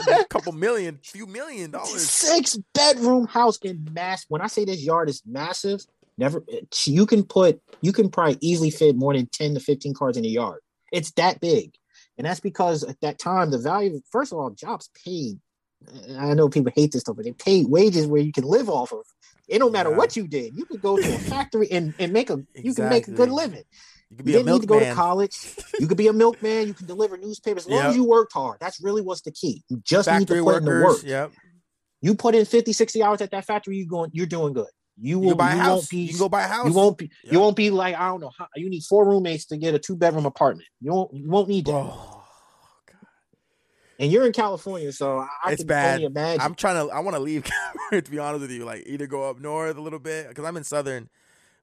a 0.09 0.25
couple 0.25 0.51
million, 0.51 0.99
few 1.03 1.25
million 1.25 1.71
dollars. 1.71 2.07
Six 2.07 2.57
bedroom 2.73 3.27
house 3.27 3.57
in 3.59 3.87
mass. 3.91 4.25
When 4.27 4.41
I 4.41 4.47
say 4.47 4.65
this 4.65 4.83
yard 4.83 5.09
is 5.09 5.23
massive, 5.25 5.81
never 6.17 6.43
you 6.85 7.05
can 7.05 7.23
put 7.23 7.61
you 7.81 7.93
can 7.93 8.09
probably 8.09 8.37
easily 8.41 8.71
fit 8.71 8.95
more 8.95 9.13
than 9.13 9.27
10 9.31 9.55
to 9.55 9.59
15 9.59 9.93
cars 9.93 10.17
in 10.17 10.25
a 10.25 10.29
yard. 10.29 10.59
It's 10.91 11.11
that 11.11 11.39
big. 11.39 11.73
And 12.17 12.25
that's 12.25 12.39
because 12.39 12.83
at 12.83 12.99
that 13.01 13.19
time 13.19 13.51
the 13.51 13.57
value 13.57 14.01
first 14.11 14.31
of 14.31 14.39
all, 14.39 14.49
jobs 14.51 14.89
paid. 15.05 15.39
I 16.17 16.33
know 16.33 16.49
people 16.49 16.71
hate 16.75 16.91
this 16.91 17.01
stuff, 17.01 17.15
but 17.15 17.25
they 17.25 17.33
paid 17.33 17.67
wages 17.67 18.07
where 18.07 18.21
you 18.21 18.31
can 18.31 18.43
live 18.43 18.67
off 18.67 18.91
of. 18.91 19.05
It 19.47 19.59
don't 19.59 19.71
matter 19.71 19.89
Yeah. 19.91 19.97
what 19.97 20.15
you 20.15 20.27
did. 20.27 20.55
You 20.57 20.65
could 20.65 20.81
go 20.81 20.97
to 20.97 21.15
a 21.15 21.19
factory 21.19 21.71
and, 21.71 21.93
and 21.99 22.11
make 22.11 22.29
a 22.29 22.37
you 22.55 22.73
can 22.73 22.89
make 22.89 23.07
a 23.07 23.11
good 23.11 23.29
living. 23.29 23.63
You 24.09 24.17
could 24.17 24.19
You 24.19 24.23
be 24.25 24.33
a 24.33 24.37
didn't 24.43 24.53
need 24.53 24.61
to 24.61 24.67
go 24.67 24.79
to 24.79 24.93
college. 24.93 25.37
You 25.79 25.87
could 25.87 25.97
be 25.97 26.07
a 26.07 26.13
milkman. 26.13 26.67
You 26.67 26.73
can 26.73 26.85
deliver 26.87 27.17
newspapers 27.17 27.63
as 27.65 27.69
long 27.69 27.79
Yep. 27.81 27.89
as 27.91 27.95
you 27.95 28.03
worked 28.05 28.33
hard. 28.33 28.57
That's 28.59 28.81
really 28.81 29.01
what's 29.01 29.21
the 29.21 29.31
key. 29.31 29.63
You 29.69 29.81
just 29.83 30.09
need 30.09 30.27
to 30.27 30.43
put 30.43 30.57
in 30.57 30.65
the 30.65 30.71
work. 30.71 31.03
Yep. 31.03 31.31
You 32.01 32.15
put 32.15 32.35
in 32.35 32.45
50, 32.45 32.73
60 32.73 33.01
hours 33.03 33.21
at 33.21 33.31
that 33.31 33.45
factory, 33.45 33.77
you're 33.77 33.87
going 33.87 34.11
you're 34.13 34.25
doing 34.27 34.53
good. 34.53 34.67
You 34.99 35.09
You 35.11 35.19
will 35.19 35.29
can 35.29 35.37
buy 35.37 35.51
a 35.51 35.55
you 35.55 35.61
house. 35.61 35.87
be 35.89 35.97
You 35.97 36.09
can 36.09 36.17
go 36.19 36.29
buy 36.29 36.43
a 36.43 36.47
house. 36.47 36.67
you 36.67 36.73
won't 36.73 36.97
be 36.97 37.09
Yep. 37.23 37.33
you 37.33 37.39
won't 37.39 37.55
be 37.55 37.69
like 37.69 37.95
I 37.95 38.07
don't 38.07 38.19
know 38.21 38.31
how 38.37 38.47
you 38.55 38.69
need 38.69 38.83
four 38.83 39.07
roommates 39.07 39.45
to 39.47 39.57
get 39.57 39.73
a 39.75 39.79
two 39.79 39.95
bedroom 39.95 40.25
apartment. 40.25 40.67
You 40.81 40.91
won't 40.93 41.13
you 41.13 41.29
won't 41.29 41.47
need 41.49 41.65
that. 41.65 41.71
Bro, 41.71 42.16
And 43.99 44.11
you're 44.11 44.25
in 44.25 44.31
California, 44.33 44.91
so 44.91 45.25
I 45.43 45.51
It's 45.53 45.61
can 45.61 45.67
bad. 45.67 45.93
only 45.95 46.05
imagine. 46.05 46.41
I'm 46.41 46.53
trying 46.55 46.87
to. 46.87 46.93
I 46.93 46.99
want 46.99 47.15
to 47.15 47.21
leave. 47.21 47.43
California, 47.45 48.01
to 48.03 48.11
be 48.11 48.19
honest 48.19 48.41
with 48.41 48.51
you, 48.51 48.63
like 48.65 48.83
either 48.85 49.07
go 49.07 49.29
up 49.29 49.39
north 49.39 49.75
a 49.77 49.81
little 49.81 49.99
bit 49.99 50.27
because 50.29 50.45
I'm 50.45 50.55
in 50.57 50.63
southern, 50.63 51.09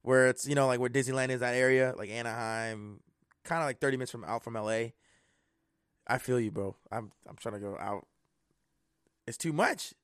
where 0.03 0.29
it's 0.29 0.47
you 0.47 0.55
know 0.55 0.67
like 0.67 0.81
where 0.81 0.91
Disneyland 0.91 1.29
is 1.31 1.41
that 1.41 1.55
area, 1.55 1.95
like 1.97 2.11
Anaheim, 2.11 3.01
kind 3.45 3.63
of 3.63 3.67
like 3.67 3.79
30 3.81 3.97
minutes 3.99 4.11
from 4.11 4.25
out 4.25 4.43
from 4.43 4.55
LA. 4.55 4.89
I 6.07 6.19
feel 6.19 6.41
you, 6.41 6.51
bro. 6.51 6.75
I'm 6.91 7.13
I'm 7.29 7.37
trying 7.37 7.55
to 7.55 7.61
go 7.61 7.77
out. 7.79 8.07
It's 9.27 9.39
too 9.39 9.53
much. 9.53 9.95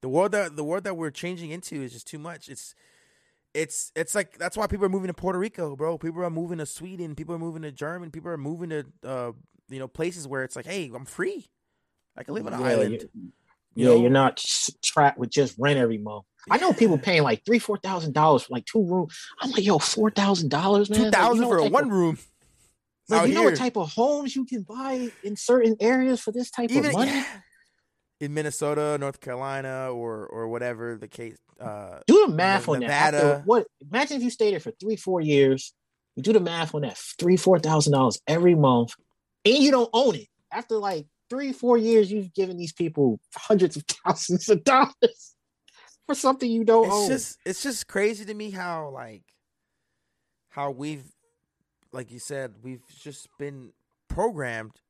The 0.00 0.08
world 0.08 0.32
that 0.32 0.56
the 0.56 0.64
world 0.64 0.84
that 0.84 0.96
we're 0.96 1.10
changing 1.10 1.50
into 1.50 1.82
is 1.82 1.92
just 1.92 2.06
too 2.06 2.18
much. 2.18 2.48
It's 2.48 2.74
it's 3.54 3.92
it's 3.94 4.14
like 4.14 4.38
that's 4.38 4.56
why 4.56 4.66
people 4.66 4.84
are 4.86 4.90
moving 4.90 5.06
to 5.08 5.14
Puerto 5.14 5.38
Rico, 5.38 5.76
bro. 5.76 5.98
People 5.98 6.22
are 6.24 6.30
moving 6.30 6.58
to 6.58 6.66
Sweden. 6.66 7.14
People 7.14 7.34
are 7.34 7.38
moving 7.38 7.62
to 7.62 7.72
Germany. 7.72 8.10
People 8.10 8.30
are 8.30 8.36
moving 8.36 8.70
to 8.70 8.86
uh 9.04 9.32
you 9.68 9.78
know 9.78 9.88
places 9.88 10.26
where 10.28 10.42
it's 10.44 10.56
like, 10.56 10.66
hey, 10.66 10.90
I'm 10.94 11.06
free. 11.06 11.46
I 12.16 12.22
can 12.24 12.34
live 12.34 12.46
on 12.46 12.54
an 12.54 12.60
Yeah, 12.60 12.66
island. 12.66 12.92
you- 12.92 13.10
you 13.14 13.32
yeah, 13.74 13.88
know? 13.94 14.00
you're 14.00 14.10
not 14.10 14.42
trapped 14.82 15.18
with 15.18 15.28
just 15.30 15.54
rent 15.58 15.78
every 15.78 15.98
month. 15.98 16.24
I 16.50 16.56
know 16.58 16.72
people 16.72 16.96
paying 16.96 17.22
like 17.22 17.44
three, 17.44 17.58
four 17.58 17.76
thousand 17.76 18.12
dollars 18.14 18.44
for 18.44 18.54
like 18.54 18.64
two 18.64 18.82
rooms. 18.82 19.14
I'm 19.40 19.50
like, 19.50 19.64
yo, 19.64 19.78
four 19.78 20.10
thousand 20.10 20.48
dollars, 20.50 20.88
man. 20.88 20.98
Two 20.98 21.04
Like, 21.18 21.34
you 21.34 21.40
know 21.42 21.48
for 21.48 21.58
a 21.58 21.68
one 21.68 21.84
of- 21.84 21.90
room. 21.90 22.18
Like, 23.08 23.28
you 23.28 23.34
know 23.34 23.40
here. 23.42 23.50
what 23.50 23.58
type 23.58 23.76
of 23.76 23.92
homes 23.92 24.34
you 24.34 24.44
can 24.46 24.62
buy 24.62 25.10
in 25.22 25.36
certain 25.36 25.76
areas 25.78 26.20
for 26.20 26.32
this 26.32 26.50
type 26.50 26.70
Even 26.70 26.86
of 26.86 26.92
money? 26.94 27.10
yeah. 27.12 27.26
in 28.20 28.32
Minnesota, 28.34 28.96
North 28.98 29.20
Carolina, 29.20 29.92
or 29.92 30.26
or 30.26 30.48
whatever 30.48 30.96
the 30.96 31.06
case. 31.08 31.36
Uh, 31.60 32.00
Do 32.06 32.26
the 32.26 32.32
math 32.32 32.68
on 32.68 32.80
that. 32.80 33.14
After, 33.14 33.42
what? 33.44 33.66
Imagine 33.92 34.16
if 34.18 34.22
you 34.22 34.30
stayed 34.30 34.52
there 34.54 34.60
for 34.60 34.72
three, 34.72 34.96
four 34.96 35.20
years. 35.20 35.72
You 36.16 36.22
do 36.22 36.32
the 36.32 36.40
math 36.40 36.74
on 36.74 36.80
that 36.82 36.96
three, 37.18 37.36
four 37.36 37.58
thousand 37.58 37.92
dollars 37.92 38.20
every 38.26 38.54
month, 38.54 38.94
and 39.44 39.54
you 39.56 39.70
don't 39.70 39.90
own 39.92 40.14
it. 40.16 40.28
After 40.50 40.76
like 40.76 41.06
three, 41.28 41.52
four 41.52 41.78
years, 41.78 42.10
you've 42.10 42.34
given 42.34 42.56
these 42.56 42.72
people 42.72 43.20
hundreds 43.34 43.76
of 43.76 43.84
thousands 44.04 44.48
of 44.48 44.64
dollars 44.64 45.34
for 46.06 46.14
something 46.14 46.50
you 46.50 46.64
don't 46.64 46.86
it's 46.86 46.94
own. 46.94 47.08
just 47.08 47.38
it's 47.44 47.62
just 47.62 47.88
crazy 47.88 48.24
to 48.24 48.32
me 48.32 48.50
how 48.50 48.88
like 48.90 49.24
how 50.48 50.70
we've 50.70 51.04
like 51.92 52.12
you 52.12 52.18
said 52.20 52.54
we've 52.62 52.84
just 53.02 53.28
been 53.38 53.72
programmed 54.08 54.80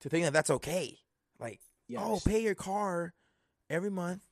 to 0.00 0.08
think 0.08 0.24
that 0.24 0.32
that's 0.32 0.50
okay. 0.50 0.98
Like 1.38 1.60
oh, 1.96 2.20
pay 2.24 2.42
your 2.42 2.54
car 2.54 3.12
every 3.68 3.90
month, 3.90 4.22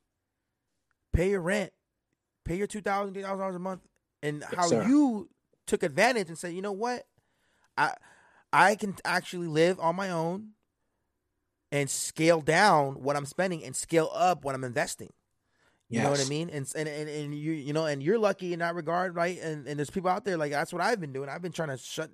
pay 1.12 1.30
your 1.30 1.40
rent, 1.40 1.72
pay 2.44 2.56
your 2.56 2.66
two 2.66 2.80
thousand, 2.80 3.14
three 3.14 3.22
thousand 3.22 3.40
dollars 3.40 3.56
a 3.56 3.60
month, 3.60 3.80
and 4.22 4.44
how 4.44 4.68
sir. 4.68 4.84
you 4.86 5.28
took 5.66 5.82
advantage 5.82 6.28
and 6.28 6.38
said, 6.38 6.54
you 6.54 6.62
know 6.62 6.72
what, 6.72 7.04
I 7.76 7.94
I 8.52 8.76
can 8.76 8.94
actually 9.04 9.48
live 9.48 9.80
on 9.80 9.96
my 9.96 10.10
own 10.10 10.50
and 11.72 11.88
scale 11.90 12.40
down 12.40 13.02
what 13.02 13.16
I'm 13.16 13.26
spending 13.26 13.64
and 13.64 13.74
scale 13.74 14.10
up 14.14 14.44
what 14.44 14.54
I'm 14.54 14.64
investing. 14.64 15.12
You 15.90 16.02
know 16.02 16.10
what 16.10 16.20
I 16.20 16.28
mean? 16.28 16.50
And 16.50 16.70
and 16.74 16.88
and, 16.88 17.08
and 17.08 17.34
you 17.34 17.52
you 17.52 17.72
know, 17.72 17.86
and 17.86 18.02
you're 18.02 18.18
lucky 18.18 18.52
in 18.52 18.58
that 18.58 18.74
regard, 18.74 19.14
right? 19.14 19.38
And 19.40 19.66
and 19.68 19.78
there's 19.78 19.90
people 19.90 20.10
out 20.10 20.24
there 20.24 20.36
like 20.36 20.50
that's 20.50 20.72
what 20.72 20.82
I've 20.82 21.00
been 21.00 21.12
doing. 21.12 21.28
I've 21.28 21.42
been 21.42 21.52
trying 21.52 21.68
to 21.68 21.76
shut 21.76 22.10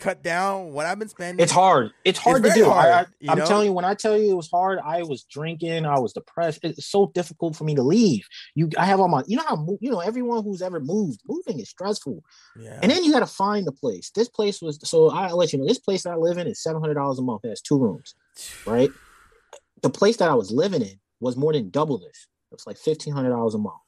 cut 0.00 0.22
down 0.22 0.72
what 0.72 0.86
I've 0.86 0.98
been 0.98 1.08
spending. 1.08 1.42
It's 1.42 1.52
hard. 1.52 1.92
It's 2.04 2.18
hard 2.18 2.42
to 2.42 2.52
do. 2.52 2.64
hard, 2.64 2.86
I, 2.86 3.00
I, 3.00 3.32
I'm 3.32 3.38
know? 3.38 3.46
telling 3.46 3.66
you, 3.66 3.72
when 3.72 3.84
I 3.84 3.94
tell 3.94 4.18
you 4.18 4.32
it 4.32 4.36
was 4.36 4.50
hard, 4.50 4.78
I 4.84 5.02
was 5.02 5.24
drinking. 5.24 5.86
I 5.86 5.98
was 5.98 6.12
depressed. 6.12 6.60
It's 6.62 6.86
so 6.86 7.10
difficult 7.14 7.56
for 7.56 7.64
me 7.64 7.74
to 7.74 7.82
leave. 7.82 8.26
You, 8.54 8.70
I 8.76 8.86
have 8.86 9.00
all 9.00 9.08
my. 9.08 9.22
You 9.26 9.36
know 9.36 9.44
how 9.46 9.66
you 9.80 9.90
know 9.90 10.00
everyone 10.00 10.42
who's 10.42 10.62
ever 10.62 10.80
moved. 10.80 11.20
Moving 11.28 11.60
is 11.60 11.70
stressful. 11.70 12.22
Yeah. 12.58 12.78
And 12.82 12.90
then 12.90 13.04
you 13.04 13.12
got 13.12 13.20
to 13.20 13.26
find 13.26 13.66
the 13.66 13.72
place. 13.72 14.10
This 14.10 14.28
place 14.28 14.60
was 14.60 14.78
so 14.82 15.10
I'll 15.10 15.36
let 15.36 15.52
you 15.52 15.58
know. 15.58 15.66
This 15.66 15.78
place 15.78 16.02
that 16.02 16.12
I 16.12 16.16
live 16.16 16.38
in 16.38 16.46
is 16.46 16.62
seven 16.62 16.80
hundred 16.80 16.94
dollars 16.94 17.18
a 17.18 17.22
month. 17.22 17.44
It 17.44 17.50
has 17.50 17.60
two 17.60 17.78
rooms, 17.78 18.14
right? 18.66 18.90
The 19.82 19.90
place 19.90 20.16
that 20.16 20.28
I 20.28 20.34
was 20.34 20.50
living 20.50 20.82
in 20.82 20.98
was 21.20 21.36
more 21.36 21.52
than 21.52 21.70
double 21.70 21.98
this. 21.98 22.26
It 22.50 22.54
was 22.54 22.66
like 22.66 22.78
fifteen 22.78 23.12
hundred 23.12 23.30
dollars 23.30 23.54
a 23.54 23.58
month. 23.58 23.80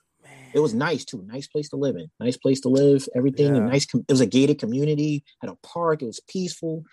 It 0.54 0.60
was 0.60 0.74
nice 0.74 1.04
too. 1.04 1.22
Nice 1.26 1.46
place 1.46 1.68
to 1.70 1.76
live 1.76 1.96
in. 1.96 2.08
Nice 2.20 2.36
place 2.36 2.60
to 2.62 2.68
live. 2.68 3.06
Everything. 3.14 3.54
Yeah. 3.56 3.62
Nice. 3.62 3.86
Com- 3.86 4.04
it 4.08 4.12
was 4.12 4.20
a 4.20 4.26
gated 4.26 4.58
community. 4.58 5.24
Had 5.40 5.50
a 5.50 5.56
park. 5.62 6.02
It 6.02 6.06
was 6.06 6.20
peaceful. 6.28 6.84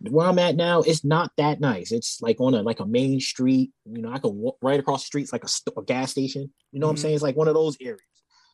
Where 0.00 0.26
I'm 0.26 0.38
at 0.38 0.56
now, 0.56 0.80
it's 0.82 1.04
not 1.04 1.30
that 1.38 1.60
nice. 1.60 1.90
It's 1.92 2.20
like 2.20 2.36
on 2.40 2.52
a 2.54 2.62
like 2.62 2.80
a 2.80 2.86
main 2.86 3.20
street. 3.20 3.70
You 3.86 4.02
know, 4.02 4.12
I 4.12 4.18
can 4.18 4.34
walk 4.36 4.58
right 4.62 4.78
across 4.80 5.02
the 5.02 5.06
streets 5.06 5.32
like 5.32 5.44
a, 5.44 5.48
st- 5.48 5.74
a 5.78 5.82
gas 5.82 6.10
station. 6.10 6.52
You 6.72 6.80
know 6.80 6.86
what 6.88 6.92
I'm 6.92 6.96
Mhm. 6.96 7.00
saying? 7.02 7.14
It's 7.14 7.22
like 7.22 7.36
one 7.36 7.48
of 7.48 7.54
those 7.54 7.76
areas. 7.80 8.00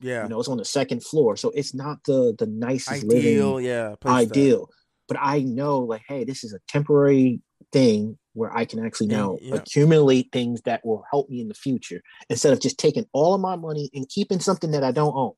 yeah. 0.02 0.22
You 0.22 0.28
know, 0.28 0.38
it's 0.40 0.48
on 0.48 0.58
the 0.58 0.64
second 0.64 1.04
floor, 1.04 1.36
so 1.36 1.50
it's 1.50 1.74
not 1.74 1.98
the 2.04 2.34
the 2.38 2.46
nicest 2.46 3.04
living 3.04 3.32
Ideal, 3.32 3.60
yeah. 3.60 3.94
place 4.00 4.28
that- 4.28 4.30
ideal. 4.36 4.68
But 5.08 5.16
I 5.20 5.40
know, 5.40 5.80
like, 5.80 6.02
hey, 6.06 6.22
this 6.24 6.44
is 6.44 6.52
a 6.52 6.60
temporary 6.68 7.40
thing 7.72 8.16
where 8.40 8.56
I 8.56 8.64
can 8.64 8.84
actually 8.84 9.08
now 9.08 9.36
yeah. 9.40 9.56
accumulate 9.56 10.30
things 10.32 10.62
that 10.62 10.84
will 10.84 11.04
help 11.10 11.28
me 11.28 11.40
in 11.40 11.48
the 11.48 11.54
future 11.54 12.00
instead 12.30 12.52
of 12.52 12.60
just 12.60 12.78
taking 12.78 13.04
all 13.12 13.34
of 13.34 13.40
my 13.40 13.54
money 13.54 13.90
and 13.92 14.08
keeping 14.08 14.40
something 14.40 14.70
that 14.70 14.82
I 14.82 14.92
don't 14.92 15.14
own 15.14 15.32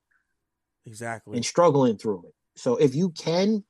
Exactly. 0.86 1.36
and 1.36 1.44
struggling 1.44 1.98
through 1.98 2.24
it. 2.28 2.34
So 2.56 2.76
if 2.76 2.94
you 2.94 3.10
can, 3.10 3.64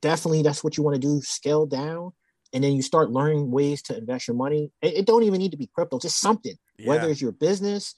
definitely 0.00 0.42
that's 0.42 0.62
what 0.62 0.76
you 0.76 0.84
want 0.84 0.94
to 0.94 1.00
do. 1.00 1.20
Scale 1.22 1.66
down, 1.66 2.12
and 2.52 2.62
then 2.62 2.72
you 2.72 2.82
start 2.82 3.10
learning 3.10 3.50
ways 3.50 3.82
to 3.82 3.98
invest 3.98 4.28
your 4.28 4.36
money. 4.36 4.70
It, 4.80 4.94
it 4.94 5.06
don't 5.06 5.24
even 5.24 5.40
need 5.40 5.50
to 5.50 5.56
be 5.56 5.70
crypto, 5.74 5.98
just 5.98 6.20
something 6.20 6.56
whether 6.84 7.10
it's 7.10 7.20
your 7.20 7.32
business 7.32 7.94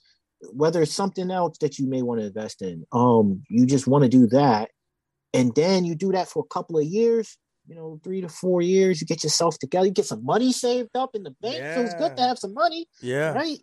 whether 0.53 0.81
it's 0.81 0.93
something 0.93 1.31
else 1.31 1.57
that 1.59 1.77
you 1.77 1.87
may 1.87 2.01
want 2.01 2.19
to 2.21 2.27
invest 2.27 2.61
in 2.61 2.85
um 2.91 3.43
you 3.49 3.65
just 3.65 3.87
want 3.87 4.03
to 4.03 4.09
do 4.09 4.25
that 4.27 4.69
and 5.33 5.53
then 5.55 5.85
you 5.85 5.95
do 5.95 6.11
that 6.11 6.27
for 6.27 6.43
a 6.43 6.53
couple 6.53 6.77
of 6.77 6.85
years 6.85 7.37
you 7.69 7.75
know 7.75 7.99
three 8.03 8.19
to 8.21 8.27
four 8.27 8.61
years 8.61 8.99
you 8.99 9.05
get 9.05 9.23
yourself 9.23 9.59
together 9.59 9.85
you 9.85 9.93
get 9.93 10.05
some 10.05 10.25
money 10.25 10.51
saved 10.51 10.89
up 10.95 11.11
in 11.13 11.23
the 11.23 11.35
bank 11.41 11.63
feels 11.75 11.93
good 11.93 12.17
to 12.17 12.23
have 12.23 12.39
some 12.39 12.53
money 12.53 12.87
yeah. 13.01 13.33
right? 13.33 13.59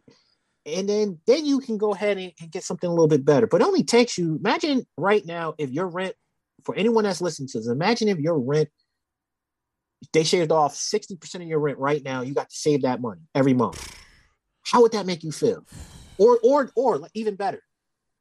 And 0.64 0.88
then 0.88 1.18
then 1.26 1.46
you 1.46 1.60
can 1.60 1.78
go 1.78 1.94
ahead 1.94 2.18
and, 2.18 2.32
and 2.40 2.50
get 2.50 2.64
something 2.64 2.88
a 2.88 2.92
little 2.92 3.08
bit 3.08 3.24
better. 3.24 3.46
But 3.46 3.60
it 3.60 3.66
only 3.66 3.84
takes 3.84 4.18
you 4.18 4.36
imagine 4.36 4.84
right 4.96 5.24
now 5.24 5.54
if 5.58 5.70
your 5.70 5.86
rent 5.86 6.14
for 6.64 6.74
anyone 6.74 7.04
that's 7.04 7.20
listening 7.20 7.48
to 7.48 7.58
this 7.58 7.68
imagine 7.68 8.08
if 8.08 8.18
your 8.18 8.38
rent 8.38 8.68
they 10.12 10.24
shaved 10.24 10.52
off 10.52 10.74
60% 10.74 11.34
of 11.36 11.42
your 11.42 11.58
rent 11.58 11.78
right 11.78 12.02
now 12.04 12.20
you 12.20 12.34
got 12.34 12.50
to 12.50 12.56
save 12.56 12.82
that 12.82 13.00
money 13.00 13.22
every 13.34 13.54
month. 13.54 13.94
How 14.64 14.82
would 14.82 14.92
that 14.92 15.06
make 15.06 15.22
you 15.22 15.32
feel? 15.32 15.64
Or 16.18 16.38
or 16.42 16.70
or 16.74 17.08
even 17.14 17.36
better 17.36 17.62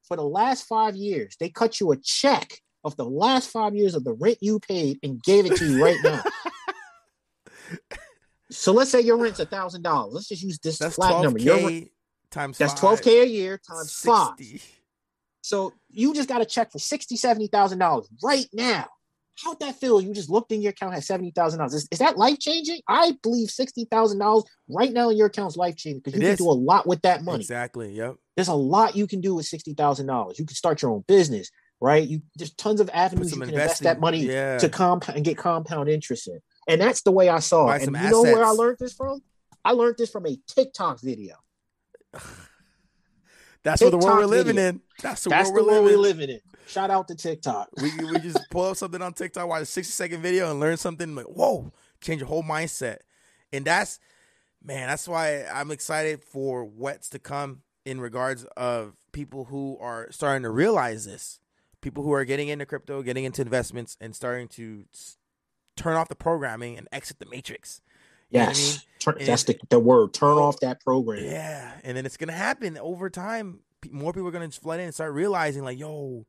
for 0.07 0.17
the 0.17 0.23
last 0.23 0.67
five 0.67 0.95
years 0.95 1.35
they 1.39 1.49
cut 1.49 1.79
you 1.79 1.91
a 1.91 1.97
check 1.97 2.59
of 2.85 2.95
the 2.95 3.03
last 3.03 3.49
five 3.51 3.75
years 3.75 3.95
of 3.95 4.05
the 4.05 4.13
rent 4.13 4.37
you 4.39 4.59
paid 4.59 4.97
and 5.03 5.21
gave 5.23 5.45
it 5.45 5.57
to 5.57 5.65
you 5.65 5.83
right 5.83 5.97
now 6.03 6.23
so 8.49 8.71
let's 8.71 8.91
say 8.91 9.01
your 9.01 9.17
rent's 9.17 9.39
a 9.39 9.45
thousand 9.45 9.81
dollars 9.81 10.13
let's 10.13 10.27
just 10.29 10.43
use 10.43 10.59
this 10.59 10.77
That's 10.77 10.95
flat 10.95 11.21
number. 11.21 11.39
Your 11.39 11.67
rent, 11.67 11.89
times 12.31 12.57
that's 12.57 12.73
twelve 12.73 13.01
k 13.01 13.21
a 13.21 13.25
year 13.25 13.59
times 13.67 13.91
five 13.91 14.35
So 15.41 15.73
you 15.89 16.13
just 16.13 16.29
got 16.29 16.41
a 16.41 16.45
check 16.45 16.71
for 16.71 16.79
sixty, 16.79 17.15
seventy 17.15 17.47
thousand 17.47 17.79
dollars 17.79 18.07
right 18.23 18.47
now. 18.53 18.87
How'd 19.43 19.59
that 19.59 19.75
feel? 19.75 19.99
You 19.99 20.13
just 20.13 20.29
looked 20.29 20.51
in 20.51 20.61
your 20.61 20.69
account, 20.71 20.93
had 20.93 21.03
seventy 21.03 21.31
thousand 21.31 21.59
dollars. 21.59 21.73
Is, 21.73 21.87
is 21.91 21.99
that 21.99 22.17
life 22.17 22.39
changing? 22.39 22.79
I 22.87 23.17
believe 23.21 23.49
sixty 23.49 23.85
thousand 23.85 24.19
dollars 24.19 24.45
right 24.69 24.91
now 24.93 25.09
in 25.09 25.17
your 25.17 25.27
account 25.27 25.51
is 25.51 25.57
life 25.57 25.75
changing 25.75 26.01
because 26.03 26.13
you 26.13 26.21
It 26.21 26.25
can 26.25 26.31
is. 26.33 26.37
do 26.39 26.49
a 26.49 26.51
lot 26.53 26.87
with 26.87 27.01
that 27.01 27.23
money. 27.23 27.41
Exactly. 27.41 27.91
Yep. 27.93 28.15
There's 28.35 28.47
a 28.47 28.53
lot 28.55 28.95
you 28.95 29.07
can 29.07 29.21
do 29.21 29.35
with 29.35 29.45
sixty 29.45 29.73
thousand 29.73 30.07
dollars. 30.07 30.39
You 30.39 30.45
can 30.45 30.55
start 30.55 30.81
your 30.81 30.91
own 30.91 31.03
business, 31.07 31.49
right? 31.85 32.07
You 32.07 32.21
there's 32.35 32.51
tons 32.53 32.79
of 32.81 32.89
avenues 32.91 33.31
you 33.31 33.39
can 33.39 33.49
invest 33.49 33.83
that 33.83 33.99
money 33.99 34.19
Yeah. 34.25 34.57
to 34.57 34.67
compound 34.69 35.15
and 35.17 35.23
get 35.25 35.37
compound 35.37 35.87
interest 35.87 36.27
in. 36.27 36.39
And 36.67 36.81
that's 36.81 37.03
the 37.03 37.11
way 37.11 37.29
I 37.29 37.39
saw 37.39 37.67
Buy 37.67 37.77
it. 37.77 37.87
And 37.87 37.95
you 37.95 38.09
know 38.09 38.23
where 38.23 38.43
I 38.43 38.49
learned 38.49 38.77
this 38.79 38.93
from? 38.93 39.21
I 39.63 39.71
learned 39.71 39.95
this 39.97 40.09
from 40.09 40.25
a 40.25 40.37
TikTok 40.47 40.99
video. 41.01 41.35
That's 43.63 43.81
what 43.81 43.89
the 43.91 43.97
world 43.97 44.19
we're 44.19 44.25
living 44.25 44.55
video. 44.57 44.69
in. 44.69 44.81
That's 45.01 45.23
the 45.23 45.29
That's 45.31 45.49
world 45.49 45.59
the 45.59 45.63
we're 45.63 45.71
world 45.81 45.85
living. 45.85 45.97
we're 45.97 46.01
living 46.03 46.29
in. 46.29 46.39
Shout 46.67 46.91
out 46.91 47.07
to 47.07 47.15
TikTok. 47.15 47.69
we 47.81 47.91
we 48.11 48.19
just 48.19 48.39
pull 48.51 48.65
up 48.65 48.77
something 48.77 49.01
on 49.01 49.13
TikTok, 49.13 49.47
watch 49.47 49.63
a 49.63 49.65
sixty 49.65 49.91
second 49.91 50.21
video, 50.21 50.51
and 50.51 50.59
learn 50.59 50.77
something. 50.77 51.15
Like 51.15 51.25
whoa, 51.25 51.71
change 52.01 52.19
your 52.21 52.27
whole 52.27 52.43
mindset. 52.43 52.97
And 53.51 53.65
that's 53.65 53.99
man, 54.63 54.87
that's 54.87 55.07
why 55.07 55.45
I'm 55.45 55.71
excited 55.71 56.23
for 56.23 56.63
what's 56.63 57.09
to 57.09 57.19
come 57.19 57.61
in 57.85 57.99
regards 58.01 58.43
of 58.57 58.93
people 59.11 59.45
who 59.45 59.77
are 59.79 60.11
starting 60.11 60.43
to 60.43 60.49
realize 60.49 61.05
this. 61.05 61.39
People 61.85 62.03
who 62.03 62.13
are 62.13 62.25
getting 62.25 62.47
into 62.47 62.65
crypto, 62.65 63.03
getting 63.03 63.25
into 63.25 63.43
investments, 63.43 63.95
and 64.01 64.15
starting 64.15 64.47
to 64.47 64.85
turn 65.77 65.95
off 65.95 66.07
the 66.07 66.15
programming 66.15 66.79
and 66.79 66.87
exit 66.91 67.19
the 67.19 67.27
matrix. 67.27 67.79
You 68.31 68.39
what 68.39 68.47
I 68.47 68.49
Yes. 68.49 68.57
mean? 68.57 69.25
That's 69.27 69.43
the, 69.43 69.59
the 69.69 69.77
word. 69.77 70.11
Turn 70.11 70.39
oh, 70.39 70.45
off 70.45 70.59
that 70.61 70.81
program. 70.81 71.23
Yeah, 71.23 71.73
and 71.83 71.95
then 71.95 72.07
it's 72.07 72.17
gonna 72.17 72.33
happen 72.33 72.75
over 72.79 73.11
time. 73.11 73.59
More 73.91 74.13
people 74.13 74.27
are 74.27 74.31
gonna 74.31 74.47
just 74.47 74.63
flood 74.63 74.79
in 74.79 74.85
and 74.85 74.95
start 74.95 75.13
realizing, 75.13 75.63
like, 75.63 75.77
yo, 75.77 76.25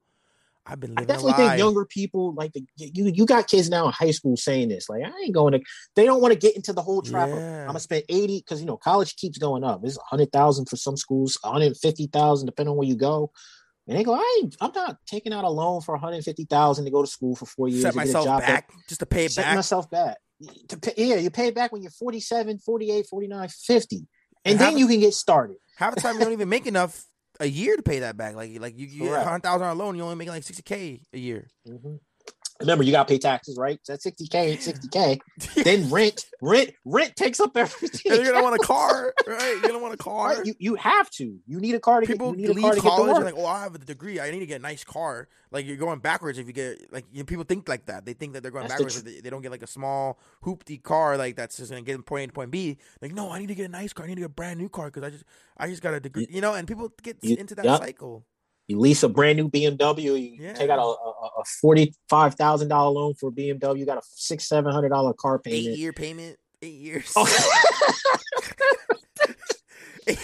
I've 0.67 0.79
been 0.79 0.91
I 0.91 1.01
living 1.01 1.17
a 1.17 1.23
definitely 1.23 1.49
think 1.49 1.59
younger 1.59 1.87
people 1.87 2.35
like 2.35 2.53
the 2.53 2.63
you 2.77 3.07
you 3.07 3.25
got 3.25 3.49
kids 3.49 3.71
now 3.71 3.87
in 3.87 3.93
high 3.93 4.11
school 4.11 4.37
saying 4.37 4.69
this 4.69 4.91
like 4.91 5.05
I 5.05 5.23
ain't 5.25 5.35
going 5.35 5.53
to 5.53 5.61
they 5.95 6.05
don't 6.05 6.21
want 6.21 6.35
to 6.35 6.39
get 6.39 6.55
into 6.55 6.75
the 6.75 6.83
whole 6.83 7.01
trap 7.01 7.33
of 7.33 7.39
I'm 7.39 7.69
gonna 7.69 7.81
spend 7.81 8.03
80 8.11 8.41
because 8.41 8.61
you 8.61 8.67
know 8.67 8.77
college 8.77 9.17
keeps 9.17 9.39
going 9.39 9.65
up 9.65 9.81
it's 9.85 9.97
a 9.97 10.01
100,000 10.01 10.67
for 10.69 10.77
some 10.77 10.97
schools 10.97 11.39
150,000 11.41 12.47
depending 12.47 12.73
on 12.73 12.77
where 12.77 12.89
you 12.89 12.97
go 12.97 13.31
and 13.89 13.97
they 13.99 14.05
go 14.05 14.15
I 14.15 14.41
ain't, 14.43 14.57
I'm 14.61 14.73
not 14.75 14.99
taking 15.07 15.33
out 15.33 15.45
a 15.45 15.49
loan 15.49 15.81
for 15.81 15.93
150,000 15.95 16.85
to 16.85 16.91
go 16.91 17.03
to 17.03 17.09
school 17.09 17.37
for 17.37 17.47
four 17.47 17.69
years 17.69 17.83
set 17.83 17.95
a 17.95 17.97
myself 17.97 18.27
that- 18.27 18.41
back 18.41 18.71
just 18.89 19.01
to 19.01 19.07
pay 19.07 19.25
it 19.27 19.35
back. 19.37 19.45
set 19.47 19.55
myself 19.55 19.91
back 19.91 20.17
to 20.69 20.77
pay, 20.79 20.93
yeah 20.97 21.17
you 21.17 21.31
pay 21.31 21.49
it 21.49 21.55
back 21.55 21.73
when 21.73 21.83
you're 21.83 21.91
47 21.91 22.59
48 22.59 23.07
49 23.09 23.49
50 23.49 23.97
and 23.97 24.07
And 24.45 24.61
then 24.61 24.79
you 24.79 24.87
can 24.87 25.01
get 25.01 25.15
started 25.15 25.57
Half 25.77 25.95
the 25.95 26.01
time 26.01 26.15
you 26.17 26.21
don't 26.25 26.33
even 26.33 26.49
make 26.49 26.67
enough 26.75 27.05
a 27.39 27.47
year 27.47 27.77
to 27.77 27.83
pay 27.83 27.99
that 28.01 28.17
back. 28.17 28.35
Like 28.35 28.59
like 28.59 28.79
you, 28.79 28.87
you 28.87 28.99
get 29.01 29.07
a 29.09 29.11
Correct. 29.11 29.27
hundred 29.29 29.43
thousand 29.43 29.61
dollar 29.61 29.75
loan, 29.75 29.95
you 29.97 30.03
only 30.03 30.15
make 30.15 30.29
like 30.29 30.43
sixty 30.43 30.63
k 30.63 31.03
a 31.13 31.19
year. 31.19 31.49
Mhm. 31.69 31.99
Remember, 32.61 32.85
you 32.85 32.93
got 32.93 33.07
to 33.07 33.13
pay 33.13 33.19
taxes, 33.19 33.57
right? 33.59 33.79
So 33.83 33.93
that's 33.93 34.07
60K, 34.07 34.57
60K. 34.57 35.65
then 35.65 35.91
rent, 35.91 36.25
rent, 36.41 36.71
rent 36.85 37.15
takes 37.17 37.41
up 37.41 37.57
everything. 37.57 38.13
And 38.13 38.23
you're 38.23 38.33
gonna 38.33 38.45
want 38.45 38.57
a 38.57 38.65
car, 38.65 39.13
right? 39.27 39.53
You're 39.53 39.61
gonna 39.61 39.79
want 39.79 39.95
a 39.95 39.99
car. 39.99 40.37
Right? 40.37 40.47
You, 40.47 40.55
you 40.59 40.75
have 40.77 41.11
to. 41.11 41.39
You 41.47 41.61
need 41.61 41.75
a 41.75 41.81
car 41.81 42.01
to 42.01 42.07
people 42.07 42.33
get, 42.33 42.41
you 42.41 42.49
need 42.49 42.53
a 42.53 42.55
leave 42.55 42.63
car 42.63 42.75
to 42.75 42.81
get 42.81 42.89
college 42.89 43.17
and 43.17 43.25
like, 43.25 43.35
oh, 43.37 43.47
I 43.47 43.63
have 43.63 43.75
a 43.75 43.79
degree. 43.79 44.21
I 44.21 44.31
need 44.31 44.41
to 44.41 44.47
get 44.47 44.61
a 44.61 44.63
nice 44.63 44.85
car. 44.85 45.29
Like 45.51 45.67
you're 45.67 45.77
going 45.77 46.01
backwards 46.01 46.39
if 46.39 46.47
you 46.47 46.53
get 46.53 46.93
like 46.93 47.05
you 47.13 47.21
know, 47.21 47.25
people 47.25 47.45
think 47.45 47.69
like 47.69 47.87
that. 47.87 48.05
They 48.05 48.15
think 48.15 48.33
that 48.33 48.43
they're 48.43 48.51
going 48.51 48.69
That's 48.69 48.79
the 48.79 48.85
backwards 48.85 49.03
tr- 49.03 49.23
they, 49.23 49.31
don't 49.31 49.43
get 49.43 49.51
like 49.51 49.63
a 49.63 49.67
small 49.67 50.19
hoopty 50.45 50.83
car 50.83 51.17
like 51.17 51.37
that's 51.37 51.57
just 51.57 51.71
gonna 51.71 51.83
get 51.83 51.93
them 51.93 52.03
point 52.03 52.25
A 52.25 52.27
to 52.29 52.33
point 52.33 52.51
B. 52.51 52.79
Like 53.01 53.13
no, 53.13 53.31
I 53.31 53.39
need 53.39 53.49
to 53.49 53.55
get 53.55 53.67
a 53.67 53.71
nice 53.73 53.93
car. 53.93 54.05
I 54.05 54.09
need 54.09 54.17
to 54.17 54.23
get 54.23 54.27
a 54.27 54.31
brand 54.31 54.59
new 54.59 54.69
car 54.69 54.87
because 54.87 55.03
I 55.03 55.11
just 55.11 55.25
I 55.57 55.69
just 55.69 55.83
got 55.83 55.95
a 55.95 56.01
degree. 56.01 56.27
You 56.31 56.41
know, 56.41 56.55
and 56.55 56.67
people 56.67 56.93
get 57.03 57.19
You- 57.23 57.37
into 57.37 57.55
that 57.55 57.65
yep. 57.65 57.81
cycle. 57.81 58.25
You 58.69 58.79
lease 58.81 59.03
a 59.03 59.09
brand 59.09 59.37
new 59.39 59.49
BMW. 59.49 60.03
You 60.21 60.39
Yeah. 60.45 60.53
take 60.55 60.71
out 60.71 60.79
a, 60.79 60.83
a, 60.83 61.31
a 61.41 61.45
forty-five 61.61 62.35
thousand 62.35 62.69
dollar 62.69 62.91
loan 62.91 63.15
for 63.15 63.29
a 63.29 63.33
BMW. 63.33 63.79
You 63.79 63.87
got 63.87 63.99
a 63.99 64.03
six, 64.05 64.49
seven 64.49 64.73
hundred 64.73 64.89
dollar 64.91 65.13
car 65.15 65.39
payment, 65.39 65.75
Eight 65.75 65.79
year 65.79 65.93
payment, 65.93 66.37
eight 66.63 66.75
years. 66.75 67.13
Oh. 67.17 67.27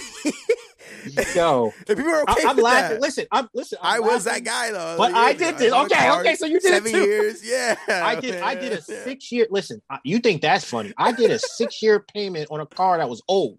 Yo, 1.35 1.73
if 1.89 1.97
people 1.99 2.13
are 2.13 2.23
okay 2.31 2.45
I, 2.47 2.51
am 2.51 2.57
laughing. 2.59 2.91
that, 2.95 3.01
Listen, 3.01 3.27
I'm 3.33 3.49
listen. 3.55 3.79
I'm 3.83 3.97
I 3.97 4.01
was 4.01 4.23
that 4.25 4.45
guy 4.45 4.71
though. 4.71 4.95
But 4.97 5.13
I 5.15 5.33
did 5.33 5.59
this. 5.59 5.73
Okay, 5.73 6.11
okay, 6.13 6.35
so 6.37 6.47
you 6.47 6.61
did 6.61 6.75
it 6.75 6.85
seven 6.85 6.93
too. 6.93 7.01
years. 7.05 7.43
Yeah, 7.45 7.77
I 7.89 8.15
did. 8.21 8.41
I 8.41 8.55
did 8.55 8.73
a 8.73 8.81
six 8.81 9.33
year. 9.33 9.47
Listen, 9.51 9.83
you 10.05 10.21
think 10.21 10.43
that's 10.43 10.65
funny? 10.65 10.93
I 10.97 11.11
did 11.13 11.33
a 11.33 11.39
six 11.41 11.83
year 11.83 12.01
payment 12.15 12.49
on 12.53 12.61
a 12.61 12.67
car 12.67 12.99
that 12.99 13.09
was 13.09 13.21
old, 13.27 13.59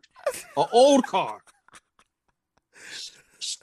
an 0.55 0.65
old 0.72 1.05
car. 1.05 1.43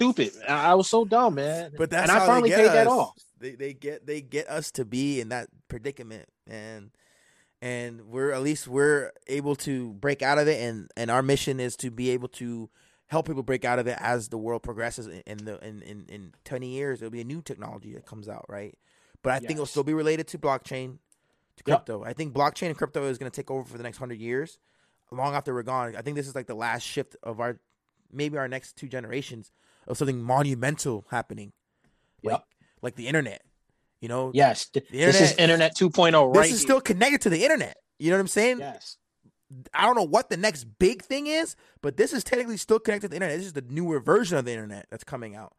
Stupid. 0.01 0.33
I 0.49 0.71
I 0.71 0.75
was 0.75 0.89
so 0.89 1.05
dumb, 1.05 1.35
man. 1.35 1.73
But 1.77 1.91
that's 1.91 2.11
and 2.11 2.19
how 2.19 2.25
I 2.25 2.27
finally 2.27 2.49
they 2.51 2.57
get 2.57 2.67
paid 2.69 2.75
that 2.75 2.87
us. 2.87 2.93
off. 2.93 3.19
They 3.39 3.55
they 3.55 3.75
get 3.75 4.07
they 4.07 4.23
get 4.23 4.49
us 4.49 4.71
to 4.73 4.87
be 4.87 5.21
in 5.21 5.29
that 5.29 5.49
predicament, 5.69 6.27
and 6.49 6.91
and 7.61 8.07
we're 8.07 8.31
at 8.33 8.43
least 8.43 8.67
we're 8.67 9.13
able 9.27 9.55
to 9.57 9.93
break 9.93 10.23
out 10.23 10.39
of 10.39 10.49
it, 10.49 10.59
and 10.63 10.91
and 10.97 11.11
our 11.11 11.23
mission 11.23 11.61
is 11.61 11.77
to 11.77 11.91
be 11.91 12.09
able 12.11 12.29
to 12.29 12.71
help 13.09 13.27
people 13.27 13.43
break 13.43 13.65
out 13.67 13.79
of 13.79 13.87
it 13.87 13.99
as 14.01 14.29
the 14.29 14.39
world 14.39 14.63
progresses. 14.63 15.07
In, 15.07 15.45
the 15.45 15.63
in, 15.63 15.83
in 15.83 16.07
in 16.09 16.33
twenty 16.45 16.69
years, 16.69 17.01
there'll 17.01 17.11
be 17.11 17.21
a 17.21 17.25
new 17.25 17.43
technology 17.43 17.93
that 17.93 18.07
comes 18.07 18.27
out, 18.27 18.47
right? 18.49 18.79
But 19.23 19.35
I 19.35 19.39
think 19.41 19.53
it'll 19.53 19.67
still 19.67 19.85
be 19.85 19.93
related 19.93 20.27
to 20.29 20.39
blockchain, 20.39 20.97
to 21.57 21.65
Yep. 21.67 21.85
crypto. 21.85 22.05
I 22.05 22.15
think 22.15 22.33
blockchain 22.33 22.69
and 22.69 22.77
crypto 22.79 23.05
is 23.05 23.19
going 23.19 23.31
to 23.31 23.37
take 23.37 23.51
over 23.51 23.69
for 23.69 23.77
the 23.77 23.83
next 23.83 23.99
hundred 23.99 24.19
years, 24.19 24.59
long 25.11 25.35
after 25.35 25.53
we're 25.53 25.63
gone. 25.63 25.95
I 25.95 26.01
think 26.01 26.17
this 26.17 26.27
is 26.27 26.35
like 26.35 26.47
the 26.47 26.55
last 26.55 26.85
shift 26.85 27.17
of 27.23 27.39
our 27.39 27.59
maybe 28.11 28.39
our 28.39 28.49
next 28.49 28.77
two 28.77 28.89
generations 28.89 29.53
of 29.87 29.97
something 29.99 30.23
monumental 30.23 31.05
happening 31.11 31.53
like 32.23 32.33
Yep. 32.35 32.45
like 32.83 32.95
the 32.97 33.07
internet. 33.09 33.43
You 34.01 34.09
know, 34.09 34.31
Yes, 34.35 34.67
th- 34.67 34.87
The 34.89 34.99
this 34.99 35.21
is 35.21 35.31
internet- 35.33 35.73
Internet 35.73 35.77
2.0, 35.77 36.35
right? 36.35 36.43
this 36.45 36.53
is 36.53 36.63
still 36.63 36.81
connected 36.81 37.21
to 37.23 37.31
the 37.31 37.43
internet. 37.45 37.77
You 37.99 38.11
know 38.11 38.17
what 38.17 38.21
I'm 38.23 38.29
saying? 38.29 38.59
yes. 38.61 38.97
I 39.75 39.85
don't 39.85 39.97
know 39.97 40.05
what 40.07 40.31
the 40.31 40.37
next 40.37 40.65
big 40.79 41.03
thing 41.03 41.27
is, 41.27 41.57
but 41.83 41.97
this 41.97 42.13
is 42.13 42.23
technically 42.23 42.57
still 42.57 42.79
connected 42.79 43.09
to 43.09 43.11
the 43.11 43.17
internet. 43.17 43.37
This 43.39 43.47
is 43.49 43.53
the 43.53 43.63
newer 43.69 43.99
version 44.01 44.39
of 44.39 44.45
the 44.45 44.53
internet 44.53 44.87
that's 44.91 45.03
coming 45.05 45.35
out. 45.35 45.55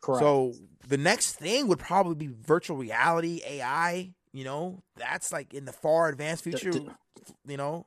Correct. 0.00 0.20
So 0.22 0.54
the 0.88 0.96
next 0.96 1.34
thing 1.34 1.68
would 1.68 1.78
probably 1.78 2.14
be 2.14 2.32
virtual 2.40 2.78
reality, 2.78 3.42
AI. 3.46 4.14
You 4.32 4.44
know, 4.44 4.82
that's 4.96 5.32
like 5.32 5.52
in 5.52 5.64
the 5.66 5.72
far 5.72 6.08
advanced 6.08 6.44
future. 6.44 6.72
the- 6.72 6.94
you 7.46 7.56
know, 7.58 7.86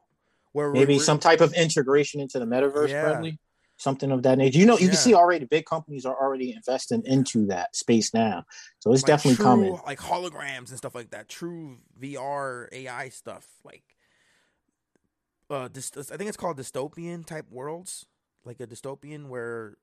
where 0.51 0.71
maybe 0.71 0.99
some 0.99 1.17
type 1.19 1.41
of 1.41 1.53
integration 1.53 2.21
into 2.21 2.37
the 2.37 2.45
metaverse, 2.45 2.89
Yeah. 2.89 3.03
probably 3.11 3.39
something 3.83 4.11
of 4.11 4.23
that 4.23 4.37
nature. 4.37 4.57
You 4.57 4.65
know, 4.65 4.77
you 4.77 4.85
Yeah. 4.85 4.91
can 4.91 4.97
see 4.97 5.13
already 5.13 5.45
big 5.45 5.65
companies 5.65 6.05
are 6.05 6.15
already 6.19 6.53
investing 6.53 7.03
into 7.05 7.45
that 7.47 7.75
space 7.75 8.13
now, 8.13 8.45
so 8.79 8.91
it's 8.93 9.03
like 9.03 9.07
definitely 9.07 9.35
true, 9.35 9.45
coming. 9.45 9.79
Like 9.85 9.99
holograms 9.99 10.69
and 10.69 10.77
stuff 10.77 10.95
like 10.95 11.11
that. 11.11 11.29
True 11.29 11.77
VR 11.99 12.67
AI 12.71 13.09
stuff. 13.09 13.47
Like 13.63 13.83
uh 15.49 15.67
dys- 15.69 16.11
I 16.11 16.17
think 16.17 16.27
it's 16.29 16.37
called 16.37 16.57
dystopian 16.57 17.25
type 17.25 17.45
worlds. 17.51 18.05
Like 18.45 18.59
a 18.59 18.67
dystopian 18.67 19.27
where 19.27 19.77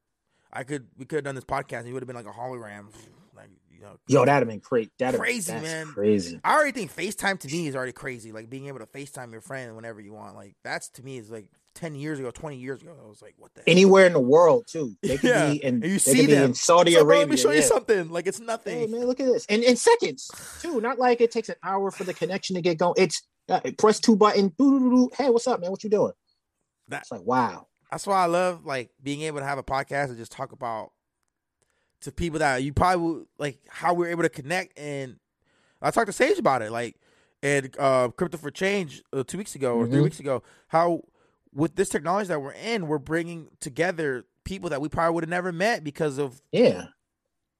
I 0.52 0.64
could 0.64 0.88
we 0.96 1.04
could 1.04 1.16
have 1.16 1.24
done 1.24 1.34
this 1.34 1.44
podcast 1.44 1.80
and 1.80 1.88
you 1.88 1.94
would 1.94 2.02
have 2.02 2.08
been 2.08 2.16
like 2.16 2.26
a 2.26 2.36
hologram. 2.36 2.86
Like, 3.36 3.48
you 3.70 3.80
know. 3.80 3.96
Yo, 4.06 4.24
that'd 4.26 4.46
have 4.46 4.48
been 4.48 4.60
crazy. 4.60 4.90
That'd 4.98 5.18
Crazy, 5.18 5.52
man. 5.52 5.86
Crazy. 5.86 6.38
I 6.44 6.52
already 6.52 6.72
think 6.72 6.94
FaceTime 6.94 7.38
to 7.40 7.48
me 7.48 7.68
is 7.68 7.76
already 7.76 7.92
crazy. 7.92 8.32
Like 8.32 8.50
being 8.50 8.66
able 8.66 8.80
to 8.80 8.86
FaceTime 8.86 9.32
your 9.32 9.40
friend 9.40 9.74
whenever 9.76 9.98
you 9.98 10.12
want. 10.12 10.34
Like 10.36 10.56
that's 10.62 10.90
to 10.90 11.02
me 11.02 11.16
is 11.16 11.30
like 11.30 11.46
ten 11.74 11.94
years 11.94 12.18
ago, 12.18 12.30
twenty 12.30 12.56
years 12.56 12.82
ago. 12.82 12.96
I 13.02 13.06
was 13.08 13.22
like, 13.22 13.34
what 13.38 13.52
the 13.54 13.60
heck? 13.60 13.68
Anywhere 13.68 14.06
in 14.06 14.12
the 14.12 14.20
world, 14.20 14.64
too. 14.66 14.96
They 15.02 15.18
could 15.18 15.30
Yeah, 15.30 15.50
be 15.52 15.64
in. 15.64 15.74
and 15.82 15.84
you 15.84 15.98
see 15.98 16.26
them. 16.26 16.44
in 16.50 16.54
Saudi 16.54 16.92
So, 16.92 17.04
bro, 17.04 17.16
Arabia. 17.16 17.20
let 17.20 17.28
me 17.30 17.36
show 17.36 17.50
you 17.52 17.62
something. 17.62 18.10
Like 18.10 18.26
it's 18.26 18.40
nothing. 18.40 18.78
Hey 18.78 18.86
man, 18.86 19.06
look 19.06 19.20
at 19.20 19.26
this. 19.26 19.46
And 19.48 19.62
in 19.62 19.76
seconds 19.76 20.28
too. 20.58 20.80
Not 20.80 20.98
like 20.98 21.20
it 21.20 21.30
takes 21.30 21.48
an 21.48 21.56
hour 21.62 21.90
for 21.90 22.04
the 22.04 22.14
connection 22.14 22.56
to 22.56 22.62
get 22.62 22.78
going. 22.78 22.94
It's 22.96 23.22
uh, 23.48 23.60
press 23.78 23.98
two 24.00 24.16
button. 24.16 24.52
Hey, 25.16 25.30
what's 25.30 25.46
up, 25.46 25.60
man? 25.60 25.70
What 25.70 25.82
you 25.84 25.90
doing? 25.90 26.12
That- 26.88 27.02
It's 27.02 27.10
like 27.12 27.22
wow. 27.22 27.66
That's 27.90 28.06
why 28.06 28.22
I 28.22 28.26
love 28.26 28.64
like 28.64 28.90
being 29.02 29.22
able 29.22 29.40
to 29.40 29.44
have 29.44 29.58
a 29.58 29.64
podcast 29.64 30.10
and 30.10 30.16
just 30.16 30.30
talk 30.32 30.52
about 30.52 30.92
to 32.02 32.12
people 32.12 32.38
that 32.38 32.62
you 32.62 32.72
probably 32.72 33.04
would, 33.04 33.26
like 33.38 33.58
how 33.68 33.92
we're 33.94 34.08
able 34.10 34.22
to 34.22 34.28
connect. 34.28 34.78
And 34.78 35.16
I 35.82 35.90
talked 35.90 36.06
to 36.06 36.12
Sage 36.12 36.38
about 36.38 36.62
it, 36.62 36.70
like 36.72 36.96
and 37.42 37.74
uh, 37.78 38.08
Crypto 38.08 38.38
for 38.38 38.50
Change 38.50 39.02
uh, 39.12 39.24
two 39.26 39.38
weeks 39.38 39.54
ago 39.54 39.74
or 39.76 39.86
three 39.86 39.98
Mhm. 40.00 40.04
weeks 40.04 40.20
ago. 40.20 40.42
How 40.68 41.02
with 41.54 41.74
this 41.76 41.88
technology 41.88 42.28
that 42.28 42.40
we're 42.40 42.52
in, 42.52 42.86
we're 42.86 42.98
bringing 42.98 43.48
together 43.60 44.24
people 44.44 44.70
that 44.70 44.80
we 44.80 44.88
probably 44.88 45.14
would 45.14 45.24
have 45.24 45.30
never 45.30 45.52
met 45.52 45.84
because 45.84 46.18
of 46.18 46.40
Yeah. 46.52 46.86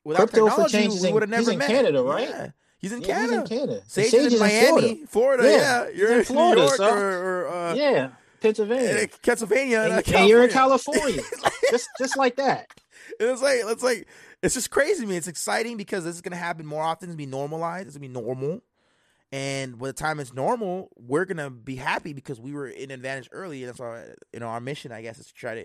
without 0.05 0.31
Crypto 0.31 0.47
technology, 0.49 0.89
we 1.07 1.13
would 1.13 1.23
have 1.23 1.31
he's 1.31 1.39
never 1.47 1.53
in 1.53 1.59
met. 1.59 1.69
Canada, 1.69 2.03
right? 2.03 2.29
Yeah. 2.29 2.49
He's 2.79 2.93
in 2.93 3.03
Yeah, 3.03 3.07
Canada. 3.09 3.33
He's 3.43 3.51
in 3.51 3.59
Canada. 3.59 3.83
Sage, 3.87 4.11
Sage 4.11 4.21
is 4.23 4.33
in 4.35 4.39
Miami, 4.41 5.05
Florida. 5.07 5.43
Yeah, 5.45 5.51
Yeah, 5.85 5.89
you're 5.95 6.13
in 6.13 6.19
in, 6.21 6.25
Florida, 6.25 6.61
New 6.63 6.67
York 6.67 6.77
son. 6.77 6.99
or, 6.99 7.23
or 7.45 7.49
uh, 7.49 7.75
Yeah. 7.75 8.11
Pennsylvania. 8.41 9.09
Pennsylvania, 9.23 9.81
and, 9.83 9.93
not 9.97 10.09
and 10.09 10.29
you're 10.29 10.45
in 10.45 10.51
California. 10.51 11.23
California. 11.23 11.61
just 11.71 11.89
just 11.99 12.17
like 12.17 12.37
that. 12.37 12.67
It's 13.19 13.43
like 13.43 13.59
it's 13.65 13.83
like 13.83 14.07
it's 14.43 14.55
just 14.55 14.71
crazy 14.71 15.03
to 15.03 15.07
me. 15.07 15.17
It's 15.17 15.27
exciting 15.29 15.77
because 15.77 16.05
this 16.05 16.15
is 16.15 16.23
gonna 16.23 16.37
happen 16.37 16.65
more 16.65 16.83
often. 16.83 17.09
It's 17.11 17.17
gonna 17.17 17.17
be 17.19 17.27
normalized. 17.27 17.89
It's 17.89 17.97
gonna 17.97 18.09
be 18.09 18.13
normal. 18.13 18.63
And 19.33 19.79
by 19.79 19.89
the 19.89 19.93
time 19.93 20.19
it's 20.19 20.35
normal, 20.35 20.91
we're 20.97 21.25
gonna 21.25 21.51
be 21.51 21.77
happy 21.77 22.13
because 22.13 22.41
we 22.41 22.53
were 22.53 22.67
in 22.67 22.91
advantage 22.91 23.29
early. 23.33 23.63
And 23.63 23.69
that's 23.69 23.79
why 23.79 24.07
you 24.33 24.41
know 24.41 24.47
our 24.47 24.61
mission, 24.61 24.91
I 24.93 25.03
guess, 25.03 25.19
is 25.19 25.27
to 25.27 25.35
try 25.35 25.55
to 25.55 25.65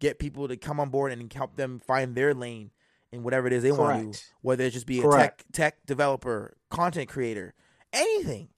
get 0.00 0.18
people 0.18 0.48
to 0.48 0.56
come 0.56 0.80
on 0.80 0.88
board 0.88 1.12
and 1.12 1.32
help 1.32 1.56
them 1.56 1.78
find 1.78 2.14
their 2.14 2.34
lane 2.34 2.70
in 3.12 3.22
whatever 3.22 3.46
it 3.46 3.52
is 3.52 3.62
they 3.62 3.70
want 3.72 3.98
to 3.98 4.18
do, 4.18 4.18
whether 4.40 4.64
it 4.64 4.70
just 4.70 4.86
be 4.86 5.00
a 5.00 5.02
tech 5.18 5.44
tech 5.52 5.86
developer, 5.86 6.56
content 6.70 7.08
creator, 7.08 7.54
anything, 7.92 8.48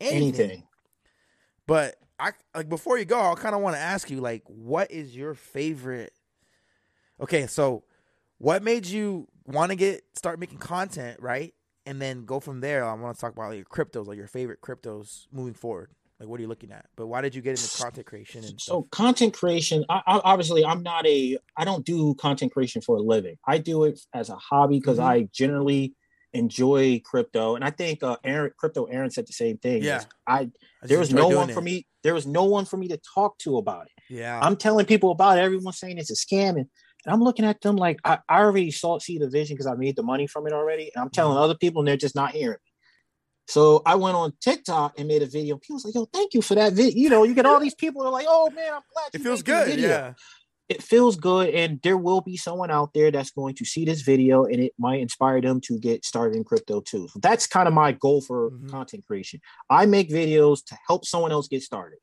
anything. 0.00 0.50
Anything. 0.50 0.62
But 1.66 1.96
I 2.18 2.32
like 2.54 2.68
before 2.68 2.98
you 2.98 3.06
go, 3.06 3.18
I 3.18 3.34
kind 3.34 3.54
of 3.54 3.62
want 3.62 3.76
to 3.76 3.80
ask 3.80 4.10
you 4.10 4.20
like, 4.20 4.42
what 4.46 4.90
is 4.90 5.16
your 5.16 5.34
favorite? 5.34 6.12
Okay, 7.20 7.46
so 7.46 7.84
what 8.38 8.62
made 8.62 8.86
you 8.86 9.26
want 9.46 9.70
to 9.70 9.76
get 9.76 10.04
start 10.14 10.38
making 10.38 10.58
content, 10.58 11.20
right? 11.20 11.54
And 11.86 12.00
then 12.00 12.24
go 12.24 12.40
from 12.40 12.60
there. 12.60 12.84
I 12.84 12.94
want 12.94 13.14
to 13.14 13.20
talk 13.20 13.32
about 13.32 13.50
like 13.50 13.56
your 13.56 13.66
cryptos, 13.66 14.06
like 14.06 14.16
your 14.16 14.26
favorite 14.26 14.60
cryptos 14.62 15.26
moving 15.32 15.54
forward. 15.54 15.90
Like, 16.18 16.28
what 16.28 16.38
are 16.38 16.42
you 16.42 16.48
looking 16.48 16.70
at? 16.70 16.86
But 16.96 17.08
why 17.08 17.20
did 17.20 17.34
you 17.34 17.42
get 17.42 17.50
into 17.60 17.76
content 17.76 18.06
creation 18.06 18.44
and 18.44 18.58
So 18.60 18.80
stuff? 18.82 18.90
content 18.90 19.34
creation, 19.34 19.84
I, 19.90 20.00
I, 20.06 20.20
obviously, 20.24 20.64
I'm 20.64 20.82
not 20.82 21.04
a, 21.06 21.36
I 21.56 21.64
don't 21.64 21.84
do 21.84 22.14
content 22.14 22.52
creation 22.52 22.80
for 22.82 22.96
a 22.96 23.00
living. 23.00 23.36
I 23.46 23.58
do 23.58 23.84
it 23.84 24.00
as 24.14 24.30
a 24.30 24.36
hobby 24.36 24.78
because 24.78 24.98
Mhm. 24.98 25.04
I 25.04 25.28
generally 25.32 25.94
enjoy 26.32 27.00
crypto, 27.04 27.56
and 27.56 27.64
I 27.64 27.70
think 27.70 28.02
uh, 28.02 28.16
Aaron, 28.24 28.52
crypto 28.56 28.84
Aaron 28.86 29.10
said 29.10 29.26
the 29.26 29.32
same 29.32 29.58
thing. 29.58 29.82
Yeah. 29.82 30.04
I 30.26 30.50
I 30.82 30.86
there 30.86 30.98
was 30.98 31.12
no 31.12 31.28
one 31.28 31.50
it. 31.50 31.52
for 31.52 31.60
me. 31.60 31.86
There 32.02 32.14
was 32.14 32.26
no 32.26 32.44
one 32.44 32.64
for 32.64 32.76
me 32.76 32.88
to 32.88 33.00
talk 33.14 33.38
to 33.38 33.56
about 33.58 33.86
it. 33.86 33.92
Yeah, 34.08 34.38
I'm 34.42 34.56
telling 34.56 34.86
people 34.86 35.10
about 35.10 35.38
it. 35.38 35.42
Everyone's 35.42 35.78
saying 35.78 35.98
it's 35.98 36.10
a 36.10 36.14
scam, 36.14 36.56
and, 36.56 36.66
and 37.04 37.12
I'm 37.14 37.22
looking 37.22 37.44
at 37.44 37.60
them 37.60 37.76
like 37.76 37.98
I, 38.04 38.18
I 38.28 38.40
already 38.40 38.70
saw 38.70 38.98
see 38.98 39.18
the 39.18 39.28
vision 39.28 39.54
because 39.54 39.66
I 39.66 39.74
made 39.74 39.96
the 39.96 40.02
money 40.02 40.26
from 40.26 40.46
it 40.46 40.52
already, 40.52 40.90
and 40.94 41.02
I'm 41.02 41.10
telling 41.10 41.36
other 41.36 41.54
people, 41.56 41.80
and 41.80 41.88
they're 41.88 41.96
just 41.96 42.14
not 42.14 42.32
hearing 42.32 42.58
me. 42.64 42.70
So 43.46 43.82
I 43.84 43.94
went 43.96 44.16
on 44.16 44.32
TikTok 44.40 44.98
and 44.98 45.06
made 45.06 45.22
a 45.22 45.26
video. 45.26 45.56
People 45.58 45.76
was 45.76 45.84
like, 45.84 45.94
"Yo, 45.94 46.06
thank 46.06 46.32
you 46.34 46.40
for 46.42 46.54
that 46.54 46.72
video." 46.72 46.98
You 47.02 47.10
know, 47.10 47.24
you 47.24 47.34
get 47.34 47.46
all 47.46 47.60
these 47.60 47.74
people 47.74 48.02
that 48.02 48.08
are 48.08 48.12
like, 48.12 48.26
"Oh 48.28 48.50
man, 48.50 48.72
I'm 48.74 48.82
glad." 48.92 49.10
it 49.12 49.20
feels 49.22 49.42
good. 49.42 49.66
video." 49.66 49.88
Yeah, 49.88 50.14
it 50.70 50.82
feels 50.82 51.16
good, 51.16 51.50
and 51.54 51.78
there 51.82 51.98
will 51.98 52.22
be 52.22 52.38
someone 52.38 52.70
out 52.70 52.94
there 52.94 53.10
that's 53.10 53.30
going 53.30 53.54
to 53.56 53.64
see 53.66 53.84
this 53.84 54.00
video, 54.00 54.44
and 54.44 54.56
it 54.60 54.72
might 54.78 55.00
inspire 55.00 55.42
them 55.42 55.60
to 55.66 55.78
get 55.78 56.06
started 56.06 56.36
in 56.36 56.44
crypto 56.44 56.80
too. 56.80 57.06
So 57.08 57.18
that's 57.20 57.46
kind 57.46 57.68
of 57.68 57.74
my 57.74 57.92
goal 57.92 58.22
for 58.22 58.50
Mhm. 58.50 58.70
content 58.70 59.06
creation. 59.06 59.40
I 59.68 59.84
make 59.84 60.08
videos 60.08 60.64
to 60.66 60.78
help 60.88 61.04
someone 61.04 61.32
else 61.32 61.46
get 61.48 61.62
started. 61.62 61.98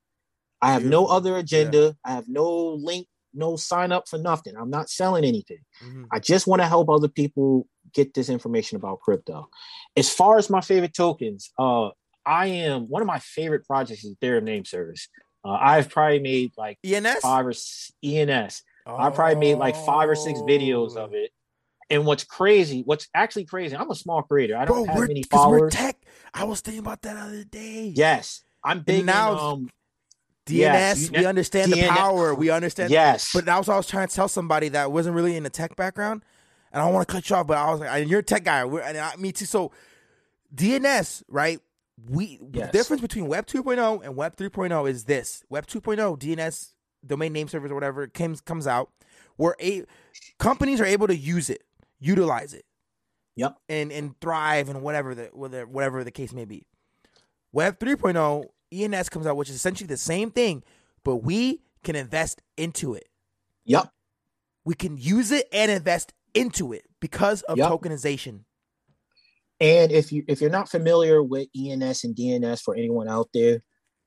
I 0.61 0.71
have 0.73 0.83
no 0.85 1.07
other 1.07 1.37
agenda. 1.37 1.95
I 2.05 2.11
have 2.11 2.27
no 2.29 2.47
link, 2.75 3.07
no 3.33 3.55
sign 3.55 3.91
up 3.91 4.07
for 4.07 4.17
nothing. 4.19 4.55
I'm 4.55 4.69
not 4.69 4.89
selling 4.89 5.23
anything. 5.23 5.59
Mhm. 5.83 6.05
I 6.11 6.19
just 6.19 6.47
want 6.47 6.61
to 6.61 6.67
help 6.67 6.89
other 6.89 7.07
people 7.07 7.67
get 7.93 8.13
this 8.13 8.29
information 8.29 8.75
about 8.77 8.99
crypto. 9.01 9.49
As 9.95 10.09
far 10.11 10.37
as 10.37 10.49
my 10.49 10.61
favorite 10.61 10.93
tokens, 10.93 11.51
uh, 11.59 11.89
I 12.25 12.47
am 12.47 12.87
one 12.89 13.01
of 13.01 13.07
my 13.07 13.19
favorite 13.19 13.65
projects 13.65 14.03
is 14.03 14.15
Ethereum 14.15 14.43
name 14.43 14.65
service. 14.65 15.07
Uh, 15.43 15.57
I've 15.59 15.89
probably 15.89 16.19
made 16.19 16.51
like 16.57 16.77
ENS. 16.83 17.19
five 17.21 17.45
or 17.45 17.49
s- 17.51 17.91
ENS. 18.03 18.61
I 18.85 19.09
probably 19.09 19.35
made 19.35 19.55
like 19.55 19.75
five 19.75 20.09
or 20.09 20.15
six 20.15 20.39
videos 20.41 20.95
Oh. 20.95 21.05
of 21.05 21.13
it. 21.13 21.31
And 21.89 22.05
what's 22.05 22.23
crazy, 22.23 22.83
what's 22.85 23.07
actually 23.13 23.45
crazy, 23.45 23.75
I'm 23.75 23.89
a 23.91 23.95
small 23.95 24.21
creator. 24.21 24.55
I 24.55 24.65
don't 24.65 24.85
Bro, 24.85 24.93
have 24.95 25.07
many 25.09 25.23
followers. 25.23 25.73
tech. 25.73 25.97
I 26.33 26.45
was 26.45 26.61
thinking 26.61 26.79
about 26.79 27.01
that 27.01 27.15
the 27.15 27.19
other 27.21 27.43
day. 27.43 27.91
Yes, 27.95 28.43
I'm 28.63 28.81
big 28.81 29.05
now- 29.05 29.33
in, 29.33 29.39
um, 29.39 29.69
DNS. 30.51 30.57
Yes, 30.61 31.11
we 31.11 31.25
understand 31.25 31.71
the 31.73 31.87
power. 31.87 32.33
We 32.35 32.49
understand. 32.49 32.91
yes, 32.91 33.31
But 33.33 33.45
that 33.45 33.57
was 33.57 33.67
what 33.67 33.73
I 33.75 33.77
was 33.77 33.87
trying 33.87 34.07
to 34.07 34.15
tell 34.15 34.27
somebody 34.27 34.69
that 34.69 34.91
wasn't 34.91 35.15
really 35.15 35.35
in 35.35 35.43
the 35.43 35.49
tech 35.49 35.75
background, 35.75 36.23
and 36.71 36.81
I 36.81 36.85
don't 36.85 36.93
want 36.93 37.07
to 37.07 37.13
cut 37.13 37.29
you 37.29 37.35
off, 37.35 37.47
but 37.47 37.57
I 37.57 37.71
was 37.71 37.79
like, 37.79 37.89
and 37.89 38.09
you're 38.09 38.19
a 38.19 38.23
tech 38.23 38.43
guy, 38.43 38.65
we're, 38.65 38.81
and 38.81 38.97
I, 38.97 39.15
me 39.15 39.31
too. 39.31 39.45
So 39.45 39.71
DNS, 40.53 41.23
right? 41.27 41.59
We 42.09 42.39
the 42.41 42.67
difference 42.67 43.01
between 43.01 43.27
Web 43.27 43.45
2.0 43.45 44.03
and 44.03 44.15
Web 44.15 44.35
3.0 44.35 44.89
is 44.89 45.05
this: 45.05 45.43
Web 45.49 45.67
2.0 45.67 46.17
DNS 46.19 46.73
domain 47.05 47.31
name 47.33 47.47
servers 47.47 47.69
or 47.71 47.75
whatever 47.75 48.07
comes 48.07 48.41
comes 48.41 48.65
out, 48.65 48.89
where 49.35 49.55
a 49.61 49.83
companies 50.39 50.81
are 50.81 50.85
able 50.85 51.07
to 51.07 51.15
use 51.15 51.49
it, 51.51 51.63
utilize 51.99 52.53
it, 52.55 52.65
Yep. 53.35 53.57
and 53.69 53.91
and 53.91 54.19
thrive 54.19 54.67
and 54.69 54.81
whatever 54.81 55.13
the 55.13 55.25
whatever 55.33 56.03
the 56.03 56.09
case 56.11 56.33
may 56.33 56.45
be. 56.45 56.65
Web 57.51 57.77
3.0 57.79 58.45
ENS 58.71 59.09
comes 59.09 59.27
out, 59.27 59.37
which 59.37 59.49
is 59.49 59.55
essentially 59.55 59.87
the 59.87 59.97
same 59.97 60.31
thing, 60.31 60.63
but 61.03 61.17
we 61.17 61.61
can 61.83 61.95
invest 61.95 62.41
into 62.57 62.93
it 62.93 63.07
yep, 63.65 63.91
we 64.65 64.75
can 64.75 64.97
use 64.97 65.31
it 65.31 65.47
and 65.51 65.71
invest 65.71 66.13
into 66.33 66.73
it 66.73 66.85
because 66.99 67.41
of 67.43 67.57
Yep. 67.57 67.69
tokenization. 67.69 68.45
And 69.59 69.91
if 69.91 70.11
you 70.11 70.23
if 70.27 70.41
you're 70.41 70.49
not 70.49 70.69
familiar 70.69 71.21
with 71.23 71.47
ENS 71.55 72.03
and 72.03 72.15
DNS 72.15 72.61
for 72.61 72.75
anyone 72.75 73.07
out 73.07 73.29
there, 73.33 73.63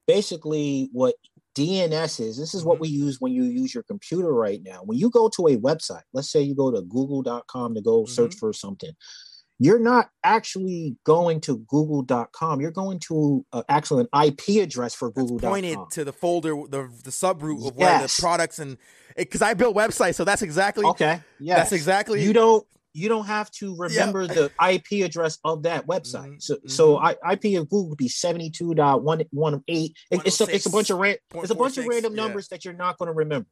basically 0.07 0.89
what 0.93 1.15
DNS 1.55 2.19
is, 2.21 2.37
this 2.37 2.55
is 2.55 2.65
what 2.65 2.79
Mhm. 2.79 2.81
we 2.81 2.89
use 2.89 3.21
when 3.21 3.33
you 3.33 3.45
use 3.45 3.73
your 3.75 3.85
computer 3.85 4.33
right 4.33 4.61
now. 4.63 4.83
When 4.85 4.99
you 4.99 5.11
go 5.11 5.29
to 5.29 5.47
a 5.49 5.57
website, 5.57 6.03
let's 6.13 6.31
say 6.31 6.43
you 6.43 6.55
go 6.57 6.71
to 6.73 6.83
google.com 6.83 7.75
to 7.75 7.81
go 7.81 8.05
search 8.07 8.35
Mhm. 8.35 8.39
for 8.39 8.53
something, 8.53 8.93
you're 9.59 9.79
not 9.79 10.11
actually 10.25 10.97
going 11.05 11.41
to 11.43 11.59
google.com. 11.69 12.61
You're 12.61 12.71
going 12.73 12.99
to 13.09 13.47
uh, 13.53 13.63
actually 13.69 14.07
an 14.13 14.27
IP 14.27 14.63
address 14.63 14.95
for 14.95 15.11
google.com. 15.11 15.51
pointed 15.51 15.79
to 15.93 16.05
the 16.05 16.13
folder, 16.13 16.55
the 16.69 16.91
the 17.05 17.11
subroot 17.11 17.67
of 17.69 17.77
where 17.77 18.03
the 18.03 18.17
products 18.21 18.59
and 18.59 18.77
because 19.17 19.43
I 19.43 19.55
built 19.55 19.77
websites, 19.77 20.17
so 20.17 20.25
that's 20.25 20.43
exactly 20.43 20.85
Okay. 20.87 21.21
Yes. 21.39 21.59
that's 21.59 21.73
exactly 21.73 22.23
you 22.23 22.33
don't 22.33 22.67
you 22.97 23.09
don't 23.09 23.27
have 23.27 23.51
to 23.51 23.75
remember 23.77 24.27
the 24.29 24.51
IP 24.73 25.05
address 25.05 25.39
of 25.45 25.65
that 25.65 25.85
website. 25.87 26.35
Mhm, 26.37 26.43
So 26.43 26.57
so 26.67 26.97
mhm. 26.97 27.17
I, 27.25 27.33
IP 27.33 27.57
of 27.59 27.69
Google 27.69 27.89
would 27.91 27.99
be 27.99 28.09
72.118. 28.09 29.95
It- 30.11 30.21
It's 30.27 30.41
a, 30.41 30.45
it's 30.55 30.67
a 30.67 30.71
bunch 30.71 30.91
of 30.91 30.99
ran, 30.99 31.17
it's 31.35 31.51
a 31.51 31.55
bunch 31.55 31.77
of 31.77 31.85
106, 31.85 31.89
random 31.89 32.15
yeah. 32.17 32.23
numbers 32.23 32.49
that 32.49 32.65
you're 32.65 32.75
not 32.75 32.99
going 32.99 33.09
to 33.09 33.13
remember. 33.13 33.49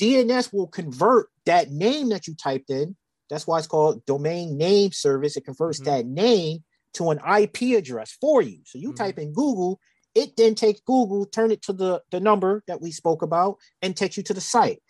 DNS 0.00 0.52
will 0.52 0.66
convert 0.66 1.28
that 1.46 1.70
name 1.70 2.08
that 2.08 2.26
you 2.26 2.34
typed 2.34 2.70
in. 2.70 2.96
That's 3.30 3.46
why 3.46 3.58
it's 3.58 3.66
called 3.66 4.04
domain 4.06 4.56
name 4.56 4.92
service. 4.92 5.36
It 5.36 5.44
converts 5.44 5.80
Mhm. 5.80 5.84
that 5.84 6.06
name 6.06 6.64
to 6.94 7.10
an 7.10 7.18
IP 7.24 7.74
address 7.74 8.12
for 8.20 8.42
you. 8.42 8.60
So 8.64 8.78
you 8.78 8.92
Mhm. 8.92 8.96
type 8.96 9.18
in 9.18 9.32
Google, 9.32 9.80
it 10.14 10.36
then 10.36 10.54
takes 10.54 10.80
Google, 10.80 11.26
turn 11.26 11.50
it 11.50 11.60
to 11.62 11.72
the, 11.72 12.02
the 12.10 12.20
number 12.20 12.62
that 12.68 12.80
we 12.80 12.92
spoke 12.92 13.22
about, 13.22 13.58
and 13.82 13.96
takes 13.96 14.16
you 14.16 14.22
to 14.24 14.34
the 14.34 14.40
site. 14.40 14.80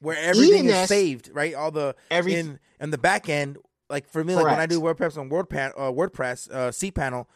where 0.00 0.16
everything 0.16 0.66
is 0.66 0.88
saved, 0.88 1.28
right? 1.32 1.54
All 1.54 1.72
the 1.72 1.96
Every 2.08 2.34
in 2.36 2.60
in 2.80 2.92
the 2.92 2.98
back 2.98 3.28
end, 3.28 3.58
like 3.90 4.08
for 4.08 4.22
me, 4.22 4.36
like 4.36 4.44
when 4.44 4.54
I 4.54 4.66
Correct. 4.68 4.70
do 4.70 4.80
WordPress 4.80 5.18
on 5.18 5.28
WordPan, 5.28 5.72
uh, 5.76 5.90
WordPress, 5.90 6.48
uh, 6.54 6.70
cPanel, 6.70 7.26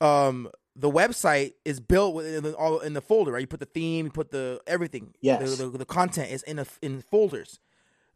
um, 0.00 0.50
the 0.74 0.90
website 0.90 1.54
is 1.64 1.78
built 1.78 2.14
within 2.16 2.42
the, 2.42 2.56
all 2.56 2.80
in 2.80 2.94
the 2.94 3.00
folder, 3.00 3.30
right? 3.32 3.40
You 3.40 3.46
put 3.46 3.60
the 3.60 3.66
theme, 3.66 4.06
you 4.06 4.10
put 4.10 4.32
the 4.32 4.60
everything. 4.66 5.14
Yes. 5.20 5.58
the, 5.58 5.66
the, 5.66 5.78
the 5.78 5.84
content 5.84 6.32
is 6.32 6.42
in 6.42 6.58
a, 6.58 6.66
in 6.82 7.02
folders. 7.02 7.60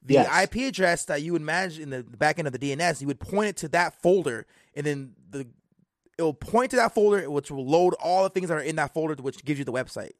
The 0.06 0.14
Yes. 0.14 0.42
IP 0.44 0.56
address 0.68 1.06
that 1.06 1.22
you 1.22 1.32
would 1.32 1.42
manage 1.42 1.78
in 1.78 1.88
the 1.90 2.02
back 2.02 2.38
end 2.38 2.46
of 2.46 2.52
the 2.52 2.58
DNS, 2.58 3.00
you 3.00 3.06
would 3.06 3.20
point 3.20 3.48
it 3.48 3.56
to 3.58 3.68
that 3.68 4.00
folder, 4.02 4.46
and 4.74 4.84
then 4.86 5.12
the 5.30 5.46
it 6.18 6.22
will 6.22 6.34
point 6.34 6.70
to 6.70 6.76
that 6.76 6.94
folder, 6.94 7.28
which 7.30 7.50
will 7.50 7.66
load 7.66 7.94
all 7.94 8.22
the 8.22 8.28
things 8.30 8.48
that 8.48 8.54
are 8.54 8.60
in 8.60 8.76
that 8.76 8.92
folder, 8.94 9.14
which 9.20 9.44
gives 9.44 9.58
you 9.58 9.64
the 9.64 9.72
website. 9.72 10.12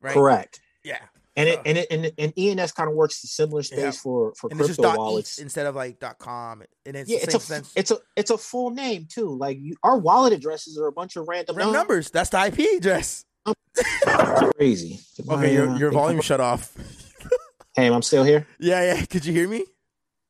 Right. 0.00 0.14
correct. 0.14 0.60
Yeah. 0.84 0.98
and 1.36 1.48
it 1.48 1.60
and 1.66 1.76
it 1.78 1.86
and, 1.90 2.12
and 2.16 2.32
ENS 2.38 2.72
kind 2.72 2.88
of 2.88 2.94
works 2.94 3.22
a 3.24 3.26
similar 3.26 3.62
space 3.62 3.78
Yeah. 3.78 3.90
for 3.90 4.32
for 4.36 4.48
And 4.50 4.58
crypto 4.60 4.96
wallets. 4.96 5.38
instead 5.38 5.66
of 5.66 5.74
like 5.74 5.98
dot 5.98 6.18
.com, 6.18 6.62
and 6.86 6.96
it's 6.96 7.10
yeah, 7.10 7.18
the 7.18 7.24
it's 7.24 7.34
a 7.34 7.40
sense. 7.40 7.72
it's 7.76 7.90
a 7.90 7.98
it's 8.14 8.30
a 8.30 8.38
full 8.38 8.70
name 8.70 9.06
too. 9.10 9.36
Like 9.36 9.58
you, 9.60 9.74
our 9.82 9.98
wallet 9.98 10.32
addresses 10.32 10.78
are 10.78 10.86
a 10.86 10.92
bunch 10.92 11.16
of 11.16 11.26
random, 11.28 11.56
Random 11.56 11.74
numbers. 11.74 12.10
That's 12.10 12.30
the 12.30 12.42
IP 12.46 12.60
address. 12.78 13.24
Crazy. 14.56 15.00
Okay, 15.28 15.52
your 15.52 15.66
My, 15.66 15.78
your 15.78 15.90
volume 15.90 16.20
shut 16.20 16.40
off. 16.40 16.72
Hey, 17.76 17.88
I'm 17.88 18.00
still 18.00 18.24
here. 18.24 18.46
yeah, 18.58 18.94
yeah. 18.94 19.04
Could 19.04 19.26
you 19.26 19.34
hear 19.34 19.48
me? 19.48 19.62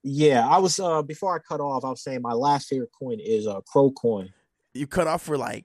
Yeah, 0.03 0.47
I 0.49 0.59
was 0.59 0.81
uh 0.81 1.03
before 1.03 1.35
I 1.37 1.39
cut 1.39 1.61
off. 1.61 1.85
I 1.85 1.91
was 1.91 2.03
saying 2.03 2.23
my 2.23 2.33
last 2.33 2.69
favorite 2.69 2.91
coin 2.99 3.21
is 3.21 3.47
uh 3.47 3.61
CRO 3.61 3.93
coin. 3.93 4.33
You 4.75 4.89
cut 4.89 5.07
off 5.07 5.23
for 5.23 5.39
like 5.39 5.65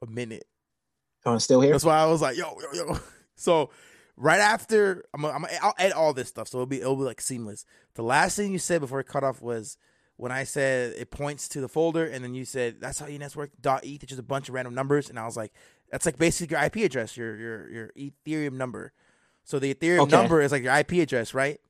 a 0.00 0.06
minute. 0.06 0.44
I'm 1.26 1.40
still 1.40 1.60
here? 1.60 1.72
That's 1.72 1.84
why 1.84 1.98
I 1.98 2.06
was 2.06 2.22
like, 2.22 2.36
yo, 2.36 2.56
yo, 2.60 2.86
yo. 2.86 2.98
So 3.36 3.70
right 4.16 4.38
after, 4.38 5.04
I'm, 5.12 5.24
I'm, 5.24 5.44
I'll 5.60 5.74
add 5.76 5.90
all 5.90 6.12
this 6.12 6.28
stuff, 6.28 6.46
so 6.46 6.58
it'll 6.58 6.66
be 6.66 6.80
it'll 6.80 6.94
be 6.94 7.02
like 7.02 7.20
seamless. 7.20 7.64
The 7.94 8.02
last 8.02 8.36
thing 8.36 8.52
you 8.52 8.60
said 8.60 8.80
before 8.80 9.00
it 9.00 9.08
cut 9.08 9.24
off 9.24 9.42
was 9.42 9.76
when 10.16 10.30
I 10.30 10.44
said 10.44 10.94
it 10.96 11.10
points 11.10 11.48
to 11.48 11.60
the 11.60 11.68
folder, 11.68 12.06
and 12.06 12.22
then 12.22 12.32
you 12.32 12.44
said 12.44 12.76
that's 12.80 13.00
how 13.00 13.06
you 13.06 13.18
network 13.18 13.50
Dot 13.60 13.84
.eth, 13.84 14.04
it's 14.04 14.10
just 14.10 14.20
a 14.20 14.22
bunch 14.22 14.48
of 14.48 14.54
random 14.54 14.74
numbers, 14.74 15.10
and 15.10 15.18
I 15.18 15.24
was 15.24 15.36
like, 15.36 15.52
that's 15.90 16.06
like 16.06 16.16
basically 16.16 16.56
your 16.56 16.64
IP 16.64 16.76
address, 16.76 17.16
your 17.16 17.36
your 17.36 17.70
your 17.70 17.90
Ethereum 17.98 18.52
number. 18.52 18.92
So 19.44 19.58
the 19.58 19.74
Ethereum 19.74 20.00
Okay. 20.02 20.16
number 20.16 20.40
is 20.40 20.52
like 20.52 20.62
your 20.62 20.74
IP 20.74 20.92
address, 20.92 21.34
right? 21.34 21.60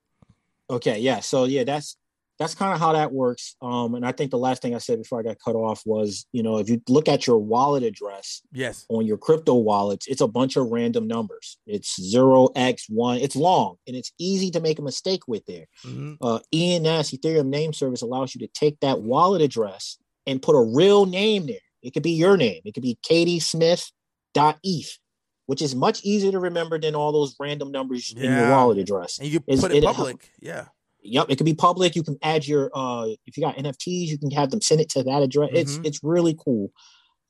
Okay, 0.71 0.99
yeah. 1.01 1.21
So 1.21 1.45
yeah, 1.45 1.65
that's 1.65 1.97
that's 2.39 2.55
kind 2.55 2.73
of 2.75 2.81
how 2.81 2.93
that 2.95 3.13
works. 3.13 3.55
Um, 3.63 3.95
and 3.95 4.05
I 4.05 4.11
think 4.11 4.33
the 4.33 4.39
last 4.39 4.61
thing 4.61 4.75
I 4.75 4.79
said 4.79 4.99
before 4.99 5.21
I 5.21 5.23
got 5.23 5.37
cut 5.45 5.55
off 5.55 5.83
was, 5.87 6.27
you 6.33 6.43
know, 6.43 6.59
if 6.59 6.69
you 6.69 6.83
look 6.89 7.09
at 7.09 7.29
your 7.29 7.39
wallet 7.39 7.85
address 7.85 8.43
Yes. 8.53 8.87
on 8.89 9.07
your 9.07 9.19
crypto 9.19 9.55
wallets, 9.55 10.09
it's 10.09 10.21
a 10.21 10.27
bunch 10.27 10.57
of 10.57 10.67
random 10.71 11.07
numbers. 11.07 11.59
It's 11.67 12.01
zero 12.01 12.49
x 12.57 12.87
one. 12.89 13.19
It's 13.19 13.37
long 13.37 13.77
and 13.87 13.95
it's 13.95 14.11
easy 14.19 14.51
to 14.51 14.61
make 14.61 14.79
a 14.81 14.83
mistake 14.83 15.29
with 15.29 15.45
there. 15.47 15.67
hmm 15.85 16.15
Uh, 16.21 16.41
ENS 16.53 17.13
Ethereum 17.13 17.47
Name 17.47 17.73
Service 17.73 18.03
allows 18.03 18.35
you 18.35 18.41
to 18.41 18.49
take 18.49 18.81
that 18.81 19.03
wallet 19.03 19.43
address 19.43 19.99
and 20.27 20.43
put 20.43 20.57
a 20.57 20.63
real 20.75 21.07
name 21.07 21.47
there. 21.47 21.59
It 21.83 21.93
could 21.93 22.03
be 22.03 22.13
your 22.13 22.37
name. 22.37 22.63
It 22.65 22.73
could 22.75 22.83
be 22.83 22.99
Katie 23.03 23.39
Smith 23.41 23.93
dot 24.33 24.59
ETH, 24.65 24.99
which 25.47 25.63
is 25.63 25.75
much 25.75 26.03
easier 26.05 26.33
to 26.33 26.39
remember 26.39 26.79
than 26.79 26.95
all 26.95 27.13
those 27.13 27.37
random 27.39 27.71
numbers 27.71 28.13
in 28.17 28.23
your 28.23 28.51
wallet 28.51 28.79
address. 28.79 29.19
And 29.19 29.29
you 29.29 29.41
put 29.41 29.73
it 29.73 29.83
it 29.83 29.85
public. 29.85 30.31
Yeah. 30.41 30.67
Yep, 31.07 31.27
it 31.29 31.37
can 31.37 31.45
be 31.45 31.55
public. 31.55 31.97
You 31.97 32.03
can 32.03 32.17
add 32.23 32.47
your 32.47 32.71
uh 32.75 33.09
if 33.27 33.37
you 33.37 33.43
got 33.43 33.57
NFTs, 33.57 34.07
you 34.07 34.19
can 34.19 34.31
have 34.31 34.51
them 34.51 34.63
send 34.63 34.81
it 34.81 34.89
to 34.91 35.03
that 35.03 35.23
address. 35.23 35.51
Mm-hmm. 35.51 35.59
It's 35.59 35.81
it's 35.85 36.01
really 36.03 36.37
cool. 36.43 36.73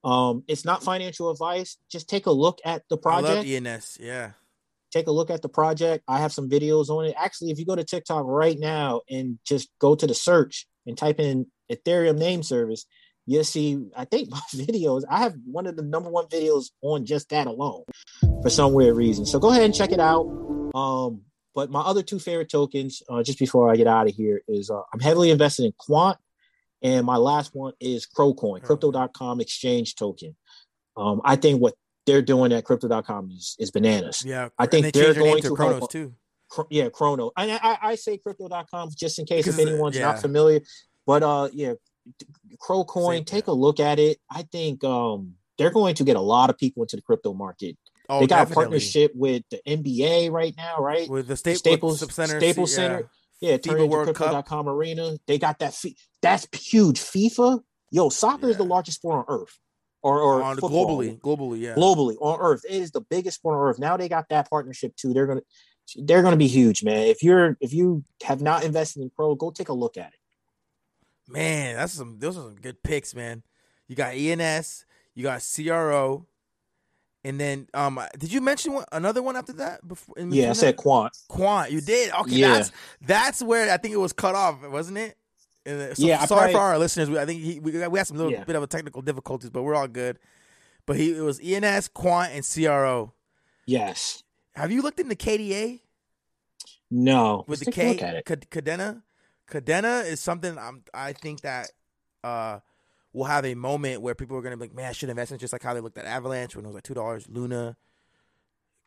Um, 0.05 0.45
it's 0.47 0.65
not 0.65 0.85
financial 0.85 1.31
advice. 1.31 1.78
Just 1.91 2.09
take 2.09 2.27
a 2.27 2.31
look 2.31 2.61
at 2.65 2.82
the 2.91 2.99
project. 2.99 3.47
ENS, 3.47 3.97
yeah. 3.99 4.32
Take 4.93 5.07
a 5.07 5.11
look 5.11 5.31
at 5.31 5.43
the 5.43 5.49
project. 5.49 6.05
I 6.07 6.19
have 6.19 6.32
some 6.32 6.49
videos 6.49 6.89
on 6.89 7.07
it. 7.07 7.15
Actually, 7.19 7.51
if 7.51 7.59
you 7.59 7.65
go 7.65 7.74
to 7.74 7.82
TikTok 7.82 8.24
right 8.27 8.59
now 8.59 9.01
and 9.11 9.39
just 9.45 9.70
go 9.81 9.95
to 9.95 10.07
the 10.07 10.15
search 10.15 10.69
and 10.86 10.97
type 10.97 11.19
in 11.19 11.47
Ethereum 11.73 12.19
name 12.19 12.43
service, 12.43 12.86
you'll 13.27 13.45
see. 13.45 13.87
I 13.97 14.05
think 14.05 14.31
my 14.31 14.41
videos. 14.55 15.03
I 15.09 15.21
have 15.21 15.35
one 15.45 15.67
of 15.67 15.77
the 15.77 15.83
number 15.83 16.11
one 16.11 16.27
videos 16.27 16.71
on 16.83 17.07
just 17.07 17.31
that 17.31 17.47
alone, 17.47 17.85
for 18.43 18.51
some 18.51 18.73
weird 18.73 18.97
reason. 18.97 19.27
So 19.27 19.39
go 19.39 19.51
ahead 19.51 19.63
and 19.63 19.75
check 19.75 19.93
it 19.93 20.01
out. 20.01 20.27
Um, 20.75 21.23
but 21.55 21.71
my 21.71 21.81
other 21.81 22.03
two 22.03 22.19
favorite 22.19 22.49
tokens, 22.49 23.03
uh, 23.09 23.23
just 23.23 23.39
before 23.39 23.71
I 23.71 23.77
get 23.77 23.87
out 23.87 24.09
of 24.09 24.15
here, 24.15 24.43
is 24.49 24.71
uh, 24.71 24.83
I'm 24.93 25.01
heavily 25.01 25.31
invested 25.31 25.67
in 25.67 25.73
Quant 25.79 26.19
and 26.85 27.07
my 27.07 27.17
last 27.17 27.55
one 27.55 27.73
is 27.81 28.05
CRO 28.05 28.35
coin, 28.35 28.61
crypto.com 28.61 29.41
exchange 29.41 29.97
token. 29.97 30.37
Um, 30.97 31.23
I 31.25 31.37
think 31.37 31.61
what 31.61 31.75
they're 32.07 32.23
doing 32.23 32.53
at 32.53 32.65
crypto.com 32.65 33.31
is, 33.31 33.57
is 33.59 33.71
bananas. 33.71 34.23
Yeah. 34.25 34.51
I 34.59 34.67
think 34.67 34.93
they 34.93 35.07
are 35.07 35.15
going 35.15 35.41
to, 35.41 35.49
to 35.49 35.55
Cronos 35.55 35.79
help, 35.79 35.91
too. 35.91 36.15
Yeah, 36.71 36.91
Chrono. 36.91 37.33
And 37.37 37.53
I, 37.53 37.79
I 37.83 37.95
say 37.95 38.19
crypto.com 38.19 38.91
just 38.97 39.19
in 39.19 39.25
case 39.25 39.47
if 39.47 39.59
anyone's 39.59 39.97
yeah. 39.97 40.05
not 40.05 40.21
familiar. 40.21 40.61
But 41.07 41.23
uh 41.23 41.49
yeah, 41.53 41.73
CRO 42.59 42.85
coin, 42.85 43.19
Same, 43.19 43.25
take 43.25 43.47
yeah. 43.47 43.53
a 43.53 43.55
look 43.55 43.81
at 43.81 43.99
it. 43.99 44.19
I 44.31 44.43
think 44.43 44.85
um 44.85 45.35
they're 45.59 45.71
going 45.71 45.95
to 45.97 46.05
get 46.05 46.17
a 46.17 46.21
lot 46.21 46.51
of 46.51 46.59
people 46.59 46.83
into 46.83 46.97
the 46.97 47.03
crypto 47.03 47.33
market. 47.33 47.77
Oh, 48.09 48.21
they 48.21 48.27
got 48.27 48.49
definitely. 48.49 48.53
a 48.53 48.57
partnership 48.57 49.13
with 49.15 49.43
the 49.51 49.61
NBA 49.67 50.31
right 50.31 50.55
now, 50.57 50.79
right? 50.79 51.09
With 51.09 51.27
the 51.27 51.37
Sta- 51.37 51.55
Staples 51.55 52.01
Center. 52.01 52.39
Staples 52.39 52.73
yeah. 52.73 52.77
Center. 52.77 53.11
Yeah, 53.41 53.57
turn 53.59 53.81
into 53.81 54.05
crypto.com 54.05 54.69
arena. 54.69 55.17
They 55.27 55.39
got 55.39 55.59
that. 55.61 55.75
Fee- 55.75 55.97
that's 56.23 56.47
huge. 56.53 57.01
FIFA, 57.01 57.61
yo, 57.91 58.09
soccer 58.09 58.47
yeah. 58.47 58.53
is 58.53 58.57
the 58.57 58.65
largest 58.65 58.99
sport 58.99 59.27
on 59.29 59.41
earth. 59.41 59.59
Or, 60.03 60.21
or 60.21 60.43
on 60.43 60.59
globally, 60.59 61.19
globally, 61.19 61.61
yeah, 61.61 61.75
globally 61.77 62.17
on 62.21 62.39
Earth, 62.39 62.61
it 62.69 62.75
is 62.75 62.91
the 62.91 63.01
biggest 63.01 63.39
sport 63.39 63.57
on 63.57 63.63
Earth. 63.63 63.79
Now 63.79 63.97
they 63.97 64.07
got 64.07 64.29
that 64.29 64.51
partnership 64.51 64.95
too. 64.97 65.15
They're 65.15 65.27
gonna, 65.27 65.41
they're 65.97 66.23
gonna 66.23 66.37
be 66.37 66.47
huge, 66.47 66.85
man. 66.85 67.07
If 67.07 67.23
you're, 67.23 67.57
if 67.59 67.73
you 67.73 68.05
have 68.23 68.43
not 68.43 68.65
invested 68.65 69.01
in 69.01 69.09
pro, 69.09 69.35
go 69.35 69.51
take 69.51 69.71
a 69.71 69.73
look 69.73 69.97
at 69.97 70.09
it. 70.09 70.19
Man, 71.29 71.77
that's 71.77 71.95
some. 71.95 72.19
Those 72.19 72.37
are 72.37 72.43
some 72.43 72.57
good 72.57 72.83
picks, 72.83 73.15
man. 73.15 73.43
You 73.89 73.97
got 73.97 74.15
ENS, 74.15 74.87
you 75.15 75.23
got 75.23 75.43
CRO, 75.43 76.27
and 77.25 77.41
then, 77.41 77.69
um, 77.73 77.99
did 78.19 78.31
you 78.31 78.43
mention 78.43 78.75
one, 78.75 78.85
another 78.93 79.23
one 79.23 79.35
after 79.35 79.55
that? 79.55 79.87
Before, 79.87 80.15
yeah, 80.19 80.45
I 80.45 80.49
that? 80.49 80.55
said 80.57 80.77
Quant. 80.77 81.17
Quant, 81.29 81.71
you 81.71 81.81
did. 81.81 82.13
Okay, 82.13 82.37
yeah. 82.37 82.55
that's 82.55 82.73
that's 83.01 83.43
where 83.43 83.73
I 83.73 83.79
think 83.79 83.95
it 83.95 83.99
was 83.99 84.13
cut 84.13 84.35
off, 84.35 84.63
wasn't 84.69 84.99
it? 84.99 85.17
So, 85.67 85.95
yeah. 85.97 86.27
sorry 86.27 86.53
probably, 86.53 86.53
for 86.53 86.61
our 86.61 86.79
listeners. 86.79 87.09
I 87.09 87.25
think 87.25 87.41
he, 87.41 87.59
we 87.61 87.73
we 87.89 87.99
had 87.99 88.07
some 88.07 88.19
little 88.19 88.33
yeah. 88.33 88.45
bit 88.45 88.57
of 88.57 88.63
a 88.63 88.67
technical 88.67 89.01
difficulties, 89.01 89.49
but 89.49 89.63
we're 89.63 89.75
all 89.75 89.89
good. 89.89 90.19
But 90.85 90.97
he 90.97 91.17
it 91.17 91.23
was 91.23 91.41
ENS, 91.41 91.89
Quant, 91.89 92.31
and 92.33 92.47
CRO. 92.47 93.15
Yes. 93.65 94.23
Have 94.55 94.71
you 94.71 94.83
looked 94.83 95.01
into 95.01 95.15
KDA? 95.15 95.81
No. 96.91 97.45
With 97.49 97.67
Let's 97.67 97.77
the 97.77 97.83
K, 97.97 98.23
Kadena. 98.25 99.03
Kadena 99.51 100.07
is 100.07 100.21
something 100.21 100.59
I'm. 100.59 100.83
I 100.93 101.12
think 101.12 101.43
that. 101.43 101.71
uh 102.23 102.61
we'll 103.15 103.25
have 103.25 103.47
a 103.47 103.55
moment 103.55 104.03
where 104.03 104.15
people 104.15 104.37
are 104.37 104.43
going 104.43 104.51
to 104.51 104.57
be 104.57 104.65
like, 104.65 104.75
man, 104.75 104.87
I 104.87 104.93
should 104.93 105.09
invest 105.09 105.33
in 105.33 105.39
just 105.39 105.53
like 105.53 105.62
how 105.62 105.73
they 105.73 105.81
looked 105.81 105.97
at 105.97 106.05
Avalanche 106.05 106.55
when 106.57 106.65
it 106.65 106.69
was 106.69 106.75
like 106.75 106.83
two 106.83 106.95
dollars. 106.95 107.27
Luna, 107.29 107.77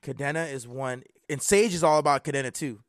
Kadena 0.04 0.52
is 0.52 0.68
one, 0.68 1.04
and 1.30 1.42
Sage 1.42 1.74
is 1.74 1.84
all 1.84 1.98
about 1.98 2.24
Kadena 2.24 2.54
too. 2.54 2.82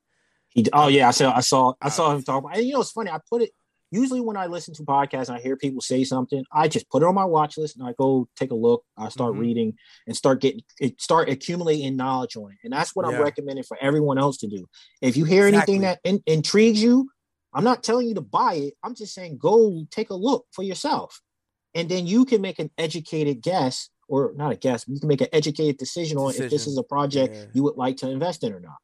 He, 0.50 0.66
oh 0.72 0.88
yeah, 0.88 1.08
I 1.08 1.10
saw, 1.12 1.34
I 1.34 1.40
saw, 1.40 1.74
I 1.80 1.88
saw 1.88 2.14
him 2.14 2.22
talk 2.22 2.44
about. 2.44 2.56
And 2.56 2.66
you 2.66 2.74
know, 2.74 2.80
it's 2.80 2.90
funny. 2.90 3.10
I 3.10 3.20
put 3.30 3.42
it 3.42 3.50
usually 3.90 4.20
when 4.20 4.36
I 4.36 4.46
listen 4.46 4.74
to 4.74 4.82
podcasts 4.82 5.28
and 5.28 5.36
I 5.36 5.40
hear 5.40 5.56
people 5.56 5.80
say 5.80 6.04
something, 6.04 6.44
I 6.52 6.68
just 6.68 6.90
put 6.90 7.02
it 7.02 7.06
on 7.06 7.14
my 7.14 7.24
watch 7.24 7.56
list 7.56 7.76
and 7.76 7.86
I 7.86 7.92
go 7.98 8.28
take 8.36 8.50
a 8.50 8.54
look. 8.54 8.84
I 8.96 9.08
start 9.08 9.32
mm-hmm. 9.32 9.40
reading 9.40 9.74
and 10.06 10.16
start 10.16 10.40
getting 10.40 10.62
start 10.98 11.28
accumulating 11.28 11.96
knowledge 11.96 12.36
on 12.36 12.50
it. 12.52 12.58
And 12.64 12.72
that's 12.72 12.96
what 12.96 13.08
yeah. 13.08 13.16
I'm 13.16 13.22
recommending 13.22 13.64
for 13.64 13.78
everyone 13.80 14.18
else 14.18 14.38
to 14.38 14.48
do. 14.48 14.66
If 15.00 15.16
you 15.16 15.24
hear 15.24 15.46
exactly. 15.46 15.74
anything 15.76 15.82
that 15.82 16.00
in, 16.04 16.22
intrigues 16.26 16.82
you, 16.82 17.08
I'm 17.54 17.64
not 17.64 17.82
telling 17.82 18.08
you 18.08 18.14
to 18.14 18.20
buy 18.20 18.54
it. 18.54 18.74
I'm 18.82 18.94
just 18.94 19.14
saying 19.14 19.38
go 19.38 19.86
take 19.90 20.10
a 20.10 20.14
look 20.14 20.46
for 20.52 20.62
yourself. 20.62 21.20
And 21.74 21.88
then 21.88 22.06
you 22.06 22.24
can 22.24 22.40
make 22.40 22.58
an 22.58 22.70
educated 22.78 23.40
guess 23.42 23.90
or 24.08 24.32
not 24.34 24.52
a 24.52 24.56
guess 24.56 24.84
you 24.88 24.98
can 24.98 25.08
make 25.08 25.20
an 25.20 25.28
educated 25.32 25.76
decision 25.76 26.16
on 26.16 26.30
if 26.30 26.50
this 26.50 26.66
is 26.66 26.78
a 26.78 26.82
project 26.82 27.34
yeah. 27.34 27.44
you 27.52 27.62
would 27.62 27.76
like 27.76 27.98
to 27.98 28.10
invest 28.10 28.42
in 28.42 28.52
or 28.52 28.60
not. 28.60 28.76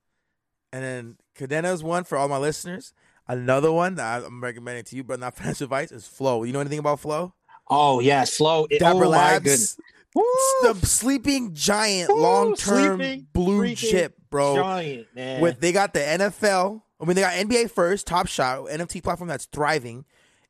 And 0.73 0.85
then 0.85 1.17
Kadena's 1.39 1.83
one 1.83 2.05
for 2.05 2.19
all 2.19 2.29
my 2.29 2.37
listeners. 2.37 2.93
Another 3.27 3.73
one 3.73 3.95
that 3.95 4.23
i'm 4.23 4.43
recommending 4.43 4.85
to 4.85 4.97
you 4.97 5.05
but 5.05 5.19
not 5.19 5.37
financial 5.37 5.65
advice 5.65 5.93
is 5.93 6.07
flow. 6.07 6.45
You 6.45 6.53
know 6.53 6.61
anything 6.61 6.79
about 6.79 7.01
flow? 7.01 7.33
Oh 7.69 8.01
yes. 8.01 8.37
Flow 8.37 8.67
Dapper 8.67 9.07
oh 9.07 9.09
Labs, 9.09 9.79
the 10.15 10.75
sleeping 10.83 11.55
giant 11.55 12.15
long-term 12.15 13.27
blue 13.33 13.75
chip 13.75 14.15
bro. 14.31 14.57
giant, 14.57 15.07
man. 15.15 15.41
with 15.41 15.61
they 15.61 15.73
got 15.73 15.93
the 15.93 16.01
nfl 16.01 16.83
i 17.01 17.05
mean 17.05 17.17
they 17.17 17.23
got 17.23 17.35
nba 17.35 17.71
first 17.71 18.07
top 18.07 18.27
shot 18.27 18.61
nft 18.65 19.03
platform 19.03 19.29
that's 19.29 19.47
thriving 19.47 20.05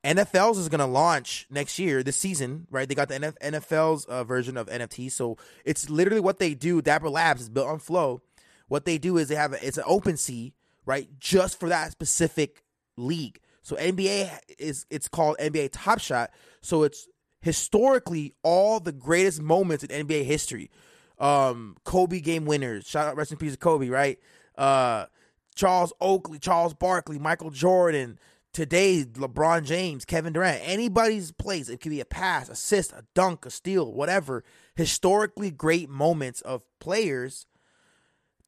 NFL's 0.05 0.59
is 0.59 0.69
going 0.69 0.81
to 0.81 0.87
launch 0.87 1.47
next 1.49 1.79
year, 1.79 2.03
this 2.03 2.19
season, 2.19 2.67
right? 2.71 2.87
They 2.87 2.95
got 2.95 3.09
the 3.09 3.19
NFL's 3.19 4.05
uh, 4.05 4.23
version 4.23 4.59
of 4.59 4.67
NFT, 4.67 5.11
so 5.11 5.39
it's 5.65 5.89
literally 5.89 6.21
what 6.21 6.39
they 6.39 6.53
do. 6.53 6.83
Dapper 6.83 7.09
Labs 7.09 7.41
is 7.41 7.49
built 7.49 7.69
on 7.69 7.79
Flow. 7.79 8.21
What 8.69 8.85
they 8.85 8.99
do 8.99 9.17
is 9.17 9.29
they 9.29 9.35
have 9.35 9.55
a, 9.55 9.67
it's 9.67 9.79
an 9.79 9.85
OpenSea, 9.85 10.53
right, 10.85 11.09
just 11.19 11.59
for 11.59 11.71
that 11.71 11.93
specific 11.93 12.63
league. 12.99 13.41
So 13.63 13.77
NBA 13.77 14.31
is 14.59 14.85
it's 14.91 15.09
called 15.09 15.39
NBA 15.39 15.71
Top 15.73 16.01
Shot. 16.01 16.31
So 16.61 16.83
it's 16.83 17.09
historically 17.41 18.35
all 18.43 18.81
the 18.81 18.93
greatest 18.93 19.41
moments 19.41 19.85
in 19.85 20.07
NBA 20.07 20.25
history. 20.25 20.71
Um, 21.19 21.77
Kobe 21.85 22.21
game 22.21 22.45
winners. 22.45 22.87
Shout 22.87 23.09
out, 23.09 23.17
rest 23.17 23.33
in 23.33 23.39
peace 23.39 23.53
to 23.53 23.59
Kobe, 23.59 23.89
right? 23.89 24.19
Uh, 24.57 25.07
Charles 25.55 25.93
Oakley, 26.01 26.39
Charles 26.39 26.75
Barkley, 26.75 27.19
Michael 27.19 27.51
Jordan 27.51 28.19
today 28.55 29.05
LeBron 29.05 29.65
James, 29.65 30.07
Kevin 30.07 30.33
Durant, 30.33 30.63
anybody's 30.65 31.33
plays. 31.33 31.69
It 31.69 31.81
could 31.81 31.91
be 31.91 32.01
a 32.01 32.07
pass, 32.07 32.49
assist, 32.49 32.93
a 32.93 33.05
dunk, 33.15 33.45
a 33.45 33.51
steal, 33.51 33.93
whatever. 33.93 34.45
Historically 34.77 35.51
great 35.51 35.91
moments 35.91 36.41
of 36.41 36.63
players 36.81 37.47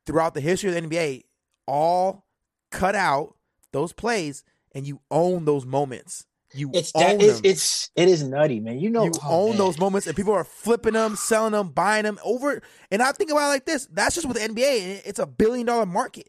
throughout 0.06 0.32
the 0.32 0.40
history 0.40 0.70
of 0.70 0.74
the 0.76 0.88
NBA, 0.88 1.24
all 1.66 2.24
cut 2.70 2.94
out 2.94 3.34
those 3.72 3.92
plays, 3.92 4.44
and 4.72 4.86
you 4.86 5.00
own 5.10 5.44
those 5.44 5.66
moments. 5.66 6.24
You 6.54 6.70
it's 6.72 6.92
own 6.94 7.20
it's, 7.20 7.40
it's 7.42 7.90
it 7.96 8.08
is 8.08 8.22
nutty, 8.22 8.60
man. 8.60 8.78
You 8.78 8.88
know, 8.88 9.04
you 9.04 9.12
oh, 9.24 9.42
own 9.42 9.48
man. 9.50 9.58
those 9.58 9.78
moments, 9.78 10.06
and 10.06 10.16
people 10.16 10.32
are 10.32 10.44
flipping 10.44 10.94
them, 10.94 11.16
selling 11.16 11.52
them, 11.52 11.70
buying 11.70 12.04
them 12.04 12.20
over. 12.24 12.62
And 12.90 13.02
I 13.02 13.10
think 13.12 13.32
about 13.32 13.46
it 13.46 13.48
like 13.48 13.66
this: 13.66 13.86
that's 13.92 14.14
just 14.14 14.28
with 14.28 14.36
the 14.36 14.48
NBA. 14.48 15.02
It's 15.04 15.18
a 15.18 15.26
billion 15.26 15.66
dollar 15.66 15.86
market 15.86 16.28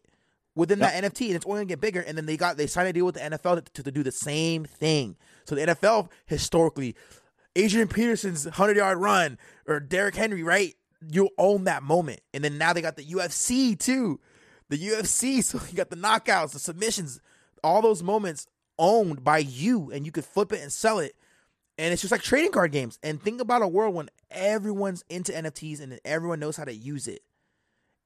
within 0.58 0.80
yep. 0.80 0.92
that 0.92 1.04
NFT, 1.04 1.26
and 1.28 1.36
it's 1.36 1.46
only 1.46 1.58
gonna 1.58 1.66
get 1.66 1.80
bigger. 1.80 2.00
And 2.00 2.18
then 2.18 2.26
they 2.26 2.36
got 2.36 2.56
they 2.56 2.66
signed 2.66 2.88
a 2.88 2.92
deal 2.92 3.06
with 3.06 3.14
the 3.14 3.20
NFL 3.20 3.64
to, 3.72 3.82
to 3.84 3.92
do 3.92 4.02
the 4.02 4.10
same 4.10 4.64
thing. 4.64 5.16
So 5.44 5.54
the 5.54 5.66
NFL 5.66 6.10
historically, 6.26 6.96
Adrian 7.54 7.86
Peterson's 7.86 8.44
hundred 8.44 8.76
yard 8.76 8.98
run 8.98 9.38
or 9.68 9.78
Derrick 9.78 10.16
Henry, 10.16 10.42
right? 10.42 10.74
You 11.08 11.30
own 11.38 11.64
that 11.64 11.84
moment, 11.84 12.20
and 12.34 12.42
then 12.42 12.58
now 12.58 12.72
they 12.72 12.82
got 12.82 12.96
the 12.96 13.04
UFC 13.04 13.78
too, 13.78 14.20
the 14.68 14.76
UFC. 14.76 15.38
So 15.44 15.60
you 15.70 15.76
got 15.76 15.90
the 15.90 15.96
knockouts, 15.96 16.50
the 16.50 16.58
submissions, 16.58 17.20
all 17.62 17.80
those 17.80 18.02
moments 18.02 18.48
owned 18.80 19.22
by 19.22 19.38
you, 19.38 19.92
and 19.92 20.04
you 20.04 20.10
could 20.10 20.24
flip 20.24 20.52
it 20.52 20.60
and 20.60 20.72
sell 20.72 20.98
it. 20.98 21.14
And 21.80 21.92
it's 21.92 22.02
just 22.02 22.10
like 22.10 22.22
trading 22.22 22.50
card 22.50 22.72
games. 22.72 22.98
And 23.04 23.22
think 23.22 23.40
about 23.40 23.62
a 23.62 23.68
world 23.68 23.94
when 23.94 24.10
everyone's 24.32 25.04
into 25.08 25.30
NFTs 25.30 25.80
and 25.80 26.00
everyone 26.04 26.40
knows 26.40 26.56
how 26.56 26.64
to 26.64 26.74
use 26.74 27.06
it 27.06 27.22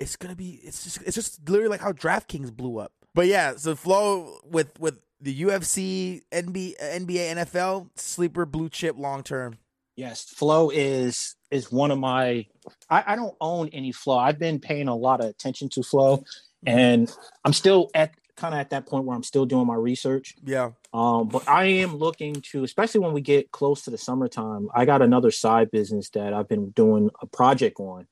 it's 0.03 0.17
gonna 0.17 0.35
be 0.35 0.61
it's 0.63 0.85
just 0.85 1.03
it's 1.03 1.15
just 1.15 1.49
literally 1.49 1.71
like 1.71 1.81
how 1.81 1.93
DraftKings 1.93 2.55
blew 2.55 2.79
up. 2.79 2.93
But 3.15 3.27
yeah, 3.27 3.57
so 3.57 3.75
flow 3.75 4.41
with 4.45 4.79
with 4.81 4.99
the 5.21 5.43
UFC, 5.43 6.23
NBA, 6.33 6.75
NBA, 6.81 7.37
NFL 7.37 7.91
sleeper 7.95 8.45
blue 8.45 8.69
chip 8.69 8.99
long 8.99 9.23
term. 9.23 9.59
Yes, 9.95 10.25
flow 10.25 10.71
is 10.71 11.37
is 11.51 11.71
one 11.71 11.91
of 11.91 11.99
my. 11.99 12.47
I, 12.91 13.05
I 13.09 13.17
don't 13.17 13.37
own 13.41 13.69
any 13.73 13.93
flow. 13.93 14.19
I've 14.19 14.39
been 14.39 14.59
paying 14.59 14.89
a 14.89 14.97
lot 14.97 15.21
of 15.21 15.27
attention 15.27 15.69
to 15.71 15.83
flow, 15.83 16.25
and 16.67 17.15
I'm 17.45 17.53
still 17.53 17.91
at 17.95 18.15
kind 18.37 18.55
of 18.55 18.61
at 18.61 18.71
that 18.71 18.87
point 18.87 19.05
where 19.05 19.15
I'm 19.15 19.23
still 19.23 19.47
doing 19.47 19.67
my 19.67 19.75
research. 19.75 20.35
Yeah. 20.45 20.71
Um, 20.93 21.29
but 21.29 21.49
I 21.49 21.67
am 21.67 21.97
looking 21.97 22.35
to, 22.53 22.65
especially 22.65 23.01
when 23.01 23.13
we 23.13 23.21
get 23.21 23.53
close 23.53 23.83
to 23.83 23.91
the 23.91 23.99
summertime. 23.99 24.69
I 24.75 24.85
got 24.85 25.03
another 25.03 25.31
side 25.31 25.71
business 25.71 26.09
that 26.11 26.33
I've 26.33 26.49
been 26.49 26.71
doing 26.71 27.11
a 27.21 27.27
project 27.27 27.79
on, 27.79 28.07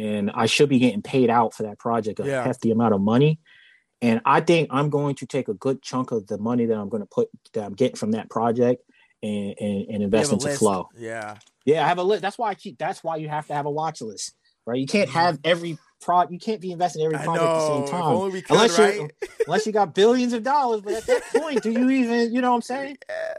and 0.00 0.30
I 0.32 0.46
should 0.46 0.68
be 0.68 0.78
getting 0.78 1.02
paid 1.02 1.30
out 1.30 1.54
for 1.54 1.64
that 1.64 1.78
project 1.78 2.20
a 2.20 2.26
yeah. 2.26 2.44
hefty 2.44 2.70
amount 2.70 2.94
of 2.94 3.00
money. 3.00 3.38
And 4.02 4.20
I 4.24 4.40
think 4.40 4.68
I'm 4.72 4.88
going 4.88 5.14
to 5.16 5.26
take 5.26 5.48
a 5.48 5.54
good 5.54 5.82
chunk 5.82 6.10
of 6.10 6.26
the 6.26 6.38
money 6.38 6.66
that 6.66 6.76
I'm 6.76 6.88
going 6.88 7.02
to 7.02 7.08
put 7.08 7.28
that 7.52 7.64
I'm 7.64 7.74
getting 7.74 7.96
from 7.96 8.12
that 8.12 8.30
project 8.30 8.82
and 9.22 9.54
and, 9.60 9.86
and 9.88 10.02
invest 10.02 10.32
into 10.32 10.46
list. 10.46 10.58
flow. 10.58 10.88
Yeah. 10.96 11.36
Yeah, 11.66 11.84
I 11.84 11.88
have 11.88 11.98
a 11.98 12.02
list. 12.02 12.22
That's 12.22 12.38
why 12.38 12.48
I 12.48 12.54
keep 12.54 12.78
that's 12.78 13.04
why 13.04 13.16
you 13.16 13.28
have 13.28 13.46
to 13.48 13.54
have 13.54 13.66
a 13.66 13.70
watch 13.70 14.00
list. 14.00 14.34
Right. 14.66 14.78
You 14.78 14.86
can't 14.86 15.10
mm-hmm. 15.10 15.18
have 15.18 15.38
every 15.44 15.78
pro. 16.00 16.26
You 16.28 16.38
can't 16.38 16.60
be 16.60 16.72
investing 16.72 17.02
in 17.02 17.06
every 17.06 17.18
I 17.18 17.24
project 17.24 17.44
at 17.44 17.54
the 17.54 17.66
same 17.66 17.88
time. 17.88 18.30
could, 18.30 18.50
unless 18.50 18.78
right? 18.78 18.94
you 18.94 19.10
unless 19.46 19.66
you 19.66 19.72
got 19.72 19.94
billions 19.94 20.32
of 20.32 20.42
dollars. 20.42 20.80
But 20.80 20.94
at 20.94 21.06
that 21.06 21.22
point, 21.34 21.62
do 21.62 21.70
you 21.70 21.90
even? 21.90 22.32
You 22.32 22.40
know 22.40 22.50
what 22.50 22.56
I'm 22.56 22.62
saying? 22.62 22.98
Yeah. 23.08 23.34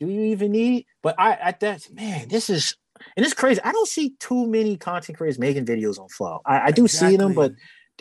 Do 0.00 0.08
you 0.08 0.22
even 0.32 0.50
need? 0.50 0.86
But 1.02 1.14
I 1.18 1.34
at 1.34 1.60
that 1.60 1.88
man, 1.92 2.28
this 2.28 2.50
is 2.50 2.76
and 3.16 3.24
it's 3.24 3.34
crazy. 3.34 3.60
I 3.62 3.72
don't 3.72 3.88
see 3.88 4.14
too 4.18 4.46
many 4.46 4.76
content 4.76 5.18
creators 5.18 5.38
making 5.38 5.66
videos 5.66 5.98
on 5.98 6.08
Flow. 6.08 6.40
I, 6.44 6.60
I 6.66 6.70
do 6.70 6.88
see 6.88 7.16
them, 7.16 7.34
but 7.34 7.52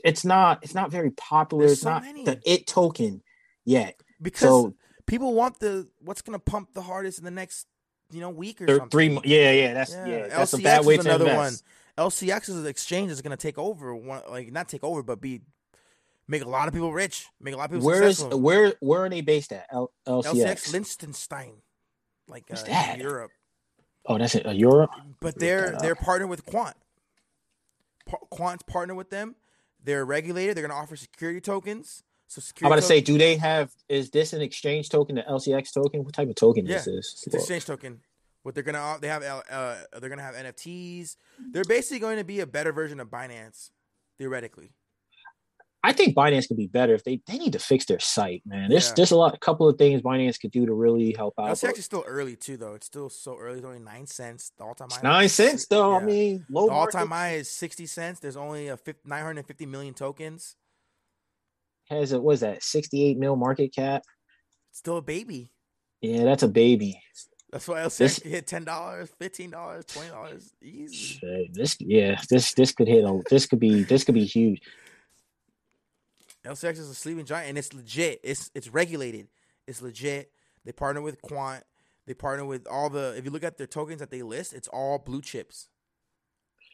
it's 0.03 0.25
not 0.25 0.63
it's 0.63 0.73
not 0.73 0.91
very 0.91 1.11
popular. 1.11 1.63
There's 1.63 1.73
it's 1.73 1.81
so 1.81 1.89
not 1.91 2.03
many. 2.03 2.23
the 2.25 2.39
it 2.45 2.65
token 2.67 3.21
yet. 3.65 3.95
because 4.21 4.41
So 4.49 4.73
people 5.05 5.33
want 5.33 5.59
the 5.59 5.87
what's 5.99 6.21
gonna 6.21 6.39
pump 6.39 6.73
the 6.73 6.81
hardest 6.81 7.19
in 7.19 7.25
the 7.25 7.31
next 7.31 7.67
you 8.11 8.21
know 8.21 8.29
week 8.29 8.61
or 8.61 8.67
something. 8.67 8.89
three. 8.89 9.09
Yeah, 9.23 9.51
yeah, 9.51 9.73
that's 9.73 9.91
Yeah, 9.91 10.07
yeah, 10.07 10.27
that's 10.27 10.53
a 10.53 10.57
LCX 10.57 10.63
bad 10.63 10.85
way 10.85 10.95
is 10.95 11.03
to 11.03 11.09
another 11.09 11.25
invest. 11.29 11.63
one. 11.97 12.07
LCX 12.09 12.49
is 12.49 12.55
an 12.57 12.65
exchange 12.65 13.09
that's 13.09 13.21
gonna 13.21 13.37
take 13.37 13.57
over. 13.57 13.95
One 13.95 14.21
like 14.29 14.51
not 14.51 14.67
take 14.67 14.83
over, 14.83 15.03
but 15.03 15.21
be 15.21 15.41
make 16.27 16.43
a 16.43 16.49
lot 16.49 16.67
of 16.67 16.73
people 16.73 16.91
rich, 16.91 17.27
make 17.39 17.53
a 17.53 17.57
lot 17.57 17.65
of 17.65 17.71
people 17.71 17.85
Where 17.85 18.03
is 18.03 18.17
successful. 18.17 18.39
where 18.41 18.73
where 18.79 19.05
are 19.05 19.09
they 19.09 19.21
based 19.21 19.51
at? 19.53 19.67
L- 19.71 19.91
LCX. 20.07 20.33
LCX 20.33 20.73
Liechtenstein, 20.73 21.53
like 22.27 22.45
uh? 22.51 22.95
Europe, 22.97 23.31
Oh, 24.05 24.17
that's 24.17 24.35
it. 24.35 24.45
Uh, 24.45 24.51
Europe. 24.51 24.91
but 25.19 25.39
they're 25.39 25.77
they're 25.79 25.95
partnered 25.95 26.29
with 26.29 26.45
Quant. 26.45 26.75
Pa- 28.05 28.17
Quant's 28.29 28.63
partner 28.63 28.95
with 28.95 29.09
them. 29.09 29.35
They're 29.83 30.05
regulated. 30.05 30.55
They're 30.57 30.67
gonna 30.67 30.79
offer 30.79 30.95
security 30.95 31.41
tokens. 31.41 32.03
So 32.27 32.41
security. 32.41 32.65
I'm 32.65 32.71
about 32.73 32.81
to 32.81 32.87
say, 32.87 32.99
do 33.01 33.17
they 33.17 33.35
have? 33.37 33.71
Is 33.89 34.09
this 34.09 34.33
an 34.33 34.41
exchange 34.41 34.89
token? 34.89 35.15
The 35.15 35.21
LCX 35.23 35.73
token? 35.73 36.03
What 36.03 36.13
type 36.13 36.29
of 36.29 36.35
token 36.35 36.65
Yeah, 36.65 36.77
is 36.77 36.85
this? 36.85 37.23
It's 37.27 37.35
exchange 37.35 37.65
token. 37.65 38.01
What 38.43 38.55
they're 38.55 38.63
gonna 38.63 38.97
they 38.99 39.07
have 39.07 39.23
uh 39.23 39.75
they're 39.99 40.09
gonna 40.09 40.21
have 40.21 40.35
NFTs. 40.35 41.15
They're 41.51 41.63
basically 41.63 41.99
going 41.99 42.17
to 42.17 42.23
be 42.25 42.41
a 42.41 42.47
better 42.47 42.73
version 42.73 42.99
of 42.99 43.09
Binance, 43.09 43.69
theoretically. 44.17 44.71
I 45.85 45.91
think 45.91 46.15
Binance 46.15 46.47
could 46.47 46.55
be 46.55 46.67
better 46.67 46.93
if 46.93 47.03
they 47.03 47.19
they 47.27 47.37
need 47.37 47.53
to 47.53 47.59
fix 47.59 47.85
their 47.85 47.99
site, 47.99 48.41
man. 48.45 48.69
There's 48.69 48.87
Yeah. 48.89 48.93
there's 48.95 49.11
a 49.11 49.17
lot, 49.17 49.33
a 49.35 49.37
couple 49.37 49.67
of 49.67 49.77
things 49.77 50.01
Binance 50.01 50.39
could 50.39 50.51
do 50.51 50.65
to 50.65 50.73
really 50.73 51.13
help 51.17 51.33
out. 51.37 51.59
But 51.61 51.77
is 51.77 51.83
still 51.85 52.05
early 52.07 52.37
too, 52.37 52.55
though. 52.55 52.73
It's 52.75 52.85
still 52.87 53.09
so 53.09 53.37
early. 53.37 53.57
It's 53.57 53.65
only 53.65 53.79
nine 53.79 54.07
cents. 54.07 54.51
The 54.57 54.63
all 54.63 54.75
time 54.75 54.89
high. 54.89 54.95
it's 54.95 55.03
nine 55.03 55.29
cents 55.29 55.67
though. 55.67 55.93
I 55.95 56.03
mean, 56.03 56.45
low 56.49 56.67
the 56.67 56.73
all 56.73 56.87
time 56.87 57.09
high 57.09 57.33
is 57.35 57.49
sixty 57.51 57.85
cents. 57.85 58.19
There's 58.21 58.37
only 58.37 58.69
a 58.69 58.79
nine 59.05 59.23
hundred 59.23 59.45
fifty 59.45 59.65
million 59.65 59.93
tokens. 59.93 60.55
has 61.89 62.13
it 62.13 62.23
was 62.23 62.39
that? 62.39 62.63
68 62.63 63.17
mil 63.17 63.35
market 63.35 63.75
cap. 63.75 64.03
It's 64.69 64.79
still 64.79 64.97
a 64.97 65.01
baby. 65.01 65.51
Yeah, 66.01 66.23
that's 66.23 66.43
a 66.43 66.47
baby. 66.47 66.99
That's 67.51 67.67
why 67.67 67.81
LCX 67.81 67.97
This- 67.97 68.19
can 68.19 68.31
hit 68.31 68.47
ten 68.47 68.63
dollars, 68.63 69.09
fifteen 69.19 69.51
dollars, 69.51 69.85
twenty 69.85 70.09
dollars, 70.09 70.53
easy. 70.61 71.19
This 71.51 71.77
yeah, 71.79 72.19
this 72.29 72.53
this 72.53 72.71
could 72.71 72.87
hit 72.87 73.03
a 73.03 73.21
this 73.29 73.45
could 73.45 73.59
be 73.59 73.83
this 73.83 74.03
could 74.03 74.15
be 74.15 74.25
huge. 74.25 74.61
LCX 76.45 76.73
is 76.73 76.89
a 76.89 76.95
sleeping 76.95 77.25
giant, 77.25 77.49
and 77.49 77.57
it's 77.57 77.73
legit. 77.73 78.19
It's 78.23 78.51
it's 78.53 78.69
regulated. 78.69 79.27
It's 79.67 79.81
legit. 79.81 80.31
They 80.65 80.71
partner 80.71 81.01
with 81.01 81.21
Quant. 81.21 81.63
They 82.05 82.13
partner 82.13 82.45
with 82.45 82.67
all 82.67 82.89
the. 82.89 83.15
If 83.17 83.25
you 83.25 83.31
look 83.31 83.43
at 83.43 83.57
their 83.57 83.67
tokens 83.67 83.99
that 83.99 84.11
they 84.11 84.21
list, 84.21 84.53
it's 84.53 84.67
all 84.67 84.99
blue 84.99 85.21
chips. 85.21 85.69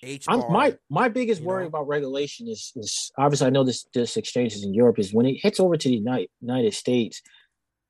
H 0.02 0.26
I'm, 0.28 0.52
my 0.52 0.78
my 0.90 1.10
biggest 1.10 1.42
worry 1.42 1.64
know? 1.64 1.68
about 1.68 1.88
regulation 1.88 2.48
is 2.48 2.72
is 2.76 3.12
obviously 3.18 3.48
I 3.48 3.50
know 3.50 3.64
this 3.64 3.86
this 3.94 4.18
exchange 4.18 4.54
is 4.54 4.64
in 4.64 4.74
Europe 4.74 4.98
is 4.98 5.14
when 5.14 5.26
it 5.26 5.40
hits 5.42 5.60
over 5.60 5.76
to 5.76 5.90
the 5.90 5.96
United 5.96 6.30
United 6.42 6.74
States, 6.74 7.22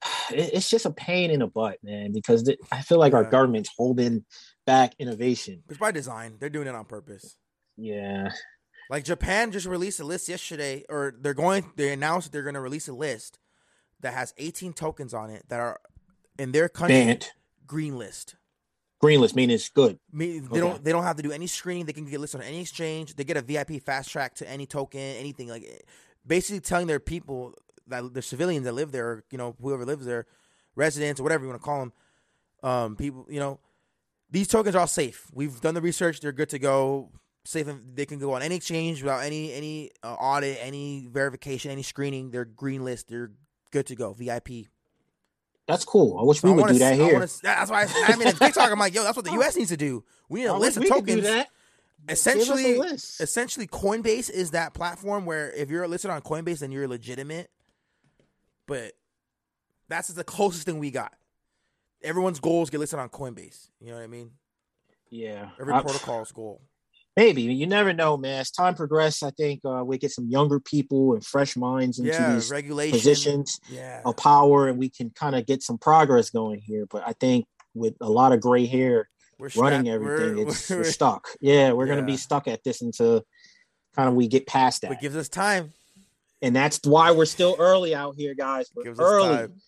it, 0.32 0.54
it's 0.54 0.70
just 0.70 0.86
a 0.86 0.92
pain 0.92 1.32
in 1.32 1.40
the 1.40 1.48
butt, 1.48 1.78
man. 1.84 2.12
Because 2.12 2.44
th- 2.44 2.58
I 2.72 2.82
feel 2.82 2.98
like 3.00 3.14
our 3.14 3.24
government's 3.24 3.70
holding 3.78 4.26
back 4.66 4.94
innovation. 5.00 5.64
It's 5.70 5.78
by 5.78 5.92
design. 5.92 6.38
They're 6.40 6.50
doing 6.50 6.68
it 6.68 6.76
on 6.76 6.86
purpose. 6.86 7.38
Yeah, 7.78 8.32
Like 8.90 9.04
Japan 9.04 9.52
just 9.52 9.66
released 9.68 10.00
a 10.00 10.04
list 10.04 10.28
yesterday, 10.28 10.84
or 10.90 11.14
they're 11.20 11.34
going. 11.36 11.72
They 11.76 11.94
announced 11.94 12.28
that 12.28 12.32
they're 12.34 12.44
going 12.44 12.56
to 12.56 12.62
release 12.62 12.88
a 12.88 12.94
list 12.94 13.38
that 14.00 14.14
has 14.14 14.34
18 14.38 14.74
tokens 14.74 15.14
on 15.14 15.30
it 15.30 15.46
that 15.50 15.60
are 15.60 15.80
in 16.40 16.52
their 16.52 16.70
country 16.70 16.96
banned 16.96 17.28
green 17.68 17.98
list. 18.00 18.36
green 19.00 19.22
list 19.22 19.36
mean 19.36 19.50
it's 19.52 19.70
good. 19.70 20.00
Me- 20.12 20.40
They 20.40 20.48
Okay. 20.48 20.60
don't. 20.60 20.84
They 20.84 20.92
don't 20.92 21.04
have 21.04 21.18
to 21.18 21.24
do 21.24 21.32
any 21.32 21.46
screening. 21.48 21.86
They 21.86 21.94
can 21.94 22.06
get 22.06 22.20
listed 22.20 22.42
on 22.42 22.48
any 22.48 22.62
exchange. 22.62 23.16
They 23.16 23.24
get 23.24 23.38
a 23.38 23.42
VIP 23.44 23.80
fast 23.80 24.10
track 24.10 24.34
to 24.36 24.50
any 24.50 24.66
token, 24.66 25.00
anything 25.00 25.50
like. 25.50 25.64
eh, 25.64 25.78
Basically, 26.26 26.60
telling 26.60 26.88
their 26.88 27.00
people 27.00 27.54
that 27.88 28.14
the 28.14 28.22
civilians 28.22 28.66
that 28.66 28.74
live 28.74 28.92
there, 28.92 29.08
or, 29.10 29.24
you 29.32 29.38
know, 29.38 29.56
whoever 29.62 29.86
lives 29.86 30.06
there, 30.06 30.26
residents 30.76 31.20
or 31.20 31.24
whatever 31.24 31.44
you 31.44 31.50
want 31.50 31.62
to 31.62 31.66
call 31.66 31.80
them, 31.80 31.94
um, 32.62 32.96
people, 32.96 33.26
you 33.30 33.40
know, 33.40 33.60
these 34.30 34.48
tokens 34.48 34.76
are 34.76 34.80
all 34.80 34.88
safe. 34.88 35.28
We've 35.34 35.60
done 35.62 35.76
the 35.76 35.82
research; 35.82 36.20
they're 36.20 36.32
good 36.34 36.50
to 36.50 36.60
go. 36.60 37.12
Safe. 37.50 37.68
and 37.68 37.96
They 37.96 38.06
can 38.06 38.20
go 38.20 38.34
on 38.34 38.44
any 38.44 38.54
exchange 38.56 39.02
without 39.02 39.24
any 39.24 39.52
any 39.54 39.90
uh, 40.04 40.14
audit, 40.14 40.60
any 40.62 41.08
verification, 41.12 41.72
any 41.72 41.82
screening. 41.82 42.30
They're 42.30 42.46
green 42.46 42.86
list. 42.86 43.08
They're 43.08 43.32
good 43.72 43.88
to 43.88 43.96
go. 43.96 44.14
VIP. 44.14 44.68
That's 45.68 45.84
cool. 45.84 46.20
I 46.20 46.24
wish 46.24 46.44
we 46.44 46.52
I 46.52 46.54
would 46.54 46.62
wanna 46.62 46.74
do 46.74 46.80
that 46.80 46.94
I 46.94 46.96
here. 46.96 47.14
wanna 47.14 47.28
that's 47.42 47.72
why 47.72 47.86
I, 47.86 48.14
I 48.14 48.16
mean, 48.18 48.28
in 48.28 48.36
TikTok, 48.36 48.72
I'm 48.72 48.78
like, 48.78 48.94
yo, 48.94 49.02
that's 49.04 49.16
what 49.16 49.26
the 49.26 49.32
U.S. 49.32 49.56
needs 49.58 49.70
to 49.72 49.78
do. 49.78 50.04
We 50.30 50.42
need 50.42 50.46
a 50.46 50.54
I 50.54 50.58
list 50.58 50.78
of 50.78 50.84
we 50.84 50.90
do 50.90 50.96
tokens. 50.96 51.24
that. 51.24 51.48
Essentially, 52.08 52.64
Give 52.64 52.80
us 52.82 52.86
a 52.88 52.92
list. 52.92 53.22
essentially, 53.22 53.66
Coinbase 53.66 54.30
is 54.30 54.52
that 54.52 54.76
platform 54.76 55.26
where 55.26 55.52
if 55.52 55.72
you're 55.72 55.88
listed 55.88 56.12
on 56.12 56.22
Coinbase, 56.22 56.60
then 56.60 56.72
you're 56.72 56.88
legitimate. 56.88 57.50
But 58.68 58.94
that's 59.88 60.10
the 60.10 60.24
closest 60.24 60.66
thing 60.68 60.78
we 60.78 60.92
got. 60.92 61.14
Everyone's 62.04 62.40
goals 62.40 62.70
get 62.70 62.80
listed 62.80 63.00
on 63.00 63.10
Coinbase. 63.10 63.70
You 63.82 63.88
know 63.90 63.96
what 63.96 64.04
I 64.04 64.08
mean? 64.08 64.32
Yeah, 65.10 65.50
Every 65.60 65.74
protocol's 65.74 66.32
goal. 66.32 66.62
Maybe 67.18 67.42
you 67.44 67.68
never 67.68 67.94
know, 67.94 68.18
man. 68.18 68.40
As 68.40 68.52
time 68.52 68.76
progresses, 68.76 69.24
I 69.24 69.32
think 69.32 69.62
uh, 69.66 69.84
we 69.86 69.98
get 69.98 70.12
some 70.12 70.28
younger 70.28 70.60
people 70.60 71.14
and 71.14 71.26
fresh 71.26 71.56
minds 71.58 72.00
into 72.00 72.12
Yeah, 72.12 72.34
these 72.36 72.50
positions. 72.92 73.60
Yeah, 73.70 74.02
of 74.06 74.18
power 74.18 74.68
and 74.68 74.78
we 74.78 74.90
can 74.90 75.10
kind 75.12 75.36
of 75.36 75.46
get 75.46 75.62
some 75.64 75.78
progress 75.78 76.30
going 76.30 76.60
here. 76.64 76.86
But 76.90 77.04
I 77.06 77.14
think 77.14 77.46
with 77.74 77.96
a 78.02 78.10
lot 78.10 78.32
of 78.32 78.40
gray 78.42 78.66
hair 78.66 79.10
we're 79.38 79.50
running 79.56 79.82
strapped- 79.82 79.88
everything, 79.88 80.36
we're- 80.36 80.48
it's 80.50 80.70
we're- 80.70 80.82
we're 80.84 80.92
stuck. 80.92 81.28
Yeah, 81.42 81.72
we're 81.74 81.88
gonna 81.88 82.04
be 82.06 82.18
stuck 82.18 82.48
at 82.48 82.64
this 82.64 82.82
until 82.82 83.24
kind 83.96 84.08
of 84.10 84.16
we 84.16 84.28
get 84.28 84.48
past 84.48 84.82
that. 84.82 84.90
But 84.90 85.02
gives 85.02 85.16
us 85.16 85.30
time. 85.30 85.74
and 86.42 86.56
that's 86.56 86.80
why 86.86 87.12
we're 87.12 87.26
still 87.26 87.56
early 87.60 87.94
out 87.96 88.16
here, 88.18 88.34
guys. 88.34 88.70
We're 88.76 88.94
early. 88.98 89.36
time. 89.36 89.62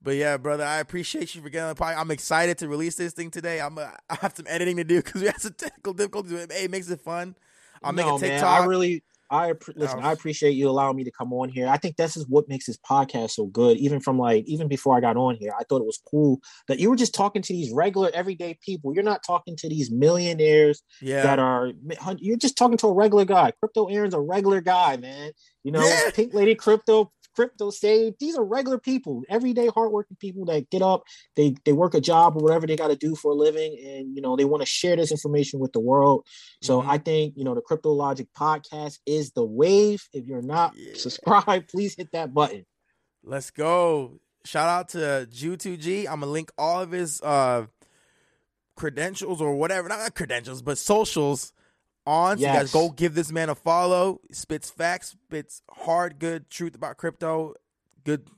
But 0.00 0.12
yeah, 0.12 0.36
brother, 0.36 0.64
I 0.64 0.78
appreciate 0.78 1.34
you 1.34 1.42
for 1.42 1.48
getting 1.48 1.68
on 1.68 1.74
the 1.74 1.80
podcast. 1.80 1.98
I'm 1.98 2.10
excited 2.10 2.58
to 2.58 2.68
release 2.68 2.94
this 2.94 3.12
thing 3.12 3.30
today. 3.30 3.60
I'm 3.60 3.78
uh, 3.78 3.88
I 4.10 4.16
have 4.16 4.36
some 4.36 4.46
editing 4.48 4.76
to 4.76 4.84
do 4.84 5.02
because 5.02 5.20
we 5.20 5.26
have 5.26 5.38
some 5.38 5.54
technical 5.58 5.92
difficulties. 5.92 6.32
But 6.32 6.52
hey, 6.52 6.64
it 6.64 6.70
makes 6.70 6.88
it 6.88 7.00
fun. 7.00 7.34
I'll 7.82 7.92
make 7.92 8.06
no, 8.06 8.16
a 8.16 8.20
man, 8.20 8.30
TikTok. 8.30 8.62
I 8.62 8.64
really, 8.66 9.04
I 9.30 9.52
listen. 9.76 9.98
Um, 9.98 10.04
I 10.04 10.12
appreciate 10.12 10.52
you 10.52 10.68
allowing 10.68 10.96
me 10.96 11.04
to 11.04 11.10
come 11.10 11.32
on 11.32 11.48
here. 11.48 11.68
I 11.68 11.76
think 11.76 11.96
this 11.96 12.16
is 12.16 12.26
what 12.28 12.48
makes 12.48 12.66
this 12.66 12.78
podcast 12.78 13.32
so 13.32 13.46
good. 13.46 13.76
Even 13.76 14.00
from 14.00 14.18
like, 14.18 14.44
even 14.46 14.68
before 14.68 14.96
I 14.96 15.00
got 15.00 15.16
on 15.16 15.36
here, 15.36 15.52
I 15.58 15.64
thought 15.64 15.80
it 15.80 15.86
was 15.86 16.00
cool 16.10 16.40
that 16.66 16.78
you 16.78 16.90
were 16.90 16.96
just 16.96 17.14
talking 17.14 17.42
to 17.42 17.52
these 17.52 17.72
regular, 17.72 18.10
everyday 18.14 18.58
people. 18.64 18.94
You're 18.94 19.04
not 19.04 19.22
talking 19.24 19.56
to 19.56 19.68
these 19.68 19.90
millionaires 19.90 20.82
yeah, 21.00 21.22
that 21.22 21.38
are 21.38 21.72
you're 22.18 22.36
just 22.36 22.56
talking 22.56 22.78
to 22.78 22.88
a 22.88 22.94
regular 22.94 23.24
guy. 23.24 23.52
Crypto 23.60 23.86
Aaron's 23.86 24.14
a 24.14 24.20
regular 24.20 24.60
guy, 24.60 24.96
man. 24.96 25.32
You 25.62 25.72
know, 25.72 25.86
Yeah. 25.86 26.10
Pink 26.14 26.34
Lady 26.34 26.54
Crypto, 26.54 27.12
Crypto 27.38 27.70
Sage. 27.70 28.14
These 28.18 28.36
are 28.36 28.44
regular 28.44 28.78
people, 28.78 29.22
everyday 29.28 29.68
hardworking 29.68 30.16
people 30.18 30.44
that 30.46 30.68
get 30.70 30.82
up, 30.82 31.04
they 31.36 31.54
they 31.64 31.72
work 31.72 31.94
a 31.94 32.00
job 32.00 32.34
or 32.36 32.42
whatever 32.42 32.66
they 32.66 32.74
got 32.74 32.88
to 32.88 32.96
do 32.96 33.14
for 33.14 33.30
a 33.30 33.34
living, 33.36 33.78
and 33.86 34.16
you 34.16 34.20
know 34.20 34.34
they 34.34 34.44
want 34.44 34.60
to 34.62 34.66
share 34.66 34.96
this 34.96 35.12
information 35.12 35.60
with 35.60 35.72
the 35.72 35.78
world. 35.78 36.26
So 36.62 36.82
Mhm. 36.82 36.88
I 36.88 36.98
think 36.98 37.34
you 37.36 37.44
know 37.44 37.54
the 37.54 37.60
Crypto 37.60 37.92
Logic 37.92 38.26
podcast 38.36 38.98
is 39.06 39.30
the 39.30 39.44
wave. 39.44 40.02
If 40.12 40.26
you're 40.26 40.42
not 40.42 40.74
Yeah. 40.76 40.94
subscribed, 40.94 41.68
please 41.70 41.94
hit 41.94 42.10
that 42.12 42.34
button. 42.34 42.66
Let's 43.22 43.52
go. 43.52 44.18
Shout 44.44 44.68
out 44.68 44.88
to 44.90 45.28
Jew2G. 45.30 46.06
I'm 46.08 46.18
gonna 46.20 46.32
link 46.32 46.50
all 46.58 46.80
of 46.80 46.90
his 46.90 47.20
uh 47.22 47.66
credentials 48.74 49.40
or 49.40 49.54
whatever, 49.54 49.88
not 49.88 50.14
credentials, 50.14 50.62
but 50.62 50.76
socials 50.78 51.52
on. 52.08 52.38
So 52.38 52.42
you 52.42 52.46
guys 52.48 52.62
Yes. 52.62 52.72
go 52.72 52.90
give 52.90 53.14
this 53.14 53.30
man 53.30 53.48
a 53.50 53.54
follow. 53.54 54.20
Spits 54.32 54.70
facts, 54.70 55.10
spits 55.10 55.62
hard, 55.70 56.18
good 56.18 56.48
truth 56.50 56.74
about 56.74 56.96
crypto, 56.96 57.54
good 58.04 58.28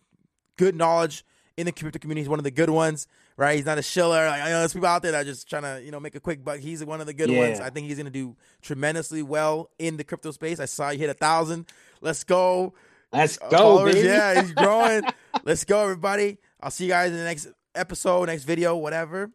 good 0.59 0.74
knowledge 0.74 1.24
in 1.56 1.66
the 1.66 1.72
crypto 1.72 1.98
community. 1.98 2.22
He's 2.22 2.28
one 2.28 2.38
of 2.38 2.44
the 2.44 2.51
good 2.51 2.68
ones, 2.70 3.06
right? 3.36 3.56
He's 3.56 3.64
not 3.64 3.78
a 3.78 3.82
shiller. 3.82 4.26
Like, 4.26 4.42
I 4.42 4.51
know 4.51 4.59
there's 4.59 4.72
people 4.74 4.88
out 4.88 5.02
there 5.02 5.12
that 5.12 5.22
are 5.22 5.24
just 5.24 5.48
trying 5.48 5.62
to, 5.62 5.80
you 5.82 5.90
know, 5.90 6.01
make 6.01 6.14
a 6.14 6.20
quick 6.20 6.44
buck. 6.44 6.59
He's 6.60 6.84
one 6.84 7.01
of 7.01 7.06
the 7.06 7.14
good 7.14 7.30
ones. 7.30 7.60
I 7.60 7.70
think 7.70 7.86
he's 7.86 7.97
gonna 7.97 8.10
do 8.10 8.36
tremendously 8.60 9.22
well 9.22 9.70
in 9.78 9.97
the 9.97 10.05
crypto 10.05 10.32
space. 10.32 10.60
I 10.60 10.66
saw 10.66 10.90
you 10.90 10.98
hit 10.98 11.09
a 11.10 11.14
thousand. 11.14 11.66
Let's 12.02 12.24
go. 12.24 12.74
Let's 13.12 13.38
Uh, 13.40 13.48
go, 13.48 13.84
baby. 13.86 14.01
Yeah, 14.06 14.42
he's 14.42 14.52
growing. 14.64 15.02
Let's 15.44 15.64
go, 15.64 15.82
everybody. 15.82 16.38
I'll 16.60 16.70
see 16.70 16.84
you 16.84 16.90
guys 16.90 17.10
in 17.10 17.16
the 17.16 17.24
next 17.24 17.48
episode, 17.74 18.26
next 18.26 18.44
video, 18.44 18.76
whatever. 18.76 19.30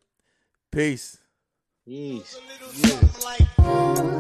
Peace. 0.72 1.18
Peace. 1.86 2.38
little 2.62 2.70
something 2.70 3.22
like 3.24 4.15